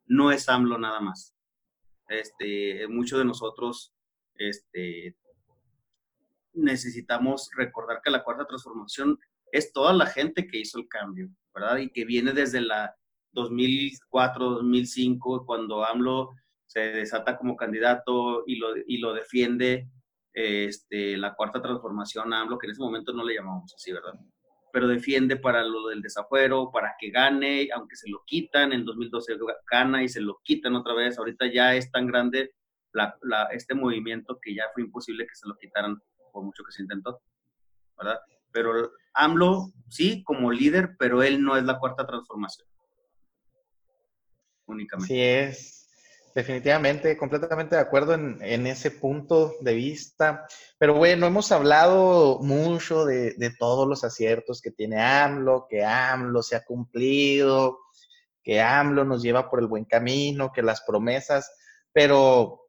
No 0.06 0.30
es 0.30 0.48
AMLO 0.48 0.76
nada 0.78 1.00
más. 1.00 1.34
Este, 2.08 2.86
muchos 2.88 3.18
de 3.18 3.24
nosotros 3.24 3.94
este, 4.34 5.16
necesitamos 6.52 7.50
recordar 7.56 8.00
que 8.02 8.10
la 8.10 8.22
cuarta 8.22 8.46
transformación 8.46 9.18
es 9.52 9.72
toda 9.72 9.92
la 9.92 10.06
gente 10.06 10.46
que 10.46 10.58
hizo 10.58 10.78
el 10.78 10.88
cambio, 10.88 11.30
Y 11.80 11.90
que 11.90 12.04
viene 12.04 12.32
desde 12.32 12.60
la 12.60 12.94
2004, 13.32 14.50
2005, 14.50 15.46
cuando 15.46 15.84
AMLO 15.84 16.30
se 16.66 16.80
desata 16.80 17.36
como 17.36 17.56
candidato 17.56 18.44
y 18.46 18.56
lo, 18.56 18.74
y 18.86 18.98
lo 18.98 19.12
defiende 19.12 19.88
este, 20.32 21.16
la 21.16 21.34
cuarta 21.34 21.60
transformación 21.60 22.32
AMLO, 22.32 22.58
que 22.58 22.66
en 22.66 22.72
ese 22.72 22.82
momento 22.82 23.12
no 23.12 23.24
le 23.24 23.34
llamamos 23.34 23.74
así, 23.74 23.92
¿verdad? 23.92 24.14
Pero 24.72 24.88
defiende 24.88 25.36
para 25.36 25.62
lo 25.62 25.88
del 25.88 26.00
desafuero, 26.00 26.70
para 26.72 26.94
que 26.98 27.10
gane, 27.10 27.68
aunque 27.74 27.96
se 27.96 28.08
lo 28.08 28.22
quitan, 28.26 28.72
en 28.72 28.86
2012 28.86 29.36
gana 29.70 30.02
y 30.02 30.08
se 30.08 30.22
lo 30.22 30.40
quitan 30.42 30.74
otra 30.74 30.94
vez, 30.94 31.18
ahorita 31.18 31.46
ya 31.52 31.74
es 31.74 31.90
tan 31.90 32.06
grande 32.06 32.54
este 33.52 33.74
movimiento 33.74 34.38
que 34.40 34.54
ya 34.54 34.64
fue 34.74 34.82
imposible 34.82 35.26
que 35.26 35.34
se 35.34 35.48
lo 35.48 35.56
quitaran 35.56 35.98
por 36.32 36.44
mucho 36.44 36.64
que 36.64 36.72
se 36.72 36.82
intentó, 36.82 37.20
¿verdad? 37.98 38.18
Pero 38.52 38.90
AMLO, 39.14 39.72
sí, 39.88 40.22
como 40.24 40.50
líder, 40.50 40.96
pero 40.98 41.22
él 41.22 41.42
no 41.42 41.56
es 41.56 41.64
la 41.64 41.78
cuarta 41.78 42.06
transformación. 42.06 42.66
Únicamente. 44.66 45.12
Sí 45.12 45.20
es. 45.20 45.78
Definitivamente, 46.34 47.18
completamente 47.18 47.76
de 47.76 47.82
acuerdo 47.82 48.14
en, 48.14 48.66
ese 48.66 48.90
punto 48.90 49.54
de 49.60 49.74
vista. 49.74 50.46
Pero 50.78 50.94
bueno, 50.94 51.26
hemos 51.26 51.52
hablado 51.52 52.38
mucho 52.40 53.04
de, 53.04 53.34
de, 53.34 53.50
todos 53.58 53.86
los 53.86 54.02
aciertos 54.02 54.62
que 54.62 54.70
tiene 54.70 54.98
AMLO, 54.98 55.66
que 55.68 55.84
AMLO 55.84 56.42
se 56.42 56.56
ha 56.56 56.64
cumplido, 56.64 57.80
que 58.42 58.62
AMLO 58.62 59.04
nos 59.04 59.22
lleva 59.22 59.50
por 59.50 59.60
el 59.60 59.66
buen 59.66 59.84
camino, 59.84 60.52
que 60.52 60.62
las 60.62 60.82
promesas, 60.82 61.52
pero 61.92 62.61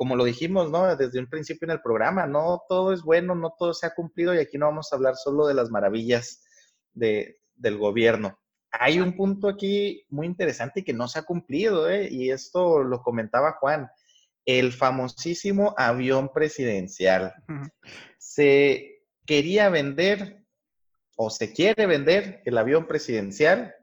como 0.00 0.16
lo 0.16 0.24
dijimos, 0.24 0.70
¿no? 0.70 0.96
Desde 0.96 1.18
un 1.18 1.28
principio 1.28 1.66
en 1.66 1.72
el 1.72 1.82
programa, 1.82 2.26
no 2.26 2.62
todo 2.70 2.94
es 2.94 3.02
bueno, 3.02 3.34
no 3.34 3.54
todo 3.58 3.74
se 3.74 3.84
ha 3.84 3.94
cumplido 3.94 4.34
y 4.34 4.38
aquí 4.38 4.56
no 4.56 4.64
vamos 4.64 4.90
a 4.90 4.96
hablar 4.96 5.14
solo 5.14 5.46
de 5.46 5.52
las 5.52 5.68
maravillas 5.68 6.42
de, 6.94 7.38
del 7.54 7.76
gobierno. 7.76 8.40
Hay 8.70 8.98
un 8.98 9.14
punto 9.14 9.46
aquí 9.46 10.06
muy 10.08 10.26
interesante 10.26 10.82
que 10.84 10.94
no 10.94 11.06
se 11.06 11.18
ha 11.18 11.24
cumplido, 11.24 11.90
¿eh? 11.90 12.08
y 12.10 12.30
esto 12.30 12.82
lo 12.82 13.02
comentaba 13.02 13.58
Juan, 13.60 13.90
el 14.46 14.72
famosísimo 14.72 15.74
avión 15.76 16.32
presidencial. 16.32 17.34
Se 18.16 19.02
quería 19.26 19.68
vender 19.68 20.46
o 21.14 21.28
se 21.28 21.52
quiere 21.52 21.84
vender 21.84 22.40
el 22.46 22.56
avión 22.56 22.86
presidencial, 22.86 23.74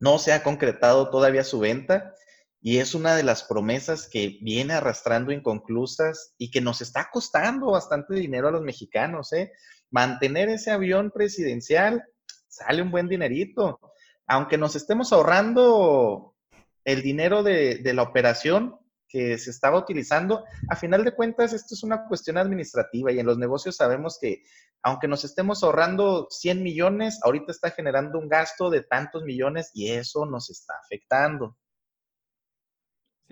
no 0.00 0.18
se 0.18 0.32
ha 0.32 0.42
concretado 0.42 1.10
todavía 1.10 1.44
su 1.44 1.58
venta 1.58 2.14
y 2.64 2.78
es 2.78 2.94
una 2.94 3.16
de 3.16 3.24
las 3.24 3.42
promesas 3.42 4.08
que 4.08 4.38
viene 4.40 4.74
arrastrando 4.74 5.32
inconclusas 5.32 6.32
y 6.38 6.52
que 6.52 6.60
nos 6.60 6.80
está 6.80 7.10
costando 7.12 7.72
bastante 7.72 8.14
dinero 8.14 8.46
a 8.46 8.52
los 8.52 8.62
mexicanos. 8.62 9.32
¿eh? 9.32 9.52
Mantener 9.90 10.48
ese 10.48 10.70
avión 10.70 11.10
presidencial 11.10 12.04
sale 12.46 12.80
un 12.80 12.92
buen 12.92 13.08
dinerito. 13.08 13.80
Aunque 14.28 14.58
nos 14.58 14.76
estemos 14.76 15.12
ahorrando 15.12 16.36
el 16.84 17.02
dinero 17.02 17.42
de, 17.42 17.82
la 17.92 18.02
operación 18.02 18.78
que 19.08 19.38
se 19.38 19.50
estaba 19.50 19.78
utilizando, 19.78 20.44
a 20.70 20.76
final 20.76 21.04
de 21.04 21.16
cuentas 21.16 21.52
esto 21.52 21.74
es 21.74 21.82
una 21.82 22.06
cuestión 22.06 22.38
administrativa 22.38 23.10
y 23.10 23.18
en 23.18 23.26
los 23.26 23.38
negocios 23.38 23.76
sabemos 23.76 24.18
que 24.20 24.44
aunque 24.84 25.08
nos 25.08 25.24
estemos 25.24 25.64
ahorrando 25.64 26.28
100 26.30 26.62
millones, 26.62 27.18
ahorita 27.24 27.50
está 27.50 27.72
generando 27.72 28.20
un 28.20 28.28
gasto 28.28 28.70
de 28.70 28.82
tantos 28.84 29.24
millones 29.24 29.70
y 29.74 29.90
eso 29.90 30.26
nos 30.26 30.48
está 30.48 30.74
afectando. 30.84 31.56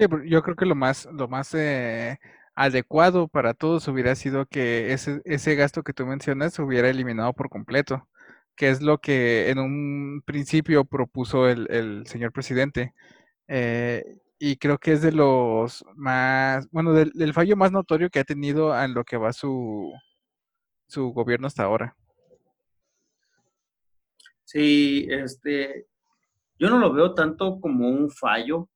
Sí, 0.00 0.06
yo 0.26 0.42
creo 0.42 0.56
que 0.56 0.66
lo 0.66 0.74
más, 0.74 1.06
lo 1.12 1.28
más 1.28 1.54
eh, 1.54 2.18
adecuado 2.54 3.28
para 3.28 3.54
todos 3.54 3.86
hubiera 3.88 4.14
sido 4.14 4.46
que 4.46 4.92
ese, 4.92 5.20
ese 5.24 5.54
gasto 5.54 5.82
que 5.82 5.92
tú 5.92 6.06
mencionas 6.06 6.54
se 6.54 6.62
hubiera 6.62 6.88
eliminado 6.88 7.32
por 7.34 7.50
completo 7.50 8.08
que 8.60 8.68
es 8.68 8.82
lo 8.82 8.98
que 8.98 9.48
en 9.48 9.58
un 9.58 10.22
principio 10.26 10.84
propuso 10.84 11.48
el, 11.48 12.06
señor 12.06 12.30
presidente. 12.30 12.94
Eh, 13.48 14.04
y 14.38 14.56
creo 14.56 14.78
que 14.78 14.92
es 14.92 15.02
de 15.02 15.12
los 15.12 15.84
más, 15.96 16.68
bueno, 16.70 16.92
del, 16.92 17.34
fallo 17.34 17.56
más 17.56 17.72
notorio 17.72 18.10
que 18.10 18.20
ha 18.20 18.24
tenido 18.24 18.78
en 18.78 18.94
lo 18.94 19.04
que 19.04 19.16
va 19.16 19.32
su, 19.32 19.92
su 20.88 21.10
gobierno 21.12 21.46
hasta 21.46 21.64
ahora. 21.64 21.96
Sí, 24.44 25.06
este, 25.10 25.86
yo 26.58 26.68
no 26.68 26.78
lo 26.78 26.92
veo 26.92 27.14
tanto 27.14 27.60
como 27.60 27.88
un 27.88 28.10
fallo, 28.10 28.68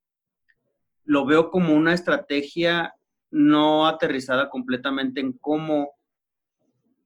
lo 1.05 1.27
veo 1.27 1.51
como 1.51 1.75
una 1.75 1.95
estrategia 1.95 2.95
no 3.31 3.87
aterrizada 3.87 4.49
completamente 4.49 5.21
en 5.21 5.33
cómo 5.33 5.93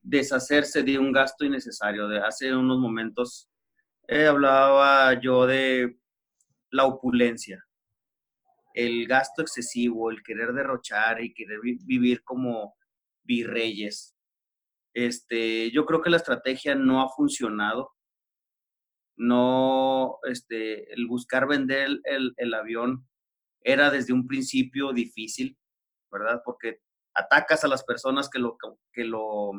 deshacerse 0.02 0.82
de 0.82 0.98
un 0.98 1.12
gasto 1.12 1.44
innecesario. 1.44 2.08
De 2.08 2.20
hace 2.20 2.54
unos 2.54 2.78
momentos 2.78 3.50
eh, 4.06 4.26
hablaba 4.26 5.20
yo 5.20 5.46
de 5.46 5.98
la 6.70 6.84
opulencia, 6.84 7.64
el 8.74 9.06
gasto 9.06 9.42
excesivo, 9.42 10.10
el 10.10 10.22
querer 10.22 10.52
derrochar 10.52 11.22
y 11.22 11.34
querer 11.34 11.60
vivir 11.62 12.22
como 12.22 12.76
virreyes. 13.24 14.14
Este, 14.94 15.70
yo 15.70 15.84
creo 15.84 16.02
que 16.02 16.10
la 16.10 16.16
estrategia 16.18 16.74
no 16.74 17.02
ha 17.02 17.08
funcionado. 17.08 17.92
No, 19.16 20.18
este, 20.28 20.92
el 20.92 21.06
buscar 21.08 21.48
vender 21.48 22.00
el, 22.04 22.34
el 22.36 22.54
avión 22.54 23.08
era 23.62 23.90
desde 23.90 24.12
un 24.12 24.26
principio 24.26 24.92
difícil, 24.92 25.56
¿verdad? 26.10 26.42
Porque 26.44 26.80
atacas 27.14 27.64
a 27.64 27.68
las 27.68 27.84
personas 27.84 28.28
que 28.28 28.38
lo, 28.38 28.56
que 28.92 29.04
lo 29.04 29.52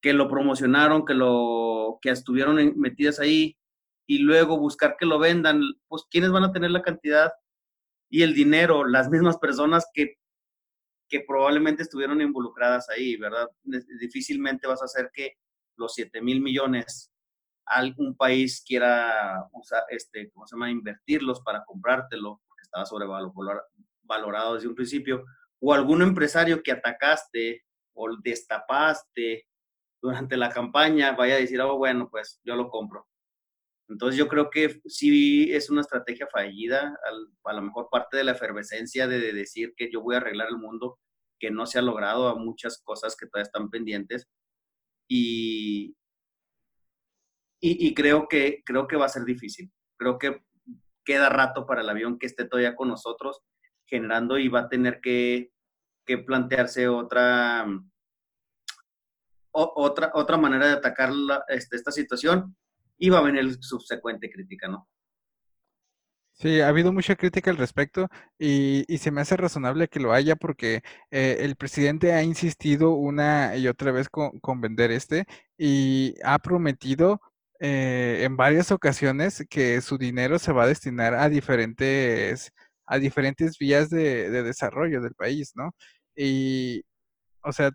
que 0.00 0.12
lo 0.12 0.28
promocionaron, 0.28 1.04
que 1.04 1.14
lo 1.14 1.98
que 2.02 2.10
estuvieron 2.10 2.56
metidas 2.76 3.20
ahí 3.20 3.56
y 4.06 4.18
luego 4.18 4.58
buscar 4.58 4.96
que 4.98 5.06
lo 5.06 5.20
vendan, 5.20 5.62
pues 5.86 6.02
quiénes 6.10 6.32
van 6.32 6.42
a 6.42 6.52
tener 6.52 6.72
la 6.72 6.82
cantidad 6.82 7.30
y 8.10 8.22
el 8.22 8.34
dinero, 8.34 8.84
las 8.84 9.08
mismas 9.08 9.38
personas 9.38 9.86
que 9.94 10.16
que 11.12 11.20
probablemente 11.20 11.82
estuvieron 11.82 12.22
involucradas 12.22 12.88
ahí, 12.88 13.16
¿verdad? 13.18 13.46
Difícilmente 14.00 14.66
vas 14.66 14.80
a 14.80 14.86
hacer 14.86 15.10
que 15.12 15.34
los 15.76 15.92
7 15.94 16.22
mil 16.22 16.40
millones 16.40 17.12
algún 17.66 18.16
país 18.16 18.64
quiera 18.66 19.46
usar, 19.52 19.82
este, 19.90 20.30
¿cómo 20.30 20.46
se 20.46 20.56
llama?, 20.56 20.70
invertirlos 20.70 21.42
para 21.42 21.64
comprártelo, 21.66 22.40
estaba 22.72 22.86
sobrevalorado 22.86 24.54
desde 24.54 24.68
un 24.68 24.74
principio, 24.74 25.24
o 25.60 25.74
algún 25.74 26.02
empresario 26.02 26.62
que 26.62 26.72
atacaste 26.72 27.62
o 27.94 28.16
destapaste 28.22 29.46
durante 30.00 30.36
la 30.36 30.48
campaña 30.48 31.12
vaya 31.12 31.34
a 31.34 31.38
decir, 31.38 31.60
oh, 31.60 31.76
bueno, 31.76 32.08
pues 32.10 32.40
yo 32.42 32.56
lo 32.56 32.68
compro. 32.68 33.06
Entonces 33.88 34.18
yo 34.18 34.26
creo 34.26 34.48
que 34.48 34.80
sí 34.86 35.52
es 35.52 35.68
una 35.68 35.82
estrategia 35.82 36.26
fallida, 36.26 36.98
a 37.44 37.52
lo 37.52 37.62
mejor 37.62 37.88
parte 37.90 38.16
de 38.16 38.24
la 38.24 38.32
efervescencia 38.32 39.06
de, 39.06 39.32
decir 39.32 39.74
que 39.76 39.90
yo 39.92 40.00
voy 40.00 40.14
a 40.14 40.18
arreglar 40.18 40.48
el 40.48 40.56
mundo, 40.56 40.98
que 41.38 41.50
no 41.50 41.66
se 41.66 41.78
ha 41.78 41.82
logrado 41.82 42.28
a 42.28 42.34
muchas 42.34 42.82
cosas 42.82 43.14
que 43.16 43.26
todavía 43.26 43.46
están 43.46 43.70
pendientes. 43.70 44.28
Y, 45.08 45.94
y, 47.60 47.92
creo, 47.94 48.28
que, 48.28 48.62
creo 48.64 48.88
que 48.88 48.96
va 48.96 49.06
a 49.06 49.10
ser 49.10 49.24
difícil. 49.24 49.70
Creo 49.98 50.18
que 50.18 50.42
queda 51.04 51.28
rato 51.28 51.66
para 51.66 51.82
el 51.82 51.88
avión 51.88 52.18
que 52.18 52.26
esté 52.26 52.44
todavía 52.44 52.76
con 52.76 52.88
nosotros 52.88 53.42
generando 53.86 54.38
y 54.38 54.48
va 54.48 54.60
a 54.60 54.68
tener 54.68 55.00
que, 55.00 55.52
que 56.06 56.18
plantearse 56.18 56.88
otra, 56.88 57.66
otra, 59.50 60.10
otra 60.14 60.36
manera 60.36 60.66
de 60.66 60.72
atacar 60.72 61.12
este, 61.48 61.76
esta 61.76 61.92
situación 61.92 62.56
y 62.96 63.10
va 63.10 63.18
a 63.18 63.22
venir 63.22 63.62
subsecuente 63.62 64.30
crítica, 64.30 64.68
¿no? 64.68 64.88
Sí, 66.34 66.60
ha 66.60 66.68
habido 66.68 66.92
mucha 66.92 67.14
crítica 67.14 67.50
al 67.50 67.56
respecto 67.56 68.08
y, 68.38 68.84
se 68.98 69.10
me 69.10 69.20
hace 69.20 69.36
razonable 69.36 69.88
que 69.88 70.00
lo 70.00 70.12
haya 70.12 70.34
porque 70.34 70.82
eh, 71.10 71.36
el 71.40 71.56
presidente 71.56 72.12
ha 72.12 72.22
insistido 72.22 72.92
una 72.92 73.56
y 73.56 73.68
otra 73.68 73.92
vez 73.92 74.08
con, 74.08 74.60
vender 74.60 74.90
este 74.90 75.26
y 75.58 76.14
ha 76.24 76.38
prometido 76.38 77.20
eh, 77.64 78.24
en 78.24 78.36
varias 78.36 78.72
ocasiones 78.72 79.44
que 79.48 79.80
su 79.82 79.98
dinero 79.98 80.38
se 80.40 80.52
va 80.52 80.64
a 80.64 80.66
destinar 80.66 81.14
a 81.14 81.28
diferentes, 81.28 82.52
a 82.86 82.98
diferentes 82.98 83.56
vías 83.58 83.88
de, 83.90 84.30
de 84.30 84.42
desarrollo 84.42 85.00
del 85.00 85.14
país, 85.14 85.52
¿no? 85.54 85.72
Y, 86.16 86.82
o 87.44 87.52
sea, 87.52 87.70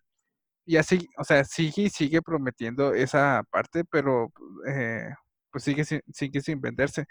y 0.65 0.77
así, 0.77 1.07
o 1.17 1.23
sea, 1.23 1.45
sigue 1.45 1.89
sigue 1.89 2.21
prometiendo 2.21 2.93
esa 2.93 3.43
parte, 3.51 3.85
pero 3.85 4.31
eh, 4.67 5.09
pues 5.51 5.63
sigue 5.63 5.85
sin, 5.85 6.01
sigue 6.13 6.41
sin 6.41 6.61
venderse. 6.61 7.05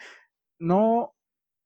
No, 0.58 1.14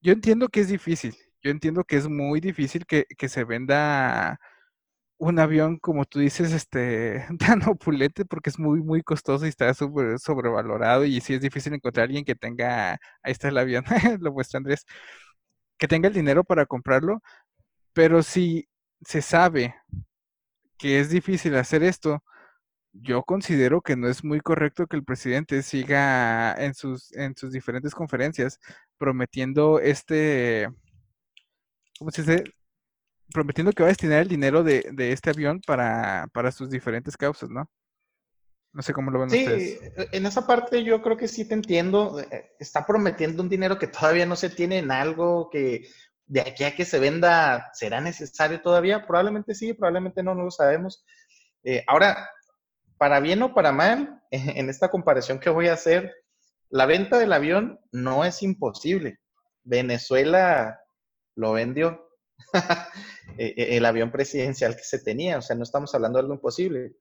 yo 0.03 0.13
entiendo 0.13 0.49
que 0.49 0.61
es 0.61 0.69
difícil, 0.69 1.17
yo 1.43 1.51
entiendo 1.51 1.85
que 1.85 1.97
es 1.97 2.09
muy 2.09 2.41
difícil 2.41 2.87
que, 2.87 3.07
se 3.29 3.45
venda 3.45 4.39
un 5.21 5.39
avión, 5.39 5.79
como 5.79 6.07
tú 6.07 6.19
dices, 6.21 6.53
este, 6.53 7.27
tan 7.39 7.63
opulente, 7.69 8.25
porque 8.25 8.51
es 8.51 8.59
muy, 8.59 8.83
muy 8.83 9.03
costoso 9.03 9.47
y 9.47 9.51
está 9.51 9.73
sobrevalorado, 9.75 11.05
y 11.05 11.21
sí 11.21 11.35
es 11.35 11.43
difícil 11.43 11.75
encontrar 11.75 12.05
a 12.05 12.07
alguien 12.07 12.25
que 12.25 12.35
tenga, 12.35 12.93
ahí 13.23 13.33
está 13.33 13.49
el 13.49 13.59
avión, 13.59 13.85
lo 14.21 14.33
muestra 14.33 14.59
Andrés, 14.59 14.87
que 15.79 15.89
tenga 15.89 16.09
el 16.09 16.15
dinero 16.15 16.45
para 16.45 16.67
comprarlo, 16.67 17.23
pero 17.93 18.23
si 18.23 18.69
se 19.03 19.23
sabe 19.23 19.75
que 20.79 21.01
es 21.01 21.11
difícil 21.11 21.57
hacer 21.57 21.83
esto, 21.83 22.23
yo 22.93 23.23
considero 23.25 23.83
que 23.83 23.97
no 23.97 24.09
es 24.09 24.25
muy 24.25 24.41
correcto 24.41 24.87
que 24.87 24.97
el 24.97 25.05
presidente 25.05 25.63
siga 25.63 26.55
en 26.55 26.75
sus, 26.75 27.13
en 27.17 27.37
sus 27.37 27.53
diferentes 27.53 27.95
conferencias 27.95 28.59
prometiendo 28.99 29.81
este, 29.81 30.69
¿cómo 31.99 32.11
se 32.11 32.23
dice? 32.23 32.45
Prometiendo 33.33 33.73
que 33.73 33.83
va 33.83 33.89
a 33.89 33.91
destinar 33.93 34.23
el 34.23 34.29
dinero 34.29 34.63
de, 34.63 34.93
este 34.97 35.31
avión 35.31 35.61
para, 35.67 36.29
sus 36.53 36.71
diferentes 36.71 37.17
causas, 37.17 37.51
¿no? 37.51 37.69
No 38.73 38.83
sé 38.83 38.93
cómo 38.93 39.11
lo 39.11 39.19
ven 39.19 39.29
ustedes. 39.29 39.81
Sí, 39.81 40.07
en 40.13 40.27
esa 40.27 40.47
parte 40.47 40.85
yo 40.85 41.03
creo 41.03 41.17
que 41.17 41.27
sí 41.27 41.47
te 41.47 41.55
entiendo. 41.55 42.21
Eh, 42.21 42.53
está 42.61 42.87
prometiendo 42.87 43.43
un 43.43 43.49
dinero 43.49 43.79
que 43.79 43.89
todavía 43.89 44.27
no 44.27 44.37
se 44.37 44.49
tiene 44.49 44.79
en 44.79 44.93
algo 44.93 45.51
que 45.51 45.89
de 46.27 46.41
aquí 46.43 46.63
a 46.63 46.77
que 46.77 46.85
se 46.85 47.01
venda, 47.01 47.71
¿será 47.75 48.01
necesario 48.01 48.61
todavía? 48.63 49.05
Probablemente 49.05 49.57
sí, 49.57 49.73
probablemente 49.73 50.23
no, 50.23 50.37
no 50.37 50.45
lo 50.45 50.51
sabemos. 50.53 51.05
Eh, 51.65 51.83
ahora, 51.89 52.31
para 52.97 53.19
bien 53.19 53.43
o 53.43 53.53
para 53.53 53.73
mal, 53.73 54.23
en 54.31 54.71
esta 54.71 54.89
comparación 54.89 55.41
que 55.41 55.51
voy 55.51 55.67
a 55.67 55.73
hacer, 55.73 56.15
la 56.69 56.87
venta 56.87 57.19
del 57.19 57.33
avión 57.33 57.81
no 57.91 58.25
es 58.25 58.43
imposible. 58.45 59.19
Venezuela 59.65 60.81
lo 61.35 61.53
vendió. 61.53 62.10
E, 63.39 63.55
e, 63.57 63.77
el 63.77 63.87
avión 63.87 64.11
presidencial 64.11 64.77
que 64.77 64.83
se 64.83 64.99
tenía, 64.99 65.39
o 65.39 65.41
sea, 65.41 65.55
no 65.57 65.63
estamos 65.63 65.95
hablando 65.95 66.19
de 66.19 66.23
algo 66.23 66.35
imposible. 66.35 66.97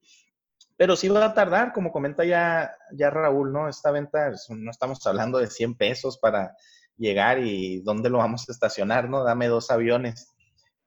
Pero 0.76 0.96
sí 0.96 1.08
va 1.08 1.26
a 1.26 1.34
tardar, 1.34 1.72
como 1.72 1.92
comenta 1.92 2.24
ya, 2.24 2.74
ya 2.92 3.10
Raúl, 3.10 3.52
¿no? 3.52 3.68
Esta 3.68 3.90
venta, 3.90 4.30
no 4.48 4.70
estamos 4.70 5.04
hablando 5.06 5.38
de 5.38 5.48
100 5.48 5.76
pesos 5.76 6.18
para 6.18 6.56
llegar 6.96 7.40
y 7.40 7.82
dónde 7.82 8.08
lo 8.10 8.18
vamos 8.18 8.48
a 8.48 8.52
estacionar, 8.52 9.10
¿no? 9.10 9.24
Dame 9.24 9.48
dos 9.48 9.70
aviones. 9.70 10.32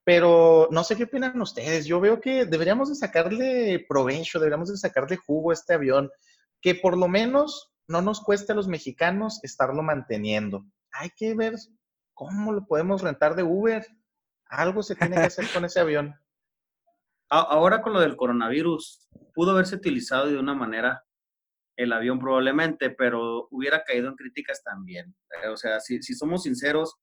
Pero 0.04 0.68
no 0.72 0.84
sé 0.84 0.96
qué 0.96 1.04
opinan 1.04 1.40
ustedes. 1.42 1.86
Yo 1.86 2.00
veo 2.00 2.20
que 2.20 2.46
deberíamos 2.46 2.90
de 2.90 2.96
sacarle 2.96 3.86
provecho, 3.88 4.40
deberíamos 4.40 4.70
de 4.70 4.78
sacarle 4.78 5.18
jugo 5.18 5.52
a 5.52 5.54
este 5.54 5.74
avión, 5.74 6.10
que 6.62 6.76
por 6.76 6.98
lo 6.98 7.08
menos 7.08 7.74
no 7.88 8.02
nos 8.02 8.22
cueste 8.22 8.52
a 8.52 8.56
los 8.56 8.68
mexicanos 8.68 9.40
estarlo 9.44 9.82
manteniendo. 9.84 10.66
Hay 10.92 11.10
que 11.16 11.34
ver 11.34 11.56
cómo 12.14 12.54
lo 12.54 12.66
podemos 12.66 13.02
rentar 13.02 13.36
de 13.36 13.44
Uber. 13.44 13.86
Algo 14.54 14.84
se 14.84 14.96
tiene 14.96 15.16
que 15.16 15.24
hacer 15.24 15.46
con 15.52 15.66
ese 15.66 15.80
avión. 15.80 16.14
Ahora 17.30 17.82
con 17.82 17.94
lo 17.94 18.00
del 18.00 18.16
coronavirus, 18.16 19.10
pudo 19.34 19.52
haberse 19.52 19.76
utilizado 19.76 20.28
de 20.28 20.38
una 20.38 20.54
manera 20.54 21.04
el 21.76 21.92
avión 21.92 22.20
probablemente, 22.20 22.92
pero 22.92 23.48
hubiera 23.50 23.84
caído 23.84 24.10
en 24.10 24.16
críticas 24.16 24.64
también. 24.64 25.16
O 25.52 25.58
sea, 25.58 25.80
si, 25.80 26.04
si 26.04 26.14
somos 26.14 26.44
sinceros, 26.44 26.98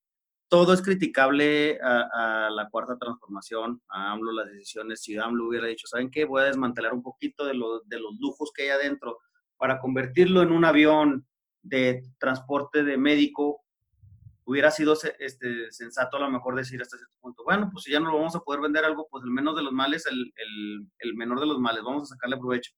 todo 0.48 0.72
es 0.72 0.80
criticable 0.80 1.80
a, 1.82 2.48
la 2.52 2.68
cuarta 2.70 2.96
transformación, 2.96 3.82
a 3.88 4.12
AMLO 4.12 4.30
las 4.30 4.46
decisiones. 4.46 5.02
Si 5.02 5.18
AMLO 5.18 5.48
hubiera 5.48 5.66
dicho, 5.66 5.88
¿saben 5.88 6.10
qué? 6.10 6.24
Voy 6.24 6.42
a 6.42 6.46
desmantelar 6.46 6.92
un 6.92 7.02
poquito 7.02 7.44
de, 7.44 7.52
de 7.86 8.00
los 8.00 8.16
lujos 8.20 8.52
que 8.54 8.62
hay 8.62 8.68
adentro 8.68 9.18
para 9.56 9.80
convertirlo 9.80 10.42
en 10.42 10.52
un 10.52 10.64
avión 10.64 11.26
de 11.62 12.04
transporte 12.18 12.84
de 12.84 12.96
médico, 12.96 13.64
hubiera 14.50 14.72
sido 14.72 14.94
este, 15.20 15.70
sensato 15.70 16.16
a 16.16 16.20
lo 16.20 16.28
mejor 16.28 16.56
decir 16.56 16.82
hasta 16.82 16.96
cierto 16.96 17.14
punto, 17.20 17.44
bueno, 17.44 17.70
pues 17.72 17.84
si 17.84 17.92
ya 17.92 18.00
no 18.00 18.10
lo 18.10 18.18
vamos 18.18 18.34
a 18.34 18.40
poder 18.40 18.60
vender 18.60 18.84
algo, 18.84 19.06
pues 19.08 19.22
el 19.22 19.30
menos 19.30 19.54
de 19.54 19.62
los 19.62 19.72
males, 19.72 20.06
el, 20.06 20.32
el, 20.98 21.14
menor 21.14 21.38
de 21.38 21.46
los 21.46 21.60
males, 21.60 21.84
vamos 21.84 22.02
a 22.02 22.14
sacarle 22.14 22.36
provecho. 22.36 22.72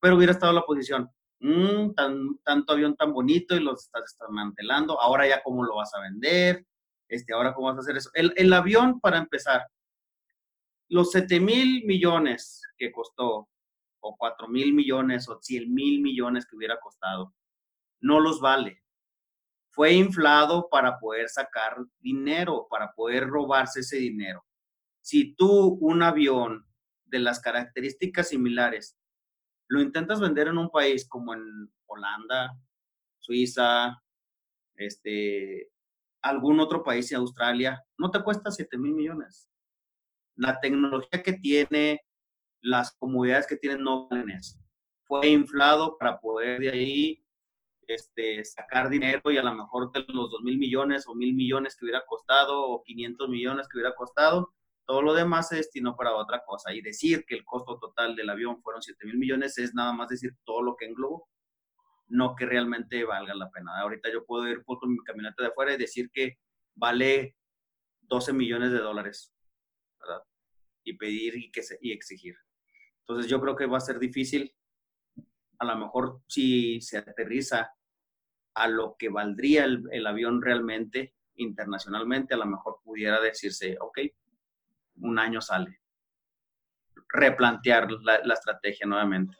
Pero 0.00 0.16
hubiera 0.16 0.32
estado 0.32 0.52
la 0.52 0.62
posición, 0.62 1.08
mm, 1.38 1.92
tan, 1.94 2.38
tanto 2.42 2.72
avión 2.72 2.96
tan 2.96 3.12
bonito 3.12 3.54
y 3.54 3.60
los 3.60 3.84
estás 3.84 4.16
desmantelando, 4.18 5.00
ahora 5.00 5.28
ya 5.28 5.40
cómo 5.44 5.62
lo 5.62 5.76
vas 5.76 5.94
a 5.94 6.00
vender, 6.00 6.66
este, 7.08 7.32
ahora 7.32 7.54
cómo 7.54 7.68
vas 7.68 7.76
a 7.76 7.80
hacer 7.82 7.96
eso. 7.96 8.10
El, 8.14 8.32
el 8.36 8.52
avión, 8.52 8.98
para 8.98 9.18
empezar, 9.18 9.64
los 10.88 11.12
7 11.12 11.38
mil 11.38 11.84
millones 11.84 12.62
que 12.76 12.90
costó, 12.90 13.48
o 14.00 14.16
4 14.18 14.48
mil 14.48 14.72
millones, 14.74 15.28
o 15.28 15.38
100 15.40 15.72
mil 15.72 16.02
millones 16.02 16.46
que 16.46 16.56
hubiera 16.56 16.80
costado, 16.80 17.32
no 18.00 18.18
los 18.18 18.40
vale. 18.40 18.81
Fue 19.72 19.92
inflado 19.92 20.68
para 20.70 20.98
poder 20.98 21.28
sacar 21.28 21.76
dinero, 21.98 22.66
para 22.70 22.92
poder 22.92 23.26
robarse 23.26 23.80
ese 23.80 23.96
dinero. 23.96 24.44
Si 25.00 25.34
tú 25.34 25.78
un 25.80 26.02
avión 26.02 26.66
de 27.06 27.18
las 27.18 27.40
características 27.40 28.28
similares 28.28 28.96
lo 29.72 29.80
intentas 29.80 30.20
vender 30.20 30.48
en 30.48 30.58
un 30.58 30.68
país 30.68 31.08
como 31.08 31.32
en 31.32 31.72
Holanda, 31.86 32.54
Suiza, 33.18 34.02
este, 34.76 35.70
algún 36.20 36.60
otro 36.60 36.82
país 36.82 37.08
de 37.08 37.16
Australia, 37.16 37.82
no 37.96 38.10
te 38.10 38.22
cuesta 38.22 38.50
7 38.50 38.76
mil 38.76 38.92
millones. 38.92 39.48
La 40.36 40.60
tecnología 40.60 41.22
que 41.22 41.32
tiene, 41.32 42.02
las 42.60 42.92
comodidades 42.98 43.46
que 43.46 43.56
tiene 43.56 43.82
no 43.82 44.08
valen 44.08 44.28
eso. 44.28 44.58
Fue 45.04 45.28
inflado 45.28 45.96
para 45.96 46.20
poder 46.20 46.60
de 46.60 46.70
ahí 46.70 47.21
este, 47.86 48.44
sacar 48.44 48.88
dinero 48.88 49.30
y 49.30 49.38
a 49.38 49.42
lo 49.42 49.54
mejor 49.54 49.92
de 49.92 50.04
los 50.08 50.30
2 50.30 50.42
mil 50.42 50.58
millones 50.58 51.06
o 51.06 51.14
mil 51.14 51.34
millones 51.34 51.76
que 51.76 51.84
hubiera 51.84 52.04
costado 52.06 52.62
o 52.66 52.82
500 52.82 53.28
millones 53.28 53.68
que 53.68 53.78
hubiera 53.78 53.94
costado, 53.94 54.52
todo 54.84 55.02
lo 55.02 55.14
demás 55.14 55.48
se 55.48 55.56
destinó 55.56 55.96
para 55.96 56.14
otra 56.14 56.42
cosa. 56.44 56.72
Y 56.72 56.80
decir 56.82 57.24
que 57.26 57.34
el 57.34 57.44
costo 57.44 57.78
total 57.78 58.16
del 58.16 58.30
avión 58.30 58.62
fueron 58.62 58.82
7 58.82 59.06
mil 59.06 59.18
millones 59.18 59.58
es 59.58 59.74
nada 59.74 59.92
más 59.92 60.08
decir 60.08 60.36
todo 60.44 60.62
lo 60.62 60.76
que 60.76 60.86
englobó 60.86 61.28
no 62.12 62.36
que 62.36 62.44
realmente 62.44 63.04
valga 63.04 63.34
la 63.34 63.50
pena. 63.50 63.80
Ahorita 63.80 64.12
yo 64.12 64.26
puedo 64.26 64.46
ir 64.46 64.62
con 64.64 64.92
mi 64.92 64.98
camioneta 64.98 65.42
de 65.42 65.48
afuera 65.48 65.72
y 65.72 65.78
decir 65.78 66.10
que 66.12 66.38
vale 66.74 67.36
12 68.02 68.34
millones 68.34 68.70
de 68.70 68.78
dólares, 68.78 69.32
¿verdad? 69.98 70.22
Y 70.84 70.92
pedir 70.98 71.36
y, 71.36 71.50
que 71.50 71.62
y 71.80 71.92
exigir. 71.92 72.36
Entonces 73.00 73.30
yo 73.30 73.40
creo 73.40 73.56
que 73.56 73.66
va 73.66 73.78
a 73.78 73.80
ser 73.80 73.98
difícil, 73.98 74.54
a 75.62 75.64
lo 75.64 75.76
mejor 75.76 76.20
si 76.26 76.80
se 76.80 76.98
aterriza 76.98 77.72
a 78.54 78.68
lo 78.68 78.96
que 78.98 79.08
valdría 79.08 79.64
el, 79.64 80.06
avión 80.06 80.42
realmente 80.42 81.14
internacionalmente, 81.36 82.34
a 82.34 82.36
lo 82.36 82.46
mejor 82.46 82.80
pudiera 82.84 83.20
decirse, 83.20 83.76
ok, 83.80 83.98
un 84.96 85.18
año 85.18 85.40
sale. 85.40 85.80
Replantear 87.08 87.88
la, 88.02 88.34
estrategia 88.34 88.86
nuevamente. 88.86 89.36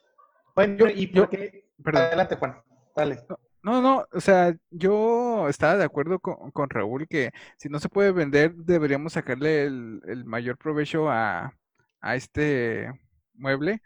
Bueno, 0.54 0.86
¿y 0.94 1.08
por 1.08 1.28
qué, 1.28 1.68
Adelante, 1.84 2.36
Juan. 2.36 2.62
Dale. 2.94 3.18
No, 3.62 3.80
no, 3.80 4.06
o 4.12 4.20
sea, 4.20 4.54
yo 4.70 5.48
estaba 5.48 5.76
de 5.76 5.84
acuerdo 5.84 6.18
con, 6.20 6.70
Raúl 6.70 7.06
que 7.08 7.30
si 7.56 7.68
no 7.68 7.78
se 7.80 7.88
puede 7.88 8.12
vender, 8.12 8.54
deberíamos 8.54 9.14
sacarle 9.14 9.64
el, 9.64 10.24
mayor 10.24 10.56
provecho 10.56 11.10
a, 11.10 11.52
este 12.00 12.92
mueble. 13.34 13.82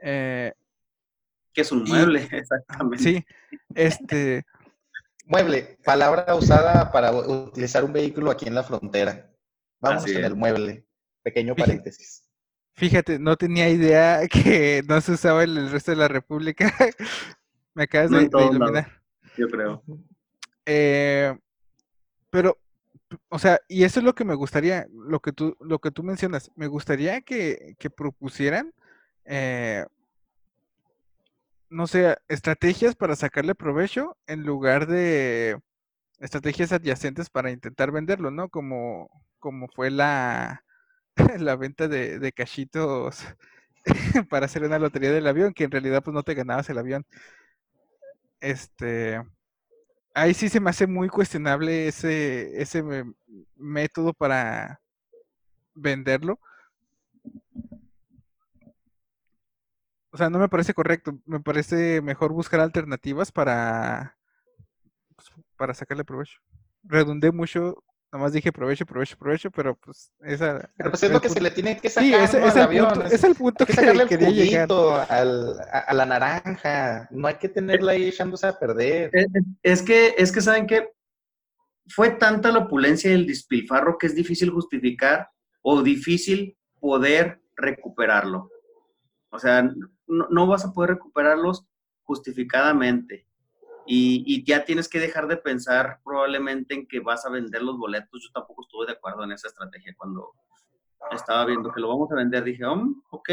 Eh, 0.00 0.52
que 1.52 1.60
es 1.62 1.72
un 1.72 1.84
mueble, 1.84 2.28
exactamente. 2.32 3.02
Sí, 3.02 3.24
este. 3.74 4.44
Mueble, 5.26 5.78
palabra 5.84 6.34
usada 6.34 6.90
para 6.90 7.12
utilizar 7.12 7.84
un 7.84 7.92
vehículo 7.92 8.30
aquí 8.30 8.46
en 8.46 8.54
la 8.54 8.64
frontera. 8.64 9.30
Vamos 9.80 10.06
en 10.08 10.24
el 10.24 10.34
mueble. 10.34 10.84
Pequeño 11.22 11.54
paréntesis. 11.54 12.28
Fíjate, 12.74 13.18
no 13.18 13.36
tenía 13.36 13.68
idea 13.68 14.26
que 14.28 14.82
no 14.88 15.00
se 15.00 15.12
usaba 15.12 15.44
en 15.44 15.56
el 15.56 15.70
resto 15.70 15.92
de 15.92 15.98
la 15.98 16.08
República. 16.08 16.72
Me 17.74 17.84
acabas 17.84 18.10
de, 18.10 18.22
iluminar. 18.24 19.02
yo 19.36 19.48
creo. 19.48 19.82
Eh, 20.66 21.34
pero, 22.30 22.58
o 23.28 23.38
sea, 23.38 23.60
y 23.68 23.84
eso 23.84 24.00
es 24.00 24.04
lo 24.04 24.14
que 24.14 24.24
me 24.24 24.34
gustaría, 24.34 24.86
lo 24.92 25.20
que 25.20 25.32
tú, 25.32 25.56
lo 25.60 25.78
que 25.78 25.90
tú 25.90 26.02
mencionas, 26.02 26.50
me 26.54 26.66
gustaría 26.66 27.20
que, 27.22 27.76
propusieran, 27.96 28.72
eh, 29.24 29.84
no 31.72 31.86
sé, 31.88 32.16
estrategias 32.28 32.96
para 32.96 33.16
sacarle 33.16 33.54
provecho 33.54 34.16
en 34.26 34.44
lugar 34.44 34.86
de 34.86 35.58
estrategias 36.20 36.72
adyacentes 36.72 37.30
para 37.30 37.50
intentar 37.52 37.92
venderlo, 37.92 38.30
¿no? 38.32 38.48
Como, 38.50 39.10
como 39.40 39.68
fue 39.68 39.90
la, 39.90 40.64
la 41.40 41.56
venta 41.56 41.88
de, 41.88 42.18
de 42.20 42.32
cachitos 42.32 43.24
para 44.30 44.46
hacer 44.46 44.64
una 44.64 44.78
lotería 44.78 45.12
del 45.12 45.26
avión, 45.28 45.54
que 45.54 45.64
en 45.64 45.70
realidad 45.72 46.02
pues 46.04 46.14
no 46.14 46.22
te 46.24 46.34
ganabas 46.34 46.70
el 46.70 46.78
avión. 46.78 47.06
Este, 48.40 49.22
ahí 50.14 50.34
sí 50.34 50.48
se 50.50 50.60
me 50.60 50.70
hace 50.70 50.86
muy 50.86 51.08
cuestionable 51.08 51.88
ese, 51.88 52.60
ese 52.62 52.84
método 53.56 54.14
para 54.14 54.80
venderlo. 55.74 56.40
O 60.12 60.16
sea, 60.16 60.30
no 60.30 60.38
me 60.38 60.48
parece 60.48 60.74
correcto. 60.74 61.18
Me 61.26 61.40
parece 61.40 62.00
mejor 62.02 62.32
buscar 62.32 62.60
alternativas 62.60 63.32
para, 63.32 64.16
pues, 65.16 65.28
para 65.56 65.74
sacarle 65.74 66.04
provecho. 66.04 66.38
Redundé 66.84 67.32
mucho 67.32 67.82
Nomás 68.12 68.34
dije 68.34 68.52
provecho, 68.52 68.84
provecho, 68.84 69.16
provecho, 69.16 69.50
pero 69.50 69.74
pues 69.74 70.12
esa... 70.20 70.70
Pero 70.76 70.90
pues 70.90 71.02
es 71.02 71.10
lo 71.10 71.18
que 71.18 71.30
se 71.30 71.40
le 71.40 71.50
tiene 71.50 71.78
que 71.78 71.88
sacar 71.88 72.06
sí, 72.06 72.14
ese, 72.14 72.46
es, 72.46 72.56
el 72.56 72.68
Punto, 72.68 73.04
es, 73.04 73.24
el 73.24 73.34
punto 73.34 73.64
que, 73.64 73.72
sacarle 73.72 74.06
quería 74.06 74.28
el 74.28 74.34
llegar. 74.34 74.68
Al, 75.08 75.58
a, 75.72 75.94
la 75.94 76.04
naranja. 76.04 77.08
No 77.10 77.26
hay 77.26 77.36
que 77.36 77.48
tenerla 77.48 77.92
ahí 77.92 78.04
echándose 78.04 78.46
a 78.46 78.58
perder. 78.58 79.10
Es, 79.62 79.80
que, 79.80 80.14
es 80.18 80.30
que 80.30 80.42
saben 80.42 80.66
que 80.66 80.90
fue 81.88 82.10
tanta 82.10 82.52
la 82.52 82.58
opulencia 82.58 83.10
y 83.10 83.14
el 83.14 83.26
despilfarro 83.26 83.96
que 83.96 84.08
es 84.08 84.14
difícil 84.14 84.50
justificar 84.50 85.30
o 85.62 85.80
difícil 85.80 86.58
poder 86.80 87.40
recuperarlo. 87.56 88.50
O 89.30 89.38
sea, 89.38 89.72
no, 90.12 90.46
vas 90.46 90.64
a 90.64 90.72
poder 90.72 90.90
recuperarlos 90.90 91.66
justificadamente 92.02 93.26
y, 93.86 94.44
ya 94.44 94.64
tienes 94.64 94.88
que 94.88 95.00
dejar 95.00 95.26
de 95.26 95.36
pensar 95.36 96.00
probablemente 96.04 96.74
en 96.74 96.86
que 96.86 97.00
vas 97.00 97.26
a 97.26 97.30
vender 97.30 97.62
los 97.62 97.78
boletos. 97.78 98.22
Yo 98.22 98.30
tampoco 98.32 98.62
estuve 98.62 98.86
de 98.86 98.92
acuerdo 98.92 99.24
en 99.24 99.32
esa 99.32 99.48
estrategia 99.48 99.94
cuando 99.96 100.32
estaba 101.10 101.46
viendo 101.46 101.72
que 101.72 101.80
lo 101.80 101.88
vamos 101.88 102.10
a 102.12 102.16
vender. 102.16 102.44
Dije, 102.44 102.64
oh, 102.64 102.94
ok, 103.10 103.30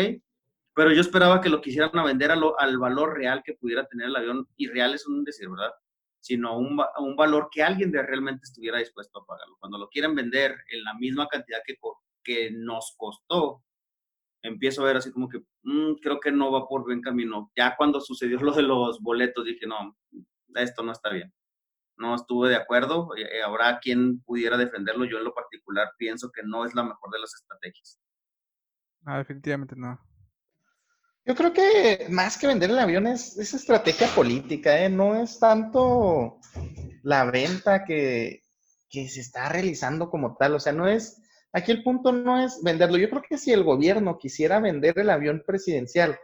pero 0.74 0.92
yo 0.92 1.02
esperaba 1.02 1.42
que 1.42 1.50
lo 1.50 1.62
quisieran 1.62 1.98
a 1.98 2.04
vender 2.04 2.32
al 2.32 2.78
valor 2.78 3.16
real 3.16 3.44
que 3.44 3.54
pudiera 3.54 3.86
tener 3.86 4.08
el 4.08 4.16
avión, 4.16 4.48
y 4.56 4.68
real 4.68 4.94
es 4.94 5.06
un 5.06 5.24
decir, 5.24 5.50
¿verdad? 5.50 5.72
Sino 6.20 6.58
un, 6.58 6.80
un 7.00 7.16
valor 7.16 7.50
que 7.52 7.64
alguien 7.64 7.92
de 7.92 8.02
realmente 8.02 8.42
estuviera 8.44 8.80
dispuesto 8.80 9.20
a 9.20 9.26
pagarlo. 9.26 9.58
Cuando 9.60 9.78
lo 9.78 9.90
quieren 9.90 10.16
vender 10.16 10.56
en 10.72 10.84
la 10.84 10.94
misma 10.96 11.28
cantidad 11.28 11.60
que 12.24 12.52
nos 12.52 12.96
costó, 12.98 13.64
empiezo 14.42 14.82
a 14.82 14.86
ver 14.86 14.98
así 14.98 15.12
como 15.12 15.30
que 15.30 15.40
mm, 15.64 15.96
creo 16.02 16.20
que 16.20 16.32
no 16.32 16.52
va 16.52 16.68
por 16.68 16.84
buen 16.84 17.02
camino. 17.02 17.52
Ya 17.56 17.76
cuando 17.76 18.00
sucedió 18.02 18.40
lo 18.42 18.54
de 18.54 18.64
los 18.64 19.00
boletos, 19.02 19.46
dije, 19.46 19.68
no, 19.68 19.98
esto 20.56 20.84
no 20.84 20.92
está 20.92 21.10
bien. 21.10 21.34
no 21.98 22.16
estuve 22.16 22.50
de 22.50 22.56
acuerdo. 22.56 23.10
Eh, 23.18 23.42
habrá 23.44 23.80
quien 23.80 24.22
pudiera 24.22 24.58
defenderlo. 24.58 25.06
Yo 25.06 25.18
en 25.18 25.26
lo 25.26 25.34
particular 25.34 25.90
pienso 25.98 26.32
que 26.32 26.42
no 26.44 26.66
es 26.66 26.74
la 26.74 26.84
mejor 26.84 27.12
de 27.12 27.20
las 27.20 27.34
estrategias. 27.34 28.00
No, 29.02 29.18
definitivamente 29.18 29.76
no. 29.76 30.00
Yo 31.26 31.36
creo 31.36 31.54
que 31.54 32.08
más 32.10 32.38
que 32.38 32.48
vender 32.48 32.72
el 32.72 32.80
avión 32.80 33.06
es, 33.06 33.38
estrategia 33.38 34.08
política, 34.16 34.84
¿eh? 34.84 34.90
no 34.90 35.16
es 35.22 35.40
tanto 35.40 36.40
la 37.04 37.30
venta 37.30 37.84
que, 37.86 38.42
que 38.90 39.08
se 39.08 39.22
está 39.22 39.48
realizando 39.50 40.10
como 40.10 40.36
tal. 40.38 40.56
O 40.56 40.60
sea, 40.60 40.74
no 40.74 40.88
es, 40.88 41.22
aquí 41.52 41.72
el 41.72 41.84
punto 41.84 42.12
no 42.12 42.44
es 42.44 42.62
venderlo. 42.64 42.98
Yo 42.98 43.10
creo 43.10 43.24
que 43.28 43.38
si 43.38 43.52
el 43.52 43.64
gobierno 43.64 44.18
quisiera 44.18 44.60
vender 44.60 44.98
el 45.00 45.10
avión 45.10 45.44
presidencial, 45.46 46.18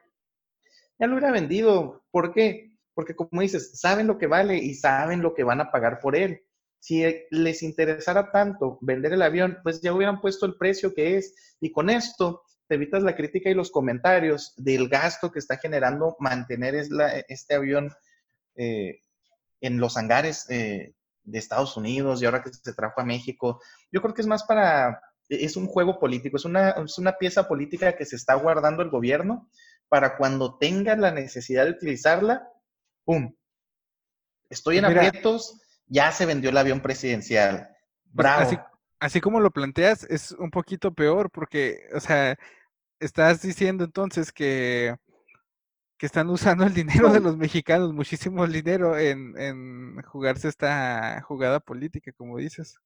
ya 1.00 1.08
lo 1.08 1.14
hubiera 1.14 1.32
vendido. 1.32 2.04
¿Por 2.12 2.34
qué? 2.34 2.72
Porque 2.94 3.16
como 3.16 3.42
dices, 3.42 3.80
saben 3.80 4.08
lo 4.08 4.18
que 4.18 4.28
vale 4.28 4.58
y 4.58 4.76
saben 4.76 5.22
lo 5.22 5.34
que 5.34 5.44
van 5.44 5.62
a 5.62 5.72
pagar 5.72 6.00
por 6.00 6.16
él. 6.16 6.42
Si 6.80 7.04
les 7.32 7.64
interesara 7.64 8.32
tanto 8.32 8.78
vender 8.82 9.14
el 9.14 9.22
avión, 9.22 9.58
pues 9.64 9.82
ya 9.82 9.94
hubieran 9.94 10.22
puesto 10.22 10.46
el 10.46 10.56
precio 10.56 10.94
que 10.94 11.18
es. 11.18 11.56
Y 11.60 11.72
con 11.72 11.90
esto 11.90 12.44
te 12.68 12.76
evitas 12.76 13.04
la 13.04 13.16
crítica 13.16 13.50
y 13.50 13.54
los 13.54 13.72
comentarios 13.72 14.54
del 14.56 14.88
gasto 14.88 15.32
que 15.32 15.40
está 15.40 15.58
generando 15.58 16.16
mantener 16.20 16.76
este 17.28 17.56
avión 17.56 17.92
eh, 18.56 19.00
en 19.62 19.80
los 19.80 19.98
hangares 19.98 20.50
eh, 20.50 20.94
de 21.24 21.40
Estados 21.40 21.76
Unidos 21.76 22.22
y 22.22 22.26
ahora 22.26 22.44
que 22.44 22.52
se 22.54 22.74
trajo 22.74 23.02
a 23.02 23.06
México. 23.06 23.62
Yo 23.92 24.02
creo 24.02 24.14
que 24.14 24.22
es 24.22 24.28
más 24.28 24.44
para, 24.44 25.02
es 25.30 25.56
un 25.56 25.68
juego 25.68 26.00
político, 26.00 26.38
es 26.38 26.46
una, 26.46 26.72
es 26.72 26.98
una 26.98 27.14
pieza 27.14 27.48
política 27.48 27.96
que 27.96 28.06
se 28.06 28.16
está 28.16 28.36
guardando 28.36 28.84
el 28.84 28.90
gobierno 28.90 29.50
para 29.90 30.18
cuando 30.18 30.58
tenga 30.58 30.96
la 30.96 31.12
necesidad 31.12 31.66
de 31.66 31.72
utilizarla, 31.72 32.48
¡pum! 33.04 33.34
Estoy 34.50 34.78
en 34.78 34.86
aprietos, 34.86 35.62
ya 35.88 36.12
se 36.12 36.26
vendió 36.26 36.50
el 36.50 36.58
avión 36.58 36.82
presidencial. 36.82 37.70
Pues, 38.04 38.14
Bravo. 38.14 38.68
Así, 39.00 39.22
como 39.22 39.40
lo 39.40 39.52
planteas, 39.52 40.04
es 40.10 40.32
un 40.32 40.50
poquito 40.50 40.94
peor 40.94 41.30
porque, 41.30 41.82
o 41.94 42.00
sea, 42.00 42.38
estás 43.00 43.42
diciendo 43.42 43.84
entonces 43.84 44.32
que, 44.32 44.96
que 45.98 46.06
están 46.06 46.30
usando 46.30 46.64
el 46.66 46.74
dinero 46.74 47.12
de 47.12 47.20
los 47.20 47.38
mexicanos, 47.38 47.94
muchísimo 47.94 48.48
dinero 48.48 48.98
en, 48.98 49.38
en 49.38 50.02
jugarse 50.04 50.48
esta 50.48 51.22
jugada 51.22 51.60
política, 51.60 52.12
como 52.14 52.38
dices. 52.38 52.80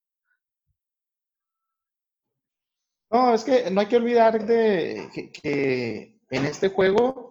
No, 3.12 3.34
es 3.34 3.44
que 3.44 3.72
no 3.72 3.82
hay 3.82 3.88
que 3.88 3.98
olvidar 3.98 4.46
de 4.46 5.10
que 5.34 6.20
en 6.30 6.46
este 6.46 6.70
juego 6.70 7.30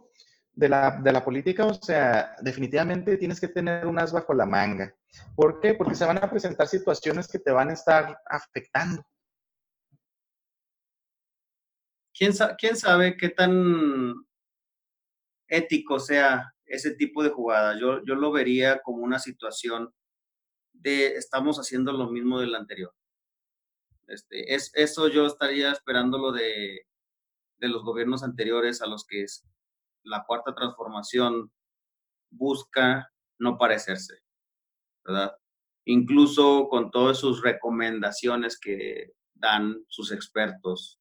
de 0.59 0.69
la, 0.69 1.25
política, 1.25 1.67
o 1.67 1.75
sea, 1.75 2.35
definitivamente 2.41 3.17
tienes 3.17 3.41
que 3.41 3.47
tener 3.47 3.87
un 3.87 3.97
as 3.97 4.13
bajo 4.13 4.35
la 4.35 4.45
manga. 4.45 4.93
¿Por 5.37 5.61
qué? 5.61 5.75
Porque 5.75 5.95
se 5.95 6.05
van 6.05 6.19
a 6.19 6.29
presentar 6.29 6.67
situaciones 6.67 7.29
que 7.29 7.39
te 7.39 7.53
van 7.53 7.71
a 7.71 7.75
estar 7.75 8.21
afectando. 8.27 9.05
¿Quién, 12.13 12.33
quién 12.59 12.77
sabe 12.77 13.17
qué 13.17 13.29
tan 13.29 14.15
ético 15.47 16.01
sea 16.01 16.53
ese 16.67 16.91
tipo 16.97 17.23
de 17.23 17.31
jugada? 17.31 17.79
Yo, 17.79 18.05
yo 18.05 18.17
lo 18.17 18.33
vería 18.33 18.81
como 18.81 19.05
una 19.05 19.21
situación 19.21 19.95
de 20.73 21.15
estamos 21.15 21.59
haciendo 21.59 21.93
lo 21.93 22.11
mismo 22.11 22.41
del 22.41 22.57
anterior. 22.57 22.93
Este, 24.09 24.55
es, 24.55 24.73
eso 24.75 25.09
yo 25.09 25.27
estaría 25.27 25.71
esperándolo 25.71 26.33
de, 26.33 26.87
de 27.59 27.69
los 27.69 27.85
gobiernos 27.85 28.23
anteriores 28.23 28.81
a 28.83 28.87
los 28.87 29.07
que 29.07 29.25
la 30.03 30.25
cuarta 30.27 30.55
transformación 30.55 31.53
busca 32.31 33.13
no 33.39 33.59
parecerse, 33.59 34.23
¿verdad? 35.05 35.37
Incluso 35.85 36.69
con 36.69 36.91
todas 36.91 37.19
sus 37.19 37.43
recomendaciones 37.43 38.59
que 38.59 39.13
dan 39.35 39.85
sus 39.89 40.13
expertos. 40.13 40.99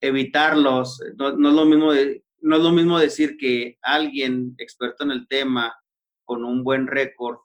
Evitarlos, 0.00 1.00
no, 1.16 1.30
es 1.30 1.54
lo 1.54 1.64
mismo 1.64 1.92
no 2.40 2.56
es 2.56 2.62
lo 2.62 2.70
mismo 2.70 2.98
decir 2.98 3.36
que 3.36 3.78
alguien 3.82 4.54
experto 4.58 5.02
en 5.02 5.10
el 5.10 5.26
tema 5.26 5.76
con 6.24 6.44
un 6.44 6.62
buen 6.62 6.86
récord 6.86 7.38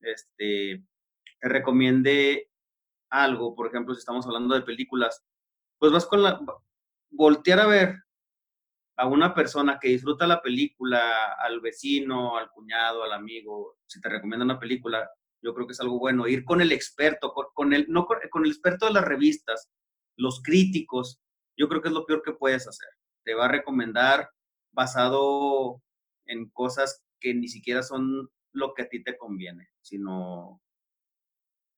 este, 0.00 0.84
te 1.40 1.48
recomiende 1.48 2.50
algo, 3.10 3.54
por 3.54 3.68
ejemplo, 3.68 3.94
si 3.94 4.00
estamos 4.00 4.26
hablando 4.26 4.54
de 4.54 4.62
películas, 4.62 5.24
pues 5.78 5.92
vas 5.92 6.06
con 6.06 6.22
la, 6.22 6.40
voltear 7.10 7.60
a 7.60 7.66
ver 7.66 7.96
a 8.96 9.06
una 9.06 9.34
persona 9.34 9.78
que 9.80 9.88
disfruta 9.88 10.26
la 10.26 10.40
película, 10.40 11.34
al 11.38 11.60
vecino, 11.60 12.36
al 12.36 12.50
cuñado, 12.50 13.04
al 13.04 13.12
amigo, 13.12 13.76
si 13.86 14.00
te 14.00 14.08
recomienda 14.08 14.44
una 14.44 14.58
película, 14.58 15.08
yo 15.42 15.54
creo 15.54 15.66
que 15.66 15.74
es 15.74 15.80
algo 15.80 15.98
bueno. 15.98 16.26
Ir 16.26 16.44
con 16.44 16.60
el 16.60 16.72
experto, 16.72 17.32
con, 17.32 17.72
el, 17.74 17.86
no 17.88 18.06
con, 18.06 18.44
el 18.44 18.50
experto 18.50 18.86
de 18.86 18.92
las 18.92 19.04
revistas, 19.04 19.70
los 20.16 20.42
críticos, 20.42 21.20
yo 21.58 21.68
creo 21.68 21.82
que 21.82 21.88
es 21.88 21.94
lo 21.94 22.06
peor 22.06 22.22
que 22.22 22.32
puedes 22.32 22.66
hacer. 22.66 22.88
Te 23.24 23.34
va 23.34 23.46
a 23.46 23.52
recomendar 23.52 24.30
basado 24.72 25.82
en 26.26 26.48
cosas 26.50 27.02
que 27.20 27.34
ni 27.34 27.48
siquiera 27.48 27.82
son 27.82 28.30
lo 28.52 28.72
que 28.72 28.82
a 28.82 28.88
ti 28.88 29.02
te 29.02 29.18
conviene, 29.18 29.68
sino 29.82 30.62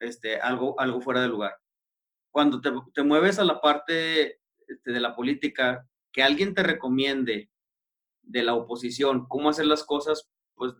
este, 0.00 0.40
algo, 0.40 0.78
algo 0.80 1.00
fuera 1.00 1.22
de 1.22 1.28
lugar. 1.28 1.56
Cuando 2.30 2.60
te, 2.60 2.70
te 2.94 3.02
mueves 3.02 3.38
a 3.38 3.44
la 3.44 3.60
parte 3.60 4.40
este, 4.66 4.92
de 4.92 5.00
la 5.00 5.14
política, 5.14 5.86
que 6.12 6.22
alguien 6.22 6.54
te 6.54 6.62
recomiende 6.62 7.50
de 8.22 8.42
la 8.42 8.54
oposición 8.54 9.26
cómo 9.26 9.48
hacer 9.48 9.66
las 9.66 9.84
cosas, 9.84 10.28
pues 10.54 10.74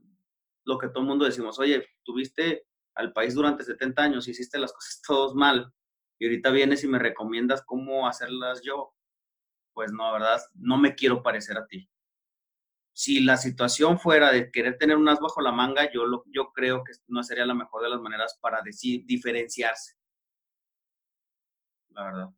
lo 0.65 0.79
que 0.79 0.89
todo 0.89 1.01
el 1.01 1.09
mundo 1.09 1.25
decimos, 1.25 1.59
oye, 1.59 1.87
tuviste 2.05 2.67
al 2.95 3.13
país 3.13 3.35
durante 3.35 3.65
70 3.65 4.03
años, 4.03 4.29
hiciste 4.29 4.59
las 4.59 4.73
cosas 4.73 5.01
todos 5.07 5.35
mal, 5.35 5.73
y 6.19 6.27
ahorita 6.27 6.51
vienes 6.51 6.85
y 6.85 6.89
me 6.89 6.99
recomiendas 6.99 7.63
cómo 7.65 8.07
hacerlas 8.09 8.61
yo, 8.63 8.93
pues 9.73 9.93
no, 9.93 10.13
¿verdad? 10.13 10.41
No 10.55 10.77
me 10.77 10.95
quiero 10.95 11.23
parecer 11.23 11.57
a 11.57 11.67
ti. 11.67 11.89
Si 12.99 13.21
la 13.21 13.37
situación 13.37 14.01
fuera 14.01 14.33
de 14.33 14.51
querer 14.51 14.77
tener 14.77 14.97
un 14.97 15.09
as 15.09 15.21
bajo 15.21 15.41
la 15.41 15.53
manga, 15.53 15.89
yo, 15.93 16.05
lo, 16.05 16.25
yo 16.35 16.51
creo 16.53 16.83
que 16.83 16.95
no 17.07 17.23
sería 17.23 17.47
la 17.47 17.55
mejor 17.55 17.81
de 17.85 17.91
las 17.91 18.01
maneras 18.01 18.37
para 18.41 18.61
decir, 18.61 19.05
diferenciarse. 19.07 19.95
La 21.91 22.03
verdad. 22.03 22.31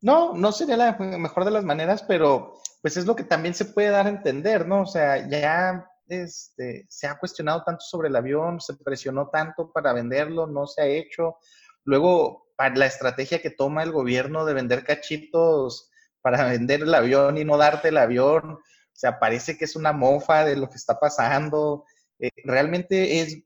No, 0.00 0.32
no 0.32 0.50
sería 0.50 0.78
la 0.78 0.96
mejor 0.96 1.44
de 1.44 1.50
las 1.50 1.62
maneras, 1.62 2.04
pero 2.04 2.54
pues 2.80 2.96
es 2.96 3.04
lo 3.04 3.14
que 3.14 3.24
también 3.24 3.52
se 3.52 3.66
puede 3.66 3.90
dar 3.90 4.06
a 4.06 4.08
entender, 4.08 4.66
¿no? 4.66 4.80
O 4.80 4.86
sea, 4.86 5.28
ya 5.28 5.86
este, 6.08 6.86
se 6.88 7.06
ha 7.06 7.18
cuestionado 7.18 7.64
tanto 7.64 7.82
sobre 7.82 8.08
el 8.08 8.16
avión, 8.16 8.62
se 8.62 8.76
presionó 8.76 9.28
tanto 9.28 9.72
para 9.72 9.92
venderlo, 9.92 10.46
no 10.46 10.66
se 10.66 10.80
ha 10.80 10.86
hecho. 10.86 11.36
Luego, 11.84 12.46
la 12.56 12.86
estrategia 12.86 13.42
que 13.42 13.50
toma 13.50 13.82
el 13.82 13.92
gobierno 13.92 14.46
de 14.46 14.54
vender 14.54 14.84
cachitos 14.84 15.90
para 16.24 16.46
vender 16.46 16.80
el 16.80 16.94
avión 16.94 17.36
y 17.36 17.44
no 17.44 17.58
darte 17.58 17.88
el 17.88 17.98
avión, 17.98 18.52
o 18.52 18.60
sea, 18.94 19.18
parece 19.18 19.58
que 19.58 19.66
es 19.66 19.76
una 19.76 19.92
mofa 19.92 20.46
de 20.46 20.56
lo 20.56 20.70
que 20.70 20.76
está 20.76 20.98
pasando. 20.98 21.84
Eh, 22.18 22.30
realmente 22.44 23.20
es, 23.20 23.42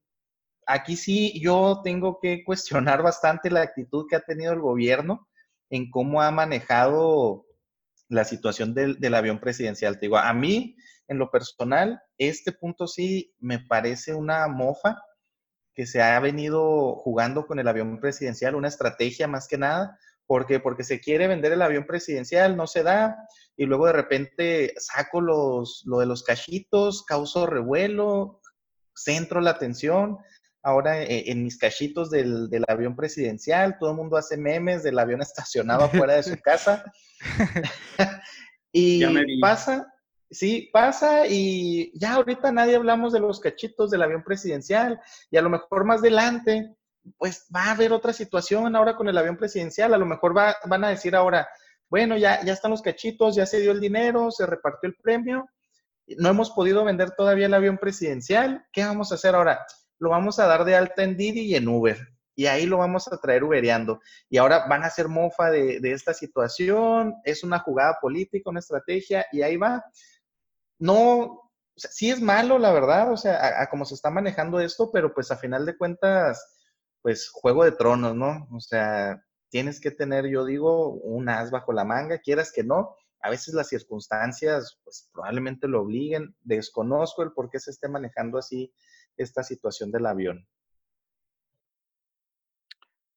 aquí 0.64 0.94
sí 0.94 1.40
yo 1.40 1.80
tengo 1.82 2.20
que 2.22 2.44
cuestionar 2.44 3.02
bastante 3.02 3.50
la 3.50 3.62
actitud 3.62 4.06
que 4.09 4.14
ha 4.14 4.20
tenido 4.20 4.52
el 4.52 4.60
gobierno 4.60 5.28
en 5.70 5.90
cómo 5.90 6.22
ha 6.22 6.30
manejado 6.30 7.46
la 8.09 8.22
situación 8.22 8.74
del, 8.74 9.14
avión 9.14 9.40
presidencial. 9.40 9.94
Te 9.94 10.02
digo, 10.02 10.16
a 10.16 10.32
mí, 10.32 10.76
en 11.09 11.18
lo 11.18 11.32
personal, 11.32 12.00
este 12.16 12.52
punto 12.52 12.86
sí 12.86 13.34
me 13.40 13.59
parece 13.59 14.14
una 14.14 14.46
mofa 14.46 15.02
que 15.74 15.84
se 15.84 16.00
ha 16.00 16.20
venido 16.20 16.94
jugando 16.94 17.44
con 17.44 17.59
el 17.59 17.66
avión 17.66 17.98
presidencial, 17.98 18.55
una 18.55 18.68
estrategia 18.68 19.26
más 19.26 19.48
que 19.48 19.59
nada. 19.59 19.98
¿Por 20.28 20.46
Porque 20.62 20.84
se 20.84 21.00
quiere 21.00 21.26
vender 21.26 21.52
el 21.52 21.62
avión 21.62 21.86
presidencial, 21.86 22.55
no 22.55 22.66
se 22.66 22.82
da, 22.82 23.16
y 23.56 23.64
luego 23.64 23.86
de 23.86 23.94
repente 23.94 24.74
saco 24.76 25.22
los, 25.22 25.82
lo 25.86 26.00
de 26.00 26.06
los 26.06 26.22
cachitos, 26.22 27.02
causo 27.02 27.46
revuelo, 27.46 28.42
centro 28.94 29.40
la 29.40 29.52
atención, 29.52 30.18
ahora 30.62 31.02
eh, 31.02 31.30
en 31.30 31.44
mis 31.44 31.56
cachitos 31.56 32.10
del, 32.10 32.50
avión 32.68 32.94
presidencial, 32.94 33.78
todo 33.78 33.92
el 33.92 33.96
mundo 33.96 34.18
hace 34.18 34.36
memes 34.36 34.82
del 34.82 34.98
avión 34.98 35.22
estacionado 35.22 35.84
afuera 35.84 36.16
de 36.16 36.22
su 36.22 36.36
casa. 36.42 36.84
y 38.70 39.02
pasa, 39.40 39.90
sí, 40.30 40.68
pasa 40.74 41.26
y 41.26 41.90
ya 41.98 42.16
ahorita 42.16 42.52
nadie 42.52 42.76
hablamos 42.76 43.14
de 43.14 43.20
los 43.20 43.40
cachitos 43.40 43.90
del 43.90 44.02
avión 44.02 44.22
presidencial 44.22 45.00
y 45.30 45.38
a 45.38 45.42
lo 45.42 45.48
mejor 45.48 45.84
más 45.84 46.00
adelante, 46.00 46.76
pues 47.16 47.47
va 47.55 47.64
a 47.64 47.70
haber 47.72 47.93
otra 47.93 48.12
situación 48.12 48.74
ahora 48.76 48.97
con 48.97 49.09
el 49.09 49.18
avión 49.18 49.36
presidencial, 49.36 49.94
a 49.94 49.98
lo 49.98 50.06
mejor 50.06 50.36
va, 50.36 50.56
van 50.66 50.85
a 50.85 50.90
decir 50.90 51.14
ahora, 51.16 51.48
bueno, 51.89 52.16
ya, 52.16 52.44
ya 52.44 52.52
están 52.52 52.70
los 52.70 52.82
cachitos, 52.82 53.36
ya 53.36 53.47
se 53.47 53.60
dio 53.60 53.72
el 53.72 53.80
dinero, 53.80 54.30
se 54.30 54.47
repartió 54.47 54.89
el 54.89 54.97
premio, 54.97 55.48
no 56.18 56.28
hemos 56.28 56.51
podido 56.51 56.85
vender 56.85 57.12
todavía 57.12 57.47
el 57.47 57.55
avión 57.55 57.78
presidencial, 57.78 58.66
¿qué 58.72 58.85
vamos 58.85 59.12
a 59.12 59.16
hacer 59.16 59.35
ahora? 59.35 59.60
lo 59.98 60.10
vamos 60.10 60.39
a 60.39 60.47
dar 60.47 60.64
de 60.64 60.76
alta 60.76 61.02
en 61.02 61.16
Didi 61.16 61.40
y 61.40 61.55
en 61.55 61.68
Uber. 61.68 61.98
Y 62.35 62.47
ahí 62.47 62.66
lo 62.66 62.78
vamos 62.78 63.09
a 63.09 63.18
traer 63.18 63.43
ubereando. 63.43 64.01
Y 64.30 64.39
ahora 64.39 64.66
van 64.68 64.85
a 64.85 64.86
hacer 64.86 65.09
mofa 65.09 65.51
de, 65.51 65.80
esta 65.82 66.14
situación. 66.14 67.16
Es 67.24 67.43
una 67.43 67.59
jugada 67.59 67.98
política, 68.01 68.51
una 68.51 68.60
estrategia, 68.60 69.26
y 69.32 69.43
ahí 69.43 69.56
va. 69.56 69.85
No, 70.78 71.51
sí 71.74 72.10
es 72.10 72.20
malo, 72.20 72.59
la 72.59 72.72
verdad, 72.72 73.10
o 73.10 73.16
sea, 73.16 73.60
a, 73.60 73.68
cómo 73.68 73.85
se 73.85 73.94
está 73.94 74.10
manejando 74.10 74.60
esto, 74.60 74.93
pero 74.93 75.12
pues 75.12 75.32
a 75.32 75.36
final 75.36 75.66
de 75.66 75.76
cuentas, 75.76 76.57
pues 77.09 77.30
juego 77.30 77.64
de 77.64 77.72
tronos, 77.72 78.14
¿no? 78.14 78.47
O 78.52 78.60
sea, 78.60 79.24
tienes 79.48 79.80
que 79.80 79.90
tener, 79.90 80.26
yo 80.26 80.44
digo, 80.44 80.90
un 80.90 81.30
as 81.30 81.51
bajo 81.51 81.72
la 81.72 81.82
manga, 81.82 82.18
quieras 82.18 82.52
que 82.52 82.62
no. 82.62 82.94
A 83.22 83.30
veces 83.30 83.55
las 83.55 83.68
circunstancias, 83.68 84.78
pues 84.85 85.09
probablemente 85.10 85.68
lo 85.68 85.80
obliguen. 85.80 86.36
Desconozco 86.43 87.22
el 87.22 87.32
por 87.32 87.48
qué 87.48 87.60
se 87.60 87.70
esté 87.70 87.89
manejando 87.89 88.36
así 88.36 88.74
esta 89.16 89.43
situación 89.43 89.90
del 89.90 90.05
avión. 90.05 90.47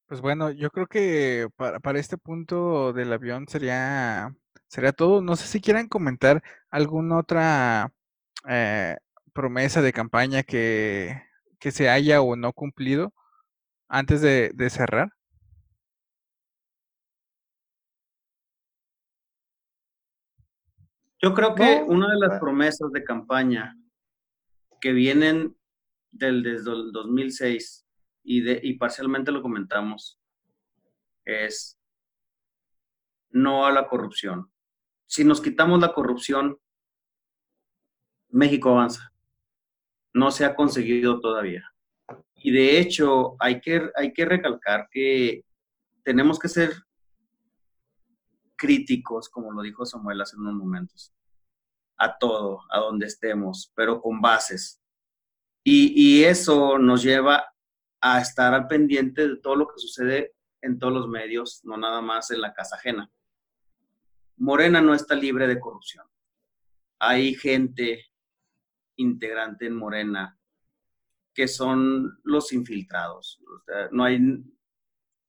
Pues 0.05 0.22
bueno, 0.22 0.51
yo 0.51 0.69
creo 0.69 0.88
que 0.88 1.49
para, 1.57 1.81
para 1.81 1.99
este 1.99 2.18
punto 2.18 2.93
del 2.93 3.11
avión 3.11 3.45
sería, 3.49 4.34
sería 4.69 4.93
todo. 4.93 5.22
No 5.22 5.35
sé 5.35 5.47
si 5.47 5.59
quieran 5.59 5.89
comentar 5.89 6.41
alguna 6.69 7.18
otra 7.18 7.91
eh, 8.47 8.95
promesa 9.34 9.81
de 9.81 9.91
campaña 9.91 10.43
que, 10.43 11.22
que, 11.59 11.72
se 11.72 11.89
haya 11.89 12.22
o 12.22 12.38
no 12.38 12.53
cumplido 12.53 13.13
antes 13.91 14.22
de, 14.22 14.51
de 14.53 14.69
cerrar? 14.69 15.09
Yo 21.22 21.35
creo 21.35 21.53
que 21.53 21.84
una 21.85 22.07
de 22.09 22.18
las 22.18 22.39
promesas 22.39 22.91
de 22.91 23.03
campaña 23.03 23.77
que 24.80 24.91
vienen 24.93 25.55
del, 26.09 26.41
desde 26.41 26.72
el 26.72 26.91
2006 26.91 27.85
y, 28.23 28.41
de, 28.41 28.59
y 28.63 28.77
parcialmente 28.77 29.31
lo 29.31 29.41
comentamos 29.41 30.19
es 31.26 31.77
no 33.30 33.65
a 33.65 33.72
la 33.72 33.88
corrupción. 33.88 34.51
Si 35.05 35.23
nos 35.23 35.41
quitamos 35.41 35.80
la 35.80 35.93
corrupción, 35.93 36.57
México 38.30 38.72
avanza. 38.72 39.13
No 40.13 40.31
se 40.31 40.45
ha 40.45 40.55
conseguido 40.55 41.19
todavía. 41.19 41.70
Y 42.43 42.51
de 42.51 42.80
hecho, 42.80 43.35
hay 43.39 43.61
que, 43.61 43.89
hay 43.95 44.13
que 44.13 44.26
recalcar 44.26 44.88
que 44.89 45.45
tenemos 46.03 46.39
que 46.39 46.47
ser 46.47 46.73
críticos, 48.55 49.30
como 49.30 49.51
lo 49.51 49.61
dijo 49.61 49.85
Samuel 49.85 50.22
hace 50.22 50.38
unos 50.38 50.53
momentos, 50.53 51.13
a 51.97 52.18
todo, 52.18 52.61
a 52.69 52.80
donde 52.80 53.05
estemos, 53.05 53.72
pero 53.76 54.01
con 54.01 54.22
bases. 54.22 54.81
Y, 55.63 55.93
y 55.95 56.23
eso 56.23 56.77
nos 56.80 57.03
lleva 57.03 57.45
a 58.01 58.19
estar 58.19 58.53
al 58.53 58.68
pendiente 58.68 59.27
de 59.27 59.38
todo 59.38 59.55
lo 59.55 59.68
que 59.68 59.77
sucede 59.77 60.34
en 60.61 60.80
todos 60.80 60.93
los 60.93 61.07
medios, 61.07 61.61
no 61.63 61.77
nada 61.77 62.01
más 62.01 62.31
en 62.31 62.41
la 62.41 62.53
casa 62.53 62.76
ajena. 62.76 63.11
Morena 64.38 64.81
no 64.81 64.95
está 64.95 65.13
libre 65.13 65.47
de 65.47 65.59
corrupción. 65.59 66.05
Hay 66.99 67.35
gente 67.35 68.05
integrante 68.95 69.68
en 69.68 69.76
Morena, 69.76 70.39
que 71.33 71.47
son 71.47 72.19
los 72.23 72.51
infiltrados. 72.53 73.39
no 73.91 74.03
hay, 74.03 74.19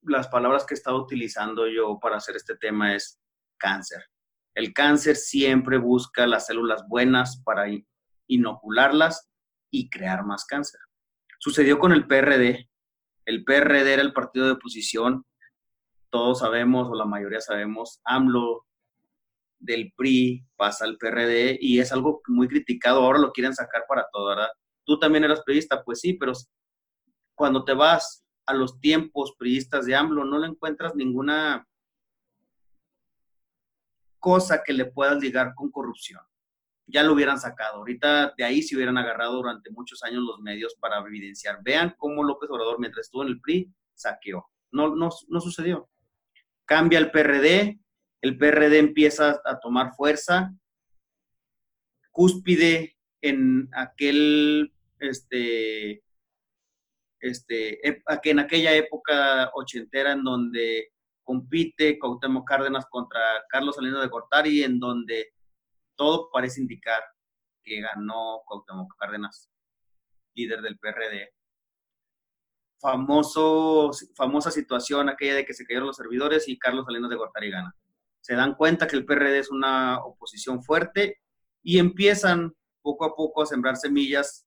las 0.02 0.28
palabras 0.28 0.64
que 0.64 0.74
he 0.74 0.76
estado 0.76 1.02
utilizando 1.02 1.66
yo 1.68 1.98
para 2.00 2.16
hacer 2.16 2.36
este 2.36 2.56
tema 2.56 2.94
es 2.94 3.20
cáncer. 3.58 4.04
El 4.54 4.72
cáncer 4.72 5.16
siempre 5.16 5.78
busca 5.78 6.26
las 6.26 6.46
células 6.46 6.86
buenas 6.88 7.42
para 7.44 7.66
inocularlas 8.26 9.30
y 9.70 9.88
crear 9.88 10.24
más 10.24 10.44
cáncer. 10.44 10.80
Sucedió 11.38 11.78
con 11.78 11.92
el 11.92 12.06
PRD. 12.06 12.68
El 13.24 13.44
PRD 13.44 13.94
era 13.94 14.02
el 14.02 14.12
partido 14.12 14.46
de 14.46 14.52
oposición. 14.52 15.24
Todos 16.10 16.40
sabemos, 16.40 16.88
o 16.88 16.94
la 16.94 17.06
mayoría 17.06 17.40
sabemos, 17.40 18.00
AMLO 18.04 18.66
del 19.58 19.92
PRI 19.96 20.44
pasa 20.56 20.84
al 20.84 20.98
PRD 20.98 21.56
y 21.60 21.80
es 21.80 21.92
algo 21.92 22.20
muy 22.26 22.48
criticado. 22.48 23.02
Ahora 23.02 23.20
lo 23.20 23.32
quieren 23.32 23.54
sacar 23.54 23.84
para 23.88 24.06
todo, 24.12 24.28
¿verdad? 24.28 24.50
Tú 24.84 24.98
también 24.98 25.24
eras 25.24 25.42
priista, 25.42 25.82
pues 25.84 26.00
sí, 26.00 26.14
pero 26.14 26.32
cuando 27.34 27.64
te 27.64 27.74
vas 27.74 28.24
a 28.46 28.54
los 28.54 28.80
tiempos 28.80 29.34
priistas 29.38 29.86
de 29.86 29.94
AMLO, 29.94 30.24
no 30.24 30.38
le 30.38 30.48
encuentras 30.48 30.94
ninguna 30.94 31.66
cosa 34.18 34.62
que 34.64 34.72
le 34.72 34.86
puedas 34.86 35.18
ligar 35.18 35.54
con 35.54 35.70
corrupción. 35.70 36.20
Ya 36.86 37.02
lo 37.02 37.12
hubieran 37.12 37.38
sacado. 37.38 37.78
Ahorita 37.78 38.34
de 38.36 38.44
ahí 38.44 38.62
se 38.62 38.76
hubieran 38.76 38.98
agarrado 38.98 39.34
durante 39.34 39.70
muchos 39.70 40.02
años 40.02 40.22
los 40.22 40.40
medios 40.40 40.76
para 40.80 40.98
evidenciar. 40.98 41.60
Vean 41.62 41.94
cómo 41.96 42.22
López 42.22 42.50
Obrador, 42.50 42.78
mientras 42.78 43.06
estuvo 43.06 43.22
en 43.22 43.28
el 43.28 43.40
PRI, 43.40 43.72
saqueó. 43.94 44.48
No, 44.70 44.94
no, 44.94 45.10
no 45.28 45.40
sucedió. 45.40 45.88
Cambia 46.64 46.98
el 46.98 47.10
PRD, 47.10 47.80
el 48.20 48.38
PRD 48.38 48.78
empieza 48.78 49.40
a 49.44 49.58
tomar 49.58 49.94
fuerza, 49.94 50.54
cúspide 52.12 52.96
en 53.22 53.68
aquel, 53.72 54.72
este, 54.98 56.02
este, 57.20 57.88
en 58.24 58.38
aquella 58.38 58.74
época 58.74 59.50
ochentera 59.54 60.12
en 60.12 60.22
donde 60.22 60.92
compite 61.22 61.98
Cuauhtémoc 61.98 62.46
Cárdenas 62.46 62.86
contra 62.90 63.20
Carlos 63.48 63.76
Salinas 63.76 64.02
de 64.02 64.08
Gortari, 64.08 64.62
en 64.62 64.78
donde 64.78 65.32
todo 65.96 66.28
parece 66.30 66.60
indicar 66.60 67.02
que 67.62 67.80
ganó 67.80 68.42
Cuauhtémoc 68.44 68.94
Cárdenas, 68.98 69.50
líder 70.34 70.60
del 70.60 70.78
PRD. 70.78 71.32
Famoso, 72.80 73.92
famosa 74.16 74.50
situación 74.50 75.08
aquella 75.08 75.36
de 75.36 75.46
que 75.46 75.54
se 75.54 75.64
cayeron 75.64 75.86
los 75.86 75.96
servidores 75.96 76.48
y 76.48 76.58
Carlos 76.58 76.84
Salinas 76.84 77.08
de 77.08 77.16
Gortari 77.16 77.50
gana 77.50 77.74
se 78.22 78.36
dan 78.36 78.54
cuenta 78.54 78.86
que 78.86 78.96
el 78.96 79.04
PRD 79.04 79.40
es 79.40 79.50
una 79.50 79.98
oposición 80.04 80.62
fuerte 80.62 81.20
y 81.62 81.78
empiezan 81.78 82.54
poco 82.82 83.04
a 83.04 83.14
poco 83.14 83.42
a 83.42 83.46
sembrar 83.46 83.76
semillas, 83.76 84.46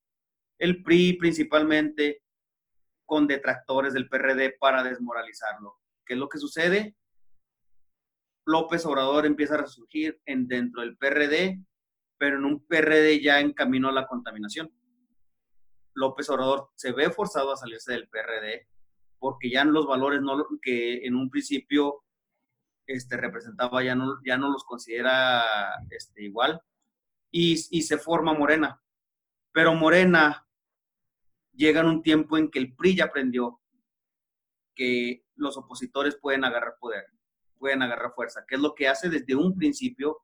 el 0.60 0.84
PRI 0.84 1.14
principalmente 1.14 2.22
con 3.06 3.28
detractores 3.28 3.94
del 3.94 4.10
PRD 4.10 4.58
para 4.60 4.84
desmoralizarlo. 4.84 5.76
¿Qué 6.06 6.14
es 6.14 6.20
lo 6.20 6.30
que 6.30 6.38
sucede? 6.38 6.96
López 8.46 8.86
Obrador 8.86 9.26
empieza 9.26 9.56
a 9.56 9.62
resurgir 9.62 10.22
en, 10.26 10.48
dentro 10.48 10.82
del 10.82 10.98
PRD, 10.98 11.64
pero 12.18 12.38
en 12.38 12.46
un 12.46 12.66
PRD 12.66 13.22
ya 13.22 13.40
en 13.40 13.54
camino 13.54 13.90
a 13.90 13.94
la 13.94 14.08
contaminación. 14.08 14.72
López 15.94 16.30
Obrador 16.30 16.70
se 16.76 16.92
ve 16.92 17.10
forzado 17.10 17.54
a 17.54 17.58
salirse 17.58 17.94
del 17.94 18.08
PRD 18.10 18.68
porque 19.18 19.50
ya 19.50 19.64
los 19.66 19.88
valores 19.88 20.22
no, 20.22 20.46
que 20.62 21.06
en 21.06 21.16
un 21.16 21.30
principio 21.30 22.04
este, 22.86 23.18
representaba 23.18 23.84
ya 23.84 23.96
no, 23.96 24.20
ya 24.24 24.38
no 24.38 24.52
los 24.52 24.64
considera 24.64 25.44
este, 25.90 26.24
igual 26.24 26.62
y, 27.38 27.82
se 27.82 27.98
forma 27.98 28.34
Morena. 28.34 28.82
Pero 29.52 29.76
Morena 29.76 30.48
llega 31.52 31.82
en 31.82 31.88
un 31.88 32.02
tiempo 32.02 32.38
en 32.38 32.50
que 32.50 32.60
el 32.60 32.74
PRI 32.74 32.96
ya 32.96 33.06
aprendió 33.06 33.60
que 34.74 35.26
los 35.36 35.58
opositores 35.58 36.16
pueden 36.16 36.46
agarrar 36.46 36.78
poder, 36.80 37.08
pueden 37.58 37.82
agarrar 37.82 38.14
fuerza, 38.14 38.46
que 38.48 38.56
es 38.56 38.62
lo 38.62 38.74
que 38.74 38.88
hace 38.88 39.10
desde 39.10 39.36
un 39.36 39.54
principio, 39.54 40.22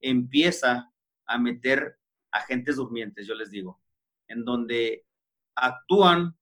empieza 0.00 0.90
a 1.26 1.38
meter 1.38 1.98
agentes 2.30 2.76
durmientes, 2.76 3.26
yo 3.26 3.34
les 3.34 3.50
digo, 3.50 3.82
en 4.28 4.44
donde 4.44 5.06
actúan, 5.54 6.34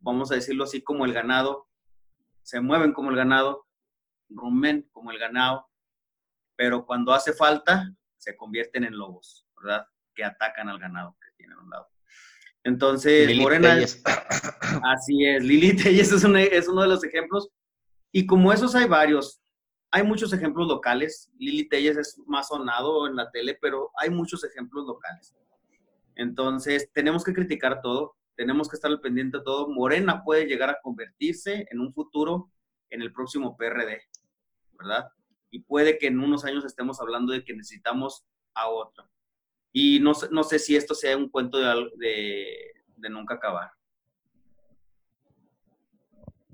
vamos 0.00 0.32
a 0.32 0.34
decirlo 0.34 0.64
así, 0.64 0.82
como 0.82 1.04
el 1.04 1.12
ganado, 1.12 1.68
se 2.42 2.60
mueven 2.60 2.92
como 2.92 3.10
el 3.10 3.16
ganado, 3.16 3.68
rumen 4.28 4.88
como 4.90 5.12
el 5.12 5.20
ganado, 5.20 5.68
pero 6.56 6.84
cuando 6.84 7.12
hace 7.12 7.32
falta 7.32 7.96
se 8.26 8.36
convierten 8.36 8.82
en 8.82 8.98
lobos, 8.98 9.46
¿verdad? 9.62 9.86
Que 10.12 10.24
atacan 10.24 10.68
al 10.68 10.80
ganado 10.80 11.16
que 11.22 11.30
tienen 11.36 11.56
a 11.56 11.62
un 11.62 11.70
lado. 11.70 11.88
Entonces, 12.64 13.36
Morena, 13.38 13.74
así 14.84 15.24
es, 15.24 15.44
Lili 15.44 15.76
Telles 15.76 16.10
es, 16.10 16.24
es 16.24 16.68
uno 16.68 16.82
de 16.82 16.88
los 16.88 17.04
ejemplos. 17.04 17.48
Y 18.10 18.26
como 18.26 18.52
esos 18.52 18.74
hay 18.74 18.88
varios, 18.88 19.40
hay 19.92 20.02
muchos 20.02 20.32
ejemplos 20.32 20.66
locales. 20.66 21.30
Lili 21.38 21.68
Telles 21.68 21.96
es 21.96 22.18
más 22.26 22.48
sonado 22.48 23.06
en 23.06 23.14
la 23.14 23.30
tele, 23.30 23.56
pero 23.60 23.92
hay 24.00 24.10
muchos 24.10 24.42
ejemplos 24.42 24.84
locales. 24.84 25.36
Entonces, 26.16 26.90
tenemos 26.92 27.22
que 27.22 27.32
criticar 27.32 27.80
todo, 27.80 28.16
tenemos 28.34 28.68
que 28.68 28.74
estar 28.74 28.90
al 28.90 29.00
pendiente 29.00 29.38
de 29.38 29.44
todo. 29.44 29.68
Morena 29.68 30.24
puede 30.24 30.46
llegar 30.46 30.68
a 30.70 30.80
convertirse 30.82 31.64
en 31.70 31.78
un 31.78 31.94
futuro 31.94 32.50
en 32.90 33.02
el 33.02 33.12
próximo 33.12 33.56
PRD. 33.56 34.00
¿verdad? 34.78 35.08
Y 35.50 35.60
puede 35.60 35.98
que 35.98 36.08
en 36.08 36.20
unos 36.20 36.44
años 36.44 36.64
estemos 36.64 37.00
hablando 37.00 37.32
de 37.32 37.44
que 37.44 37.54
necesitamos 37.54 38.24
a 38.54 38.68
otro. 38.68 39.08
Y 39.72 40.00
no, 40.00 40.12
no 40.30 40.42
sé 40.42 40.58
si 40.58 40.74
esto 40.76 40.94
sea 40.94 41.16
un 41.16 41.28
cuento 41.28 41.58
de, 41.58 42.72
de, 42.96 43.10
nunca 43.10 43.34
acabar. 43.34 43.70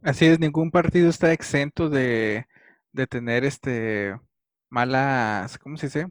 Así 0.03 0.27
es, 0.27 0.41
ningún 0.41 0.71
partido 0.71 1.09
está 1.09 1.33
exento 1.33 1.89
de, 1.89 2.47
de 2.93 3.07
tener 3.07 3.45
este 3.45 4.19
malas, 4.69 5.59
¿cómo 5.59 5.77
se 5.77 5.87
dice? 5.87 6.09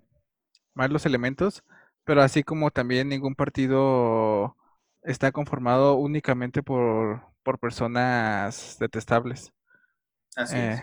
Malos 0.74 1.06
elementos, 1.06 1.64
pero 2.06 2.22
así 2.22 2.44
como 2.44 2.72
también 2.72 3.10
ningún 3.10 3.36
partido 3.36 4.56
está 5.04 5.32
conformado 5.32 5.96
únicamente 5.96 6.64
por, 6.64 7.24
por 7.44 7.60
personas 7.60 8.78
detestables. 8.80 9.52
Así 10.36 10.58
es. 10.58 10.82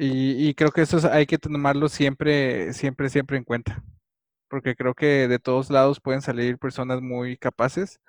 Y, 0.00 0.54
creo 0.54 0.70
que 0.70 0.82
eso 0.82 0.98
hay 1.10 1.26
que 1.26 1.38
tomarlo 1.38 1.88
siempre, 1.88 2.72
siempre, 2.72 3.08
siempre 3.08 3.36
en 3.36 3.44
cuenta. 3.44 3.82
porque 4.48 4.76
creo 4.76 4.94
que 4.94 5.28
de 5.28 5.38
todos 5.38 5.70
lados 5.70 6.00
pueden 6.00 6.22
salir 6.22 6.58
personas 6.58 7.02
muy 7.02 7.36
capaces, 7.36 8.00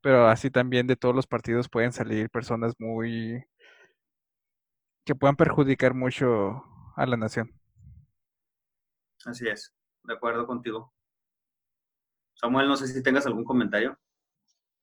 pero 0.00 0.28
así 0.28 0.50
también 0.50 0.86
de 0.86 0.96
todos 0.96 1.14
los 1.14 1.26
partidos 1.26 1.68
pueden 1.68 1.92
salir 1.92 2.30
personas 2.30 2.74
muy 2.78 3.44
que 5.04 5.14
puedan 5.14 5.36
perjudicar 5.36 5.94
mucho 5.94 6.64
a 6.96 7.06
la 7.06 7.16
nación. 7.16 7.52
Así 9.26 9.48
es, 9.48 9.74
de 10.04 10.14
acuerdo 10.14 10.46
contigo. 10.46 10.92
Samuel, 12.34 12.68
no 12.68 12.76
sé 12.76 12.86
si 12.88 13.02
tengas 13.02 13.26
algún 13.26 13.44
comentario. 13.44 13.98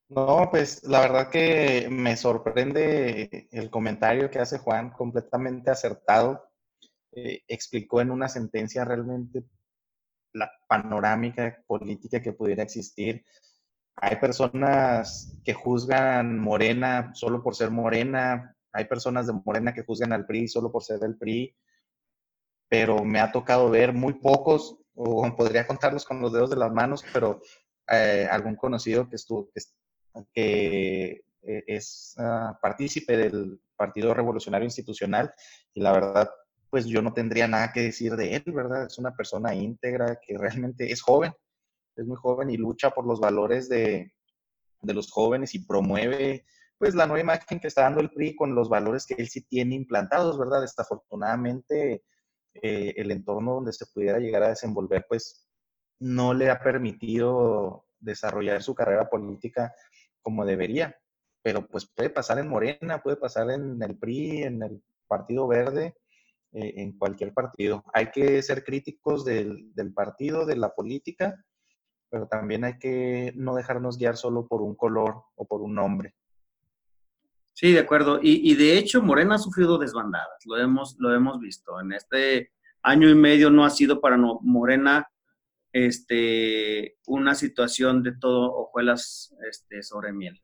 No, 0.10 0.48
pues 0.50 0.84
la 0.84 1.02
verdad 1.02 1.30
que 1.30 1.88
me 1.92 2.18
sorprende 2.18 3.48
el 3.52 3.70
comentario 3.70 4.30
que 4.30 4.40
hace 4.40 4.58
Juan, 4.58 4.90
completamente 4.90 5.70
acertado. 5.70 6.49
Eh, 7.12 7.42
explicó 7.48 8.02
en 8.02 8.12
una 8.12 8.28
sentencia 8.28 8.86
realmente 8.86 9.44
la 10.34 10.52
panorámica 10.68 11.64
política 11.66 12.22
que 12.22 12.34
pudiera 12.34 12.64
existir. 12.64 13.26
Hay 13.96 14.18
personas 14.18 15.36
que 15.44 15.54
juzgan 15.54 16.40
Morena 16.40 17.12
solo 17.16 17.42
por 17.42 17.56
ser 17.56 17.72
Morena, 17.72 18.56
hay 18.72 18.86
personas 18.86 19.28
de 19.28 19.34
Morena 19.34 19.74
que 19.74 19.84
juzgan 19.84 20.14
al 20.14 20.26
PRI 20.26 20.48
solo 20.48 20.72
por 20.72 20.84
ser 20.84 21.00
del 21.00 21.18
PRI, 21.18 21.56
pero 22.70 23.04
me 23.04 23.20
ha 23.20 23.32
tocado 23.32 23.70
ver 23.70 23.94
muy 23.94 24.14
pocos, 24.14 24.78
o 24.94 25.36
podría 25.36 25.66
contarlos 25.66 26.06
con 26.06 26.22
los 26.22 26.32
dedos 26.32 26.50
de 26.50 26.58
las 26.58 26.72
manos, 26.72 27.04
pero 27.12 27.42
eh, 27.92 28.28
algún 28.30 28.56
conocido 28.56 29.10
que 29.10 29.16
estuvo, 29.16 29.50
que, 30.34 31.24
eh, 31.42 31.64
es 31.68 32.16
ah, 32.20 32.58
partícipe 32.62 33.18
del 33.18 33.60
Partido 33.76 34.14
Revolucionario 34.14 34.66
Institucional, 34.66 35.34
y 35.74 35.82
la 35.82 35.92
verdad, 35.94 36.30
pues 36.70 36.86
yo 36.86 37.02
no 37.02 37.14
tendría 37.14 37.48
nada 37.48 37.72
que 37.74 37.82
decir 37.82 38.16
de 38.16 38.36
él, 38.36 38.44
¿verdad? 38.48 38.86
Es 38.86 38.98
una 38.98 39.16
persona 39.16 39.56
íntegra 39.56 40.20
que 40.26 40.38
realmente 40.38 40.92
es 40.92 41.02
joven, 41.02 41.34
es 41.96 42.06
muy 42.06 42.18
joven 42.18 42.50
y 42.50 42.58
lucha 42.58 42.92
por 42.92 43.06
los 43.06 43.20
valores 43.20 43.70
de, 43.70 44.14
de 44.82 44.94
los 44.94 45.12
jóvenes 45.12 45.56
y 45.56 45.66
promueve 45.66 46.46
pues 46.78 46.96
la 46.96 47.06
nueva 47.06 47.22
imagen 47.22 47.60
que 47.60 47.68
está 47.68 47.82
dando 47.84 48.00
el 48.00 48.10
PRI 48.10 48.36
con 48.36 48.56
los 48.56 48.70
valores 48.70 49.06
que 49.06 49.16
él 49.16 49.28
sí 49.28 49.42
tiene 49.42 49.76
implantados, 49.76 50.40
¿verdad? 50.40 50.62
Desafortunadamente, 50.62 52.04
eh, 52.54 52.94
el 52.96 53.12
entorno 53.12 53.56
donde 53.56 53.74
se 53.74 53.86
pudiera 53.88 54.18
llegar 54.18 54.44
a 54.44 54.50
desenvolver, 54.50 55.06
pues 55.10 55.46
no 56.00 56.34
le 56.34 56.50
ha 56.50 56.60
permitido 56.62 57.86
desarrollar 58.00 58.64
su 58.64 58.74
carrera 58.74 59.10
política 59.10 59.74
como 60.22 60.46
debería. 60.46 60.98
Pero 61.42 61.68
pues 61.68 61.86
puede 61.86 62.10
pasar 62.10 62.40
en 62.40 62.48
Morena, 62.48 63.02
puede 63.04 63.18
pasar 63.18 63.52
en 63.52 63.82
el 63.84 63.98
PRI, 63.98 64.44
en 64.44 64.64
el 64.64 64.82
Partido 65.06 65.48
Verde, 65.50 65.96
eh, 66.54 66.74
en 66.78 66.98
cualquier 66.98 67.34
partido. 67.34 67.84
Hay 67.94 68.12
que 68.12 68.42
ser 68.42 68.64
críticos 68.64 69.26
del, 69.26 69.74
del 69.74 69.94
partido, 69.94 70.46
de 70.46 70.56
la 70.56 70.74
política, 70.74 71.44
pero 72.10 72.28
también 72.28 72.64
hay 72.64 72.78
que 72.80 73.34
no 73.36 73.56
dejarnos 73.56 73.98
guiar 73.98 74.18
solo 74.18 74.48
por 74.48 74.62
un 74.62 74.76
color 74.76 75.24
o 75.36 75.46
por 75.46 75.62
un 75.62 75.76
nombre. 75.76 76.16
Sí, 77.60 77.74
de 77.74 77.80
acuerdo. 77.80 78.20
Y, 78.22 78.56
de 78.56 78.78
hecho, 78.78 79.02
Morena 79.02 79.36
ha 79.36 79.38
sufrido 79.38 79.78
desbandadas, 79.78 80.46
lo 80.46 80.56
hemos, 80.56 80.96
lo 80.98 81.14
hemos 81.14 81.42
visto. 81.42 81.82
En 81.82 81.92
este 81.92 82.54
año 82.84 83.10
y 83.10 83.16
medio 83.16 83.50
no 83.50 83.66
ha 83.66 83.70
sido 83.70 84.00
para 84.00 84.16
Morena 84.16 85.10
este, 85.74 86.96
una 87.06 87.36
situación 87.36 88.02
de 88.02 88.14
todo 88.14 88.56
hojuelas 88.56 89.36
este, 89.46 89.84
sobre 89.84 90.14
miel. 90.14 90.42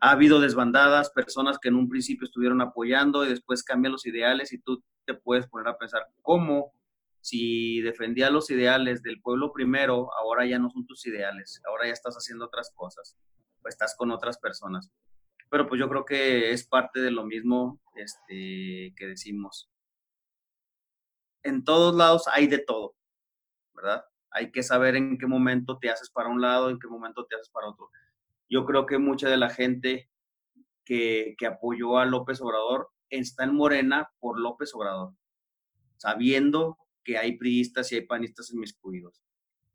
Ha 0.00 0.10
habido 0.10 0.38
desbandadas, 0.38 1.08
personas 1.08 1.58
que 1.58 1.70
en 1.70 1.76
un 1.76 1.88
principio 1.88 2.26
estuvieron 2.26 2.60
apoyando 2.60 3.24
y 3.24 3.30
después 3.30 3.62
cambian 3.62 3.92
los 3.92 4.04
ideales 4.04 4.52
y 4.52 4.58
tú 4.58 4.84
te 5.12 5.20
puedes 5.20 5.46
poner 5.46 5.68
a 5.68 5.78
pensar 5.78 6.06
cómo 6.22 6.72
si 7.20 7.80
defendía 7.82 8.30
los 8.30 8.50
ideales 8.50 9.02
del 9.02 9.20
pueblo 9.20 9.52
primero, 9.52 10.10
ahora 10.14 10.46
ya 10.46 10.58
no 10.58 10.70
son 10.70 10.86
tus 10.86 11.06
ideales, 11.06 11.60
ahora 11.66 11.86
ya 11.86 11.92
estás 11.92 12.14
haciendo 12.14 12.46
otras 12.46 12.72
cosas 12.74 13.16
estás 13.68 13.94
con 13.94 14.10
otras 14.10 14.38
personas 14.38 14.90
pero 15.50 15.66
pues 15.66 15.78
yo 15.80 15.88
creo 15.88 16.04
que 16.04 16.52
es 16.52 16.66
parte 16.66 17.00
de 17.00 17.10
lo 17.10 17.24
mismo 17.24 17.80
este, 17.96 18.94
que 18.96 19.06
decimos. 19.06 19.68
En 21.42 21.64
todos 21.64 21.94
lados 21.94 22.28
hay 22.32 22.46
de 22.46 22.58
todo, 22.58 22.94
¿verdad? 23.74 24.04
Hay 24.30 24.52
que 24.52 24.62
saber 24.62 24.94
en 24.94 25.18
qué 25.18 25.26
momento 25.26 25.78
te 25.78 25.90
haces 25.90 26.08
para 26.08 26.28
un 26.28 26.40
lado, 26.40 26.70
en 26.70 26.78
qué 26.78 26.86
momento 26.86 27.26
te 27.26 27.34
haces 27.34 27.50
para 27.50 27.68
otro. 27.68 27.90
Yo 28.48 28.64
creo 28.64 28.86
que 28.86 28.98
mucha 28.98 29.28
de 29.28 29.36
la 29.36 29.50
gente 29.50 30.08
que, 30.84 31.34
que 31.36 31.46
apoyó 31.46 31.98
a 31.98 32.06
López 32.06 32.40
Obrador 32.40 32.90
está 33.10 33.44
en 33.44 33.54
Morena 33.54 34.10
por 34.18 34.38
López 34.38 34.74
Obrador, 34.74 35.14
sabiendo 35.96 36.78
que 37.04 37.18
hay 37.18 37.36
priistas 37.36 37.90
y 37.92 37.96
hay 37.96 38.06
panistas 38.06 38.50
en 38.50 38.60
mis 38.60 38.74
cuidos. 38.74 39.22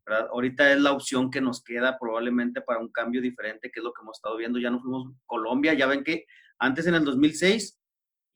Ahorita 0.06 0.72
es 0.72 0.80
la 0.80 0.92
opción 0.92 1.30
que 1.30 1.40
nos 1.40 1.64
queda 1.64 1.98
probablemente 1.98 2.60
para 2.60 2.78
un 2.78 2.92
cambio 2.92 3.20
diferente, 3.20 3.70
que 3.72 3.80
es 3.80 3.84
lo 3.84 3.92
que 3.92 4.02
hemos 4.02 4.18
estado 4.18 4.36
viendo. 4.36 4.60
Ya 4.60 4.70
no 4.70 4.80
fuimos 4.80 5.12
Colombia, 5.26 5.74
ya 5.74 5.86
ven 5.86 6.04
que 6.04 6.26
antes 6.58 6.86
en 6.86 6.94
el 6.94 7.04
2006 7.04 7.80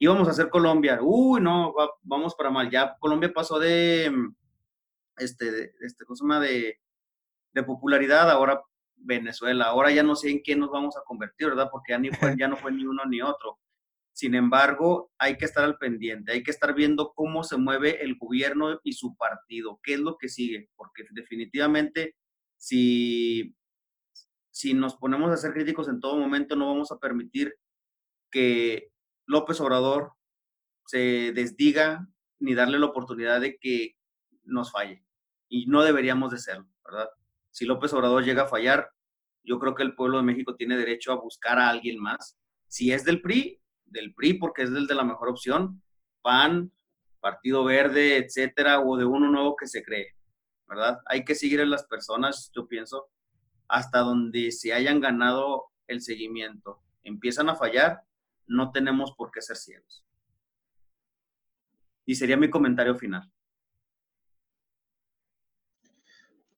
íbamos 0.01 0.27
a 0.27 0.33
hacer 0.33 0.51
Colombia. 0.51 0.99
Uy, 1.01 1.41
no, 1.41 1.73
vamos 2.03 2.35
para 2.35 2.51
mal. 2.51 2.71
Ya 2.71 2.97
Colombia 2.99 3.33
pasó 3.33 3.61
de, 3.61 4.13
este, 5.19 5.73
este, 5.81 6.05
cosa 6.05 6.41
de, 6.41 6.81
de 7.53 7.63
popularidad, 7.63 8.29
ahora 8.31 8.61
Venezuela. 8.97 9.67
Ahora 9.67 9.91
ya 9.91 10.03
no 10.03 10.17
sé 10.17 10.31
en 10.31 10.43
qué 10.43 10.57
nos 10.57 10.71
vamos 10.71 10.97
a 10.97 11.03
convertir, 11.05 11.49
¿verdad? 11.49 11.69
Porque 11.71 11.93
ya, 11.93 11.99
ni 11.99 12.11
ya 12.39 12.49
no 12.49 12.57
fue 12.57 12.73
ni 12.73 12.85
uno 12.85 13.05
ni 13.07 13.23
otro. 13.23 13.59
Sin 14.13 14.35
embargo, 14.35 15.11
hay 15.19 15.37
que 15.37 15.45
estar 15.45 15.65
al 15.65 15.79
pendiente, 15.79 16.33
hay 16.33 16.43
que 16.43 16.51
estar 16.51 16.75
viendo 16.75 17.13
cómo 17.15 17.45
se 17.45 17.57
mueve 17.57 18.03
el 18.03 18.17
gobierno 18.17 18.81
y 18.83 18.93
su 18.93 19.17
partido, 19.17 19.81
qué 19.83 19.95
es 19.95 20.01
lo 20.01 20.19
que 20.19 20.29
sigue, 20.29 20.69
porque 20.77 21.05
definitivamente 21.11 22.17
si, 22.57 23.55
si 24.51 24.75
nos 24.75 24.97
ponemos 24.97 25.31
a 25.31 25.37
ser 25.37 25.53
críticos 25.53 25.89
en 25.89 26.01
todo 26.01 26.19
momento, 26.19 26.57
no 26.57 26.67
vamos 26.67 26.93
a 26.93 26.99
permitir 26.99 27.55
que 28.31 28.91
López 29.27 29.61
Obrador 29.61 30.13
se 30.87 31.33
desdiga 31.33 32.07
ni 32.41 32.55
darle 32.55 32.79
la 32.79 32.87
oportunidad 32.87 33.41
de 33.41 33.59
que 33.59 33.97
nos 34.45 34.73
falle. 34.73 35.05
Y 35.49 35.67
no 35.67 35.83
deberíamos 35.83 36.33
de 36.33 36.39
serlo, 36.39 36.69
¿verdad? 36.85 37.09
Si 37.51 37.65
López 37.65 37.93
Obrador 37.93 38.25
llega 38.25 38.43
a 38.43 38.49
fallar, 38.49 38.91
yo 39.43 39.59
creo 39.59 39.75
que 39.75 39.83
el 39.83 39.95
pueblo 39.95 40.19
de 40.19 40.25
México 40.25 40.57
tiene 40.57 40.77
derecho 40.77 41.13
a 41.13 41.21
buscar 41.21 41.59
a 41.59 41.69
alguien 41.69 41.99
más. 41.99 42.39
Si 42.69 42.93
es 42.93 43.05
del 43.05 43.21
PRI, 43.21 43.60
del 43.91 44.15
PRI 44.15 44.35
porque 44.35 44.63
es 44.63 44.71
el 44.71 44.87
de 44.87 44.95
la 44.95 45.05
mejor 45.05 45.29
opción, 45.29 45.83
PAN, 46.23 46.73
Partido 47.21 47.65
Verde, 47.65 48.17
etcétera, 48.17 48.81
o 48.81 48.97
de 48.97 49.05
uno 49.05 49.31
nuevo 49.31 49.57
que 49.57 49.67
se 49.67 49.83
cree, 49.83 50.15
¿verdad? 50.67 51.01
Hay 51.07 51.25
que 51.25 51.35
seguir 51.35 51.61
a 51.61 51.67
las 51.67 51.85
personas, 51.85 52.51
yo 52.55 52.67
pienso, 52.67 53.11
hasta 53.69 54.01
donde 54.01 54.51
se 54.51 54.73
hayan 54.73 55.01
ganado 55.01 55.67
el 55.87 56.01
seguimiento. 56.01 56.83
Empiezan 57.03 57.49
a 57.49 57.57
fallar, 57.57 58.03
no 58.47 58.73
tenemos 58.73 59.13
por 59.17 59.31
qué 59.31 59.43
ser 59.43 59.57
ciegos. 59.57 60.05
Y 62.07 62.15
sería 62.15 62.37
mi 62.37 62.51
comentario 62.51 62.97
final. 62.97 63.31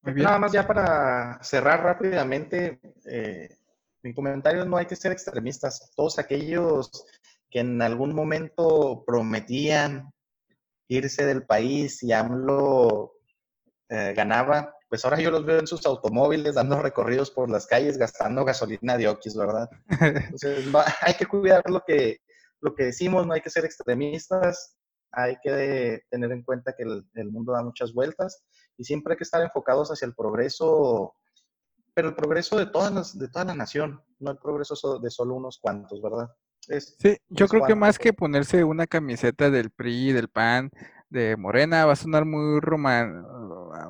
Nada 0.03 0.39
más 0.39 0.53
ya 0.53 0.67
para 0.67 1.43
cerrar 1.43 1.83
rápidamente, 1.83 2.81
eh, 3.05 3.57
mi 4.03 4.13
comentario 4.13 4.65
no 4.65 4.77
hay 4.77 4.87
que 4.87 4.97
ser 4.97 5.13
extremistas. 5.13 5.93
Todos 5.95 6.19
aquellos 6.19 7.07
que 7.53 7.61
en 7.61 7.83
algún 7.83 8.15
momento 8.15 9.05
prometían 9.07 10.11
irse 10.89 11.25
del 11.25 11.45
país 11.45 12.03
y 12.03 12.13
AMLO 12.13 13.13
eh, 13.89 14.15
ganaba, 14.17 14.75
pues 14.89 15.05
ahora 15.05 15.21
yo 15.21 15.31
los 15.31 15.45
veo 15.45 15.59
en 15.59 15.67
sus 15.67 15.85
automóviles 15.87 16.55
dando 16.55 16.81
recorridos 16.81 17.31
por 17.31 17.51
las 17.51 17.67
calles 17.67 17.99
gastando 17.99 18.45
gasolina 18.45 18.97
de 18.97 19.09
Oquis, 19.09 19.37
¿verdad? 19.37 19.69
Entonces 19.89 20.67
hay 21.03 21.15
que 21.15 21.27
cuidar 21.27 21.63
lo 21.69 21.83
que, 21.87 22.19
lo 22.61 22.75
que 22.75 22.87
decimos, 22.87 23.27
no 23.27 23.35
hay 23.35 23.43
que 23.43 23.51
ser 23.51 23.65
extremistas, 23.65 24.77
hay 25.13 25.37
que 25.43 26.03
tener 26.11 26.33
en 26.33 26.43
cuenta 26.43 26.75
que 26.77 26.85
el, 26.85 27.07
el 27.15 27.31
mundo 27.31 27.53
da 27.53 27.63
muchas 27.63 27.93
vueltas 27.93 28.45
y 28.79 28.85
siempre 28.85 29.13
hay 29.13 29.19
que 29.19 29.25
estar 29.25 29.43
enfocados 29.43 29.91
hacia 29.91 30.07
el 30.07 30.15
progreso 30.15 31.15
pero 31.95 32.09
el 32.09 32.15
progreso 32.15 32.57
de, 32.57 32.67
todas 32.67 33.19
de 33.19 33.29
toda 33.29 33.45
la 33.45 33.55
nación, 33.55 34.03
no 34.19 34.31
el 34.31 34.39
progreso 34.39 34.99
de 34.99 35.11
solo 35.11 35.35
unos 35.35 35.59
cuantos, 35.59 36.01
¿verdad? 36.01 36.29
Sí, 36.69 37.19
yo 37.29 37.49
creo 37.49 37.65
que 37.67 37.75
más 37.75 37.99
que 37.99 38.13
ponerse 38.13 38.65
una 38.65 38.87
camiseta 38.87 39.51
del 39.51 39.71
PRI, 39.71 40.13
del 40.13 40.29
PAN, 40.29 40.71
de 41.11 41.37
Morena, 41.37 41.85
va 41.85 41.93
a 41.93 41.97
sonar 41.97 42.25
muy, 42.25 42.61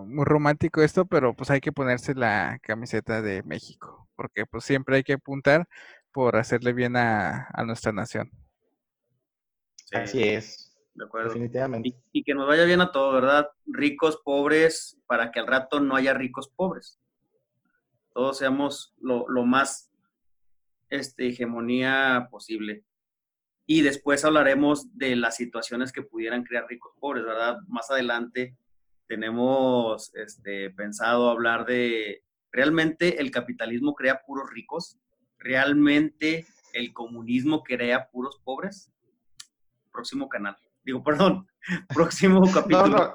muy 0.06 0.24
romántico 0.24 0.82
esto, 0.82 1.06
pero 1.06 1.34
pues 1.34 1.50
hay 1.50 1.60
que 1.60 1.72
ponerse 1.72 2.14
la 2.14 2.58
camiseta 2.62 3.22
de 3.22 3.42
México, 3.44 4.08
porque 4.16 4.46
pues 4.46 4.64
siempre 4.64 4.96
hay 4.96 5.02
que 5.04 5.14
apuntar 5.14 5.66
por 6.12 6.36
hacerle 6.36 6.72
bien 6.72 6.96
a, 6.96 7.48
nuestra 7.64 7.92
nación. 7.92 8.30
Así 9.92 10.22
es. 10.22 10.74
De 10.94 11.04
acuerdo. 11.04 11.28
Definitivamente. 11.28 11.88
Y, 11.88 11.96
y, 12.12 12.24
que 12.24 12.34
nos 12.34 12.46
vaya 12.46 12.64
bien 12.64 12.82
a 12.82 12.92
todos, 12.92 13.14
¿verdad? 13.14 13.48
Ricos, 13.66 14.20
pobres, 14.22 14.98
para 15.06 15.30
que 15.30 15.40
al 15.40 15.46
rato 15.46 15.80
no 15.80 15.96
haya 15.96 16.12
ricos 16.12 16.48
pobres 16.48 16.98
todos 18.12 18.38
seamos 18.38 18.94
lo, 19.00 19.26
más 19.46 19.90
este, 20.92 21.28
hegemonía 21.28 22.28
posible. 22.30 22.84
Y 23.66 23.80
después 23.80 24.24
hablaremos 24.24 24.96
de 24.96 25.16
las 25.16 25.36
situaciones 25.36 25.90
que 25.90 26.02
pudieran 26.02 26.44
crear 26.44 26.66
ricos 26.68 26.92
pobres, 27.00 27.24
¿verdad? 27.24 27.56
Más 27.68 27.90
adelante 27.90 28.56
tenemos 29.06 30.14
este, 30.14 30.70
pensado 30.70 31.30
hablar 31.30 31.64
de, 31.64 32.22
¿realmente 32.50 33.20
el 33.20 33.30
capitalismo 33.30 33.94
crea 33.94 34.22
puros 34.26 34.50
ricos? 34.50 34.98
¿Realmente 35.38 36.46
el 36.74 36.92
comunismo 36.92 37.62
crea 37.62 38.10
puros 38.10 38.38
pobres? 38.44 38.92
Próximo 39.92 40.28
canal. 40.28 40.56
Digo, 40.84 41.02
perdón, 41.04 41.48
próximo 41.88 42.42
capítulo. 42.52 43.14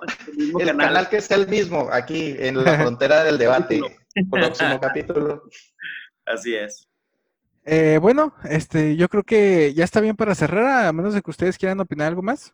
el 0.60 0.76
canal. 0.76 1.10
que 1.10 1.18
es 1.18 1.30
el 1.30 1.48
mismo, 1.48 1.90
aquí 1.92 2.36
en 2.40 2.64
la 2.64 2.78
frontera 2.82 3.24
del 3.24 3.38
debate. 3.38 3.82
próximo 4.32 4.80
capítulo. 4.80 5.44
Así 6.26 6.56
es. 6.56 6.87
Eh, 7.70 8.00
bueno, 8.02 8.34
este, 8.46 8.96
yo 8.96 9.10
creo 9.10 9.24
que 9.24 9.74
ya 9.74 9.84
está 9.84 10.00
bien 10.00 10.16
para 10.16 10.36
cerrar, 10.36 10.88
a 10.88 10.94
menos 10.94 11.14
de 11.14 11.22
que 11.22 11.30
ustedes 11.30 11.58
quieran 11.58 11.80
opinar 11.80 12.08
algo 12.08 12.22
más. 12.22 12.54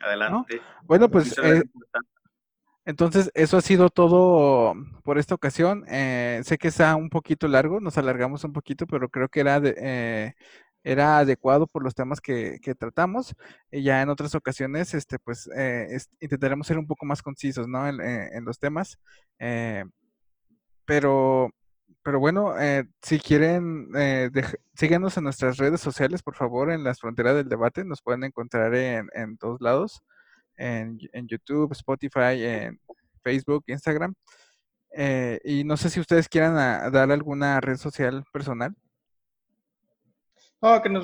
Adelante. 0.00 0.60
Bueno, 0.84 1.10
pues 1.10 1.36
eh, 1.42 1.64
entonces 2.84 3.30
eso 3.34 3.56
ha 3.56 3.60
sido 3.60 3.90
todo 3.90 4.74
por 5.02 5.18
esta 5.18 5.34
ocasión. 5.34 5.84
Eh, 5.88 6.40
sé 6.44 6.58
que 6.58 6.68
está 6.68 6.94
un 6.94 7.10
poquito 7.10 7.48
largo, 7.48 7.80
nos 7.80 7.98
alargamos 7.98 8.44
un 8.44 8.52
poquito, 8.52 8.86
pero 8.86 9.08
creo 9.08 9.28
que 9.28 9.40
era 9.40 9.58
de, 9.58 10.34
era 10.86 11.18
adecuado 11.18 11.66
por 11.66 11.82
los 11.82 11.96
temas 11.96 12.20
que, 12.20 12.60
tratamos. 12.78 13.34
Y 13.72 13.82
ya 13.82 14.02
en 14.02 14.08
otras 14.08 14.36
ocasiones, 14.36 14.94
este, 14.94 15.18
pues, 15.18 15.50
eh, 15.56 15.98
intentaremos 16.20 16.64
ser 16.64 16.78
un 16.78 16.86
poco 16.86 17.04
más 17.04 17.22
concisos, 17.22 17.66
¿no? 17.66 17.88
En, 17.88 18.00
eh, 18.00 18.40
los 18.42 18.60
temas. 18.60 18.96
Eh, 19.40 19.84
pero, 20.84 21.50
pero 22.06 22.20
bueno, 22.20 22.54
si 23.02 23.18
quieren, 23.18 23.88
síguenos 24.76 25.16
en 25.16 25.24
nuestras 25.24 25.56
redes 25.56 25.80
sociales, 25.80 26.22
por 26.22 26.36
favor, 26.36 26.70
en 26.70 26.84
las 26.84 27.00
fronteras 27.00 27.34
del 27.34 27.48
debate. 27.48 27.84
Nos 27.84 28.00
pueden 28.00 28.22
encontrar 28.22 28.72
en, 28.76 29.08
en 29.12 29.36
todos 29.36 29.60
lados, 29.60 30.04
en, 30.56 31.00
en, 31.12 31.26
YouTube, 31.26 31.72
Spotify, 31.72 32.44
en 32.44 32.80
Facebook, 33.24 33.64
Instagram. 33.66 34.14
y 35.44 35.64
no 35.64 35.76
sé 35.76 35.90
si 35.90 35.98
ustedes 35.98 36.28
quieran 36.28 36.56
ah, 36.56 36.90
dar 36.90 37.10
alguna 37.10 37.60
red 37.60 37.76
social 37.76 38.24
personal 38.32 38.72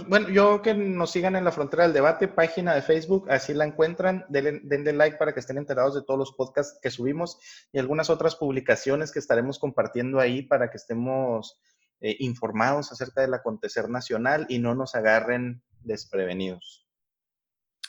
bueno, 0.09 0.29
yo 0.29 0.63
que 0.63 0.75
nos 0.75 1.11
sigan 1.11 1.37
en 1.37 1.45
la 1.45 1.53
frontera 1.53 1.85
del 1.85 1.93
debate, 1.93 2.29
página 2.29 2.75
de 2.75 2.83
Facebook, 2.83 3.31
así 3.31 3.55
la 3.55 3.65
encuentran, 3.65 4.25
denle, 4.29 4.61
denle, 4.65 4.93
like 4.93 5.17
para 5.17 5.33
que 5.33 5.41
estén 5.41 5.59
enterados 5.59 5.95
de 5.95 6.03
todos 6.03 6.19
los 6.19 6.33
podcasts 6.33 6.79
que 6.83 6.91
subimos 6.91 7.39
y 7.73 7.79
algunas 7.79 8.11
otras 8.11 8.37
publicaciones 8.37 9.13
que 9.13 9.19
estaremos 9.19 9.59
compartiendo 9.59 10.21
ahí 10.21 10.43
para 10.43 10.71
que 10.71 10.77
estemos 10.77 11.61
eh, 12.01 12.17
informados 12.19 12.91
acerca 12.91 13.21
del 13.21 13.35
acontecer 13.35 13.89
nacional 13.89 14.47
y 14.49 14.59
no 14.59 14.75
nos 14.75 14.95
agarren 14.95 15.63
desprevenidos. 15.81 16.87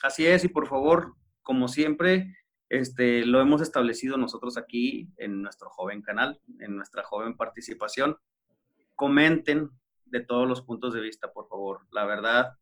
Así 0.03 0.27
es, 0.27 0.43
y 0.43 0.49
por 0.49 0.67
favor, 0.67 1.15
como 1.41 1.67
siempre, 1.67 2.35
este, 2.69 3.25
lo 3.25 3.41
hemos 3.41 3.61
establecido 3.61 4.17
nosotros 4.17 4.57
aquí 4.57 5.09
en 5.17 5.41
nuestro 5.41 5.69
joven 5.69 6.01
canal, 6.01 6.41
en 6.59 6.75
nuestra 6.75 7.03
joven 7.03 7.37
participación. 7.37 8.17
Comenten, 8.95 9.71
de 10.13 10.21
todos 10.21 10.47
los 10.47 10.61
puntos 10.61 10.93
de 10.93 11.01
vista, 11.01 11.33
por 11.33 11.49
favor. 11.49 11.87
La 11.91 12.05
verdad, 12.05 12.53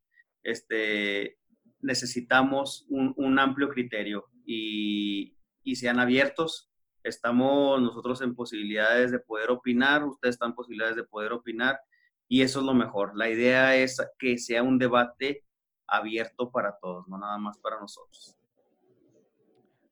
este, 0.41 1.38
necesitamos 1.82 2.86
un, 2.88 3.40
amplio 3.40 3.68
criterio 3.68 4.30
y, 4.45 5.36
sean 5.76 5.99
abiertos. 5.99 6.72
Estamos 7.03 7.82
nosotros 7.82 8.22
en 8.22 8.36
posibilidades 8.36 9.11
de 9.11 9.19
poder 9.19 9.52
opinar, 9.52 10.06
ustedes 10.06 10.36
están 10.36 10.52
en 10.52 10.56
posibilidades 10.56 10.95
de 10.95 11.03
poder 11.03 11.34
opinar 11.34 11.82
y 12.30 12.41
eso 12.41 12.60
es 12.60 12.65
lo 12.65 12.73
mejor. 12.73 13.18
La 13.18 13.30
idea 13.30 13.76
es 13.76 14.02
que 14.18 14.38
sea 14.38 14.64
un 14.64 14.80
debate 14.80 15.44
abierto 15.88 16.52
para 16.52 16.78
todos, 16.80 17.06
no 17.10 17.18
nada 17.18 17.38
más 17.38 17.57
para 17.57 17.82
nosotros. 17.82 18.38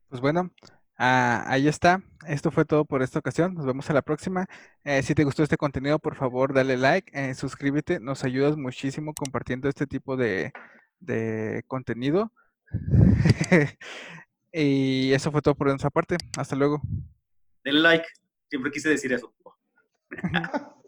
Pues 0.07 0.22
bueno, 0.22 0.49
Ah, 1.01 1.45
ahí 1.47 1.69
está. 1.69 2.03
Esto 2.27 2.51
fue 2.51 2.65
todo 2.65 2.84
por 2.84 3.01
esta 3.01 3.19
ocasión. 3.19 3.53
Nos 3.53 3.65
vemos 3.65 3.89
a 3.89 3.93
la 3.93 4.01
próxima. 4.01 4.47
Eh, 4.84 5.01
si 5.01 5.15
te 5.15 5.23
gustó 5.23 5.43
este 5.43 5.55
contenido, 5.55 5.97
por 5.97 6.15
favor, 6.15 6.53
dale 6.53 6.76
like, 6.76 7.09
eh, 7.13 7.34
suscríbete. 7.35 8.01
Nos 8.01 8.26
ayudas 8.26 8.57
muchísimo 8.57 9.13
compartiendo 9.13 9.69
este 9.69 9.88
tipo 9.88 10.17
de, 10.17 10.51
contenido. 11.67 12.34
y 14.51 15.13
eso 15.13 15.31
fue 15.31 15.41
todo 15.41 15.55
por 15.55 15.67
nuestra 15.67 15.89
parte. 15.89 16.17
Hasta 16.38 16.57
luego. 16.57 16.81
Denle 17.63 17.80
like. 17.80 18.05
Siempre 18.49 18.69
quise 18.69 18.89
decir 18.89 19.13
eso. 19.13 19.34